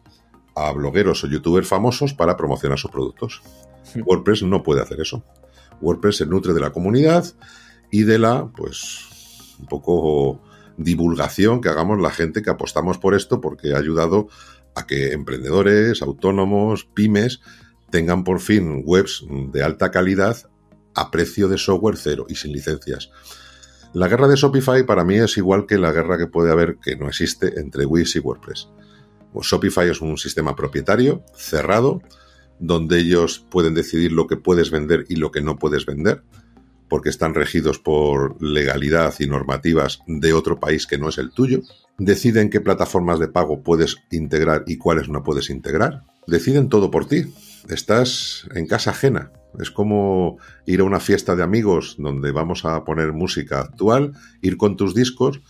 a 0.54 0.70
blogueros 0.70 1.24
o 1.24 1.26
youtubers 1.26 1.66
famosos 1.66 2.14
para 2.14 2.36
promocionar 2.36 2.78
sus 2.78 2.92
productos. 2.92 3.42
WordPress 4.06 4.44
no 4.44 4.62
puede 4.62 4.82
hacer 4.82 5.00
eso. 5.00 5.24
WordPress 5.80 6.18
se 6.18 6.26
nutre 6.26 6.54
de 6.54 6.60
la 6.60 6.70
comunidad 6.70 7.24
y 7.90 8.04
de 8.04 8.20
la, 8.20 8.46
pues, 8.56 9.56
un 9.58 9.66
poco 9.66 10.40
divulgación 10.76 11.60
que 11.60 11.68
hagamos 11.68 12.00
la 12.00 12.10
gente 12.10 12.40
que 12.40 12.50
apostamos 12.50 12.98
por 12.98 13.14
esto 13.14 13.40
porque 13.40 13.74
ha 13.74 13.78
ayudado 13.78 14.28
a 14.74 14.86
que 14.86 15.12
emprendedores, 15.12 16.02
autónomos, 16.02 16.84
pymes 16.84 17.40
tengan 17.90 18.24
por 18.24 18.40
fin 18.40 18.82
webs 18.84 19.24
de 19.52 19.62
alta 19.62 19.90
calidad 19.90 20.36
a 20.94 21.10
precio 21.10 21.48
de 21.48 21.58
software 21.58 21.96
cero 21.96 22.26
y 22.28 22.36
sin 22.36 22.52
licencias. 22.52 23.10
La 23.92 24.06
guerra 24.06 24.28
de 24.28 24.36
Shopify 24.36 24.86
para 24.86 25.04
mí 25.04 25.16
es 25.16 25.36
igual 25.36 25.66
que 25.66 25.76
la 25.76 25.90
guerra 25.90 26.16
que 26.16 26.28
puede 26.28 26.52
haber, 26.52 26.76
que 26.76 26.96
no 26.96 27.08
existe, 27.08 27.58
entre 27.58 27.86
Wix 27.86 28.14
y 28.16 28.20
WordPress. 28.20 28.68
Pues 29.32 29.48
Shopify 29.48 29.88
es 29.88 30.00
un 30.00 30.16
sistema 30.16 30.54
propietario, 30.54 31.24
cerrado, 31.34 32.00
donde 32.60 32.98
ellos 32.98 33.44
pueden 33.50 33.74
decidir 33.74 34.12
lo 34.12 34.26
que 34.26 34.36
puedes 34.36 34.70
vender 34.70 35.06
y 35.08 35.16
lo 35.16 35.32
que 35.32 35.40
no 35.40 35.58
puedes 35.58 35.86
vender, 35.86 36.22
porque 36.90 37.08
están 37.08 37.32
regidos 37.32 37.78
por 37.78 38.36
legalidad 38.42 39.14
y 39.18 39.26
normativas 39.26 40.00
de 40.06 40.34
otro 40.34 40.60
país 40.60 40.86
que 40.86 40.98
no 40.98 41.08
es 41.08 41.16
el 41.16 41.30
tuyo 41.30 41.62
deciden 42.00 42.48
qué 42.48 42.60
plataformas 42.60 43.20
de 43.20 43.28
pago 43.28 43.62
puedes 43.62 43.98
integrar 44.10 44.64
y 44.66 44.78
cuáles 44.78 45.08
no 45.08 45.22
puedes 45.22 45.50
integrar. 45.50 46.02
Deciden 46.26 46.68
todo 46.70 46.90
por 46.90 47.06
ti. 47.06 47.32
Estás 47.68 48.48
en 48.54 48.66
casa 48.66 48.90
ajena. 48.90 49.30
Es 49.58 49.70
como 49.70 50.38
ir 50.64 50.80
a 50.80 50.84
una 50.84 50.98
fiesta 50.98 51.36
de 51.36 51.42
amigos 51.42 51.96
donde 51.98 52.32
vamos 52.32 52.64
a 52.64 52.84
poner 52.84 53.12
música 53.12 53.60
actual, 53.60 54.12
ir 54.40 54.56
con 54.56 54.76
tus 54.76 54.94
discos 54.94 55.40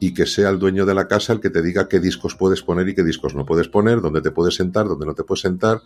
y 0.00 0.14
que 0.14 0.26
sea 0.26 0.50
el 0.50 0.58
dueño 0.58 0.84
de 0.84 0.94
la 0.94 1.06
casa 1.06 1.32
el 1.32 1.40
que 1.40 1.50
te 1.50 1.62
diga 1.62 1.88
qué 1.88 2.00
discos 2.00 2.34
puedes 2.34 2.62
poner 2.62 2.88
y 2.88 2.94
qué 2.94 3.04
discos 3.04 3.34
no 3.34 3.46
puedes 3.46 3.68
poner, 3.68 4.00
dónde 4.00 4.20
te 4.20 4.32
puedes 4.32 4.54
sentar, 4.54 4.88
dónde 4.88 5.06
no 5.06 5.14
te 5.14 5.22
puedes 5.22 5.42
sentar, 5.42 5.80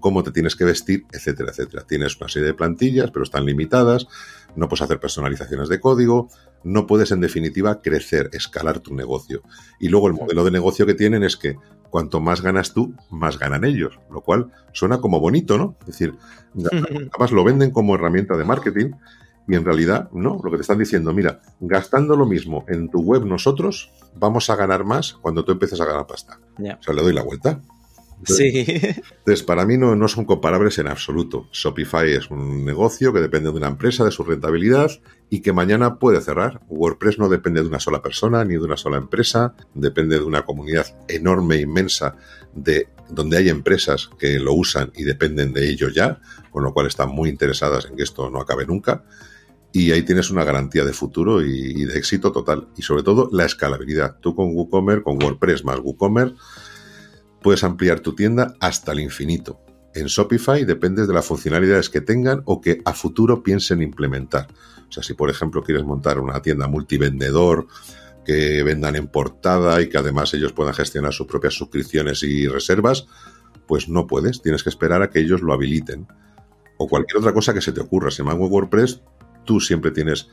cómo 0.00 0.22
te 0.22 0.32
tienes 0.32 0.56
que 0.56 0.64
vestir, 0.64 1.06
etcétera, 1.12 1.50
etcétera. 1.50 1.84
Tienes 1.86 2.18
una 2.20 2.28
serie 2.28 2.48
de 2.48 2.54
plantillas, 2.54 3.10
pero 3.10 3.22
están 3.22 3.44
limitadas, 3.44 4.06
no 4.56 4.68
puedes 4.68 4.82
hacer 4.82 4.98
personalizaciones 4.98 5.68
de 5.68 5.80
código, 5.80 6.28
no 6.64 6.86
puedes 6.86 7.10
en 7.12 7.20
definitiva 7.20 7.80
crecer, 7.80 8.30
escalar 8.32 8.80
tu 8.80 8.94
negocio. 8.94 9.42
Y 9.78 9.88
luego 9.88 10.08
el 10.08 10.14
modelo 10.14 10.44
de 10.44 10.50
negocio 10.50 10.86
que 10.86 10.94
tienen 10.94 11.22
es 11.22 11.36
que 11.36 11.56
cuanto 11.90 12.20
más 12.20 12.40
ganas 12.40 12.72
tú, 12.72 12.94
más 13.10 13.38
ganan 13.38 13.64
ellos, 13.64 13.98
lo 14.10 14.22
cual 14.22 14.50
suena 14.72 15.00
como 15.00 15.20
bonito, 15.20 15.58
¿no? 15.58 15.76
Es 15.80 15.86
decir, 15.86 16.14
además 16.54 17.32
lo 17.32 17.44
venden 17.44 17.70
como 17.70 17.94
herramienta 17.94 18.36
de 18.36 18.44
marketing 18.44 18.92
y 19.48 19.56
en 19.56 19.64
realidad 19.64 20.08
no, 20.12 20.40
lo 20.42 20.50
que 20.50 20.58
te 20.58 20.62
están 20.62 20.78
diciendo, 20.78 21.12
mira, 21.12 21.40
gastando 21.58 22.16
lo 22.16 22.26
mismo 22.26 22.64
en 22.68 22.88
tu 22.88 23.00
web 23.00 23.24
nosotros, 23.24 23.90
vamos 24.14 24.48
a 24.48 24.56
ganar 24.56 24.84
más 24.84 25.14
cuando 25.14 25.44
tú 25.44 25.52
empieces 25.52 25.80
a 25.80 25.86
ganar 25.86 26.06
pasta. 26.06 26.38
O 26.58 26.82
sea, 26.82 26.94
le 26.94 27.02
doy 27.02 27.12
la 27.12 27.22
vuelta. 27.22 27.60
Sí. 28.24 28.64
Entonces, 28.66 29.42
para 29.42 29.64
mí 29.64 29.76
no, 29.76 29.96
no 29.96 30.08
son 30.08 30.24
comparables 30.24 30.78
en 30.78 30.88
absoluto. 30.88 31.48
Shopify 31.52 32.12
es 32.12 32.30
un 32.30 32.64
negocio 32.64 33.12
que 33.12 33.20
depende 33.20 33.50
de 33.50 33.56
una 33.56 33.68
empresa, 33.68 34.04
de 34.04 34.10
su 34.10 34.24
rentabilidad 34.24 34.90
y 35.28 35.40
que 35.40 35.52
mañana 35.52 35.98
puede 35.98 36.20
cerrar. 36.20 36.60
WordPress 36.68 37.18
no 37.18 37.28
depende 37.28 37.62
de 37.62 37.68
una 37.68 37.80
sola 37.80 38.02
persona 38.02 38.44
ni 38.44 38.54
de 38.54 38.60
una 38.64 38.76
sola 38.76 38.96
empresa, 38.96 39.54
depende 39.74 40.18
de 40.18 40.24
una 40.24 40.42
comunidad 40.42 40.86
enorme, 41.08 41.56
inmensa, 41.56 42.16
de 42.54 42.88
donde 43.08 43.38
hay 43.38 43.48
empresas 43.48 44.10
que 44.18 44.38
lo 44.38 44.54
usan 44.54 44.92
y 44.94 45.04
dependen 45.04 45.52
de 45.52 45.68
ello 45.68 45.88
ya, 45.88 46.20
con 46.50 46.64
lo 46.64 46.72
cual 46.72 46.86
están 46.86 47.10
muy 47.10 47.28
interesadas 47.28 47.86
en 47.86 47.96
que 47.96 48.02
esto 48.02 48.30
no 48.30 48.40
acabe 48.40 48.66
nunca. 48.66 49.04
Y 49.72 49.92
ahí 49.92 50.02
tienes 50.02 50.30
una 50.30 50.42
garantía 50.42 50.84
de 50.84 50.92
futuro 50.92 51.44
y, 51.44 51.52
y 51.52 51.84
de 51.84 51.96
éxito 51.96 52.32
total. 52.32 52.68
Y 52.76 52.82
sobre 52.82 53.04
todo 53.04 53.28
la 53.32 53.44
escalabilidad. 53.44 54.16
Tú 54.20 54.34
con 54.34 54.48
WooCommerce, 54.52 55.04
con 55.04 55.22
WordPress 55.22 55.64
más 55.64 55.78
WooCommerce, 55.78 56.34
puedes 57.42 57.64
ampliar 57.64 58.00
tu 58.00 58.14
tienda 58.14 58.54
hasta 58.60 58.92
el 58.92 59.00
infinito. 59.00 59.60
En 59.94 60.06
Shopify 60.06 60.64
dependes 60.64 61.08
de 61.08 61.14
las 61.14 61.26
funcionalidades 61.26 61.90
que 61.90 62.00
tengan 62.00 62.42
o 62.44 62.60
que 62.60 62.80
a 62.84 62.92
futuro 62.92 63.42
piensen 63.42 63.82
implementar. 63.82 64.46
O 64.88 64.92
sea, 64.92 65.02
si 65.02 65.14
por 65.14 65.30
ejemplo 65.30 65.62
quieres 65.62 65.84
montar 65.84 66.20
una 66.20 66.40
tienda 66.42 66.68
multivendedor, 66.68 67.66
que 68.24 68.62
vendan 68.62 68.96
en 68.96 69.08
portada 69.08 69.80
y 69.80 69.88
que 69.88 69.98
además 69.98 70.32
ellos 70.34 70.52
puedan 70.52 70.74
gestionar 70.74 71.12
sus 71.12 71.26
propias 71.26 71.54
suscripciones 71.54 72.22
y 72.22 72.46
reservas, 72.46 73.06
pues 73.66 73.88
no 73.88 74.06
puedes, 74.06 74.42
tienes 74.42 74.62
que 74.62 74.68
esperar 74.68 75.02
a 75.02 75.10
que 75.10 75.20
ellos 75.20 75.42
lo 75.42 75.52
habiliten. 75.52 76.06
O 76.76 76.88
cualquier 76.88 77.18
otra 77.18 77.32
cosa 77.32 77.54
que 77.54 77.60
se 77.60 77.72
te 77.72 77.80
ocurra. 77.80 78.10
Si 78.10 78.22
en 78.22 78.28
WordPress, 78.28 79.02
tú 79.44 79.60
siempre 79.60 79.90
tienes 79.90 80.28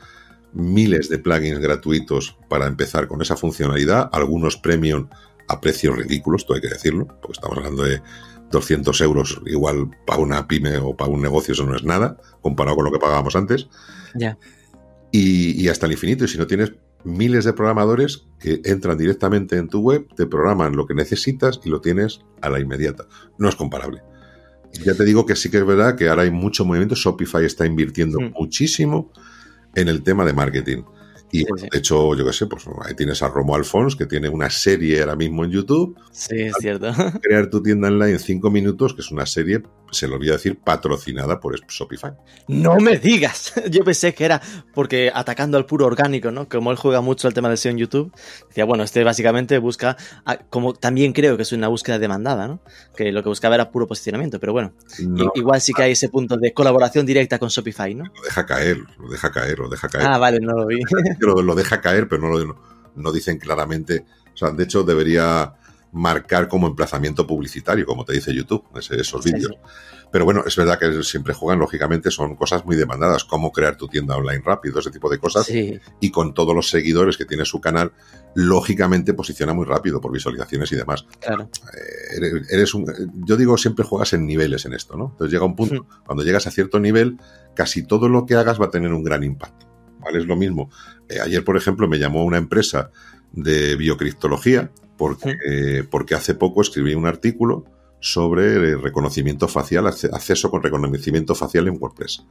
miles 0.52 1.08
de 1.08 1.18
plugins 1.18 1.58
gratuitos 1.58 2.36
para 2.48 2.66
empezar 2.66 3.06
con 3.06 3.20
esa 3.20 3.36
funcionalidad, 3.36 4.08
algunos 4.12 4.56
premium 4.56 5.08
a 5.48 5.60
precios 5.60 5.96
ridículos, 5.96 6.46
todo 6.46 6.56
hay 6.56 6.60
que 6.62 6.68
decirlo, 6.68 7.06
porque 7.06 7.32
estamos 7.32 7.56
hablando 7.58 7.82
de 7.82 8.00
200 8.50 9.00
euros, 9.02 9.40
igual 9.46 9.90
para 10.06 10.20
una 10.20 10.46
pyme 10.46 10.78
o 10.78 10.96
para 10.96 11.10
un 11.10 11.20
negocio, 11.20 11.52
eso 11.52 11.64
no 11.66 11.76
es 11.76 11.84
nada, 11.84 12.16
comparado 12.40 12.76
con 12.76 12.84
lo 12.84 12.92
que 12.92 12.98
pagábamos 12.98 13.36
antes. 13.36 13.68
Ya. 14.14 14.38
Y, 15.12 15.60
y 15.62 15.68
hasta 15.68 15.86
el 15.86 15.92
infinito. 15.92 16.24
Y 16.24 16.28
si 16.28 16.38
no 16.38 16.46
tienes 16.46 16.72
miles 17.04 17.44
de 17.44 17.52
programadores 17.52 18.26
que 18.38 18.60
entran 18.64 18.98
directamente 18.98 19.56
en 19.56 19.68
tu 19.68 19.80
web, 19.80 20.06
te 20.16 20.26
programan 20.26 20.76
lo 20.76 20.86
que 20.86 20.94
necesitas 20.94 21.60
y 21.64 21.70
lo 21.70 21.80
tienes 21.80 22.20
a 22.42 22.50
la 22.50 22.60
inmediata. 22.60 23.06
No 23.38 23.48
es 23.48 23.54
comparable. 23.56 24.02
Ya 24.84 24.94
te 24.94 25.04
digo 25.04 25.24
que 25.24 25.34
sí 25.36 25.50
que 25.50 25.58
es 25.58 25.66
verdad 25.66 25.96
que 25.96 26.08
ahora 26.08 26.22
hay 26.22 26.30
mucho 26.30 26.64
movimiento. 26.64 26.94
Shopify 26.94 27.44
está 27.44 27.64
invirtiendo 27.66 28.20
Mm. 28.20 28.32
muchísimo 28.38 29.10
en 29.74 29.88
el 29.88 30.02
tema 30.02 30.24
de 30.24 30.32
marketing. 30.34 30.82
Y 31.30 31.40
Sí, 31.40 31.44
sí. 31.58 31.66
de 31.70 31.78
hecho, 31.78 32.14
yo 32.14 32.24
qué 32.24 32.32
sé, 32.32 32.46
pues 32.46 32.64
ahí 32.84 32.94
tienes 32.94 33.22
a 33.22 33.28
Romo 33.28 33.54
Alfons, 33.54 33.96
que 33.96 34.06
tiene 34.06 34.28
una 34.28 34.48
serie 34.50 35.00
ahora 35.00 35.16
mismo 35.16 35.44
en 35.44 35.50
YouTube, 35.50 35.96
Sí, 36.10 36.40
es 36.40 36.54
cierto. 36.58 36.90
Crear 37.22 37.50
tu 37.50 37.62
tienda 37.62 37.88
online 37.88 38.12
en 38.12 38.18
5 38.18 38.50
minutos, 38.50 38.94
que 38.94 39.02
es 39.02 39.10
una 39.10 39.26
serie, 39.26 39.62
se 39.90 40.06
lo 40.08 40.16
olvida 40.16 40.32
decir, 40.32 40.58
patrocinada 40.58 41.40
por 41.40 41.58
Shopify. 41.66 42.12
No 42.48 42.76
me 42.76 42.98
digas. 42.98 43.52
Yo 43.70 43.84
pensé 43.84 44.14
que 44.14 44.24
era 44.24 44.40
porque 44.74 45.10
atacando 45.14 45.56
al 45.56 45.66
puro 45.66 45.86
orgánico, 45.86 46.30
¿no? 46.30 46.48
Como 46.48 46.70
él 46.70 46.76
juega 46.76 47.00
mucho 47.00 47.28
el 47.28 47.34
tema 47.34 47.48
del 47.48 47.58
SEO 47.58 47.72
en 47.72 47.78
YouTube, 47.78 48.12
decía, 48.48 48.64
bueno, 48.64 48.84
este 48.84 49.02
básicamente 49.04 49.58
busca, 49.58 49.96
a- 50.24 50.38
como 50.38 50.74
también 50.74 51.12
creo 51.12 51.36
que 51.36 51.42
es 51.42 51.52
una 51.52 51.68
búsqueda 51.68 51.98
demandada, 51.98 52.48
¿no? 52.48 52.60
Que 52.96 53.12
lo 53.12 53.22
que 53.22 53.28
buscaba 53.28 53.54
era 53.54 53.70
puro 53.70 53.86
posicionamiento, 53.86 54.38
pero 54.40 54.52
bueno, 54.52 54.72
No, 55.00 55.32
igual 55.34 55.60
sí 55.60 55.72
que 55.72 55.82
hay 55.82 55.92
ese 55.92 56.08
punto 56.08 56.36
de 56.36 56.52
colaboración 56.52 57.06
directa 57.06 57.38
con 57.38 57.48
Shopify, 57.48 57.94
¿no? 57.94 58.04
lo 58.04 58.22
deja 58.22 58.46
caer, 58.46 58.78
lo 58.98 59.08
deja 59.08 59.30
caer, 59.30 59.58
lo 59.58 59.68
deja 59.68 59.88
caer. 59.88 60.06
Ah, 60.06 60.18
vale, 60.18 60.38
no 60.40 60.52
lo 60.54 60.66
vi. 60.66 60.80
lo, 61.20 61.42
lo 61.42 61.54
deja 61.54 61.80
caer, 61.80 62.08
pero 62.08 62.22
no 62.22 62.28
lo 62.36 62.56
no 62.96 63.12
dicen 63.12 63.38
claramente. 63.38 64.04
O 64.34 64.36
sea, 64.36 64.50
de 64.50 64.64
hecho, 64.64 64.82
debería 64.82 65.52
marcar 65.92 66.48
como 66.48 66.66
emplazamiento 66.66 67.26
publicitario, 67.26 67.86
como 67.86 68.04
te 68.04 68.12
dice 68.12 68.34
YouTube, 68.34 68.64
esos 68.78 69.22
Sí, 69.22 69.32
vídeos. 69.32 69.52
Pero 70.10 70.24
bueno, 70.24 70.42
es 70.46 70.56
verdad 70.56 70.78
que 70.78 71.02
siempre 71.02 71.34
juegan, 71.34 71.58
lógicamente, 71.58 72.10
son 72.10 72.34
cosas 72.34 72.64
muy 72.64 72.76
demandadas, 72.76 73.24
cómo 73.24 73.52
crear 73.52 73.76
tu 73.76 73.88
tienda 73.88 74.16
online 74.16 74.42
rápido, 74.44 74.78
ese 74.80 74.90
tipo 74.90 75.10
de 75.10 75.18
cosas. 75.18 75.44
Sí, 75.46 75.78
Y 76.00 76.10
con 76.10 76.32
todos 76.32 76.54
los 76.54 76.70
seguidores 76.70 77.16
que 77.18 77.26
tiene 77.26 77.44
su 77.44 77.60
canal, 77.60 77.92
lógicamente 78.34 79.12
posiciona 79.12 79.52
muy 79.52 79.66
rápido 79.66 80.00
por 80.00 80.12
visualizaciones 80.12 80.72
y 80.72 80.76
demás. 80.76 81.04
claro. 81.20 81.50
Eh, 81.74 82.42
eres, 82.50 82.72
un, 82.74 82.86
yo 83.26 83.36
digo, 83.36 83.58
siempre 83.58 83.84
juegas 83.84 84.14
en 84.14 84.26
niveles 84.26 84.64
en 84.64 84.72
esto, 84.72 84.96
¿no? 84.96 85.10
Entonces 85.12 85.32
llega 85.32 85.44
un 85.44 85.56
punto, 85.56 85.86
cuando 86.06 86.24
llegas 86.24 86.46
a 86.46 86.50
cierto 86.50 86.80
nivel, 86.80 87.18
casi 87.54 87.82
todo 87.82 88.08
lo 88.08 88.24
que 88.24 88.34
hagas 88.34 88.58
va 88.60 88.66
a 88.66 88.70
tener 88.70 88.92
un 88.92 89.02
gran 89.04 89.24
impacto. 89.24 89.66
¿Vale? 90.00 90.20
Es 90.20 90.26
lo 90.26 90.36
mismo. 90.36 90.70
Eh, 91.08 91.20
ayer, 91.20 91.44
por 91.44 91.56
ejemplo, 91.56 91.86
me 91.88 91.98
llamó 91.98 92.24
una 92.24 92.38
empresa 92.38 92.90
de 93.32 93.76
biocristología 93.76 94.70
porque, 94.98 95.36
eh, 95.48 95.84
porque 95.90 96.14
hace 96.14 96.34
poco 96.34 96.60
escribí 96.60 96.94
un 96.94 97.06
artículo 97.06 97.64
sobre 98.00 98.56
eh, 98.72 98.76
reconocimiento 98.76 99.48
facial, 99.48 99.86
acce- 99.86 100.10
acceso 100.12 100.50
con 100.50 100.62
reconocimiento 100.62 101.34
facial 101.34 101.68
en 101.68 101.78
WordPress. 101.80 102.22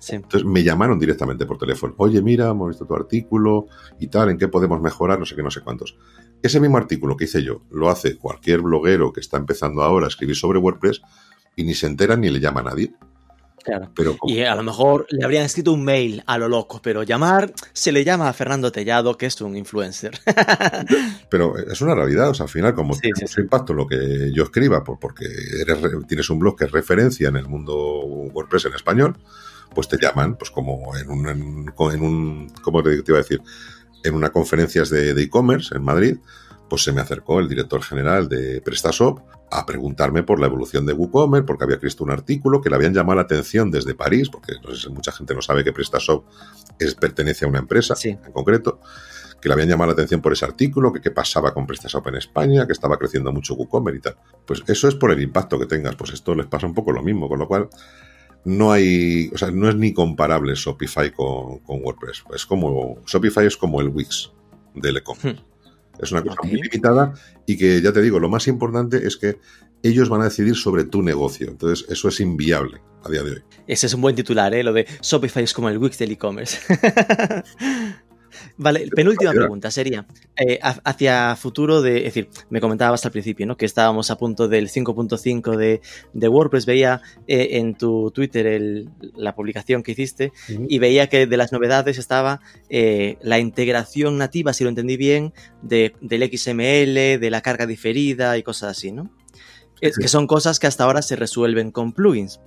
Sí. 0.00 0.14
Entonces 0.14 0.44
me 0.44 0.62
llamaron 0.62 0.98
directamente 0.98 1.44
por 1.46 1.58
teléfono. 1.58 1.94
Oye, 1.96 2.22
mira, 2.22 2.50
hemos 2.50 2.68
visto 2.68 2.84
tu 2.86 2.94
artículo 2.94 3.66
y 3.98 4.06
tal, 4.08 4.30
¿en 4.30 4.38
qué 4.38 4.46
podemos 4.46 4.80
mejorar? 4.80 5.18
No 5.18 5.24
sé 5.26 5.34
qué, 5.34 5.42
no 5.42 5.50
sé 5.50 5.60
cuántos. 5.62 5.96
Ese 6.42 6.60
mismo 6.60 6.76
artículo 6.76 7.16
que 7.16 7.24
hice 7.24 7.42
yo 7.42 7.62
lo 7.70 7.88
hace 7.88 8.16
cualquier 8.16 8.60
bloguero 8.60 9.12
que 9.12 9.18
está 9.20 9.38
empezando 9.38 9.82
ahora 9.82 10.06
a 10.06 10.08
escribir 10.08 10.36
sobre 10.36 10.58
WordPress 10.60 11.00
y 11.56 11.64
ni 11.64 11.74
se 11.74 11.86
entera 11.86 12.16
ni 12.16 12.30
le 12.30 12.38
llama 12.38 12.60
a 12.60 12.64
nadie. 12.64 12.92
Claro. 13.68 13.90
Pero 13.94 14.16
como- 14.16 14.32
Y 14.34 14.42
a 14.42 14.54
lo 14.54 14.62
mejor 14.62 15.06
le 15.10 15.24
habrían 15.24 15.44
escrito 15.44 15.72
un 15.72 15.84
mail 15.84 16.22
a 16.26 16.38
lo 16.38 16.48
loco, 16.48 16.80
pero 16.82 17.02
llamar 17.02 17.52
se 17.72 17.92
le 17.92 18.02
llama 18.04 18.28
a 18.28 18.32
Fernando 18.32 18.72
Tellado, 18.72 19.16
que 19.16 19.26
es 19.26 19.40
un 19.40 19.56
influencer. 19.56 20.18
Pero 21.30 21.56
es 21.58 21.80
una 21.80 21.94
realidad, 21.94 22.30
o 22.30 22.34
sea, 22.34 22.44
al 22.44 22.50
final, 22.50 22.74
como 22.74 22.94
Sí, 22.94 23.00
tiene 23.02 23.16
sí, 23.16 23.24
mucho 23.24 23.40
impacto 23.40 23.74
lo 23.74 23.86
que 23.86 24.30
yo 24.34 24.44
escriba, 24.44 24.82
por- 24.84 24.98
porque 24.98 25.26
eres 25.60 25.80
re- 25.80 25.90
tienes 26.06 26.28
un 26.30 26.38
blog 26.38 26.56
que 26.56 26.64
es 26.64 26.72
referencia 26.72 27.28
en 27.28 27.36
el 27.36 27.46
mundo 27.46 27.74
WordPress 27.76 28.66
en 28.66 28.74
español, 28.74 29.16
pues 29.74 29.88
te 29.88 29.98
llaman, 30.00 30.36
pues 30.36 30.50
como 30.50 30.96
en 30.96 31.10
un, 31.10 31.28
en, 31.28 32.02
un 32.02 32.48
¿cómo 32.62 32.82
te, 32.82 32.94
iba 33.06 33.18
a 33.18 33.22
decir? 33.22 33.40
En 34.04 34.14
una 34.14 34.30
conferencias 34.30 34.88
de 34.90 35.12
de 35.14 35.22
e-commerce 35.22 35.74
en 35.76 35.82
Madrid, 35.84 36.16
pues 36.70 36.82
se 36.84 36.92
me 36.92 37.00
acercó 37.00 37.40
el 37.40 37.48
director 37.48 37.82
general 37.82 38.28
de 38.28 38.60
PrestaShop 38.62 39.20
a 39.50 39.64
preguntarme 39.66 40.22
por 40.22 40.40
la 40.40 40.46
evolución 40.46 40.84
de 40.86 40.92
WooCommerce, 40.92 41.46
porque 41.46 41.64
había 41.64 41.76
visto 41.76 42.04
un 42.04 42.10
artículo 42.10 42.60
que 42.60 42.68
le 42.68 42.76
habían 42.76 42.92
llamado 42.94 43.16
la 43.16 43.22
atención 43.22 43.70
desde 43.70 43.94
París, 43.94 44.28
porque 44.28 44.54
no 44.62 44.74
sé 44.74 44.82
si 44.82 44.92
mucha 44.92 45.12
gente 45.12 45.34
no 45.34 45.42
sabe 45.42 45.64
que 45.64 45.72
PrestaShop 45.72 46.24
es, 46.78 46.94
pertenece 46.94 47.44
a 47.44 47.48
una 47.48 47.58
empresa 47.58 47.94
Sí. 47.96 48.10
en 48.10 48.32
concreto, 48.32 48.80
que 49.40 49.48
le 49.48 49.54
habían 49.54 49.68
llamado 49.68 49.88
la 49.88 49.92
atención 49.94 50.20
por 50.20 50.32
ese 50.32 50.44
artículo, 50.44 50.92
que 50.92 51.00
qué 51.00 51.10
pasaba 51.10 51.54
con 51.54 51.66
PrestaShop 51.66 52.06
en 52.08 52.16
España, 52.16 52.66
que 52.66 52.72
estaba 52.72 52.98
creciendo 52.98 53.32
mucho 53.32 53.54
WooCommerce 53.54 53.98
y 53.98 54.02
tal. 54.02 54.16
Pues 54.46 54.62
eso 54.66 54.88
es 54.88 54.94
por 54.94 55.12
el 55.12 55.22
impacto 55.22 55.58
que 55.58 55.66
tengas, 55.66 55.94
pues 55.96 56.12
esto 56.12 56.34
les 56.34 56.46
pasa 56.46 56.66
un 56.66 56.74
poco 56.74 56.92
lo 56.92 57.02
mismo, 57.02 57.28
con 57.28 57.38
lo 57.38 57.46
cual 57.48 57.68
no 58.44 58.72
hay, 58.72 59.30
o 59.32 59.38
sea, 59.38 59.50
no 59.50 59.68
es 59.68 59.74
ni 59.76 59.92
comparable 59.92 60.54
Shopify 60.54 61.10
con, 61.12 61.58
con 61.60 61.82
WordPress. 61.82 62.24
Es 62.34 62.46
como, 62.46 62.98
Shopify 63.06 63.46
es 63.46 63.56
como 63.56 63.80
el 63.80 63.88
Wix 63.88 64.32
del 64.74 64.98
e-commerce. 64.98 65.40
Hmm. 65.40 65.47
Es 66.00 66.12
una 66.12 66.22
cosa 66.22 66.40
muy 66.42 66.60
limitada 66.60 67.14
y 67.46 67.56
que 67.56 67.80
ya 67.80 67.92
te 67.92 68.02
digo, 68.02 68.18
lo 68.18 68.28
más 68.28 68.46
importante 68.48 69.06
es 69.06 69.16
que 69.16 69.38
ellos 69.82 70.08
van 70.08 70.22
a 70.22 70.24
decidir 70.24 70.56
sobre 70.56 70.84
tu 70.84 71.02
negocio. 71.02 71.48
Entonces, 71.48 71.86
eso 71.88 72.08
es 72.08 72.20
inviable 72.20 72.80
a 73.04 73.10
día 73.10 73.22
de 73.22 73.30
hoy. 73.32 73.42
Ese 73.66 73.86
es 73.86 73.94
un 73.94 74.00
buen 74.00 74.16
titular, 74.16 74.52
¿eh? 74.54 74.62
Lo 74.62 74.72
de 74.72 74.86
Shopify 75.02 75.44
es 75.44 75.52
como 75.52 75.68
el 75.68 75.78
Wix 75.78 75.98
del 75.98 76.12
e-commerce. 76.12 76.58
vale, 78.56 78.88
penúltima 78.94 79.32
pregunta 79.32 79.70
sería, 79.70 80.06
eh, 80.36 80.58
ha- 80.62 80.80
hacia 80.84 81.36
futuro 81.36 81.82
de, 81.82 81.98
es 81.98 82.04
decir, 82.14 82.28
me 82.50 82.60
comentabas 82.60 83.04
al 83.06 83.12
principio, 83.12 83.46
¿no? 83.46 83.56
Que 83.56 83.66
estábamos 83.66 84.10
a 84.10 84.16
punto 84.18 84.48
del 84.48 84.68
5.5 84.68 85.56
de, 85.56 85.80
de 86.12 86.28
WordPress, 86.28 86.66
veía 86.66 87.00
eh, 87.26 87.48
en 87.52 87.74
tu 87.74 88.10
Twitter 88.10 88.46
el- 88.46 88.90
la 89.16 89.34
publicación 89.34 89.82
que 89.82 89.92
hiciste 89.92 90.32
y 90.68 90.78
veía 90.78 91.08
que 91.08 91.26
de 91.26 91.36
las 91.36 91.52
novedades 91.52 91.98
estaba 91.98 92.40
eh, 92.68 93.16
la 93.22 93.38
integración 93.38 94.18
nativa, 94.18 94.52
si 94.52 94.64
lo 94.64 94.70
entendí 94.70 94.96
bien, 94.96 95.32
de, 95.62 95.94
del 96.00 96.22
XML, 96.30 97.18
de 97.18 97.28
la 97.30 97.40
carga 97.40 97.66
diferida 97.66 98.36
y 98.38 98.42
cosas 98.42 98.76
así, 98.76 98.92
¿no? 98.92 99.10
Sí. 99.80 99.90
Que 100.00 100.08
son 100.08 100.26
cosas 100.26 100.58
que 100.58 100.66
hasta 100.66 100.84
ahora 100.84 101.02
se 101.02 101.14
resuelven 101.14 101.70
con 101.70 101.92
plugins. 101.92 102.40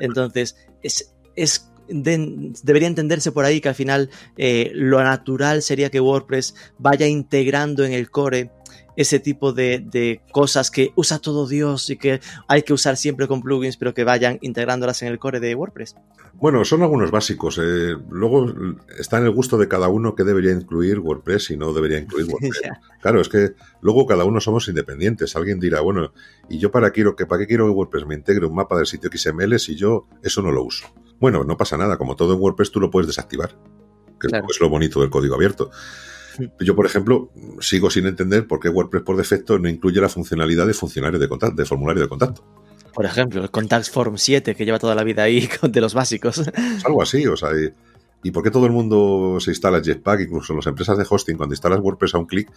Entonces, 0.00 0.56
es, 0.82 1.14
es 1.36 1.70
debería 1.88 2.88
entenderse 2.88 3.32
por 3.32 3.44
ahí 3.44 3.60
que 3.60 3.68
al 3.68 3.74
final 3.74 4.10
eh, 4.36 4.70
lo 4.74 5.02
natural 5.02 5.62
sería 5.62 5.90
que 5.90 6.00
WordPress 6.00 6.54
vaya 6.78 7.06
integrando 7.06 7.84
en 7.84 7.92
el 7.92 8.10
core 8.10 8.50
ese 8.98 9.20
tipo 9.20 9.52
de, 9.52 10.20
cosas 10.32 10.72
que 10.72 10.90
usa 10.96 11.20
todo 11.20 11.46
Dios 11.46 11.88
y 11.88 11.96
que 11.96 12.20
hay 12.48 12.64
que 12.64 12.72
usar 12.72 12.96
siempre 12.96 13.28
con 13.28 13.40
plugins, 13.40 13.76
pero 13.76 13.94
que 13.94 14.02
vayan 14.02 14.38
integrándolas 14.40 15.02
en 15.02 15.08
el 15.08 15.20
core 15.20 15.38
de 15.38 15.54
WordPress? 15.54 15.94
Bueno, 16.34 16.64
son 16.64 16.82
algunos 16.82 17.12
básicos. 17.12 17.60
Eh. 17.62 17.96
Luego 18.10 18.52
está 18.98 19.18
en 19.18 19.26
el 19.26 19.30
gusto 19.30 19.56
de 19.56 19.68
cada 19.68 19.86
uno 19.86 20.16
que 20.16 20.24
debería 20.24 20.50
incluir 20.50 20.98
WordPress 20.98 21.52
y 21.52 21.56
no 21.56 21.72
debería 21.72 21.98
incluir 21.98 22.26
WordPress. 22.28 22.60
Claro, 23.00 23.20
es 23.20 23.28
que 23.28 23.52
luego 23.82 24.04
cada 24.04 24.24
uno 24.24 24.40
somos 24.40 24.66
independientes. 24.66 25.36
Alguien 25.36 25.60
dirá, 25.60 25.80
bueno, 25.80 26.12
¿y 26.48 26.58
yo 26.58 26.72
para, 26.72 26.90
quiero, 26.90 27.14
que, 27.14 27.24
para 27.24 27.42
qué 27.42 27.46
quiero 27.46 27.66
que 27.66 27.70
WordPress 27.70 28.04
me 28.04 28.16
integre 28.16 28.46
un 28.46 28.54
mapa 28.56 28.76
del 28.76 28.86
sitio 28.86 29.08
XML 29.12 29.60
si 29.60 29.76
yo 29.76 30.08
eso 30.24 30.42
no 30.42 30.50
lo 30.50 30.64
uso? 30.64 30.88
Bueno, 31.20 31.44
no 31.44 31.56
pasa 31.56 31.76
nada. 31.76 31.96
Como 31.96 32.16
todo 32.16 32.34
en 32.34 32.40
WordPress 32.40 32.70
tú 32.70 32.80
lo 32.80 32.90
puedes 32.90 33.06
desactivar, 33.06 33.56
que 34.20 34.28
es 34.28 34.60
lo 34.60 34.68
bonito 34.68 35.00
del 35.00 35.10
código 35.10 35.34
abierto. 35.34 35.70
Yo, 36.60 36.76
por 36.76 36.86
ejemplo, 36.86 37.30
sigo 37.60 37.90
sin 37.90 38.06
entender 38.06 38.46
por 38.46 38.60
qué 38.60 38.68
WordPress 38.68 39.02
por 39.02 39.16
defecto 39.16 39.58
no 39.58 39.68
incluye 39.68 40.00
la 40.00 40.08
funcionalidad 40.08 40.66
de 40.66 40.74
funcionario 40.74 41.18
de 41.18 41.28
contacto, 41.28 41.56
de 41.56 41.64
formulario 41.64 42.02
de 42.02 42.08
contacto. 42.08 42.44
Por 42.94 43.04
ejemplo, 43.04 43.42
el 43.42 43.50
Contact 43.50 43.90
Form 43.90 44.16
7, 44.16 44.54
que 44.54 44.64
lleva 44.64 44.78
toda 44.78 44.94
la 44.94 45.04
vida 45.04 45.22
ahí 45.22 45.48
de 45.62 45.80
los 45.80 45.94
básicos. 45.94 46.42
algo 46.84 47.02
así, 47.02 47.26
o 47.26 47.36
sea, 47.36 47.50
y, 48.22 48.30
por 48.30 48.42
qué 48.42 48.50
todo 48.50 48.66
el 48.66 48.72
mundo 48.72 49.38
se 49.40 49.50
instala 49.50 49.80
Jetpack? 49.80 50.20
Incluso 50.22 50.52
en 50.52 50.58
las 50.58 50.66
empresas 50.66 50.98
de 50.98 51.06
hosting, 51.08 51.36
cuando 51.36 51.54
instalas 51.54 51.80
WordPress 51.80 52.14
a 52.14 52.18
un 52.18 52.26
clic, 52.26 52.50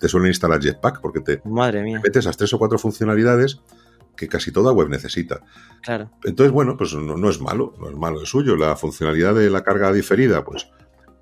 te 0.00 0.08
suelen 0.08 0.28
instalar 0.28 0.60
Jetpack 0.60 1.00
porque 1.00 1.20
te, 1.20 1.40
Madre 1.44 1.82
mía. 1.82 2.00
metes 2.02 2.24
esas 2.24 2.36
tres 2.36 2.52
o 2.52 2.58
cuatro 2.58 2.78
funcionalidades 2.78 3.60
que 4.18 4.28
casi 4.28 4.52
toda 4.52 4.72
web 4.72 4.88
necesita. 4.88 5.40
Claro. 5.82 6.10
Entonces, 6.24 6.52
bueno, 6.52 6.76
pues 6.76 6.92
no, 6.92 7.16
no, 7.16 7.30
es 7.30 7.40
malo, 7.40 7.74
no 7.80 7.88
es 7.88 7.96
malo 7.96 8.22
es 8.22 8.28
suyo. 8.28 8.56
La 8.56 8.76
funcionalidad 8.76 9.34
de 9.34 9.48
la 9.48 9.62
carga 9.62 9.92
diferida, 9.92 10.44
pues 10.44 10.68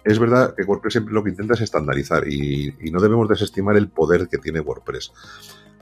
es 0.07 0.18
verdad 0.18 0.55
que 0.57 0.62
WordPress 0.62 0.94
siempre 0.94 1.12
lo 1.12 1.22
que 1.22 1.30
intenta 1.30 1.55
es 1.55 1.61
estandarizar 1.61 2.26
y, 2.28 2.74
no 2.90 3.01
debemos 3.01 3.28
desestimar 3.28 3.76
el 3.76 3.88
poder 3.88 4.28
que 4.28 4.38
tiene 4.38 4.61
WordPress. 4.61 5.12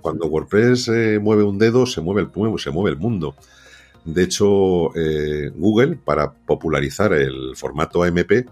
Cuando 0.01 0.27
WordPress 0.27 0.89
eh, 0.89 1.19
mueve 1.23 1.45
un 1.45 1.59
dedo, 1.59 1.87
se 1.87 2.01
mueve 2.01 2.23
el, 2.23 2.59
se 2.59 2.71
mueve 2.71 2.91
el 2.91 2.97
mundo. 2.97 3.37
De 4.05 4.23
hecho, 4.23 4.95
eh, 4.97 5.51
Google, 5.55 5.97
para 5.97 6.33
popularizar 6.33 7.13
el 7.13 7.55
formato 7.55 8.03
AMP, 8.03 8.49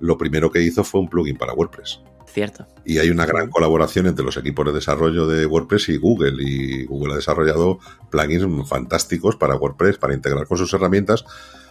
lo 0.00 0.18
primero 0.18 0.50
que 0.50 0.62
hizo 0.62 0.84
fue 0.84 1.00
un 1.00 1.08
plugin 1.08 1.36
para 1.36 1.54
WordPress. 1.54 2.00
Cierto. 2.34 2.66
Y 2.84 2.98
hay 2.98 3.10
una 3.10 3.26
gran 3.26 3.48
colaboración 3.48 4.08
entre 4.08 4.24
los 4.24 4.36
equipos 4.36 4.66
de 4.66 4.72
desarrollo 4.72 5.28
de 5.28 5.46
WordPress 5.46 5.88
y 5.90 5.98
Google. 5.98 6.42
Y 6.42 6.84
Google 6.84 7.12
ha 7.12 7.16
desarrollado 7.16 7.78
plugins 8.10 8.68
fantásticos 8.68 9.36
para 9.36 9.54
WordPress, 9.54 9.98
para 9.98 10.14
integrar 10.14 10.48
con 10.48 10.58
sus 10.58 10.74
herramientas, 10.74 11.24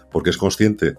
porque 0.09 0.29
es 0.29 0.37
consciente 0.37 0.95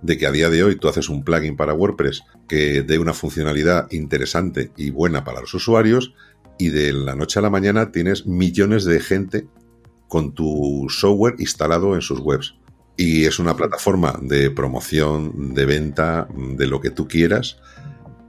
de 0.00 0.16
que 0.16 0.26
a 0.26 0.30
día 0.30 0.48
de 0.48 0.64
hoy 0.64 0.76
tú 0.76 0.88
haces 0.88 1.10
un 1.10 1.22
plugin 1.22 1.54
para 1.54 1.74
WordPress 1.74 2.22
que 2.48 2.80
dé 2.80 2.98
una 2.98 3.12
funcionalidad 3.12 3.92
interesante 3.92 4.72
y 4.74 4.88
buena 4.88 5.22
para 5.22 5.42
los 5.42 5.52
usuarios 5.52 6.14
y 6.58 6.70
de 6.70 6.94
la 6.94 7.14
noche 7.14 7.38
a 7.38 7.42
la 7.42 7.50
mañana 7.50 7.92
tienes 7.92 8.26
millones 8.26 8.86
de 8.86 9.00
gente 9.00 9.46
con 10.08 10.32
tu 10.32 10.86
software 10.88 11.34
instalado 11.38 11.94
en 11.94 12.00
sus 12.00 12.20
webs. 12.20 12.54
Y 12.96 13.26
es 13.26 13.38
una 13.38 13.54
plataforma 13.54 14.18
de 14.22 14.50
promoción, 14.50 15.52
de 15.52 15.66
venta, 15.66 16.26
de 16.56 16.66
lo 16.66 16.80
que 16.80 16.90
tú 16.90 17.06
quieras, 17.06 17.58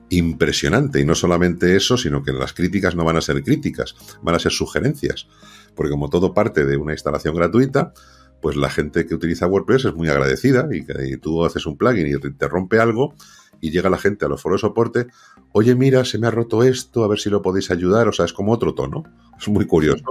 impresionante. 0.09 0.99
Y 0.99 1.05
no 1.05 1.15
solamente 1.15 1.75
eso, 1.75 1.97
sino 1.97 2.23
que 2.23 2.31
las 2.31 2.53
críticas 2.53 2.95
no 2.95 3.03
van 3.03 3.17
a 3.17 3.21
ser 3.21 3.43
críticas, 3.43 3.95
van 4.21 4.35
a 4.35 4.39
ser 4.39 4.51
sugerencias. 4.51 5.27
Porque 5.75 5.91
como 5.91 6.09
todo 6.09 6.33
parte 6.33 6.65
de 6.65 6.77
una 6.77 6.93
instalación 6.93 7.35
gratuita, 7.35 7.93
pues 8.41 8.55
la 8.55 8.69
gente 8.69 9.05
que 9.05 9.15
utiliza 9.15 9.47
WordPress 9.47 9.85
es 9.85 9.95
muy 9.95 10.07
agradecida 10.07 10.67
y, 10.71 10.85
que 10.85 11.17
tú 11.17 11.43
haces 11.45 11.65
un 11.65 11.77
plugin 11.77 12.07
y 12.07 12.31
te, 12.33 12.47
rompe 12.47 12.79
algo 12.79 13.15
y 13.59 13.71
llega 13.71 13.89
la 13.89 13.97
gente 13.97 14.25
a 14.25 14.27
los 14.27 14.41
foros 14.41 14.61
de 14.61 14.67
soporte, 14.67 15.07
oye, 15.53 15.73
mira, 15.75 16.05
se 16.05 16.19
me 16.19 16.27
ha 16.27 16.31
roto 16.31 16.61
esto, 16.63 17.03
a 17.03 17.07
ver 17.07 17.17
si 17.17 17.29
lo 17.29 17.41
podéis 17.41 17.71
ayudar, 17.71 18.07
o 18.07 18.11
sea, 18.11 18.25
es 18.25 18.33
como 18.33 18.51
otro 18.51 18.75
tono, 18.75 19.03
es 19.39 19.47
muy 19.47 19.65
curioso. 19.65 20.03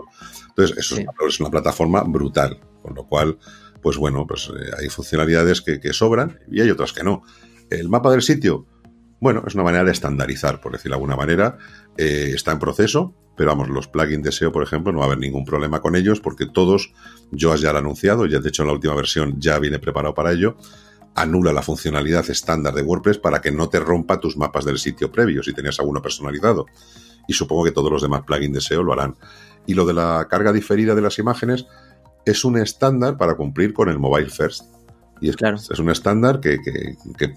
Entonces, 0.48 0.76
eso 0.78 0.96
es, 1.28 1.40
una, 1.40 1.50
plataforma 1.50 2.02
brutal, 2.02 2.58
con 2.82 2.94
lo 2.94 3.06
cual, 3.06 3.38
pues 3.80 3.98
bueno, 3.98 4.26
pues 4.26 4.48
eh, 4.48 4.70
hay 4.80 4.88
funcionalidades 4.88 5.60
que, 5.60 5.78
que 5.78 5.92
sobran 5.92 6.40
y 6.50 6.60
hay 6.60 6.70
otras 6.70 6.92
que 6.92 7.04
no. 7.04 7.22
El 7.70 7.88
mapa 7.88 8.10
del 8.10 8.22
sitio, 8.22 8.66
bueno, 9.24 9.42
es 9.46 9.54
una 9.54 9.64
manera 9.64 9.84
de 9.84 9.90
estandarizar, 9.90 10.60
por 10.60 10.72
decirlo 10.72 10.96
de 10.96 10.96
alguna 10.96 11.16
manera. 11.16 11.56
Eh, 11.96 12.32
está 12.34 12.52
en 12.52 12.58
proceso, 12.58 13.14
pero 13.34 13.48
vamos, 13.48 13.70
los 13.70 13.88
plugins 13.88 14.22
de 14.22 14.30
SEO, 14.30 14.52
por 14.52 14.62
ejemplo, 14.62 14.92
no 14.92 14.98
va 14.98 15.04
a 15.04 15.06
haber 15.06 15.18
ningún 15.18 15.46
problema 15.46 15.80
con 15.80 15.96
ellos 15.96 16.20
porque 16.20 16.44
todos, 16.44 16.92
yo 17.30 17.56
ya 17.56 17.72
lo 17.72 17.78
anunciado, 17.78 18.26
ya 18.26 18.38
de 18.40 18.50
hecho 18.50 18.64
en 18.64 18.68
la 18.68 18.74
última 18.74 18.94
versión 18.94 19.40
ya 19.40 19.58
viene 19.58 19.78
preparado 19.78 20.12
para 20.12 20.30
ello, 20.30 20.58
anula 21.14 21.54
la 21.54 21.62
funcionalidad 21.62 22.28
estándar 22.28 22.74
de 22.74 22.82
WordPress 22.82 23.16
para 23.16 23.40
que 23.40 23.50
no 23.50 23.70
te 23.70 23.80
rompa 23.80 24.20
tus 24.20 24.36
mapas 24.36 24.66
del 24.66 24.76
sitio 24.76 25.10
previo 25.10 25.42
si 25.42 25.54
tenías 25.54 25.80
alguno 25.80 26.02
personalizado. 26.02 26.66
Y 27.26 27.32
supongo 27.32 27.64
que 27.64 27.72
todos 27.72 27.90
los 27.90 28.02
demás 28.02 28.24
plugins 28.26 28.52
de 28.52 28.60
SEO 28.60 28.82
lo 28.82 28.92
harán. 28.92 29.16
Y 29.64 29.72
lo 29.72 29.86
de 29.86 29.94
la 29.94 30.26
carga 30.28 30.52
diferida 30.52 30.94
de 30.94 31.00
las 31.00 31.18
imágenes 31.18 31.64
es 32.26 32.44
un 32.44 32.58
estándar 32.58 33.16
para 33.16 33.36
cumplir 33.36 33.72
con 33.72 33.88
el 33.88 33.98
Mobile 33.98 34.28
First. 34.28 34.73
Y 35.24 35.30
es, 35.30 35.36
claro. 35.36 35.56
es 35.56 35.78
un 35.78 35.88
estándar 35.88 36.38
que, 36.38 36.58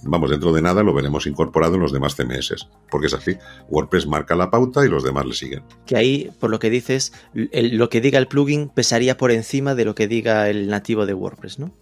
vamos, 0.04 0.30
dentro 0.30 0.52
de 0.52 0.62
nada 0.62 0.84
lo 0.84 0.94
veremos 0.94 1.26
incorporado 1.26 1.76
en 1.76 1.80
los 1.80 1.94
demás 1.94 2.18
CMS, 2.18 2.68
porque 2.92 3.08
es 3.08 3.14
así. 3.14 3.38
WordPress 3.70 4.08
marca 4.08 4.36
la 4.36 4.52
pauta 4.52 4.86
y 4.86 4.90
los 4.90 5.06
demás 5.06 5.26
le 5.26 5.34
siguen. 5.34 5.64
Que 5.86 5.96
ahí, 5.96 6.30
por 6.42 6.50
lo 6.50 6.60
que 6.60 6.70
dices, 6.70 7.14
lo 7.34 7.88
que 7.88 8.02
diga 8.02 8.20
el 8.20 8.28
plugin 8.28 8.68
pesaría 8.68 9.16
por 9.16 9.32
encima 9.32 9.74
de 9.74 9.86
lo 9.86 9.96
que 9.96 10.10
diga 10.10 10.50
el 10.50 10.68
nativo 10.68 11.06
de 11.06 11.14
WordPress, 11.14 11.60
¿no? 11.60 11.74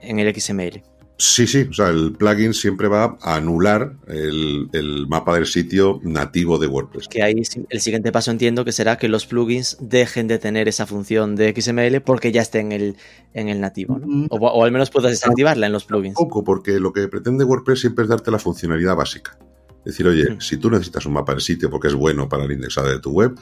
En 0.00 0.20
el 0.20 0.34
XML. 0.34 0.82
Sí, 1.24 1.46
sí, 1.46 1.68
o 1.70 1.72
sea, 1.72 1.90
el 1.90 2.14
plugin 2.14 2.52
siempre 2.52 2.88
va 2.88 3.16
a 3.20 3.36
anular 3.36 3.94
el, 4.08 5.06
mapa 5.08 5.36
del 5.36 5.46
sitio 5.46 6.00
nativo 6.02 6.58
de 6.58 6.66
WordPress. 6.66 7.06
Que 7.06 7.22
ahí 7.22 7.34
el 7.68 7.80
siguiente 7.80 8.10
paso 8.10 8.32
entiendo 8.32 8.64
que 8.64 8.72
será 8.72 8.98
que 8.98 9.06
los 9.06 9.24
plugins 9.26 9.76
dejen 9.80 10.26
de 10.26 10.40
tener 10.40 10.66
esa 10.66 10.84
función 10.84 11.36
de 11.36 11.54
XML 11.56 12.00
porque 12.00 12.32
ya 12.32 12.42
esté 12.42 12.58
en 12.58 12.72
el, 12.72 12.96
en 13.34 13.48
el 13.48 13.60
nativo, 13.60 14.00
¿no? 14.00 14.06
Mm. 14.08 14.26
o, 14.30 14.64
al 14.64 14.72
menos 14.72 14.90
puedas 14.90 15.12
desactivarla 15.12 15.66
en 15.66 15.72
los 15.72 15.84
plugins. 15.84 16.16
Poco, 16.16 16.42
porque 16.42 16.80
lo 16.80 16.92
que 16.92 17.06
pretende 17.06 17.44
WordPress 17.44 17.78
siempre 17.78 18.02
es 18.02 18.08
darte 18.08 18.32
la 18.32 18.40
funcionalidad 18.40 18.96
básica. 18.96 19.38
Decir, 19.84 20.06
oye, 20.06 20.36
si 20.40 20.58
tú 20.58 20.70
necesitas 20.70 21.06
un 21.06 21.14
mapa 21.14 21.32
del 21.32 21.40
sitio 21.40 21.68
porque 21.68 21.88
es 21.88 21.94
bueno 21.94 22.28
para 22.28 22.44
el 22.44 22.52
indexado 22.52 22.88
de 22.88 23.00
tu 23.00 23.10
web, 23.10 23.34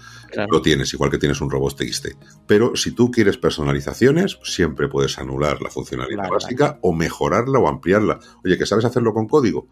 lo 0.50 0.62
tienes, 0.62 0.92
igual 0.94 1.10
que 1.10 1.18
tienes 1.18 1.40
un 1.40 1.50
robot 1.50 1.76
TXT. 1.76 2.08
Pero 2.46 2.76
si 2.76 2.92
tú 2.92 3.10
quieres 3.10 3.36
personalizaciones, 3.36 4.38
siempre 4.42 4.88
puedes 4.88 5.18
anular 5.18 5.60
la 5.60 5.68
funcionalidad 5.68 6.30
básica 6.30 6.78
o 6.80 6.94
mejorarla 6.94 7.58
o 7.58 7.68
ampliarla. 7.68 8.20
Oye, 8.44 8.56
¿que 8.56 8.64
sabes 8.64 8.86
hacerlo 8.86 9.12
con 9.12 9.28
código? 9.28 9.68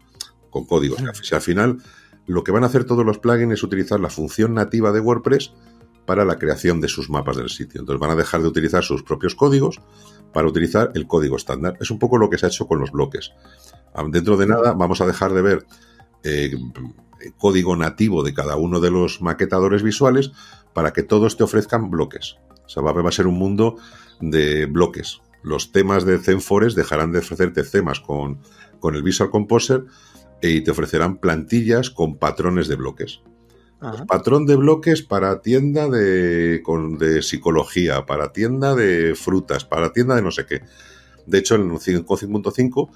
Con 0.51 0.65
código. 0.65 0.95
Si 1.21 1.33
al 1.33 1.41
final 1.41 1.77
lo 2.27 2.43
que 2.43 2.51
van 2.51 2.63
a 2.63 2.67
hacer 2.67 2.83
todos 2.83 3.03
los 3.03 3.17
plugins 3.17 3.53
es 3.53 3.63
utilizar 3.63 3.99
la 3.99 4.09
función 4.09 4.53
nativa 4.53 4.91
de 4.91 4.99
WordPress 4.99 5.53
para 6.05 6.25
la 6.25 6.37
creación 6.37 6.81
de 6.81 6.87
sus 6.87 7.09
mapas 7.09 7.37
del 7.37 7.49
sitio. 7.49 7.81
Entonces 7.81 7.99
van 7.99 8.11
a 8.11 8.15
dejar 8.15 8.41
de 8.41 8.47
utilizar 8.47 8.83
sus 8.83 9.01
propios 9.01 9.33
códigos 9.33 9.81
para 10.33 10.47
utilizar 10.47 10.91
el 10.93 11.07
código 11.07 11.35
estándar. 11.35 11.77
Es 11.79 11.89
un 11.89 11.97
poco 11.97 12.19
lo 12.19 12.29
que 12.29 12.37
se 12.37 12.45
ha 12.45 12.49
hecho 12.49 12.67
con 12.67 12.79
los 12.79 12.91
bloques. 12.91 13.31
Dentro 14.09 14.37
de 14.37 14.45
nada 14.45 14.73
vamos 14.73 15.01
a 15.01 15.07
dejar 15.07 15.33
de 15.33 15.41
ver 15.41 15.65
eh, 16.23 16.51
código 17.37 17.75
nativo 17.75 18.23
de 18.23 18.33
cada 18.33 18.55
uno 18.55 18.79
de 18.79 18.91
los 18.91 19.21
maquetadores 19.21 19.83
visuales 19.83 20.31
para 20.73 20.93
que 20.93 21.03
todos 21.03 21.37
te 21.37 21.43
ofrezcan 21.43 21.89
bloques. 21.89 22.37
O 22.65 22.69
sea, 22.69 22.83
va, 22.83 23.07
a 23.07 23.11
ser 23.11 23.27
un 23.27 23.37
mundo 23.37 23.77
de 24.21 24.65
bloques. 24.65 25.21
Los 25.41 25.71
temas 25.71 26.05
de 26.05 26.19
Zenfores 26.19 26.75
dejarán 26.75 27.11
de 27.11 27.19
ofrecerte 27.19 27.63
temas 27.63 27.99
con, 27.99 28.39
con 28.79 28.95
el 28.95 29.03
Visual 29.03 29.29
Composer 29.29 29.85
y 30.41 30.61
te 30.61 30.71
ofrecerán 30.71 31.17
plantillas 31.17 31.89
con 31.89 32.17
patrones 32.17 32.67
de 32.67 32.75
bloques. 32.75 33.21
patrón 34.07 34.45
de 34.45 34.55
bloques 34.55 35.01
para 35.01 35.41
tienda 35.41 35.89
de, 35.89 36.61
con, 36.63 36.97
de 36.97 37.21
psicología, 37.21 38.05
para 38.05 38.31
tienda 38.31 38.75
de 38.75 39.15
frutas, 39.15 39.65
para 39.65 39.91
tienda 39.91 40.15
de 40.15 40.21
no 40.21 40.31
sé 40.31 40.45
qué. 40.45 40.61
De 41.25 41.39
hecho, 41.39 41.55
en 41.55 41.69
5.5 41.69 42.89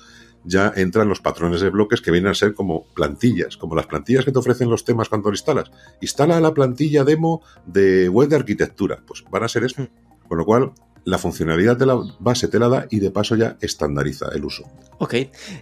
ya 0.46 0.74
entran 0.76 1.10
los 1.10 1.22
patrones 1.22 1.62
de 1.62 1.70
bloques 1.70 2.02
que 2.02 2.12
vienen 2.12 2.32
a 2.32 2.36
ser 2.36 2.54
como 2.54 2.86
plantillas, 2.94 3.58
como 3.58 3.76
las 3.76 3.88
plantillas 3.88 4.26
que 4.26 4.32
te 4.32 4.40
ofrecen 4.40 4.70
los 4.70 4.84
temas 4.84 5.10
cuando 5.10 5.30
lo 5.30 5.34
instalas. 5.34 5.72
Instala 6.02 6.40
la 6.40 6.54
plantilla 6.54 7.04
demo 7.04 7.42
de 7.66 8.10
web 8.10 8.30
de 8.30 8.36
arquitectura. 8.36 9.02
Pues 9.06 9.24
van 9.30 9.44
a 9.44 9.48
ser 9.48 9.64
eso. 9.64 9.82
Hmm. 9.82 9.88
Con 10.28 10.38
lo 10.38 10.46
cual, 10.46 10.74
la 11.06 11.18
funcionalidad 11.18 11.78
de 11.78 11.86
la 11.86 12.00
base 12.20 12.48
te 12.48 12.60
la 12.60 12.70
da 12.70 12.88
y 12.90 13.00
de 13.00 13.12
paso 13.12 13.36
ya 13.36 13.58
estandariza 13.62 14.30
el 14.34 14.46
uso. 14.46 14.64
Ok, 15.00 15.16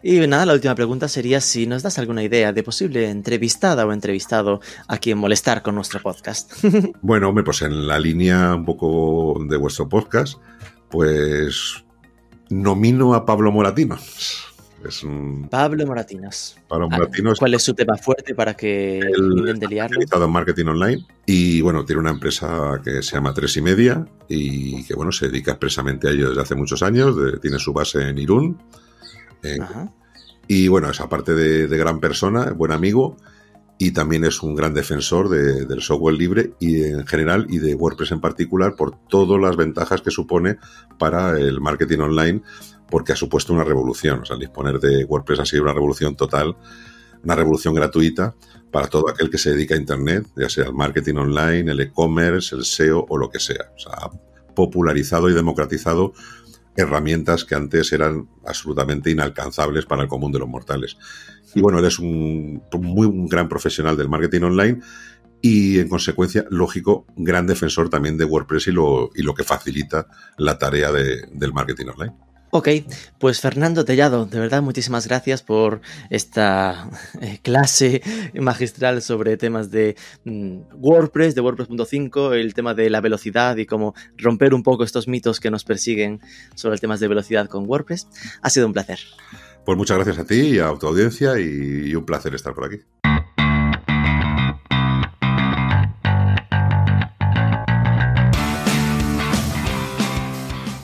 y 0.03 0.19
nada, 0.27 0.45
la 0.45 0.53
última 0.53 0.75
pregunta 0.75 1.07
sería 1.07 1.41
si 1.41 1.65
nos 1.65 1.83
das 1.83 1.97
alguna 1.97 2.23
idea 2.23 2.53
de 2.53 2.63
posible 2.63 3.09
entrevistada 3.09 3.85
o 3.85 3.91
entrevistado 3.91 4.61
a 4.87 4.97
quien 4.97 5.17
molestar 5.17 5.63
con 5.63 5.75
nuestro 5.75 5.99
podcast. 5.99 6.53
bueno, 7.01 7.29
hombre, 7.29 7.43
pues 7.43 7.63
en 7.63 7.87
la 7.87 7.99
línea 7.99 8.55
un 8.55 8.65
poco 8.65 9.39
de 9.47 9.57
vuestro 9.57 9.89
podcast, 9.89 10.37
pues 10.89 11.83
nomino 12.49 13.13
a 13.15 13.25
Pablo 13.25 13.51
Moratino. 13.51 13.97
Es 14.85 15.05
Pablo 15.49 15.85
Moratinos. 15.85 16.57
Pablo 16.67 16.87
ah, 16.91 16.97
Moratinos. 16.97 17.39
¿Cuál 17.39 17.53
es 17.53 17.63
su 17.63 17.73
tema 17.73 17.95
fuerte 17.97 18.33
para 18.33 18.55
que 18.55 18.99
intente 19.17 19.67
liarlo? 19.67 19.99
en 20.01 20.29
marketing 20.29 20.65
online 20.65 21.05
y 21.25 21.61
bueno, 21.61 21.85
tiene 21.85 22.01
una 22.01 22.11
empresa 22.11 22.81
que 22.83 23.01
se 23.01 23.15
llama 23.15 23.33
Tres 23.33 23.57
y 23.57 23.61
Media 23.61 24.05
y 24.27 24.83
que 24.85 24.95
bueno, 24.95 25.11
se 25.11 25.27
dedica 25.27 25.51
expresamente 25.51 26.07
a 26.07 26.11
ello 26.11 26.29
desde 26.29 26.41
hace 26.41 26.55
muchos 26.55 26.81
años. 26.83 27.15
tiene 27.41 27.59
su 27.59 27.73
base 27.73 28.09
en 28.09 28.17
Irún 28.17 28.57
y 30.47 30.67
bueno, 30.67 30.89
es 30.89 30.99
aparte 30.99 31.33
de, 31.33 31.67
de, 31.67 31.77
gran 31.77 31.99
persona, 31.99 32.51
buen 32.51 32.71
amigo, 32.71 33.17
y 33.77 33.91
también 33.91 34.25
es 34.25 34.43
un 34.43 34.53
gran 34.53 34.75
defensor 34.75 35.27
de, 35.27 35.65
del 35.65 35.81
software 35.81 36.13
libre 36.13 36.53
y 36.59 36.83
en 36.83 37.07
general 37.07 37.47
y 37.49 37.57
de 37.57 37.73
WordPress 37.73 38.11
en 38.11 38.21
particular 38.21 38.75
por 38.75 38.95
todas 39.07 39.41
las 39.41 39.55
ventajas 39.55 40.01
que 40.01 40.11
supone 40.11 40.57
para 40.99 41.39
el 41.39 41.61
marketing 41.61 41.99
online, 41.99 42.41
porque 42.91 43.13
ha 43.13 43.15
supuesto 43.15 43.53
una 43.53 43.63
revolución. 43.63 44.19
O 44.19 44.25
sea, 44.25 44.35
el 44.35 44.41
disponer 44.41 44.79
de 44.79 45.05
WordPress 45.05 45.39
ha 45.39 45.45
sido 45.45 45.63
una 45.63 45.73
revolución 45.73 46.15
total, 46.15 46.55
una 47.23 47.35
revolución 47.35 47.73
gratuita 47.73 48.35
para 48.69 48.87
todo 48.87 49.09
aquel 49.09 49.29
que 49.29 49.37
se 49.37 49.51
dedica 49.51 49.73
a 49.73 49.77
Internet, 49.77 50.27
ya 50.35 50.49
sea 50.49 50.65
el 50.65 50.73
marketing 50.73 51.15
online, 51.15 51.71
el 51.71 51.79
e-commerce, 51.79 52.55
el 52.55 52.65
SEO 52.65 53.05
o 53.09 53.17
lo 53.17 53.29
que 53.29 53.39
sea. 53.39 53.71
O 53.75 53.79
sea, 53.79 53.93
ha 53.93 54.11
popularizado 54.53 55.29
y 55.29 55.33
democratizado 55.33 56.13
herramientas 56.75 57.43
que 57.43 57.55
antes 57.55 57.91
eran 57.91 58.29
absolutamente 58.45 59.09
inalcanzables 59.09 59.85
para 59.85 60.03
el 60.03 60.07
común 60.07 60.31
de 60.31 60.39
los 60.39 60.47
mortales. 60.47 60.97
Y 61.55 61.61
bueno, 61.61 61.79
él 61.79 61.85
es 61.85 61.99
un 61.99 62.61
muy 62.79 63.09
gran 63.27 63.49
profesional 63.49 63.97
del 63.97 64.09
marketing 64.09 64.43
online 64.43 64.79
y 65.41 65.79
en 65.79 65.89
consecuencia, 65.89 66.45
lógico, 66.49 67.05
gran 67.15 67.47
defensor 67.47 67.89
también 67.89 68.17
de 68.17 68.25
WordPress 68.25 68.67
y 68.67 68.71
lo, 68.71 69.09
y 69.15 69.23
lo 69.23 69.33
que 69.33 69.43
facilita 69.43 70.07
la 70.37 70.57
tarea 70.57 70.91
de, 70.91 71.27
del 71.33 71.51
marketing 71.51 71.87
online. 71.87 72.30
Ok, 72.53 72.67
pues 73.17 73.39
Fernando 73.39 73.85
Tellado, 73.85 74.25
de 74.25 74.37
verdad 74.37 74.61
muchísimas 74.61 75.07
gracias 75.07 75.41
por 75.41 75.79
esta 76.09 76.89
eh, 77.21 77.39
clase 77.41 78.01
magistral 78.33 79.01
sobre 79.01 79.37
temas 79.37 79.71
de 79.71 79.95
mm, 80.25 80.57
WordPress, 80.73 81.33
de 81.33 81.39
WordPress.5, 81.39 82.33
el 82.33 82.53
tema 82.53 82.73
de 82.73 82.89
la 82.89 82.99
velocidad 82.99 83.55
y 83.55 83.65
cómo 83.65 83.95
romper 84.17 84.53
un 84.53 84.63
poco 84.63 84.83
estos 84.83 85.07
mitos 85.07 85.39
que 85.39 85.49
nos 85.49 85.63
persiguen 85.63 86.19
sobre 86.53 86.75
el 86.75 86.81
tema 86.81 86.97
de 86.97 87.07
velocidad 87.07 87.47
con 87.47 87.69
WordPress. 87.69 88.09
Ha 88.41 88.49
sido 88.49 88.67
un 88.67 88.73
placer. 88.73 88.99
Pues 89.65 89.77
muchas 89.77 89.95
gracias 89.95 90.19
a 90.19 90.25
ti 90.25 90.55
y 90.55 90.59
a 90.59 90.73
tu 90.77 90.87
audiencia 90.87 91.39
y 91.39 91.95
un 91.95 92.05
placer 92.05 92.35
estar 92.35 92.53
por 92.53 92.65
aquí. 92.65 92.81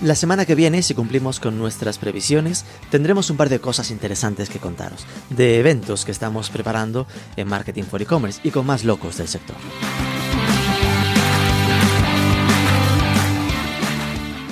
La 0.08 0.16
semana 0.16 0.46
que 0.46 0.56
viene, 0.56 0.84
si 0.84 0.94
cumplimos 0.94 1.42
con 1.42 1.60
nuestras 1.60 1.98
previsiones, 1.98 2.64
tendremos 2.90 3.30
un 3.30 3.36
par 3.36 3.50
de 3.50 3.60
cosas 3.60 3.92
interesantes 3.92 4.50
que 4.50 4.58
contaros, 4.58 5.06
de 5.30 5.60
eventos 5.60 6.06
que 6.06 6.14
estamos 6.14 6.50
preparando 6.50 7.06
en 7.36 7.50
Marketing 7.50 7.84
for 7.84 8.02
E-Commerce 8.02 8.40
y 8.42 8.52
con 8.52 8.66
más 8.66 8.86
locos 8.86 9.18
del 9.18 9.28
sector. 9.28 9.58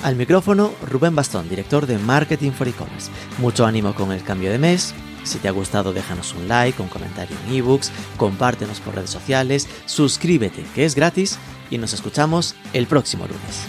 Al 0.02 0.16
micrófono, 0.16 0.72
Rubén 0.82 1.16
Bastón, 1.16 1.48
director 1.48 1.86
de 1.86 1.96
Marketing 1.96 2.50
for 2.50 2.68
E-Commerce. 2.68 3.10
Mucho 3.38 3.64
ánimo 3.64 3.94
con 3.94 4.12
el 4.12 4.22
cambio 4.22 4.50
de 4.50 4.58
mes. 4.58 4.92
Si 5.24 5.38
te 5.38 5.48
ha 5.48 5.52
gustado, 5.52 5.94
déjanos 5.94 6.34
un 6.34 6.48
like, 6.48 6.82
un 6.82 6.88
comentario 6.88 7.34
en 7.46 7.54
ebooks, 7.54 7.90
compártenos 8.18 8.80
por 8.80 8.94
redes 8.94 9.08
sociales, 9.08 9.68
suscríbete, 9.86 10.66
que 10.74 10.84
es 10.84 10.94
gratis, 10.94 11.38
y 11.70 11.78
nos 11.78 11.94
escuchamos 11.94 12.54
el 12.74 12.86
próximo 12.86 13.26
lunes. 13.26 13.66